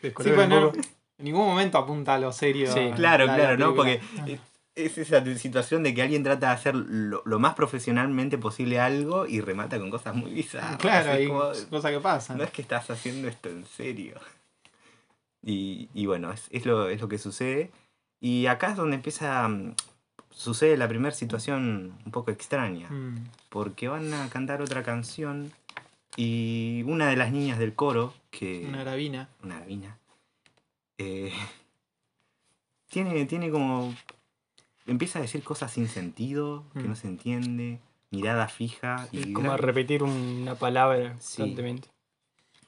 Sí, 0.00 0.06
descolocan 0.08 0.52
un 0.52 0.60
no, 0.60 0.66
poco. 0.72 0.78
en 1.18 1.24
ningún 1.24 1.46
momento 1.46 1.78
apunta 1.78 2.14
a 2.14 2.18
lo 2.18 2.32
serio. 2.32 2.72
Sí. 2.72 2.90
Claro, 2.96 3.26
la- 3.26 3.32
la 3.36 3.38
claro, 3.38 3.58
¿no? 3.58 3.74
Porque 3.74 4.00
eh, 4.26 4.38
es 4.76 4.96
esa 4.98 5.22
situación 5.36 5.82
de 5.82 5.94
que 5.94 6.02
alguien 6.02 6.22
trata 6.22 6.48
de 6.48 6.52
hacer 6.54 6.74
lo, 6.74 7.22
lo 7.26 7.38
más 7.38 7.54
profesionalmente 7.54 8.38
posible 8.38 8.80
algo 8.80 9.26
y 9.26 9.40
remata 9.40 9.78
con 9.78 9.90
cosas 9.90 10.14
muy 10.14 10.30
bizarras. 10.32 10.76
Claro, 10.78 11.12
como, 11.28 11.40
cosas 11.70 11.90
que 11.92 12.00
pasan. 12.00 12.38
no 12.38 12.44
es 12.44 12.50
que 12.50 12.62
estás 12.62 12.88
haciendo 12.90 13.28
esto 13.28 13.48
en 13.50 13.66
serio. 13.66 14.14
Y, 15.42 15.88
y 15.94 16.06
bueno, 16.06 16.32
es, 16.32 16.46
es 16.50 16.66
lo, 16.66 16.88
es 16.88 17.00
lo 17.00 17.08
que 17.08 17.18
sucede. 17.18 17.70
Y 18.20 18.46
acá 18.46 18.70
es 18.70 18.76
donde 18.76 18.96
empieza. 18.96 19.48
mm, 19.48 19.74
Sucede 20.32 20.76
la 20.76 20.88
primera 20.88 21.14
situación 21.14 21.92
un 22.06 22.12
poco 22.12 22.30
extraña. 22.30 22.88
Mm. 22.88 23.26
Porque 23.48 23.88
van 23.88 24.14
a 24.14 24.28
cantar 24.30 24.62
otra 24.62 24.82
canción 24.82 25.52
y 26.16 26.82
una 26.86 27.08
de 27.08 27.16
las 27.16 27.32
niñas 27.32 27.58
del 27.58 27.74
coro, 27.74 28.14
que. 28.30 28.64
Una 28.68 28.80
arabina. 28.82 29.28
una 29.42 29.56
arabina, 29.58 29.96
eh, 30.98 31.32
tiene, 32.88 33.24
tiene 33.26 33.50
como. 33.50 33.94
Empieza 34.86 35.18
a 35.18 35.22
decir 35.22 35.42
cosas 35.42 35.72
sin 35.72 35.88
sentido, 35.88 36.64
que 36.72 36.80
Mm. 36.80 36.88
no 36.88 36.96
se 36.96 37.06
entiende, 37.06 37.78
mirada 38.10 38.48
fija. 38.48 39.08
Es 39.12 39.26
y, 39.26 39.32
como 39.32 39.48
gran- 39.52 39.58
repetir 39.58 40.02
una 40.02 40.54
palabra 40.56 41.16
Sí. 41.20 41.38
constantemente. 41.42 41.88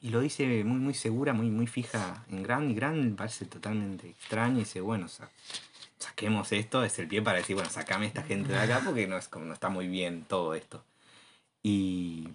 y 0.01 0.11
lo 0.11 0.18
dice 0.20 0.64
muy, 0.64 0.78
muy 0.78 0.95
segura, 0.95 1.32
muy, 1.32 1.49
muy 1.49 1.66
fija 1.68 2.24
en 2.28 2.43
Gran. 2.43 2.70
Y 2.70 2.74
Gran 2.74 3.14
parece 3.16 3.45
totalmente 3.47 4.09
extraño 4.11 4.57
y 4.57 4.61
dice: 4.61 4.80
Bueno, 4.80 5.07
o 5.07 5.09
sea, 5.09 5.28
saquemos 5.99 6.51
esto, 6.53 6.82
es 6.84 6.99
el 6.99 7.07
pie 7.09 7.22
para 7.22 7.38
decir, 7.38 7.55
bueno, 7.55 7.70
sacame 7.70 8.07
esta 8.07 8.22
gente 8.24 8.53
de 8.53 8.59
acá 8.59 8.80
porque 8.84 9.07
no, 9.07 9.16
es 9.16 9.28
como, 9.28 9.45
no 9.47 9.53
está 9.55 9.68
muy 9.68 9.86
bien 9.88 10.24
todo 10.28 10.55
esto. 10.55 10.82
Y, 11.62 12.28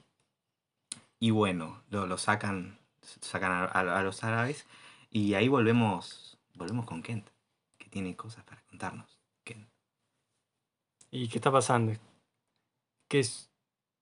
y 1.19 1.31
bueno, 1.31 1.81
lo, 1.89 2.05
lo 2.07 2.17
sacan, 2.17 2.77
sacan 3.01 3.51
a, 3.51 3.65
a- 3.65 3.99
a 3.99 4.03
los 4.03 4.23
árabes 4.23 4.65
y 5.09 5.33
ahí 5.33 5.47
volvemos, 5.47 6.37
volvemos 6.55 6.85
con 6.85 7.01
Kent, 7.01 7.27
que 7.77 7.89
tiene 7.89 8.15
cosas 8.15 8.43
para 8.43 8.61
contarnos. 8.63 9.17
Kent. 9.43 9.67
¿Y 11.11 11.27
qué 11.29 11.37
está 11.37 11.51
pasando? 11.51 11.93
Que 13.07 13.19
es, 13.19 13.49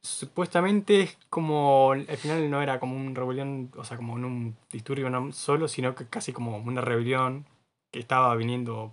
supuestamente 0.01 1.01
es 1.01 1.17
como. 1.29 1.91
Al 1.91 2.17
final 2.17 2.49
no 2.49 2.61
era 2.61 2.79
como 2.79 2.95
un 2.95 3.13
rebelión, 3.15 3.71
o 3.77 3.83
sea, 3.83 3.97
como 3.97 4.13
un 4.13 4.57
disturbio 4.71 5.09
no 5.09 5.31
solo, 5.31 5.67
sino 5.67 5.93
que 5.95 6.07
casi 6.07 6.33
como 6.33 6.57
una 6.57 6.81
rebelión 6.81 7.45
que 7.91 7.99
estaba 7.99 8.33
viniendo 8.35 8.91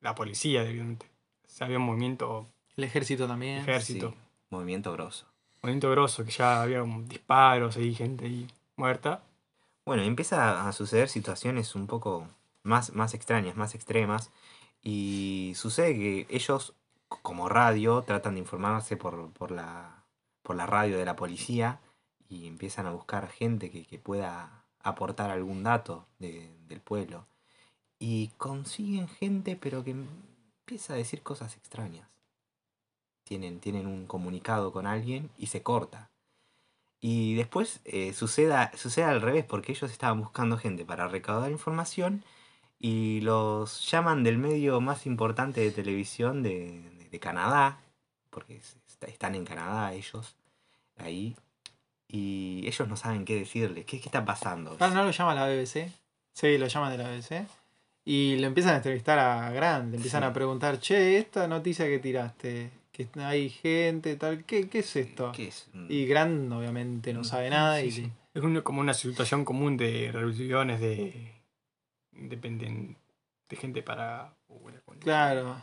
la 0.00 0.14
policía, 0.14 0.62
evidentemente. 0.62 1.06
O 1.46 1.48
sea, 1.50 1.66
había 1.66 1.78
un 1.78 1.86
movimiento, 1.86 2.46
El 2.76 2.84
ejército 2.84 3.26
también. 3.26 3.58
ejército, 3.62 4.10
Sí, 4.10 4.16
movimiento 4.50 4.92
grosso. 4.92 5.26
Movimiento 5.62 5.90
grosso, 5.90 6.24
que 6.24 6.30
ya 6.30 6.62
había 6.62 6.82
disparos 7.06 7.76
y 7.76 7.94
gente 7.94 8.26
ahí 8.26 8.46
muerta. 8.76 9.22
Bueno, 9.84 10.02
empieza 10.02 10.68
a 10.68 10.72
suceder 10.72 11.08
situaciones 11.08 11.74
un 11.74 11.86
poco 11.86 12.28
más, 12.62 12.92
más 12.94 13.14
extrañas, 13.14 13.56
más 13.56 13.74
extremas. 13.74 14.30
Y 14.82 15.52
sucede 15.56 15.94
que 15.94 16.26
ellos, 16.30 16.74
como 17.08 17.48
radio, 17.48 18.02
tratan 18.02 18.34
de 18.34 18.40
informarse 18.40 18.96
por, 18.96 19.30
por, 19.32 19.50
la, 19.50 20.04
por 20.42 20.56
la 20.56 20.66
radio 20.66 20.98
de 20.98 21.04
la 21.04 21.16
policía 21.16 21.80
y 22.28 22.46
empiezan 22.46 22.86
a 22.86 22.90
buscar 22.92 23.28
gente 23.28 23.70
que, 23.70 23.84
que 23.86 23.98
pueda 23.98 24.64
aportar 24.82 25.30
algún 25.30 25.62
dato 25.62 26.06
de- 26.18 26.54
del 26.68 26.80
pueblo. 26.80 27.26
Y 27.98 28.28
consiguen 28.36 29.08
gente, 29.08 29.56
pero 29.56 29.82
que 29.82 29.90
empieza 29.90 30.92
a 30.92 30.96
decir 30.96 31.22
cosas 31.22 31.56
extrañas. 31.56 32.06
Tienen, 33.28 33.60
tienen 33.60 33.86
un 33.86 34.06
comunicado 34.06 34.72
con 34.72 34.86
alguien 34.86 35.28
y 35.36 35.48
se 35.48 35.62
corta. 35.62 36.08
Y 36.98 37.34
después 37.34 37.80
eh, 37.84 38.14
suceda, 38.14 38.72
sucede 38.74 39.04
al 39.04 39.20
revés, 39.20 39.44
porque 39.44 39.72
ellos 39.72 39.90
estaban 39.90 40.18
buscando 40.20 40.56
gente 40.56 40.86
para 40.86 41.08
recaudar 41.08 41.50
información 41.50 42.24
y 42.78 43.20
los 43.20 43.88
llaman 43.90 44.24
del 44.24 44.38
medio 44.38 44.80
más 44.80 45.04
importante 45.04 45.60
de 45.60 45.70
televisión 45.72 46.42
de, 46.42 46.80
de- 46.98 47.08
de 47.10 47.20
Canadá, 47.20 47.80
porque 48.30 48.56
es- 48.56 48.76
está- 48.88 49.06
están 49.08 49.34
en 49.34 49.44
Canadá 49.44 49.92
ellos, 49.92 50.34
ahí, 50.96 51.36
y 52.08 52.62
ellos 52.66 52.88
no 52.88 52.96
saben 52.96 53.26
qué 53.26 53.34
decirles, 53.36 53.84
qué, 53.84 54.00
qué 54.00 54.06
está 54.06 54.24
pasando. 54.24 54.74
Ah, 54.80 54.88
¿no 54.88 55.04
lo 55.04 55.10
llama 55.10 55.34
la 55.34 55.46
BBC? 55.46 55.92
Sí, 56.32 56.56
lo 56.56 56.66
llaman 56.66 56.92
de 56.92 56.98
la 56.98 57.10
BBC. 57.10 57.46
Y 58.06 58.36
le 58.36 58.46
empiezan 58.46 58.72
a 58.72 58.76
entrevistar 58.76 59.18
a 59.18 59.50
Grant, 59.50 59.90
le 59.90 59.96
empiezan 59.96 60.22
Sí. 60.22 60.26
a 60.28 60.32
preguntar, 60.32 60.80
che, 60.80 61.18
esta 61.18 61.46
noticia 61.46 61.84
que 61.86 61.98
tiraste, 61.98 62.70
que 63.06 63.20
hay 63.20 63.48
gente, 63.48 64.16
tal, 64.16 64.44
¿qué, 64.44 64.68
qué 64.68 64.80
es 64.80 64.96
esto? 64.96 65.30
¿Qué 65.32 65.48
es? 65.48 65.68
Mm, 65.72 65.86
Y 65.88 66.06
Grant 66.06 66.52
obviamente 66.52 67.12
no 67.12 67.22
sabe 67.24 67.48
nada 67.50 67.80
y 67.82 67.90
Sí, 67.92 68.02
sí. 68.02 68.12
Es 68.34 68.42
un- 68.42 68.60
como 68.62 68.80
una 68.80 68.94
situación 68.94 69.44
común 69.44 69.76
de 69.76 70.10
rebeliones 70.12 70.80
de. 70.80 71.32
Dependen 72.12 72.96
de 73.48 73.56
gente 73.56 73.82
para. 73.82 74.34
claro, 75.00 75.60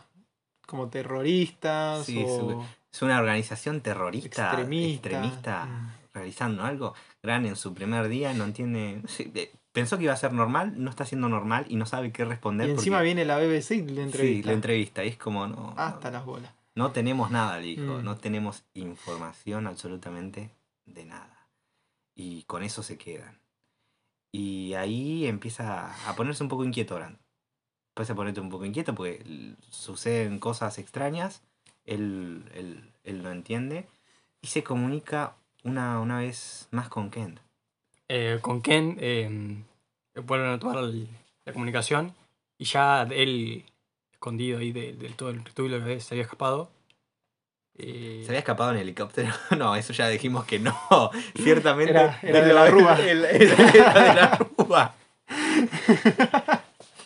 como 0.68 0.90
terroristas 0.90 2.06
Sí, 2.06 2.24
o 2.26 2.66
Es 2.92 3.02
una 3.02 3.20
organización 3.20 3.82
terrorista, 3.82 4.54
extremista, 4.54 5.66
Mm. 5.66 5.92
realizando 6.14 6.64
algo. 6.64 6.94
Gran 7.22 7.46
en 7.46 7.56
su 7.58 7.74
primer 7.74 8.08
día 8.08 8.34
no 8.34 8.46
entiende. 8.46 9.00
no 9.04 9.08
sé, 9.10 9.30
eh, 9.36 9.52
pensó 9.74 9.98
que 9.98 10.06
iba 10.06 10.14
a 10.14 10.18
ser 10.18 10.32
normal, 10.32 10.74
no 10.78 10.90
está 10.90 11.06
siendo 11.06 11.28
normal 11.28 11.66
y 11.68 11.76
no 11.76 11.86
sabe 11.86 12.12
qué 12.14 12.24
responder. 12.24 12.70
Y 12.70 12.72
encima 12.72 12.98
porque- 12.98 13.06
viene 13.06 13.26
la 13.26 13.38
BBC 13.38 13.76
y 13.76 13.82
le 13.82 13.96
Sí, 13.96 14.00
entrevista. 14.02 14.48
la 14.48 14.54
entrevista. 14.54 15.04
Y 15.04 15.10
es 15.10 15.18
como, 15.18 15.46
no. 15.48 15.74
Hasta 15.76 16.10
no, 16.10 16.18
las 16.18 16.26
bolas. 16.26 16.52
No 16.76 16.91
tenemos 16.91 17.32
nada, 17.32 17.57
le 17.57 17.67
dijo. 17.67 17.99
Mm. 17.99 18.03
No 18.03 18.17
tenemos 18.17 18.63
información 18.73 19.65
absolutamente 19.67 20.51
de 20.86 21.05
nada. 21.05 21.47
Y 22.13 22.43
con 22.43 22.63
eso 22.63 22.84
se 22.84 22.97
quedan. 22.97 23.39
Y 24.32 24.73
ahí 24.73 25.26
empieza 25.26 25.95
a 26.09 26.15
ponerse 26.15 26.43
un 26.43 26.49
poco 26.49 26.65
inquieto 26.65 26.95
Grant. 26.95 27.17
Empieza 27.95 28.13
a 28.13 28.15
ponerte 28.17 28.41
un 28.41 28.49
poco 28.49 28.65
inquieto 28.65 28.93
porque 28.93 29.23
suceden 29.69 30.39
cosas 30.39 30.78
extrañas. 30.78 31.41
Él, 31.86 32.43
él, 32.53 32.91
él 33.03 33.23
lo 33.23 33.32
entiende. 33.32 33.88
Y 34.41 34.47
se 34.47 34.63
comunica 34.63 35.36
una, 35.63 35.99
una 36.01 36.19
vez 36.19 36.67
más 36.71 36.89
con 36.89 37.09
Kent. 37.09 37.39
Eh, 38.09 38.39
con 38.41 38.61
Ken 38.61 38.97
eh, 38.99 39.63
vuelven 40.26 40.49
a 40.49 40.59
tomar 40.59 40.84
la 40.84 41.53
comunicación 41.53 42.13
y 42.57 42.65
ya 42.65 43.03
él 43.03 43.65
escondido 44.26 44.57
ahí 44.59 44.71
de- 44.71 44.93
del 44.93 45.13
todo 45.15 45.30
el 45.30 45.38
estudio 45.45 45.84
que 45.86 45.99
se 45.99 46.15
había 46.15 46.23
escapado. 46.23 46.71
eh, 47.78 48.21
¿Se 48.23 48.30
había 48.30 48.39
escapado 48.39 48.71
en 48.71 48.78
helicóptero? 48.78 49.32
No, 49.57 49.76
eso 49.76 49.93
ya 49.93 50.07
dijimos 50.09 50.45
que 50.45 50.57
no. 50.59 50.76
Ciertamente. 51.36 51.91
Era- 51.91 52.19
era 52.23 52.41
de 52.41 52.53
la 52.53 52.67
Rúa. 52.71 52.95
El- 53.01 53.26
el- 53.26 53.41
Era 53.51 53.93
de 53.93 54.13
la 54.21 54.38
Rúa. 54.57 54.95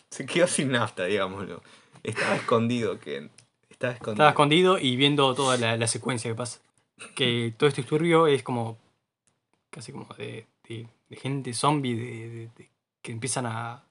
Se 0.09 0.25
quedó 0.25 0.47
sin 0.47 0.71
nafta, 0.71 1.05
digámoslo. 1.05 1.61
Estaba 2.03 2.35
escondido, 2.35 2.99
Ken. 2.99 3.29
Estaba 3.69 3.93
escondido. 3.93 4.13
Estaba 4.13 4.29
escondido 4.29 4.79
y 4.79 4.95
viendo 4.95 5.33
toda 5.35 5.57
la, 5.57 5.77
la 5.77 5.87
secuencia 5.87 6.29
que 6.31 6.35
pasa. 6.35 6.59
Que 7.15 7.53
todo 7.57 7.67
este 7.69 7.81
disturbio 7.81 8.27
es 8.27 8.43
como. 8.43 8.77
casi 9.69 9.91
como 9.91 10.05
de, 10.17 10.45
de- 10.67 10.87
de 11.09 11.15
gente 11.17 11.53
zombie, 11.53 11.95
de, 11.95 12.29
de- 12.29 12.49
de- 12.55 12.69
que 13.01 13.11
empiezan 13.11 13.45
a 13.45 13.83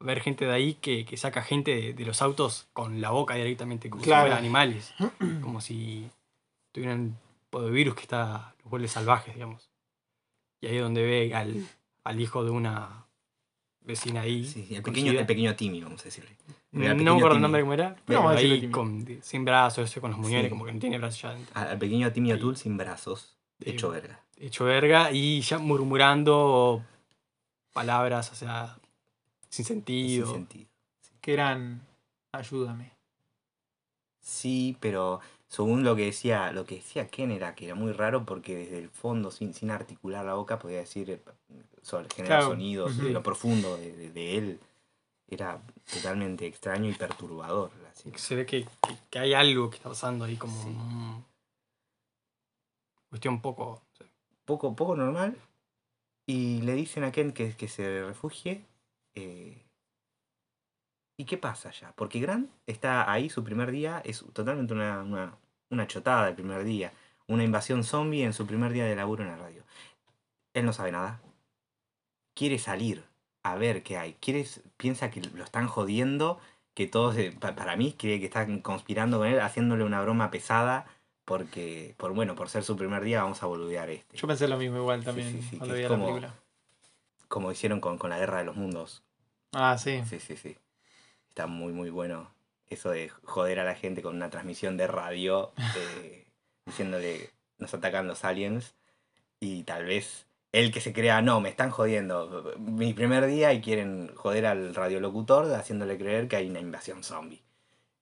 ver 0.00 0.20
gente 0.20 0.46
de 0.46 0.52
ahí 0.52 0.74
que, 0.74 1.04
que 1.04 1.16
saca 1.16 1.42
gente 1.42 1.74
de, 1.74 1.92
de 1.94 2.04
los 2.04 2.22
autos 2.22 2.68
con 2.72 3.00
la 3.00 3.10
boca 3.10 3.34
directamente, 3.34 3.90
como 3.90 4.02
Claro. 4.02 4.22
si 4.22 4.28
fueran 4.28 4.38
animales. 4.38 4.94
como 5.42 5.60
si 5.60 6.08
tuvieran 6.72 7.16
de 7.52 7.70
virus 7.70 7.94
que 7.94 8.02
está, 8.02 8.54
los 8.62 8.70
vuelve 8.70 8.88
salvajes, 8.88 9.34
digamos. 9.34 9.70
Y 10.60 10.66
ahí 10.68 10.76
es 10.76 10.82
donde 10.82 11.02
ve 11.02 11.34
al, 11.34 11.66
al 12.04 12.20
hijo 12.20 12.44
de 12.44 12.50
una 12.50 13.04
vecina 13.82 14.20
ahí. 14.22 14.46
Sí, 14.46 14.64
sí, 14.68 14.74
el 14.76 14.82
pequeño, 14.82 15.12
el 15.12 15.26
pequeño 15.26 15.54
Timmy, 15.56 15.82
vamos 15.82 16.00
a 16.02 16.04
decirle. 16.04 16.36
No 16.72 16.94
me 16.94 17.10
acuerdo 17.10 17.36
el 17.36 17.42
nombre 17.42 17.60
cómo 17.62 17.72
era, 17.74 17.96
pero 18.04 18.28
ahí 18.28 18.60
Timmy. 18.60 18.72
con, 18.72 19.04
de- 19.04 19.20
sin 19.22 19.44
brazos, 19.44 19.90
ese, 19.90 20.00
con 20.00 20.12
los 20.12 20.20
muñones, 20.20 20.44
Sí. 20.46 20.50
como 20.50 20.64
que 20.64 20.72
no 20.72 20.78
tiene 20.78 20.98
brazos 20.98 21.22
ya 21.22 21.30
adentro. 21.30 21.52
Al, 21.60 21.78
pequeño 21.78 22.12
Timmy 22.12 22.28
Sí. 22.28 22.34
O'Toole 22.34 22.56
sin 22.56 22.76
brazos. 22.76 23.36
Hecho 23.62 23.88
Eh, 23.94 24.00
verga. 24.00 24.20
Hecho 24.38 24.64
verga 24.64 25.10
y 25.12 25.40
ya 25.40 25.58
murmurando 25.58 26.82
palabras, 27.72 28.30
o 28.32 28.34
sea, 28.34 28.78
sin 29.50 29.64
Sin 29.66 29.76
sentido. 29.76 30.32
sentido. 30.32 30.68
Que 31.20 31.34
eran, 31.34 31.82
ayúdame. 32.32 32.92
Sí, 34.22 34.76
pero 34.80 35.20
según 35.48 35.82
lo 35.84 35.96
que 35.96 36.06
decía, 36.06 36.52
lo 36.52 36.64
que 36.64 36.76
decía 36.76 37.08
Ken 37.08 37.30
era 37.30 37.54
que 37.54 37.66
era 37.66 37.74
muy 37.74 37.92
raro 37.92 38.24
porque 38.24 38.56
desde 38.56 38.78
el 38.78 38.88
fondo, 38.88 39.30
sin, 39.30 39.52
sin 39.52 39.70
articular 39.70 40.24
la 40.24 40.34
boca, 40.34 40.58
podía 40.58 40.78
decir 40.78 41.10
eh, 41.10 41.20
sobre 41.82 42.08
generar 42.14 42.38
Claro, 42.40 42.52
sonidos 42.52 42.96
ujú. 42.96 43.06
de 43.06 43.10
lo 43.10 43.22
profundo 43.22 43.76
de, 43.76 43.92
de- 43.96 44.10
de 44.12 44.38
él. 44.38 44.60
Era 45.28 45.60
totalmente 45.92 46.46
extraño 46.46 46.88
y 46.88 46.94
perturbador. 46.94 47.70
así. 47.90 48.10
Se 48.16 48.34
ve 48.34 48.46
que, 48.46 48.64
que- 48.64 48.96
que 49.10 49.18
hay 49.18 49.34
algo 49.34 49.68
que 49.70 49.76
está 49.76 49.88
pasando 49.88 50.24
ahí 50.24 50.36
como... 50.36 50.62
Sí. 50.62 50.76
cuestión 53.08 53.40
poco... 53.40 53.82
Poco, 54.44 54.74
poco 54.74 54.96
normal. 54.96 55.36
Y 56.26 56.60
le 56.62 56.74
dicen 56.74 57.04
a 57.04 57.12
Ken 57.12 57.32
que, 57.32 57.54
que 57.56 57.68
se 57.68 58.04
refugie. 58.04 58.64
Eh, 59.14 59.66
¿Y 61.16 61.24
qué 61.26 61.36
pasa 61.36 61.70
ya? 61.70 61.92
Porque 61.96 62.18
Grant 62.20 62.50
está 62.66 63.10
ahí 63.12 63.28
su 63.28 63.44
primer 63.44 63.70
día, 63.70 64.00
es 64.04 64.24
totalmente 64.32 64.72
una, 64.72 65.02
una, 65.02 65.36
una 65.68 65.86
chotada 65.86 66.28
el 66.28 66.34
primer 66.34 66.64
día. 66.64 66.92
Una 67.26 67.44
invasión 67.44 67.84
zombie 67.84 68.24
en 68.24 68.32
su 68.32 68.46
primer 68.46 68.72
día 68.72 68.86
de 68.86 68.96
laburo 68.96 69.22
en 69.22 69.28
la 69.30 69.36
radio. 69.36 69.62
Él 70.54 70.64
no 70.64 70.72
sabe 70.72 70.92
nada. 70.92 71.20
Quiere 72.34 72.58
salir 72.58 73.04
a 73.42 73.54
ver 73.56 73.82
qué 73.82 73.98
hay. 73.98 74.14
Quiere, 74.14 74.46
piensa 74.78 75.10
que 75.10 75.20
lo 75.20 75.44
están 75.44 75.66
jodiendo, 75.68 76.40
que 76.74 76.86
todos, 76.86 77.16
eh, 77.18 77.36
pa- 77.38 77.54
para 77.54 77.76
mí, 77.76 77.92
cree 77.92 78.18
que 78.18 78.24
están 78.26 78.60
conspirando 78.62 79.18
con 79.18 79.26
él, 79.26 79.40
haciéndole 79.40 79.84
una 79.84 80.00
broma 80.00 80.30
pesada, 80.30 80.86
porque, 81.26 81.94
por 81.98 82.14
bueno, 82.14 82.34
por 82.34 82.48
ser 82.48 82.64
su 82.64 82.76
primer 82.76 83.04
día, 83.04 83.22
vamos 83.22 83.42
a 83.42 83.46
boludear 83.46 83.90
este. 83.90 84.16
Yo 84.16 84.26
pensé 84.26 84.48
lo 84.48 84.56
mismo 84.56 84.78
igual 84.78 85.04
también 85.04 85.30
sí, 85.30 85.42
sí, 85.42 85.56
cuando 85.58 85.74
vi 85.74 85.82
la 85.82 85.88
como- 85.88 86.06
película. 86.06 86.34
Como 87.30 87.50
hicieron 87.50 87.80
con, 87.80 87.96
con 87.96 88.10
la 88.10 88.18
Guerra 88.18 88.40
de 88.40 88.44
los 88.44 88.56
Mundos. 88.56 89.02
Ah, 89.52 89.78
sí. 89.78 90.02
Sí, 90.06 90.20
sí, 90.20 90.36
sí. 90.36 90.58
Está 91.30 91.46
muy, 91.46 91.72
muy 91.72 91.88
bueno 91.88 92.28
eso 92.70 92.90
de 92.90 93.08
joder 93.24 93.60
a 93.60 93.64
la 93.64 93.74
gente 93.74 94.02
con 94.02 94.14
una 94.16 94.30
transmisión 94.30 94.76
de 94.76 94.86
radio, 94.86 95.52
eh, 95.76 96.26
diciéndole, 96.66 97.30
nos 97.58 97.74
atacan 97.74 98.06
los 98.06 98.24
aliens, 98.24 98.74
y 99.40 99.64
tal 99.64 99.84
vez 99.86 100.26
él 100.52 100.72
que 100.72 100.80
se 100.80 100.92
crea, 100.92 101.20
no, 101.22 101.40
me 101.40 101.48
están 101.48 101.70
jodiendo, 101.70 102.54
mi 102.58 102.94
primer 102.94 103.26
día 103.26 103.52
y 103.52 103.60
quieren 103.60 104.12
joder 104.14 104.46
al 104.46 104.74
radiolocutor 104.74 105.52
haciéndole 105.54 105.98
creer 105.98 106.28
que 106.28 106.36
hay 106.36 106.48
una 106.48 106.60
invasión 106.60 107.04
zombie. 107.04 107.42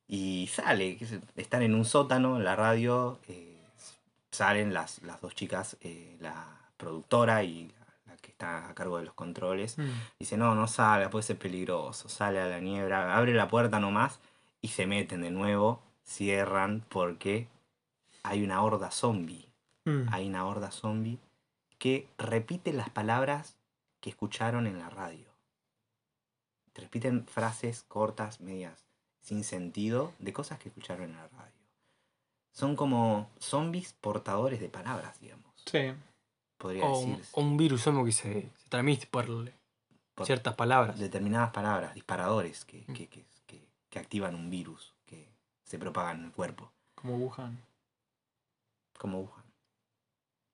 Y 0.06 0.48
sale, 0.52 0.98
están 1.36 1.62
en 1.62 1.74
un 1.74 1.84
sótano 1.84 2.36
en 2.38 2.44
la 2.44 2.56
radio, 2.56 3.20
eh, 3.28 3.58
salen 4.30 4.72
las, 4.72 5.02
las 5.02 5.20
dos 5.20 5.34
chicas, 5.34 5.76
eh, 5.82 6.16
la 6.20 6.46
productora 6.78 7.42
y 7.44 7.70
está 8.38 8.68
a 8.68 8.74
cargo 8.74 8.98
de 8.98 9.04
los 9.04 9.14
controles, 9.14 9.76
Mm. 9.78 9.90
Dice, 10.20 10.36
no, 10.36 10.54
no 10.54 10.68
salga, 10.68 11.10
puede 11.10 11.24
ser 11.24 11.38
peligroso. 11.38 12.08
Sale 12.08 12.40
a 12.40 12.46
la 12.46 12.60
niebla, 12.60 13.16
abre 13.16 13.34
la 13.34 13.48
puerta 13.48 13.80
nomás 13.80 14.20
y 14.62 14.68
se 14.68 14.86
meten 14.86 15.22
de 15.22 15.30
nuevo, 15.30 15.82
cierran 16.04 16.84
porque 16.88 17.48
hay 18.22 18.44
una 18.44 18.62
horda 18.62 18.90
zombie. 18.92 19.48
Mm. 19.84 20.08
Hay 20.12 20.28
una 20.28 20.46
horda 20.46 20.70
zombie 20.70 21.18
que 21.78 22.08
repite 22.16 22.72
las 22.72 22.90
palabras 22.90 23.56
que 24.00 24.10
escucharon 24.10 24.66
en 24.68 24.78
la 24.78 24.88
radio. 24.88 25.26
Repiten 26.74 27.26
frases 27.26 27.82
cortas, 27.82 28.40
medias, 28.40 28.86
sin 29.20 29.42
sentido, 29.42 30.12
de 30.20 30.32
cosas 30.32 30.60
que 30.60 30.68
escucharon 30.68 31.10
en 31.10 31.16
la 31.16 31.26
radio. 31.26 31.58
Son 32.52 32.76
como 32.76 33.28
zombies 33.40 33.94
portadores 33.94 34.60
de 34.60 34.68
palabras, 34.68 35.18
digamos. 35.20 35.52
Sí. 35.66 35.92
Podría 36.58 36.84
O, 36.84 36.98
un- 36.98 37.10
decirse. 37.12 37.30
o 37.34 37.40
un 37.40 37.56
virus 37.56 37.82
que 38.04 38.12
se, 38.12 38.32
se 38.42 38.68
transmite 38.68 39.06
por, 39.06 39.26
Por 40.14 40.26
ciertas 40.26 40.54
palabras. 40.54 40.98
determinadas 40.98 41.50
palabras, 41.52 41.94
disparadores 41.94 42.64
que, 42.64 42.84
Mm. 42.86 42.92
que, 42.94 43.06
que- 43.08 43.24
que- 43.46 43.64
que 43.88 43.98
activan 43.98 44.34
un 44.34 44.50
virus 44.50 44.92
que 45.06 45.28
se 45.64 45.78
propaga 45.78 46.12
en 46.12 46.24
el 46.26 46.32
cuerpo, 46.32 46.72
Como 46.96 47.16
Wuhan. 47.16 47.58
como 48.98 49.20
Wuhan. 49.20 49.44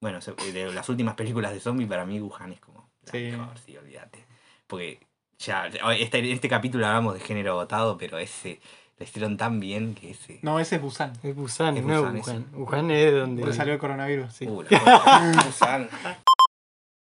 Bueno, 0.01 0.19
eh, 0.19 0.53
de 0.53 0.73
las 0.73 0.89
últimas 0.91 1.15
películas 1.15 1.53
de 1.53 1.61
zombie, 1.61 1.87
para 1.87 2.05
mí 2.05 2.21
Wuhan 2.21 2.53
es 2.53 2.61
como 2.61 2.91
la 3.03 3.13
Sí. 3.13 3.19
mejor, 3.33 3.59
sí, 3.59 3.77
olvídate. 3.77 4.27
Porque 4.67 5.01
ya, 5.39 5.67
este, 5.67 6.19
en 6.19 6.25
este 6.27 6.49
capítulo 6.49 6.87
hablamos 6.87 7.15
de 7.15 7.21
género 7.21 7.53
agotado, 7.53 7.97
pero 7.97 8.19
ese 8.19 8.61
lo 8.99 9.05
hicieron 9.05 9.37
tan 9.37 9.59
bien 9.61 9.95
que 9.95 10.11
ese... 10.13 10.39
No, 10.43 10.61
ese 10.61 10.77
es 10.77 10.83
Busan. 10.83 11.13
Es 11.23 11.35
Busan, 11.35 11.77
Es 11.77 11.85
no 11.85 11.95
es 11.95 12.01
Busan, 12.01 12.17
Wuhan. 12.17 12.45
ese. 12.49 12.57
Wuhan 12.57 12.91
es 12.93 13.13
donde. 13.13 13.41
Donde 13.43 13.57
salió 13.57 13.73
el 13.75 13.79
coronavirus, 13.81 14.33
sí. 14.33 14.47
Uh, 14.47 14.63
la 14.71 15.43
Busan. 15.47 15.89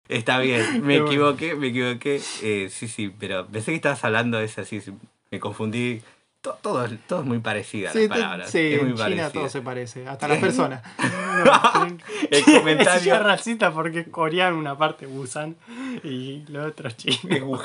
Está 0.07 0.39
bien, 0.39 0.81
me 0.85 0.99
bueno. 0.99 1.07
equivoqué, 1.07 1.55
me 1.55 1.67
equivoqué. 1.67 2.21
Eh, 2.43 2.69
sí, 2.71 2.87
sí, 2.87 3.09
pero 3.19 3.47
pensé 3.47 3.71
que 3.71 3.75
estabas 3.77 4.03
hablando 4.05 4.37
de 4.37 4.45
eso 4.45 4.61
así, 4.61 4.79
sí, 4.81 4.93
me 5.31 5.39
confundí. 5.39 6.01
To- 6.41 6.57
Todo, 6.61 6.85
es- 6.85 6.99
todo 7.07 7.21
es 7.21 7.25
muy 7.25 7.39
parecido 7.39 7.89
a 7.89 7.91
Sí, 7.91 7.99
las 8.01 8.07
palabras. 8.09 8.51
sí, 8.51 8.59
es 8.59 8.81
muy 8.83 8.91
en 8.91 8.97
China 8.97 9.29
todo 9.31 9.49
se 9.49 9.61
parece, 9.61 10.07
hasta 10.07 10.27
las 10.27 10.37
personas. 10.37 10.83
El 12.29 12.37
Es 12.39 12.45
comentario 12.45 13.19
racista 13.19 13.71
porque 13.73 14.01
es 14.01 14.07
coreano 14.09 14.57
una 14.57 14.77
parte 14.77 15.07
Busan 15.07 15.55
y 16.03 16.45
lo 16.49 16.63
otro 16.65 16.87
es 16.87 16.97
chino. 16.97 17.59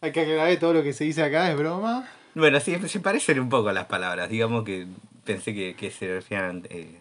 Hay 0.00 0.12
que 0.12 0.20
aclarar 0.20 0.48
que 0.50 0.56
todo 0.56 0.72
lo 0.74 0.82
que 0.84 0.92
se 0.92 1.02
dice 1.04 1.22
acá 1.24 1.50
es 1.50 1.56
broma. 1.58 2.08
Bueno, 2.36 2.60
sí, 2.60 2.76
se 2.88 3.00
parecen 3.00 3.40
un 3.40 3.48
poco 3.48 3.72
las 3.72 3.86
palabras. 3.86 4.28
Digamos 4.28 4.64
que 4.64 4.86
pensé 5.24 5.54
que, 5.54 5.74
que 5.74 5.90
se 5.90 6.06
referían 6.06 6.66
eh, 6.70 7.00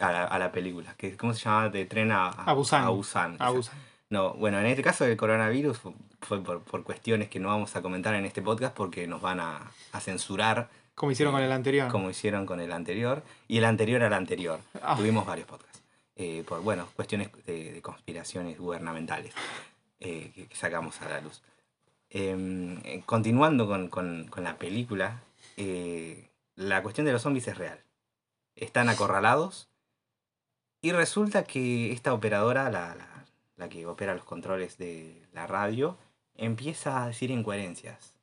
a, 0.00 0.10
la, 0.12 0.24
a 0.24 0.38
la 0.38 0.50
película. 0.52 0.94
Que, 0.98 1.16
¿Cómo 1.16 1.32
se 1.34 1.44
llamaba? 1.44 1.68
De 1.70 1.84
tren 1.86 2.10
a, 2.10 2.28
A 2.28 2.52
Busan. 2.52 2.82
A 2.84 2.88
Busan. 2.90 3.34
Esa. 3.36 3.50
Busan. 3.50 3.78
No, 4.10 4.34
bueno, 4.34 4.58
en 4.60 4.66
este 4.66 4.82
caso 4.82 5.04
del 5.04 5.16
coronavirus 5.16 5.78
fue, 6.20 6.42
por, 6.42 6.62
por 6.62 6.82
cuestiones 6.84 7.28
que 7.28 7.38
no 7.40 7.48
vamos 7.48 7.74
a 7.76 7.82
comentar 7.82 8.14
en 8.14 8.24
este 8.24 8.42
podcast 8.42 8.74
porque 8.74 9.06
nos 9.06 9.20
van 9.20 9.40
a, 9.40 9.70
a 9.92 10.00
censurar 10.00 10.68
Como 10.94 11.12
hicieron 11.12 11.32
con 11.34 11.42
el 11.42 11.50
anterior. 11.52 11.90
como 11.90 12.10
hicieron 12.10 12.46
con 12.46 12.60
el 12.60 12.72
anterior 12.72 13.22
y 13.48 13.58
el 13.58 13.64
anterior 13.64 14.02
al 14.02 14.12
anterior. 14.12 14.60
Ah. 14.82 14.94
Tuvimos 14.96 15.26
varios 15.26 15.46
podcasts. 15.48 15.80
eh, 16.16 16.44
por, 16.46 16.60
bueno, 16.62 16.88
cuestiones 16.96 17.30
de, 17.46 17.72
de 17.72 17.82
conspiraciones 17.82 18.58
gubernamentales 18.58 19.32
eh, 20.00 20.30
que 20.48 20.54
sacamos 20.56 21.00
a 21.02 21.08
la 21.08 21.20
luz. 21.20 21.40
Em, 22.10 22.78
eh, 22.84 23.02
continuando 23.04 23.66
con, 23.66 23.88
con- 23.88 24.26
con 24.28 24.44
la 24.44 24.58
película, 24.58 25.22
eh, 25.56 26.28
la 26.54 26.82
cuestión 26.82 27.04
de 27.06 27.12
los 27.12 27.22
zombies 27.22 27.48
es 27.48 27.58
real. 27.58 27.80
Están 28.54 28.88
acorralados 28.88 29.68
y 30.80 30.92
resulta 30.92 31.44
que 31.44 31.92
esta 31.92 32.14
operadora, 32.14 32.70
la, 32.70 32.94
la- 32.94 33.24
la 33.56 33.68
que 33.68 33.86
opera 33.86 34.14
los 34.14 34.24
controles 34.24 34.78
de 34.78 35.26
la 35.32 35.46
radio, 35.46 35.96
empieza 36.36 37.02
a 37.02 37.08
decir 37.08 37.30
incoherencias. 37.30 38.14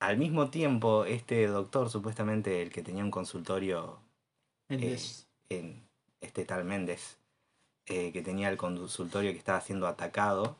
Al 0.00 0.18
mismo 0.18 0.50
tiempo, 0.50 1.04
este 1.06 1.46
doctor, 1.46 1.88
supuestamente 1.88 2.60
el 2.62 2.70
que 2.70 2.82
tenía 2.82 3.02
un 3.04 3.10
consultorio 3.10 3.98
en 5.48 5.82
este 6.20 6.44
tal 6.44 6.64
Méndez, 6.64 7.16
eh, 7.86 8.12
que 8.12 8.20
tenía 8.22 8.48
el 8.50 8.56
consultorio 8.56 9.30
que 9.32 9.38
estaba 9.38 9.60
siendo 9.60 9.86
atacado, 9.86 10.56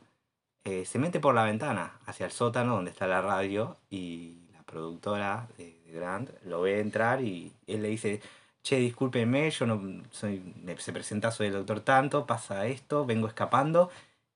eh, 0.66 0.84
se 0.84 0.98
mete 0.98 1.20
por 1.20 1.34
la 1.34 1.44
ventana 1.44 1.98
hacia 2.06 2.26
el 2.26 2.32
sótano 2.32 2.74
donde 2.76 2.90
está 2.90 3.06
la 3.06 3.22
radio 3.22 3.76
y 3.88 4.48
la 4.52 4.62
productora 4.64 5.48
de, 5.56 5.74
Grant 5.92 6.30
lo 6.44 6.60
ve 6.62 6.80
entrar 6.80 7.22
y 7.22 7.52
él 7.66 7.82
le 7.82 7.88
dice, 7.88 8.20
che, 8.62 8.76
discúlpenme, 8.78 9.50
yo 9.50 9.66
no 9.66 10.02
soy, 10.10 10.42
se 10.78 10.92
presenta, 10.92 11.30
soy 11.30 11.46
el 11.46 11.52
doctor 11.54 11.80
tanto, 11.80 12.26
pasa 12.26 12.66
esto, 12.66 13.06
vengo 13.06 13.28
escapando 13.28 13.90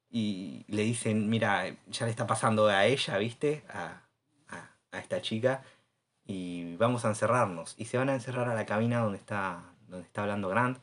y 0.08 0.64
le 0.68 0.82
dicen, 0.84 1.28
mira, 1.28 1.66
ya 1.90 2.04
le 2.06 2.10
está 2.12 2.26
pasando 2.26 2.66
a 2.68 2.86
ella, 2.86 3.18
¿viste? 3.18 3.64
A, 3.68 4.02
a- 4.48 4.70
a 4.92 4.98
esta 5.00 5.20
chica 5.20 5.62
y 6.26 6.76
vamos 6.76 7.04
a 7.04 7.08
encerrarnos. 7.08 7.74
Y 7.78 7.86
se 7.86 7.98
van 7.98 8.08
a 8.10 8.14
encerrar 8.14 8.48
a 8.48 8.54
la 8.54 8.66
cabina 8.66 9.00
donde 9.00 9.18
está, 9.18 9.62
donde 9.88 10.06
está 10.06 10.22
hablando 10.22 10.48
Grant 10.48 10.78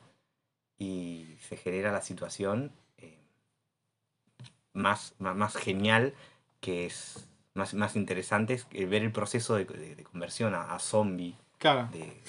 y 0.78 1.36
se 1.48 1.56
genera 1.56 1.92
la 1.92 2.02
situación 2.02 2.72
más, 4.72 5.14
más, 5.18 5.34
más 5.36 5.56
genial, 5.56 6.14
que 6.60 6.86
es 6.86 7.28
más, 7.54 7.74
más 7.74 7.96
interesante, 7.96 8.54
es 8.54 8.64
que 8.64 8.86
ver 8.86 9.02
el 9.02 9.12
proceso 9.12 9.54
de, 9.56 9.64
de- 9.64 9.94
de 9.96 10.04
conversión 10.04 10.54
a, 10.54 10.74
a 10.74 10.78
zombie 10.78 11.36
Claro. 11.58 11.88
de, 11.92 12.22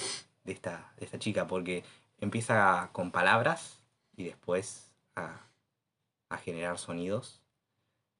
de 0.44 0.52
esta, 0.52 0.92
de 0.98 1.06
esta 1.06 1.20
chica, 1.20 1.46
porque 1.48 1.84
empieza 2.20 2.90
con 2.94 3.12
palabras 3.12 3.80
y 4.16 4.24
después 4.26 4.92
a, 5.16 5.40
a 6.30 6.38
generar 6.38 6.78
sonidos 6.80 7.42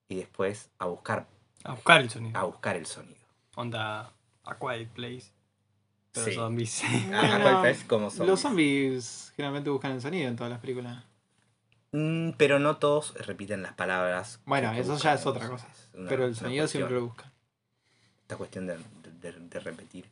y 0.08 0.16
después 0.16 0.70
a 0.80 0.86
buscar, 0.86 1.28
A 1.64 1.74
buscar 1.74 2.02
el 2.02 2.10
sonido. 2.10 2.38
a 2.40 2.44
buscar 2.44 2.76
el 2.76 2.86
sonido. 2.86 3.18
Onda 3.56 4.14
A 4.46 4.56
Quiet 4.60 4.90
Place. 4.90 5.32
Pero 6.12 6.26
Sí. 6.26 6.34
zombies. 6.34 6.84
A- 7.14 7.40
cuál 7.42 7.62
país 7.62 7.84
como 7.84 8.06
Los 8.06 8.14
zombies. 8.16 8.40
zombies 8.42 9.34
generalmente 9.36 9.70
buscan 9.70 9.92
el 9.92 10.02
sonido 10.02 10.28
en 10.28 10.36
todas 10.36 10.52
las 10.52 10.60
películas. 10.60 11.04
Mm, 11.92 12.32
pero 12.38 12.60
no 12.60 12.78
todos 12.78 13.14
repiten 13.26 13.62
las 13.64 13.74
palabras. 13.74 14.40
Bueno, 14.46 14.72
eso 14.74 14.94
buscan, 14.94 15.14
ya 15.16 15.20
es 15.20 15.26
otra 15.26 15.48
cosa. 15.50 15.68
una- 15.96 16.10
Pero 16.10 16.26
el 16.26 16.36
sonido 16.36 16.68
siempre 16.68 16.90
cuestión. 16.96 17.02
lo 17.02 17.08
buscan. 17.08 17.32
esta 18.22 18.38
cuestión 18.38 18.68
de, 18.68 18.78
de- 18.78 19.32
de- 19.32 19.40
de 19.50 19.60
repetir. 19.60 20.06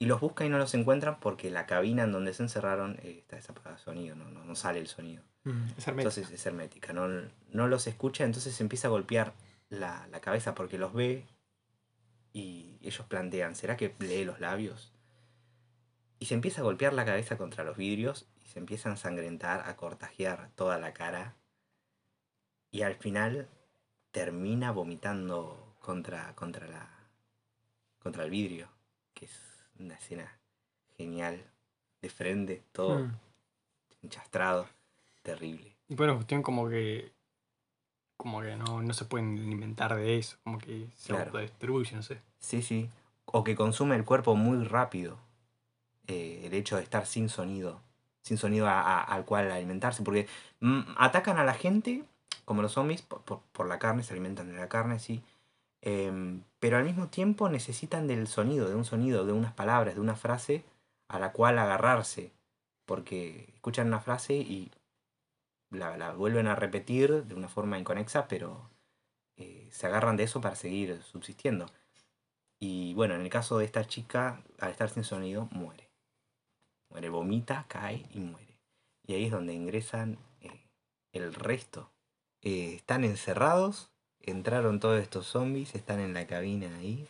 Y 0.00 0.06
los 0.06 0.20
busca 0.20 0.44
y 0.44 0.48
no 0.48 0.58
los 0.58 0.74
encuentran 0.74 1.20
porque 1.20 1.50
la 1.52 1.66
cabina 1.66 2.02
en 2.02 2.10
donde 2.12 2.34
se 2.34 2.42
encerraron 2.42 2.98
eh, 3.02 3.18
está 3.20 3.36
desapagada 3.36 3.76
el 3.76 3.82
sonido, 3.82 4.16
no, 4.16 4.28
no, 4.28 4.44
no 4.44 4.56
sale 4.56 4.80
el 4.80 4.88
sonido. 4.88 5.22
Mm, 5.44 5.50
es 5.78 5.86
hermético. 5.86 5.90
Entonces 6.10 6.30
es 6.30 6.46
hermética, 6.46 6.92
no, 6.92 7.06
no 7.52 7.68
los 7.68 7.86
escucha, 7.86 8.24
entonces 8.24 8.54
se 8.56 8.62
empieza 8.64 8.88
a 8.88 8.90
golpear 8.90 9.32
la, 9.70 10.08
la 10.10 10.20
cabeza 10.20 10.54
porque 10.56 10.78
los 10.78 10.92
ve 10.92 11.24
y 12.32 12.76
ellos 12.82 13.06
plantean, 13.06 13.54
¿será 13.54 13.76
que 13.76 13.94
lee 14.00 14.24
los 14.24 14.40
labios? 14.40 14.90
Y 16.18 16.26
se 16.26 16.34
empieza 16.34 16.60
a 16.60 16.64
golpear 16.64 16.92
la 16.92 17.04
cabeza 17.04 17.36
contra 17.38 17.62
los 17.64 17.76
vidrios 17.76 18.26
se 18.54 18.60
empieza 18.60 18.88
a 18.88 18.92
ensangrentar, 18.92 19.68
a 19.68 19.76
cortajear 19.76 20.48
toda 20.54 20.78
la 20.78 20.94
cara. 20.94 21.34
Y 22.70 22.82
al 22.82 22.94
final 22.94 23.48
termina 24.12 24.70
vomitando 24.70 25.74
contra, 25.80 26.34
contra, 26.36 26.68
la, 26.68 26.88
contra 27.98 28.22
el 28.24 28.30
vidrio, 28.30 28.68
que 29.12 29.24
es 29.26 29.40
una 29.80 29.94
escena 29.94 30.38
genial, 30.96 31.44
de 32.00 32.08
frente, 32.10 32.62
todo 32.72 33.00
Mm. 33.00 33.12
enchastrado, 34.02 34.68
terrible. 35.22 35.76
Y 35.88 35.96
bueno, 35.96 36.14
cuestión 36.14 36.42
como 36.42 36.68
que. 36.68 37.12
Como 38.16 38.40
que 38.40 38.54
no, 38.56 38.80
no 38.80 38.94
se 38.94 39.04
pueden 39.06 39.36
alimentar 39.36 39.96
de 39.96 40.16
eso. 40.18 40.36
Como 40.44 40.58
que 40.58 40.86
se 40.94 41.08
Claro. 41.08 41.24
autodestruye, 41.26 41.96
no 41.96 42.02
sé. 42.02 42.20
Sí, 42.38 42.62
sí. 42.62 42.88
O 43.24 43.42
que 43.42 43.56
consume 43.56 43.96
el 43.96 44.04
cuerpo 44.04 44.36
muy 44.36 44.64
rápido. 44.64 45.18
eh, 46.06 46.42
el 46.44 46.52
hecho 46.54 46.76
de 46.76 46.82
estar 46.82 47.06
sin 47.06 47.28
sonido. 47.30 47.80
Sin 48.24 48.38
sonido 48.38 48.68
a- 48.68 48.80
a- 48.82 49.04
al 49.04 49.26
cual 49.26 49.52
alimentarse. 49.52 50.02
Porque 50.04 50.28
mm, 50.60 50.80
atacan 50.98 51.38
a 51.38 51.44
la 51.44 51.54
gente, 51.54 52.04
como 52.46 52.62
los 52.62 52.72
zombies, 52.74 53.02
por, 53.02 53.22
por- 53.24 53.68
la 53.68 53.78
carne, 53.80 54.02
se 54.04 54.14
alimentan 54.14 54.48
de 54.52 54.58
la 54.58 54.68
carne, 54.68 54.98
sí. 55.00 55.22
em, 55.82 56.42
pero 56.60 56.78
al 56.78 56.84
mismo 56.84 57.08
tiempo 57.08 57.48
necesitan 57.50 58.08
del 58.08 58.28
sonido, 58.28 58.68
de 58.68 58.74
un 58.76 58.84
sonido, 58.86 59.26
de 59.26 59.32
unas 59.32 59.52
palabras, 59.54 59.94
de 59.96 60.00
una 60.02 60.16
frase 60.16 60.64
a 61.08 61.18
la 61.20 61.32
cual 61.32 61.58
agarrarse. 61.58 62.32
Porque 62.86 63.50
escuchan 63.54 63.88
una 63.88 64.00
frase 64.00 64.34
y 64.34 64.70
la, 65.70 65.96
la 65.98 66.12
vuelven 66.12 66.46
a 66.46 66.54
repetir 66.54 67.24
de 67.24 67.34
una 67.34 67.48
forma 67.48 67.78
inconexa, 67.78 68.28
pero 68.28 68.70
eh, 69.36 69.68
se 69.72 69.86
agarran 69.86 70.16
de 70.16 70.24
eso 70.24 70.40
para 70.40 70.56
seguir 70.56 71.02
subsistiendo. 71.02 71.66
Y 72.60 72.94
bueno, 72.94 73.14
en 73.14 73.22
el 73.22 73.30
caso 73.30 73.58
de 73.58 73.64
esta 73.66 73.86
chica, 73.86 74.42
al 74.60 74.70
estar 74.72 74.90
sin 74.90 75.04
sonido, 75.04 75.48
muere. 75.52 75.83
Muere, 76.90 77.08
vomita, 77.08 77.64
cae 77.68 78.04
y 78.14 78.18
muere. 78.20 78.58
Y 79.06 79.14
ahí 79.14 79.24
es 79.26 79.32
donde 79.32 79.52
ingresan 79.54 80.18
eh, 80.40 80.64
el 81.12 81.34
resto. 81.34 81.90
Eh, 82.42 82.74
están 82.74 83.04
encerrados, 83.04 83.90
entraron 84.20 84.80
todos 84.80 85.00
estos 85.00 85.26
zombies, 85.26 85.74
están 85.74 86.00
en 86.00 86.14
la 86.14 86.26
cabina 86.26 86.74
ahí. 86.78 87.08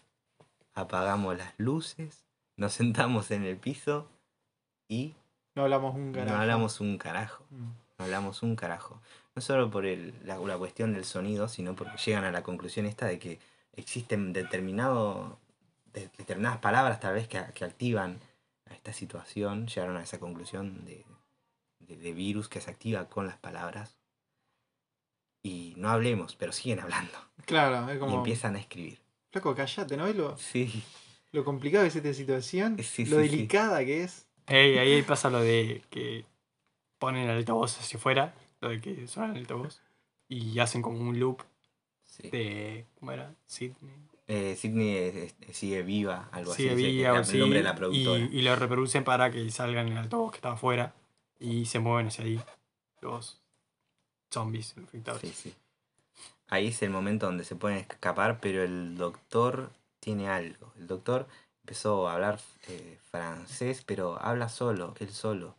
Apagamos 0.75 1.37
las 1.37 1.53
luces, 1.59 2.25
nos 2.57 2.73
sentamos 2.81 3.31
en 3.31 3.45
el 3.45 3.57
piso 3.57 4.09
y 4.89 5.15
No 5.55 5.63
hablamos 5.63 5.95
un 5.95 6.13
no 6.13 6.19
carajo. 6.19 6.37
hablamos 6.37 6.81
un 6.81 6.99
carajo. 6.99 7.45
Mm. 7.51 7.65
No 7.99 8.05
hablamos 8.07 8.43
un 8.43 8.57
carajo. 8.57 9.01
No 9.37 9.43
solo 9.43 9.71
por 9.71 9.87
el- 9.87 10.15
la, 10.25 10.39
la 10.39 10.59
cuestión 10.59 10.93
del 10.95 11.05
sonido, 11.05 11.49
sino 11.49 11.75
porque 11.77 11.97
llegan 11.99 12.25
a 12.25 12.33
la 12.33 12.43
conclusión 12.43 12.87
esta 12.87 13.07
de 13.07 13.19
que 13.19 13.39
existen 13.77 14.33
determinado 14.33 15.39
de- 15.93 16.09
determinadas 16.19 16.59
palabras 16.59 16.99
tal 17.01 17.15
vez 17.15 17.29
que, 17.29 17.41
que 17.55 17.65
activan 17.65 18.19
a 18.67 18.75
esta 18.75 18.93
situación, 18.93 19.67
llegaron 19.67 19.97
a 19.97 20.03
esa 20.03 20.19
conclusión 20.19 20.85
de, 20.85 21.05
de- 21.81 21.97
de 21.97 22.13
virus 22.13 22.49
que 22.49 22.61
se 22.61 22.71
activa 22.71 23.09
con 23.09 23.27
las 23.27 23.37
palabras. 23.39 23.97
Y 25.43 25.75
no 25.77 25.91
hablemos, 25.91 26.37
pero 26.37 26.53
siguen 26.53 26.81
hablando. 26.81 27.13
Claro, 27.45 27.89
es 27.91 27.97
Y 27.97 27.99
como. 27.99 28.17
empiezan 28.19 28.57
a 28.57 28.61
escribir. 28.61 28.99
Flaco, 29.31 29.55
callate, 29.55 29.97
¿no? 29.97 30.05
ves 30.05 30.17
lo, 30.17 30.37
Sí, 30.39 30.83
lo 31.33 31.45
complicado 31.45 31.85
que 31.85 31.89
es 31.89 31.97
esta 31.97 32.15
situación, 32.15 32.79
Sí, 32.83 33.05
lo 33.07 33.19
sí, 33.21 33.29
sí. 33.29 33.31
delicada 33.37 33.85
que 33.85 34.05
es. 34.05 34.27
Ey, 34.47 34.79
ahí 34.79 35.03
pasa 35.03 35.29
lo 35.31 35.41
de 35.41 35.83
que 35.91 36.25
ponen 36.99 37.25
el 37.29 37.37
altavoz 37.37 37.79
hacia 37.79 37.99
afuera, 37.99 38.35
lo 38.61 38.71
de 38.71 38.81
que 38.81 39.07
suena 39.09 39.33
el 39.33 39.39
altavoz, 39.41 39.81
y 40.29 40.59
hacen 40.61 40.81
como 40.83 40.99
un 41.01 41.19
loop 41.19 41.43
sí. 42.05 42.31
de. 42.31 42.87
¿Cómo 42.99 43.13
era? 43.13 43.35
Sydney. 43.47 43.93
Eh, 44.27 44.57
Sidney 44.57 45.31
sigue 45.53 45.83
viva, 45.83 46.29
algo 46.33 46.55
Sigue 46.55 46.71
así. 46.71 46.81
sí, 46.81 46.87
viva 46.93 47.13
o 47.13 47.17
el 47.21 47.39
nombre 47.41 47.59
de 47.59 47.65
la 47.65 47.73
y, 47.73 47.77
productora. 47.77 48.19
y 48.33 48.43
lo 48.43 48.57
reproducen 48.57 49.05
para 49.05 49.31
que 49.31 49.51
salgan 49.51 49.87
en 49.89 49.93
el 49.93 49.99
altavoz 49.99 50.31
que 50.33 50.37
estaba 50.39 50.55
afuera 50.55 50.95
y 51.39 51.67
se 51.67 51.79
mueven 51.79 52.07
hacia 52.07 52.25
ahí 52.25 52.41
los 53.03 53.43
zombies 54.33 54.75
infectados. 54.79 55.21
Sí, 55.21 55.33
sí. 55.35 55.55
Ahí 56.49 56.69
es 56.69 56.83
el 56.83 56.91
momento 56.91 57.27
donde 57.27 57.45
se 57.45 57.55
pueden 57.57 57.79
escapar, 57.79 58.39
pero 58.41 58.63
el 58.63 58.97
doctor 58.97 59.71
tiene 60.01 60.29
algo. 60.29 60.73
El 60.79 60.87
doctor 60.87 61.27
empezó 61.63 62.09
a 62.09 62.15
hablar 62.15 62.41
eh, 62.69 62.99
francés, 63.11 63.83
pero 63.85 64.19
habla 64.23 64.49
solo, 64.49 64.95
él 65.01 65.11
solo. 65.11 65.55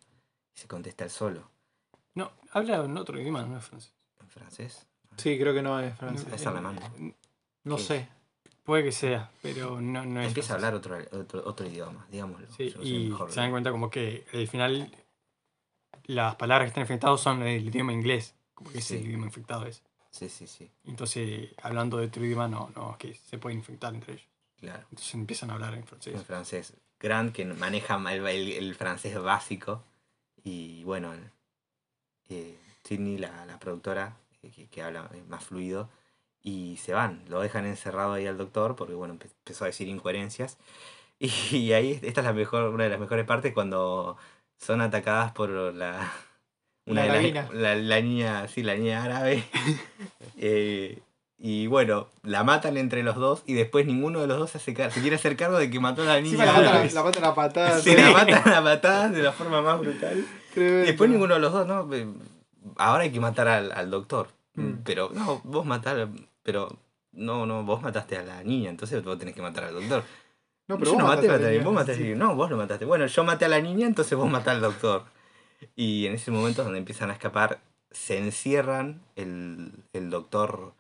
Y 0.55 0.59
se 0.59 0.67
contesta 0.67 1.03
él 1.03 1.09
solo. 1.11 1.49
No, 2.15 2.31
habla 2.51 2.77
en 2.83 2.97
otro 2.97 3.19
idioma, 3.19 3.43
no 3.45 3.57
es 3.57 3.65
francés. 3.65 3.93
¿En 4.21 4.27
francés? 4.29 4.87
Sí, 5.17 5.37
creo 5.39 5.53
que 5.53 5.61
no 5.61 5.79
es 5.79 5.95
francés. 5.97 6.27
Es 6.33 6.47
alemán, 6.47 6.79
¿no? 6.97 7.13
No 7.63 7.75
¿Qué? 7.77 7.81
sé. 7.83 8.09
Puede 8.65 8.83
que 8.83 8.91
sea, 8.91 9.31
pero 9.43 9.79
no, 9.79 10.03
no 10.05 10.21
es 10.21 10.27
Empieza 10.29 10.53
a 10.53 10.55
hablar 10.55 10.73
otro, 10.73 10.97
otro, 11.11 11.43
otro 11.45 11.67
idioma, 11.67 12.05
digámoslo. 12.11 12.47
Sí, 12.57 12.73
y 12.81 13.13
se 13.29 13.39
dan 13.39 13.51
cuenta 13.51 13.71
como 13.71 13.89
que 13.91 14.25
al 14.33 14.47
final 14.47 14.91
las 16.05 16.35
palabras 16.35 16.65
que 16.65 16.69
están 16.69 16.81
infectadas 16.81 17.21
son 17.21 17.43
el 17.43 17.67
idioma 17.67 17.93
inglés, 17.93 18.35
como 18.53 18.71
que 18.71 18.79
es 18.79 18.85
Sí. 18.85 18.95
el 18.97 19.05
idioma 19.07 19.25
infectado 19.27 19.65
ese. 19.65 19.81
Sí, 20.09 20.29
sí, 20.29 20.47
sí, 20.47 20.71
Entonces, 20.85 21.49
hablando 21.61 21.97
de 21.97 22.07
otro 22.07 22.23
idioma, 22.25 22.47
no, 22.47 22.71
no, 22.75 22.91
es 22.91 22.97
que 22.97 23.13
se 23.13 23.37
pueden 23.37 23.59
infectar 23.59 23.93
entre 23.93 24.13
ellos. 24.13 24.27
claro. 24.59 24.83
Entonces 24.89 25.13
empiezan 25.13 25.49
a 25.51 25.53
hablar 25.55 25.73
en 25.75 25.85
francés. 25.85 26.15
En 26.15 26.25
francés. 26.25 26.73
Grant, 26.99 27.35
que 27.35 27.43
maneja 27.45 27.95
el, 28.13 28.25
el- 28.25 28.51
el 28.53 28.75
francés 28.75 29.19
básico. 29.21 29.83
Y 30.43 30.83
bueno, 30.85 31.13
eh, 32.29 32.57
Sidney, 32.83 33.17
la, 33.17 33.45
la 33.45 33.59
productora, 33.59 34.15
eh, 34.41 34.49
que, 34.51 34.67
que 34.67 34.81
habla 34.81 35.09
eh, 35.13 35.23
más 35.27 35.43
fluido. 35.43 35.89
Y 36.47 36.77
se 36.77 36.93
van, 36.93 37.23
lo 37.27 37.41
dejan 37.41 37.65
encerrado 37.65 38.13
ahí 38.13 38.27
al 38.27 38.38
doctor 38.38 38.76
porque 38.76 38.93
bueno, 38.93 39.15
empe- 39.15 39.31
empezó 39.39 39.63
a 39.63 39.67
decir 39.67 39.88
incoherencias. 39.88 40.57
Y, 41.19 41.72
ahí, 41.72 41.97
esta 42.03 42.22
es 42.22 42.26
la 42.27 42.34
mejor, 42.34 42.69
una 42.73 42.84
de 42.84 42.89
las 42.89 42.99
mejores 42.99 43.26
partes 43.26 43.53
cuando 43.53 44.17
son 44.59 44.81
atacadas 44.81 45.31
por 45.31 45.49
la... 45.49 46.11
La 46.85 47.03
de 47.07 47.31
las- 47.31 47.51
la, 47.53 47.73
la 47.76 48.01
niña, 48.01 48.47
sí, 48.47 48.61
la 48.63 48.76
niña 48.76 49.03
árabe. 49.03 49.43
Eh, 50.38 50.99
y 51.38 51.67
bueno, 51.67 52.07
la 52.23 52.43
matan 52.43 52.77
entre 52.77 53.01
los 53.03 53.15
dos 53.15 53.43
y 53.45 53.53
después 53.53 53.85
ninguno 53.85 54.19
de 54.22 54.27
los 54.27 54.38
dos 54.38 54.51
se, 54.51 54.57
hace 54.57 54.91
se 54.91 55.01
quiere 55.01 55.15
hacer 55.15 55.35
cargo 55.38 55.57
de 55.57 55.69
que 55.69 55.80
mató 55.80 56.01
a 56.03 56.05
la 56.05 56.22
niña. 56.22 56.35
Encima 56.35 56.45
la 56.45 56.53
matan, 56.53 56.93
la 56.93 57.03
matan 57.03 57.23
a 57.23 57.34
patadas. 57.35 57.84
Se 57.84 57.95
la 57.97 58.11
matan 58.11 58.53
a 58.53 58.63
patadas 58.63 59.11
de 59.13 59.23
la 59.23 59.31
forma 59.31 59.61
más 59.61 59.80
brutal. 59.80 60.26
Tremendo. 60.53 60.84
Y 60.84 60.88
después 60.88 61.09
ninguno 61.09 61.34
de 61.35 61.39
los 61.39 61.51
dos, 61.53 61.65
¿no? 61.65 61.89
Ahora 62.77 63.03
hay 63.03 63.11
que 63.11 63.19
matar 63.19 63.47
al, 63.47 63.72
al 63.72 63.89
doctor. 63.89 64.27
Mm. 64.55 64.84
Pero, 64.84 65.09
no, 65.13 65.41
vos 65.43 65.65
matar, 65.65 66.07
pero, 66.45 66.77
no, 67.11 67.45
no, 67.47 67.63
vos 67.63 67.81
mataste 67.81 68.17
a 68.17 68.23
la 68.23 68.43
niña, 68.43 68.69
entonces 68.69 69.03
vos 69.03 69.17
tenés 69.17 69.34
que 69.34 69.41
matar 69.41 69.63
al 69.65 69.73
doctor. 69.73 70.03
No, 70.67 70.77
pero 70.77 70.91
yo 70.91 70.93
vos 70.93 71.01
no 71.03 71.07
maté, 71.07 71.27
mataste 71.27 71.43
a 71.43 71.47
la 71.47 71.51
niña. 71.51 71.63
vos 71.65 71.73
mataste, 71.73 72.03
Sí. 72.03 72.15
no, 72.15 72.35
vos 72.35 72.49
lo 72.51 72.57
mataste. 72.57 72.85
Bueno, 72.85 73.05
yo 73.07 73.23
maté 73.23 73.45
a 73.45 73.49
la 73.49 73.59
niña, 73.59 73.88
entonces 73.88 74.15
vos 74.17 74.30
matás 74.30 74.55
al 74.55 74.61
doctor. 74.61 75.03
Y 75.76 76.05
en 76.05 76.13
ese 76.13 76.30
momento 76.31 76.61
es 76.61 76.65
donde 76.65 76.80
empiezan 76.80 77.09
a 77.09 77.13
escapar, 77.13 77.59
se 77.89 78.17
encierran, 78.19 79.01
el, 79.15 79.72
el 79.93 80.09
doctor 80.11 80.73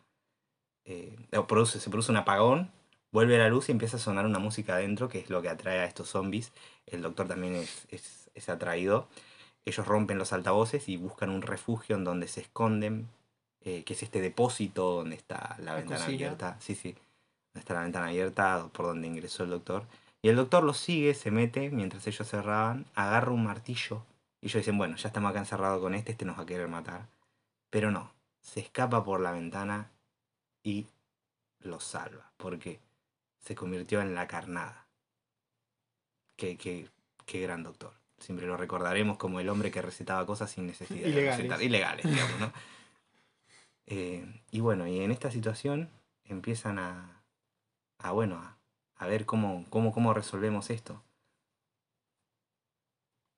eh, 0.85 1.15
produce, 1.47 1.79
se 1.79 1.89
produce 1.89 2.11
un 2.11 2.17
apagón, 2.17 2.71
vuelve 3.11 3.37
la 3.37 3.49
luz 3.49 3.69
y 3.69 3.71
empieza 3.71 3.97
a 3.97 3.99
sonar 3.99 4.25
una 4.25 4.39
música 4.39 4.75
adentro, 4.75 5.09
que 5.09 5.19
es 5.19 5.29
lo 5.29 5.41
que 5.41 5.49
atrae 5.49 5.79
a 5.79 5.85
estos 5.85 6.09
zombies. 6.09 6.51
El 6.85 7.01
doctor 7.01 7.27
también 7.27 7.55
es, 7.55 7.87
es, 7.89 8.29
es 8.35 8.49
atraído. 8.49 9.07
Ellos 9.65 9.87
rompen 9.87 10.17
los 10.19 10.31
altavoces 10.33 10.87
y 10.89 10.97
buscan 10.97 11.29
un 11.31 11.41
refugio 11.41 11.95
en 11.95 12.03
donde 12.03 12.27
se 12.27 12.41
esconden, 12.41 13.07
eh, 13.65 13.83
que 13.83 13.93
es 13.93 14.03
este 14.03 14.21
depósito 14.21 14.97
donde 14.97 15.15
está 15.15 15.55
la, 15.59 15.73
ventana 15.73 15.99
cocina. 15.99 16.27
abierta. 16.27 16.57
Sí, 16.59 16.75
sí. 16.75 16.91
Donde 16.91 17.61
está 17.61 17.73
la 17.73 17.81
ventana 17.81 18.07
abierta, 18.07 18.69
por 18.71 18.85
donde 18.85 19.07
ingresó 19.07 19.43
el 19.43 19.49
doctor. 19.49 19.85
Y 20.21 20.29
el 20.29 20.35
doctor 20.35 20.63
los 20.63 20.77
sigue, 20.77 21.15
se 21.15 21.31
mete 21.31 21.71
mientras 21.71 22.05
ellos 22.05 22.27
cerraban, 22.29 22.85
agarra 22.93 23.31
un 23.31 23.43
martillo. 23.43 24.03
Y 24.39 24.47
ellos 24.47 24.61
dicen, 24.61 24.77
bueno, 24.77 24.95
ya 24.97 25.07
estamos 25.07 25.31
acá 25.31 25.39
encerrados 25.39 25.81
con 25.81 25.95
este, 25.95 26.11
este 26.11 26.25
nos 26.25 26.37
va 26.37 26.43
a 26.43 26.45
querer 26.45 26.67
matar. 26.67 27.07
Pero 27.71 27.89
no, 27.89 28.11
se 28.39 28.59
escapa 28.59 29.03
por 29.03 29.19
la 29.19 29.31
ventana 29.31 29.89
y 30.61 30.85
los 31.59 31.83
salva, 31.83 32.31
porque 32.37 32.79
se 33.39 33.55
convirtió 33.55 33.99
en 33.99 34.13
la 34.13 34.27
carnada. 34.27 34.85
Qué, 36.35 36.55
qué, 36.55 36.87
qué 37.25 37.41
gran 37.41 37.63
doctor. 37.63 37.93
Siempre 38.19 38.45
lo 38.45 38.57
recordaremos 38.57 39.17
como 39.17 39.39
el 39.39 39.49
hombre 39.49 39.71
que 39.71 39.81
recetaba 39.81 40.23
cosas 40.27 40.51
sin 40.51 40.67
necesidad 40.67 41.01
de 41.01 41.09
Ilegales. 41.09 41.37
recetar. 41.37 41.61
Ilegales, 41.63 42.05
digamos, 42.05 42.39
¿no? 42.39 42.53
Eh, 43.87 44.25
y 44.51 44.59
bueno, 44.61 44.87
y 44.87 44.99
en 44.99 45.11
esta 45.11 45.31
situación 45.31 45.89
empiezan 46.25 46.79
a, 46.79 47.23
a 47.99 48.11
bueno, 48.11 48.37
a, 48.37 48.57
a 48.97 49.07
ver 49.07 49.25
cómo, 49.25 49.65
cómo, 49.69 49.91
cómo 49.91 50.13
resolvemos 50.13 50.69
esto. 50.69 51.03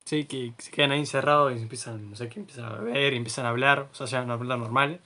Sí, 0.05 0.25
que 0.25 0.53
se 0.57 0.71
quedan 0.71 0.91
ahí 0.91 0.99
encerrados 0.99 1.53
y 1.53 1.61
empiezan, 1.61 2.09
no 2.09 2.15
sé, 2.15 2.29
que 2.29 2.39
empiezan 2.39 2.65
a 2.65 2.77
beber 2.79 3.13
y 3.13 3.17
empiezan 3.17 3.45
a 3.45 3.49
hablar, 3.49 3.89
o 3.91 3.93
sea, 3.93 4.07
ya 4.07 4.23
no 4.23 4.33
hablar 4.33 4.57
normal. 4.57 5.01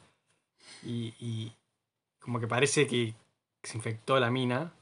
Y, 0.83 1.13
y 1.19 1.53
como 2.19 2.39
que 2.39 2.47
parece 2.47 2.87
que 2.87 3.15
se 3.63 3.77
infectó 3.77 4.19
la 4.19 4.31
mina. 4.31 4.73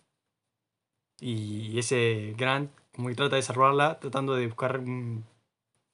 Y 1.22 1.78
ese 1.80 2.34
Grant 2.38 2.72
como 2.94 3.10
que 3.10 3.16
trata 3.16 3.36
de 3.38 3.42
salvarla, 3.42 4.00
tratando 4.00 4.36
de 4.36 4.48
buscar 4.48 4.82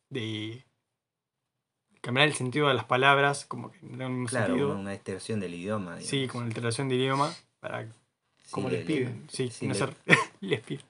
de 0.09 0.64
cambiar 2.05 2.27
el 2.27 2.35
sentido 2.35 2.67
de 2.67 2.75
las 2.75 2.85
palabras, 2.85 3.45
como 3.45 3.71
que 3.71 3.79
no 3.81 4.07
mismo 4.09 4.27
Claro, 4.27 4.47
sentido. 4.53 4.75
una, 4.77 4.91
distorsión 4.91 5.39
del 5.39 5.55
idioma. 5.55 5.99
Sí, 5.99 6.17
digamos. 6.17 6.31
con 6.33 6.43
alteración 6.45 6.87
de 6.89 6.95
idioma, 6.95 7.33
para 7.59 7.83
Sí, 7.83 8.51
como 8.51 8.69
le- 8.69 8.77
les 8.77 8.87
le- 8.87 8.95
piden. 8.95 9.27
sí, 9.29 9.49
Sí, 9.49 9.65
no 9.67 9.73
le- 9.73 9.79
ser 9.79 9.93
les 10.41 10.61
pide. 10.61 10.81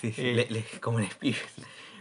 Sí, 0.00 0.12
sí, 0.12 0.22
Eh, 0.22 0.34
le- 0.34 0.50
le- 0.50 0.80
como 0.80 0.98
les 0.98 1.14
pibes. 1.14 1.40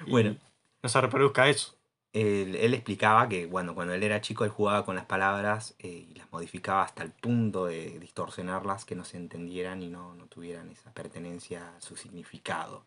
Y 0.08 0.10
Bueno. 0.12 0.36
no 0.84 0.90
se 0.90 1.00
reproduzca 1.02 1.48
eso. 1.48 1.76
él, 2.14 2.56
él 2.56 2.74
explicaba 2.74 3.28
que 3.28 3.46
bueno, 3.46 3.76
cuando 3.76 3.94
él 3.94 4.02
era 4.02 4.22
chico 4.22 4.46
él 4.46 4.50
jugaba 4.50 4.86
con 4.86 4.96
las 4.96 5.04
palabras 5.06 5.76
eh, 5.80 6.08
y 6.10 6.16
las 6.16 6.32
modificaba 6.32 6.82
hasta 6.82 7.04
el 7.04 7.12
punto 7.12 7.66
de 7.66 8.00
distorsionarlas, 8.00 8.86
que 8.86 8.96
no 8.96 9.04
se 9.04 9.18
entendieran 9.18 9.84
y 9.84 9.90
no, 9.90 10.16
no 10.16 10.26
tuvieran 10.28 10.70
esa 10.72 10.94
pertenencia 10.94 11.76
a 11.76 11.82
su 11.82 11.98
significado. 11.98 12.86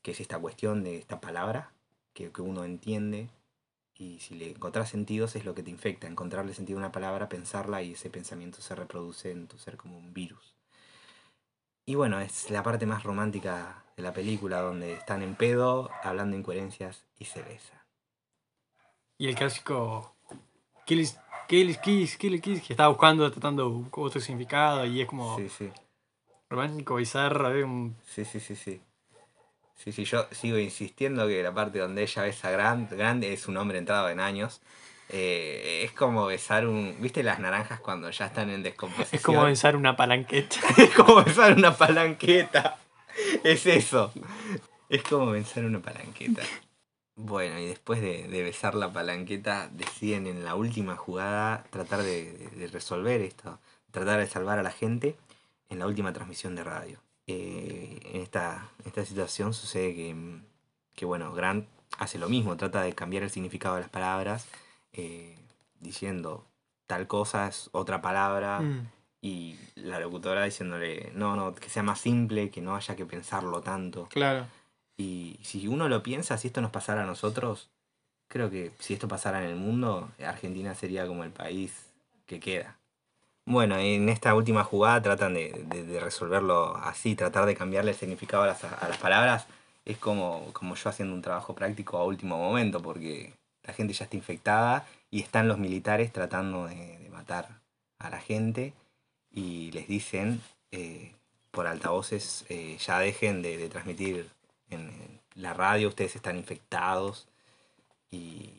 Que 0.00 0.12
es 0.12 0.20
esta 0.20 0.38
cuestión 0.38 0.84
de 0.84 0.96
esta 0.96 1.20
palabra 1.20 1.72
que, 2.14 2.30
que 2.30 2.40
uno 2.40 2.62
entiende 2.64 3.28
y 3.98 4.20
si 4.20 4.36
le 4.36 4.50
encontrás 4.50 4.88
sentidos 4.88 5.34
es 5.36 5.44
lo 5.44 5.54
que 5.54 5.62
te 5.64 5.70
infecta. 5.70 6.06
Encontrarle 6.06 6.54
sentido 6.54 6.78
a 6.78 6.82
una 6.82 6.92
palabra, 6.92 7.28
pensarla 7.28 7.82
y 7.82 7.92
ese 7.92 8.08
pensamiento 8.10 8.60
se 8.62 8.74
reproduce 8.74 9.32
en 9.32 9.48
tu 9.48 9.58
ser 9.58 9.76
como 9.76 9.98
un 9.98 10.14
virus. 10.14 10.54
Y 11.84 11.96
bueno, 11.96 12.20
es 12.20 12.50
la 12.50 12.62
parte 12.62 12.86
más 12.86 13.02
romántica 13.02 13.84
de 13.96 14.02
la 14.02 14.12
película 14.12 14.60
donde 14.60 14.92
están 14.92 15.22
en 15.22 15.34
pedo, 15.34 15.90
hablando 16.02 16.36
incoherencias 16.36 17.04
y 17.18 17.24
se 17.24 17.42
besan. 17.42 17.80
Y 19.18 19.26
el 19.28 19.34
clásico 19.34 20.14
Kill 20.86 21.00
is, 21.00 21.18
kill 21.48 21.68
is 21.70 21.78
kiss, 21.78 22.16
kill 22.16 22.34
is 22.34 22.40
kiss, 22.40 22.62
que 22.62 22.72
estaba 22.74 22.88
buscando, 22.90 23.30
tratando 23.32 23.84
otro 23.90 24.20
significado 24.20 24.86
y 24.86 25.00
es 25.00 25.08
como 25.08 25.36
Sí, 25.36 25.48
sí. 25.48 25.70
romántico, 26.48 26.94
bizarro, 26.96 27.48
un- 27.66 27.96
Sí, 28.06 28.24
sí, 28.24 28.38
sí, 28.38 28.54
sí. 28.54 28.80
Sí, 29.82 29.92
sí, 29.92 30.04
yo 30.04 30.26
sigo 30.32 30.58
insistiendo 30.58 31.26
que 31.28 31.42
la 31.42 31.54
parte 31.54 31.78
donde 31.78 32.02
ella 32.02 32.22
besa 32.22 32.50
Grant, 32.50 32.90
Grant 32.92 33.22
es 33.24 33.46
un 33.48 33.56
hombre 33.56 33.78
entrado 33.78 34.10
en 34.10 34.18
años. 34.20 34.60
Eh, 35.08 35.82
es 35.84 35.92
como 35.92 36.26
besar 36.26 36.66
un. 36.66 36.96
¿Viste 37.00 37.22
las 37.22 37.38
naranjas 37.38 37.80
cuando 37.80 38.10
ya 38.10 38.26
están 38.26 38.50
en 38.50 38.62
descomposición? 38.62 39.18
es 39.18 39.22
como 39.22 39.44
pensar 39.44 39.76
una 39.76 39.96
palanqueta. 39.96 40.56
Es 40.76 40.90
como 40.94 41.22
besar 41.24 41.56
una 41.56 41.74
palanqueta. 41.76 42.76
Es 43.44 43.64
eso. 43.66 44.12
Es 44.90 45.02
como 45.04 45.30
besar 45.30 45.64
una 45.64 45.80
palanqueta. 45.80 46.42
Bueno, 47.14 47.58
y 47.58 47.66
después 47.66 48.00
de, 48.00 48.28
de 48.28 48.42
besar 48.42 48.74
la 48.74 48.92
palanqueta, 48.92 49.68
deciden 49.72 50.26
en 50.26 50.44
la 50.44 50.54
última 50.56 50.96
jugada 50.96 51.64
tratar 51.70 52.02
de, 52.02 52.32
de- 52.32 52.50
de 52.50 52.66
resolver 52.68 53.20
esto, 53.22 53.58
tratar 53.90 54.20
de 54.20 54.26
salvar 54.26 54.58
a 54.58 54.62
la 54.62 54.70
gente 54.70 55.16
en 55.68 55.78
la 55.78 55.86
última 55.86 56.12
transmisión 56.12 56.54
de 56.54 56.64
radio. 56.64 57.00
Eh, 57.28 58.00
en 58.14 58.22
esta, 58.22 58.70
esta 58.86 59.04
situación 59.04 59.52
sucede 59.54 59.94
que, 59.94 60.16
que, 60.94 61.04
bueno, 61.04 61.32
Grant 61.34 61.68
hace 61.98 62.18
lo 62.18 62.28
mismo, 62.28 62.56
trata 62.56 62.82
de 62.82 62.94
cambiar 62.94 63.22
el 63.22 63.30
significado 63.30 63.74
de 63.74 63.82
las 63.82 63.90
palabras, 63.90 64.46
eh, 64.94 65.36
diciendo 65.78 66.46
tal 66.86 67.06
cosa 67.06 67.46
es 67.48 67.68
otra 67.72 68.00
palabra 68.00 68.60
Mm. 68.60 68.88
y 69.20 69.56
la 69.74 70.00
locutora 70.00 70.44
diciéndole, 70.44 71.12
no, 71.14 71.36
no, 71.36 71.54
que 71.54 71.68
sea 71.68 71.82
más 71.82 72.00
simple, 72.00 72.50
que 72.50 72.62
no 72.62 72.74
haya 72.74 72.96
que 72.96 73.04
pensarlo 73.04 73.60
tanto. 73.60 74.08
Claro. 74.08 74.46
Y 74.96 75.38
si 75.42 75.68
uno 75.68 75.86
lo 75.88 76.02
piensa, 76.02 76.38
si 76.38 76.48
esto 76.48 76.62
nos 76.62 76.70
pasara 76.70 77.02
a 77.02 77.06
nosotros, 77.06 77.68
creo 78.26 78.50
que 78.50 78.72
si 78.78 78.94
esto 78.94 79.06
pasara 79.06 79.44
en 79.44 79.50
el 79.50 79.56
mundo, 79.56 80.08
Argentina 80.24 80.74
sería 80.74 81.06
como 81.06 81.24
el 81.24 81.30
país 81.30 81.90
que 82.26 82.40
queda. 82.40 82.77
Bueno, 83.50 83.78
en 83.78 84.10
esta 84.10 84.34
última 84.34 84.62
jugada 84.62 85.00
tratan 85.00 85.32
de, 85.32 85.64
de- 85.68 86.00
resolverlo 86.00 86.76
así, 86.76 87.14
tratar 87.16 87.46
de 87.46 87.54
cambiarle 87.54 87.92
el 87.92 87.96
significado 87.96 88.42
a 88.42 88.46
las, 88.48 88.62
a 88.64 88.88
las 88.88 88.98
palabras. 88.98 89.46
Es 89.86 89.96
como, 89.96 90.52
como 90.52 90.74
yo 90.74 90.90
haciendo 90.90 91.14
un 91.14 91.22
trabajo 91.22 91.54
práctico 91.54 91.96
a 91.96 92.04
último 92.04 92.36
momento, 92.36 92.82
porque 92.82 93.32
la 93.62 93.72
gente 93.72 93.94
ya 93.94 94.04
está 94.04 94.16
infectada 94.16 94.86
y 95.10 95.22
están 95.22 95.48
los 95.48 95.56
militares 95.58 96.12
tratando 96.12 96.66
de, 96.66 96.98
de 96.98 97.08
matar 97.08 97.48
a 97.98 98.10
la 98.10 98.20
gente 98.20 98.74
y 99.32 99.70
les 99.72 99.88
dicen 99.88 100.42
eh, 100.70 101.12
por 101.50 101.66
altavoces, 101.66 102.44
eh, 102.50 102.76
ya 102.78 102.98
dejen 102.98 103.40
de, 103.42 103.56
de 103.56 103.68
transmitir 103.70 104.28
en, 104.70 104.80
en 104.80 105.20
la 105.36 105.54
radio, 105.54 105.88
ustedes 105.88 106.16
están 106.16 106.36
infectados 106.36 107.28
y, 108.10 108.50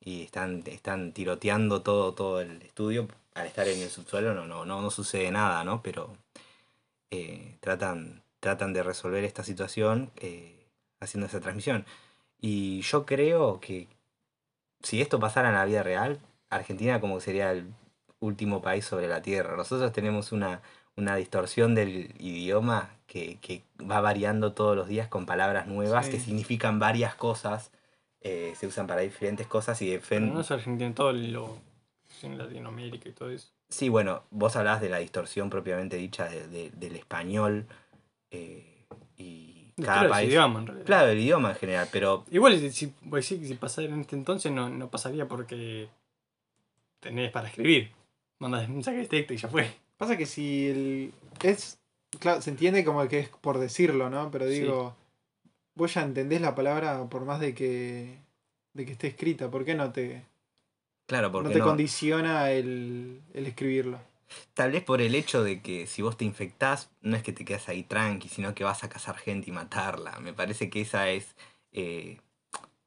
y 0.00 0.22
están, 0.24 0.62
están 0.66 1.12
tiroteando 1.12 1.82
todo, 1.82 2.14
todo 2.14 2.40
el 2.40 2.62
estudio. 2.62 3.08
Al 3.34 3.46
estar 3.46 3.66
en 3.68 3.80
el 3.80 3.88
subsuelo 3.88 4.34
no, 4.34 4.46
no, 4.46 4.64
no, 4.64 4.82
no 4.82 4.90
sucede 4.90 5.30
nada, 5.30 5.64
¿no? 5.64 5.82
Pero 5.82 6.10
eh, 7.10 7.56
tratan, 7.60 8.22
tratan 8.40 8.72
de 8.72 8.82
resolver 8.82 9.24
esta 9.24 9.42
situación 9.44 10.10
eh, 10.16 10.66
haciendo 11.00 11.26
esa 11.26 11.40
transmisión. 11.40 11.84
Y 12.40 12.80
yo 12.82 13.06
creo 13.06 13.60
que 13.60 13.88
si 14.82 15.00
esto 15.00 15.20
pasara 15.20 15.48
en 15.48 15.54
la 15.54 15.64
vida 15.64 15.82
real, 15.82 16.18
Argentina 16.50 17.00
como 17.00 17.20
sería 17.20 17.52
el 17.52 17.72
último 18.20 18.60
país 18.62 18.84
sobre 18.84 19.08
la 19.08 19.22
Tierra. 19.22 19.56
Nosotros 19.56 19.92
tenemos 19.92 20.32
una, 20.32 20.60
una 20.96 21.16
distorsión 21.16 21.74
del 21.74 22.14
idioma 22.18 22.90
que, 23.06 23.38
que 23.40 23.62
va 23.80 24.00
variando 24.00 24.52
todos 24.52 24.76
los 24.76 24.88
días 24.88 25.08
con 25.08 25.26
palabras 25.26 25.66
nuevas 25.66 26.06
Sí. 26.06 26.12
que 26.12 26.20
significan 26.20 26.78
varias 26.78 27.14
cosas, 27.14 27.70
eh, 28.20 28.54
se 28.56 28.66
usan 28.66 28.86
para 28.86 29.00
diferentes 29.00 29.46
cosas 29.46 29.80
y 29.82 29.90
defen- 29.96 30.32
no 30.32 30.40
es 30.40 30.50
Argentina, 30.50 30.94
todo 30.94 31.12
lo. 31.12 31.58
En 32.26 32.38
Latinoamérica 32.38 33.08
y 33.08 33.12
todo 33.12 33.30
eso. 33.30 33.48
Sí, 33.68 33.88
bueno, 33.88 34.22
vos 34.30 34.54
hablás 34.56 34.80
de 34.80 34.88
la 34.88 34.98
distorsión 34.98 35.48
propiamente 35.50 35.96
dicha 35.96 36.28
de- 36.28 36.46
de- 36.48 36.70
del 36.70 36.96
español 36.96 37.66
eh, 38.30 38.84
y 39.16 39.72
cada 39.82 40.02
ese 40.02 40.08
país. 40.10 40.28
idioma, 40.30 40.60
en 40.60 40.66
realidad. 40.66 40.86
Claro, 40.86 41.08
el 41.10 41.18
idioma 41.18 41.50
en 41.50 41.56
general, 41.56 41.88
pero 41.90 42.24
Igual, 42.30 42.58
si, 42.58 42.70
si, 42.70 42.92
si 43.22 43.54
pasara 43.54 43.88
en 43.88 44.00
este 44.00 44.16
entonces, 44.16 44.52
no, 44.52 44.68
no 44.68 44.90
pasaría 44.90 45.26
porque 45.26 45.88
tenés 47.00 47.30
para 47.30 47.48
escribir. 47.48 47.92
Mandas 48.38 48.68
un 48.68 48.74
mensaje 48.74 48.98
de 48.98 49.06
texto 49.08 49.34
y 49.34 49.36
ya 49.36 49.48
fue. 49.48 49.70
Pasa 49.96 50.16
que 50.16 50.26
si 50.26 50.66
el. 50.68 51.12
Es. 51.42 51.78
Claro, 52.18 52.42
se 52.42 52.50
entiende 52.50 52.84
como 52.84 53.06
que 53.08 53.20
es 53.20 53.28
por 53.28 53.58
decirlo, 53.58 54.10
¿no? 54.10 54.30
Pero 54.30 54.46
Sí. 54.48 54.60
digo. 54.60 54.96
Vos 55.74 55.94
ya 55.94 56.02
entendés 56.02 56.40
la 56.42 56.54
palabra 56.54 57.02
por 57.08 57.24
más 57.24 57.40
de 57.40 57.54
que. 57.54 58.18
de 58.74 58.84
que 58.86 58.92
esté 58.92 59.06
escrita. 59.08 59.50
¿Por 59.50 59.64
qué 59.64 59.74
no 59.74 59.92
te. 59.92 60.24
Claro, 61.12 61.28
no 61.28 61.32
porque 61.34 61.52
te 61.54 61.58
no, 61.58 61.64
condiciona 61.66 62.50
el, 62.50 63.20
el 63.34 63.46
escribirlo? 63.46 63.98
tal 64.54 64.72
vez 64.72 64.82
por 64.82 65.00
el 65.00 65.14
hecho 65.14 65.42
de 65.44 65.60
que 65.60 65.86
si 65.86 66.02
vos 66.02 66.16
te 66.16 66.24
infectás, 66.24 66.90
no 67.02 67.16
es 67.16 67.22
que 67.22 67.32
te 67.32 67.44
quedas 67.44 67.68
ahí 67.68 67.82
tranqui, 67.82 68.28
sino 68.28 68.54
que 68.54 68.64
vas 68.64 68.82
a 68.84 68.88
cazar 68.88 69.16
gente 69.16 69.50
y 69.50 69.52
matarla. 69.52 70.18
Me 70.20 70.32
parece 70.32 70.70
que 70.70 70.80
esa 70.80 71.08
es. 71.10 71.34
eh, 71.72 72.18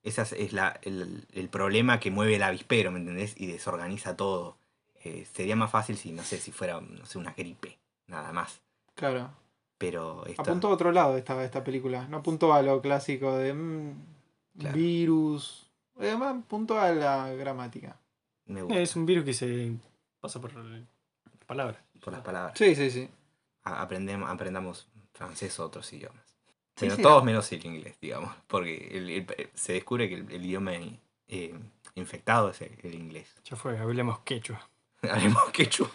esa 0.03 0.22
es- 0.23 0.53
la, 0.53 0.80
el, 0.84 1.26
el 1.34 1.49
problema 1.49 1.99
que 1.99 2.11
mueve 2.11 2.35
el 2.35 2.43
avispero, 2.43 2.91
¿me 2.91 2.99
entendés? 2.99 3.34
Y 3.38 3.47
desorganiza 3.47 4.15
todo. 4.15 4.57
Eh, 5.03 5.26
sería 5.31 5.56
más 5.56 5.72
fácil 5.72 5.97
si, 5.97 6.11
no 6.11 6.23
sé, 6.23 6.38
si 6.38 6.52
fuera, 6.52 6.80
no 6.81 7.06
sé, 7.06 7.18
una 7.18 7.34
gripe, 7.34 7.77
nada 8.07 8.31
más. 8.31 8.61
Claro. 8.95 9.30
Pero 9.77 10.26
esto, 10.26 10.41
Apuntó 10.43 10.68
a 10.69 10.72
otro 10.72 10.91
lado 10.91 11.18
esta, 11.18 11.43
esta 11.43 11.64
película. 11.64 12.07
No 12.07 12.18
apuntó 12.18 12.53
a 12.53 12.61
lo 12.61 12.81
clásico 12.81 13.35
de. 13.38 13.53
mm, 13.53 13.93
Claro. 14.57 14.76
virus. 14.77 15.69
Además, 15.99 16.35
apuntó 16.45 16.80
a 16.80 16.91
la 16.91 17.34
gramática. 17.34 17.97
Me 18.45 18.61
gusta 18.61 18.80
Es 18.80 18.95
un 18.95 19.05
virus 19.05 19.26
que 19.26 19.34
se 19.34 19.73
pasa 20.19 20.39
por 20.41 20.53
las 20.53 20.81
palabras. 21.45 21.77
por 22.03 22.13
las 22.13 22.22
palabras. 22.22 22.57
Sí, 22.57 22.76
sí, 22.76 22.89
sí. 22.91 23.09
A- 23.63 23.81
aprendemos, 23.81 24.30
aprendamos 24.30 24.88
francés 25.13 25.59
o 25.59 25.65
otros 25.65 25.91
idiomas. 25.93 26.23
Sí, 26.76 26.88
todos 27.01 27.22
no. 27.22 27.26
menos 27.26 27.51
el 27.53 27.65
inglés, 27.65 27.95
digamos. 28.01 28.35
Porque 28.47 28.89
el- 28.97 29.09
el- 29.09 29.49
se 29.53 29.73
descubre 29.73 30.09
que 30.09 30.15
el, 30.15 30.31
el 30.31 30.45
idioma 30.45 30.73
eh, 31.27 31.57
infectado 31.95 32.49
es 32.49 32.61
el, 32.61 32.77
el 32.84 32.95
inglés. 32.95 33.34
Ya 33.45 33.55
fue, 33.55 33.77
hablemos 33.77 34.19
quechua. 34.19 34.67
Haremos 35.01 35.49
quechua. 35.51 35.89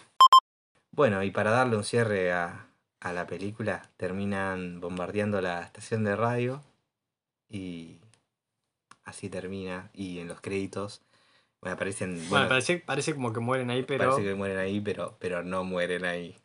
Bueno, 0.91 1.23
y 1.23 1.31
para 1.31 1.51
darle 1.51 1.77
un 1.77 1.83
cierre 1.83 2.33
a, 2.33 2.67
a 2.99 3.13
la 3.13 3.27
película, 3.27 3.89
terminan 3.97 4.81
bombardeando 4.81 5.39
la 5.39 5.61
estación 5.61 6.03
de 6.03 6.15
radio 6.15 6.61
y 7.47 7.99
así 9.05 9.29
termina. 9.29 9.89
Y 9.93 10.19
en 10.19 10.27
los 10.27 10.41
créditos, 10.41 11.01
bueno, 11.61 11.75
aparecen... 11.75 12.15
Bueno, 12.15 12.29
Bueno, 12.29 12.49
parece, 12.49 12.77
parece 12.79 13.13
como 13.13 13.31
que 13.33 13.39
mueren 13.39 13.69
ahí, 13.69 13.83
pero. 13.83 14.09
parece 14.09 14.23
que 14.27 14.35
mueren 14.35 14.57
ahí, 14.57 14.81
pero, 14.81 15.15
pero 15.19 15.43
no 15.43 15.63
mueren 15.63 16.05
ahí. 16.05 16.35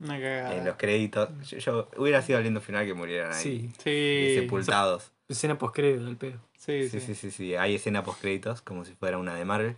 Una 0.00 0.14
cagada. 0.20 0.56
En 0.56 0.64
los 0.64 0.76
créditos. 0.76 1.28
Yo, 1.48 1.58
yo- 1.58 1.88
hubiera 1.96 2.22
sido 2.22 2.40
lindo 2.40 2.60
final 2.60 2.84
que 2.86 2.94
murieran 2.94 3.32
ahí. 3.32 3.42
Sí, 3.42 3.70
Sí, 3.84 4.34
Sepultados. 4.34 5.12
escena 5.28 5.56
postcrédito 5.58 6.04
del 6.06 6.16
pedo. 6.16 6.40
sí, 6.56 6.88
Sí, 6.88 7.00
sí. 7.00 7.06
sí, 7.06 7.14
sí, 7.14 7.30
sí. 7.30 7.54
Hay 7.54 7.74
escena 7.76 8.02
post 8.02 8.20
créditos, 8.20 8.62
como 8.62 8.84
si 8.84 8.94
fuera 8.94 9.18
una 9.18 9.34
de 9.36 9.44
Marvel. 9.44 9.76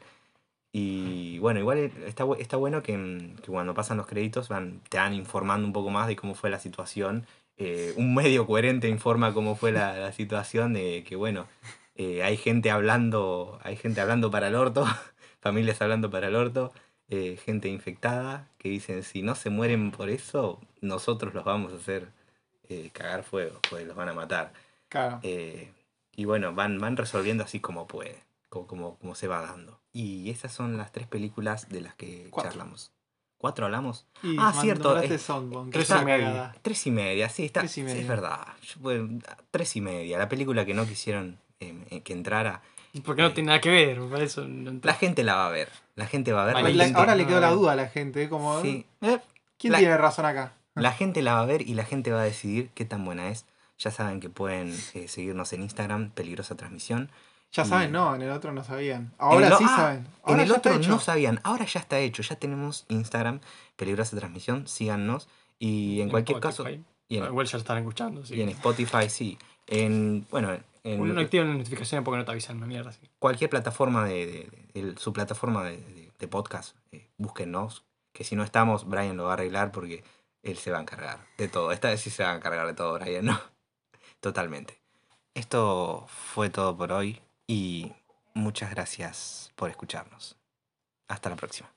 Y 0.72 1.38
bueno, 1.38 1.60
igual 1.60 1.78
está, 2.06 2.24
está 2.38 2.56
bueno 2.56 2.82
que, 2.82 2.94
que 3.42 3.46
cuando 3.50 3.74
pasan 3.74 3.96
los 3.96 4.06
créditos 4.06 4.48
van, 4.48 4.80
te 4.88 4.96
van 4.98 5.14
informando 5.14 5.66
un 5.66 5.72
poco 5.72 5.90
más 5.90 6.08
de 6.08 6.16
cómo 6.16 6.34
fue 6.34 6.50
la 6.50 6.58
situación. 6.58 7.26
Eh, 7.58 7.94
un 7.96 8.12
medio 8.14 8.44
coherente 8.46 8.88
informa 8.88 9.32
cómo 9.32 9.54
fue 9.54 9.70
la, 9.70 9.96
la 9.96 10.10
situación 10.12 10.72
de 10.72 11.04
que 11.06 11.14
bueno, 11.14 11.46
eh, 11.94 12.22
hay 12.22 12.36
gente 12.36 12.70
hablando, 12.70 13.58
hay 13.62 13.76
gente 13.76 14.00
hablando 14.00 14.30
para 14.30 14.48
el 14.48 14.54
orto, 14.54 14.84
familias 15.40 15.80
hablando 15.80 16.10
para 16.10 16.28
el 16.28 16.36
orto, 16.36 16.72
eh, 17.08 17.38
gente 17.44 17.68
infectada 17.68 18.48
que 18.58 18.68
dicen 18.68 19.02
si 19.02 19.22
no 19.22 19.34
se 19.34 19.50
mueren 19.50 19.90
por 19.90 20.10
eso, 20.10 20.60
nosotros 20.80 21.34
los 21.34 21.44
vamos 21.44 21.72
a 21.72 21.76
hacer 21.76 22.08
eh, 22.68 22.90
cagar 22.92 23.22
fuego, 23.22 23.60
pues 23.70 23.86
los 23.86 23.96
van 23.96 24.08
a 24.08 24.14
matar. 24.14 24.52
Claro. 24.88 25.20
Y 26.16 26.26
bueno, 26.26 26.54
van, 26.54 26.78
van 26.78 26.96
resolviendo 26.96 27.42
así 27.42 27.58
como 27.58 27.88
puede, 27.88 28.22
como, 28.48 28.66
como, 28.66 28.96
como 28.98 29.14
se 29.16 29.26
va 29.26 29.42
dando. 29.42 29.80
Y 29.92 30.30
esas 30.30 30.52
son 30.52 30.76
las 30.76 30.92
tres 30.92 31.08
películas 31.08 31.68
de 31.68 31.80
las 31.80 31.94
que 31.94 32.28
Cuatro. 32.30 32.52
charlamos. 32.52 32.92
¿Cuatro 33.36 33.66
hablamos? 33.66 34.06
Y 34.22 34.36
ah, 34.38 34.54
cierto, 34.58 34.98
tres 35.00 35.28
y 35.28 36.04
media. 36.04 36.54
Tres 36.62 36.86
y 36.86 36.90
media, 36.90 37.28
sí, 37.28 37.44
está. 37.44 37.60
Tres 37.60 37.72
y 37.72 37.74
sí, 37.74 37.82
media. 37.82 38.00
es 38.00 38.08
verdad. 38.08 38.46
Yo, 38.62 38.80
bueno, 38.80 39.18
tres 39.50 39.76
y 39.76 39.80
media, 39.80 40.18
la 40.18 40.28
película 40.28 40.64
que 40.64 40.72
no 40.72 40.86
quisieron 40.86 41.38
eh, 41.68 41.84
eh, 41.90 42.00
que 42.02 42.12
entrara. 42.12 42.62
Porque 43.04 43.22
no 43.22 43.32
tiene 43.32 43.48
nada 43.48 43.60
que 43.60 43.70
ver, 43.70 43.98
por 43.98 44.22
eso 44.22 44.46
no 44.46 44.70
entra. 44.70 44.92
La 44.92 44.98
gente 44.98 45.24
la 45.24 45.34
va 45.34 45.46
a 45.46 45.50
ver. 45.50 45.68
La 45.96 46.06
gente 46.06 46.32
va 46.32 46.42
a 46.42 46.46
ver. 46.46 46.54
Vale, 46.54 46.70
la 46.70 46.76
La- 46.76 46.84
gente- 46.84 47.00
ahora 47.00 47.14
le 47.16 47.26
quedó 47.26 47.40
la 47.40 47.48
Ah, 47.48 47.52
duda 47.52 47.72
a 47.72 47.76
la 47.76 47.88
gente, 47.88 48.28
como, 48.28 48.60
Sí. 48.62 48.86
eh, 49.00 49.18
¿quién 49.58 49.72
La- 49.72 49.78
tiene 49.80 49.96
razón 49.96 50.26
acá? 50.26 50.52
La 50.74 50.92
gente 50.92 51.20
la 51.22 51.34
va 51.34 51.40
a 51.40 51.46
ver 51.46 51.62
y 51.62 51.74
la 51.74 51.84
gente 51.84 52.10
va 52.12 52.20
a 52.20 52.24
decidir 52.24 52.70
qué 52.74 52.84
tan 52.84 53.04
buena 53.04 53.28
es. 53.28 53.46
Ya 53.78 53.90
saben 53.90 54.20
que 54.20 54.28
pueden 54.30 54.72
eh, 54.94 55.08
seguirnos 55.08 55.52
en 55.52 55.62
Instagram, 55.62 56.10
Peligrosa 56.10 56.54
Transmisión. 56.56 57.10
Ya 57.52 57.64
Y- 57.64 57.66
saben, 57.66 57.92
no, 57.92 58.14
en 58.14 58.22
el 58.22 58.30
otro 58.30 58.52
no 58.52 58.62
sabían. 58.64 59.12
Ahora 59.18 59.56
sí 59.58 59.64
ah, 59.68 59.76
saben. 59.76 60.06
En 60.26 60.40
el 60.40 60.50
otro 60.52 60.72
hecho. 60.74 60.88
no 60.88 60.98
sabían, 61.00 61.40
ahora 61.44 61.64
ya 61.66 61.80
está 61.80 61.98
hecho, 61.98 62.22
ya 62.22 62.36
tenemos 62.36 62.84
Instagram, 62.88 63.40
Peligrosa 63.76 64.16
Transmisión, 64.16 64.66
síganos. 64.68 65.28
Y 65.58 66.00
en, 66.00 66.10
cualquier 66.10 66.40
caso, 66.40 66.62
Spotify. 66.64 66.84
y 67.08 67.16
en, 67.18 67.22
Ah, 67.24 67.26
Igual 67.26 67.46
ya 67.46 67.58
están 67.58 67.78
escuchando. 67.78 68.24
Sí. 68.24 68.34
y 68.34 68.42
en 68.42 68.48
Spotify 68.50 69.08
sí. 69.08 69.38
En, 69.68 70.26
bueno, 70.30 70.56
en 70.84 71.00
Uno 71.00 71.14
no 71.14 71.20
activa 71.22 71.44
las 71.44 71.56
notificaciones 71.56 72.04
porque 72.04 72.18
no 72.18 72.24
te 72.24 72.30
avisan 72.30 72.58
una 72.58 72.66
mierda. 72.66 72.90
así. 72.90 73.00
cualquier 73.18 73.50
plataforma 73.50 74.04
de, 74.04 74.26
de- 74.26 74.32
de- 74.50 74.68
el- 74.80 74.98
su 74.98 75.12
plataforma 75.12 75.64
de, 75.64 75.78
de- 75.78 76.12
de 76.18 76.28
podcast, 76.28 76.76
eh, 76.92 77.08
búsquennos. 77.16 77.84
Que 78.12 78.22
si 78.22 78.36
no 78.36 78.44
estamos, 78.44 78.86
Brian 78.88 79.16
lo 79.16 79.24
va 79.24 79.30
a 79.30 79.32
arreglar 79.34 79.72
porque 79.72 80.04
él 80.42 80.56
se 80.56 80.70
va 80.70 80.78
a 80.78 80.82
encargar 80.82 81.18
de 81.38 81.48
todo. 81.48 81.72
Esta 81.72 81.88
vez 81.88 82.00
sí 82.00 82.10
se 82.10 82.22
va 82.22 82.30
a 82.32 82.36
encargar 82.36 82.66
de 82.66 82.74
todo, 82.74 82.94
Brian, 82.98 83.24
¿no? 83.24 83.40
Totalmente. 84.20 84.78
Esto 85.34 86.06
fue 86.08 86.48
todo 86.50 86.76
por 86.76 86.92
hoy 86.92 87.20
y 87.48 87.92
muchas 88.34 88.70
gracias 88.70 89.52
por 89.56 89.68
escucharnos. 89.70 90.36
Hasta 91.08 91.28
la 91.30 91.36
próxima. 91.36 91.72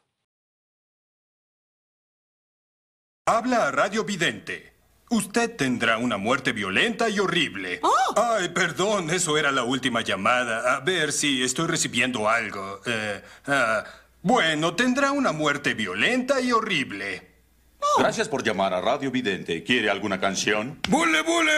Habla 3.25 3.67
a 3.67 3.71
Radio 3.71 4.03
Vidente. 4.03 4.73
Usted 5.09 5.55
tendrá 5.55 5.97
una 5.97 6.17
muerte 6.17 6.51
violenta 6.51 7.09
y 7.09 7.19
horrible. 7.19 7.79
Ay, 8.15 8.49
perdón, 8.49 9.09
eso 9.09 9.37
era 9.37 9.51
la 9.51 9.63
última 9.63 10.01
llamada. 10.01 10.75
A 10.75 10.81
ver 10.81 11.13
si 11.13 11.43
estoy 11.43 11.67
recibiendo 11.67 12.27
algo. 12.27 12.81
Eh, 12.85 13.21
ah, 13.47 13.85
bueno, 14.21 14.75
tendrá 14.75 15.13
una 15.13 15.31
muerte 15.31 15.73
violenta 15.73 16.41
y 16.41 16.51
horrible. 16.51 17.25
Gracias 17.97 18.27
por 18.27 18.43
llamar 18.43 18.73
a 18.73 18.81
Radio 18.81 19.09
Vidente. 19.09 19.63
¿Quiere 19.63 19.89
alguna 19.89 20.19
canción? 20.19 20.79
¡Bule, 20.89 21.21
bule! 21.21 21.51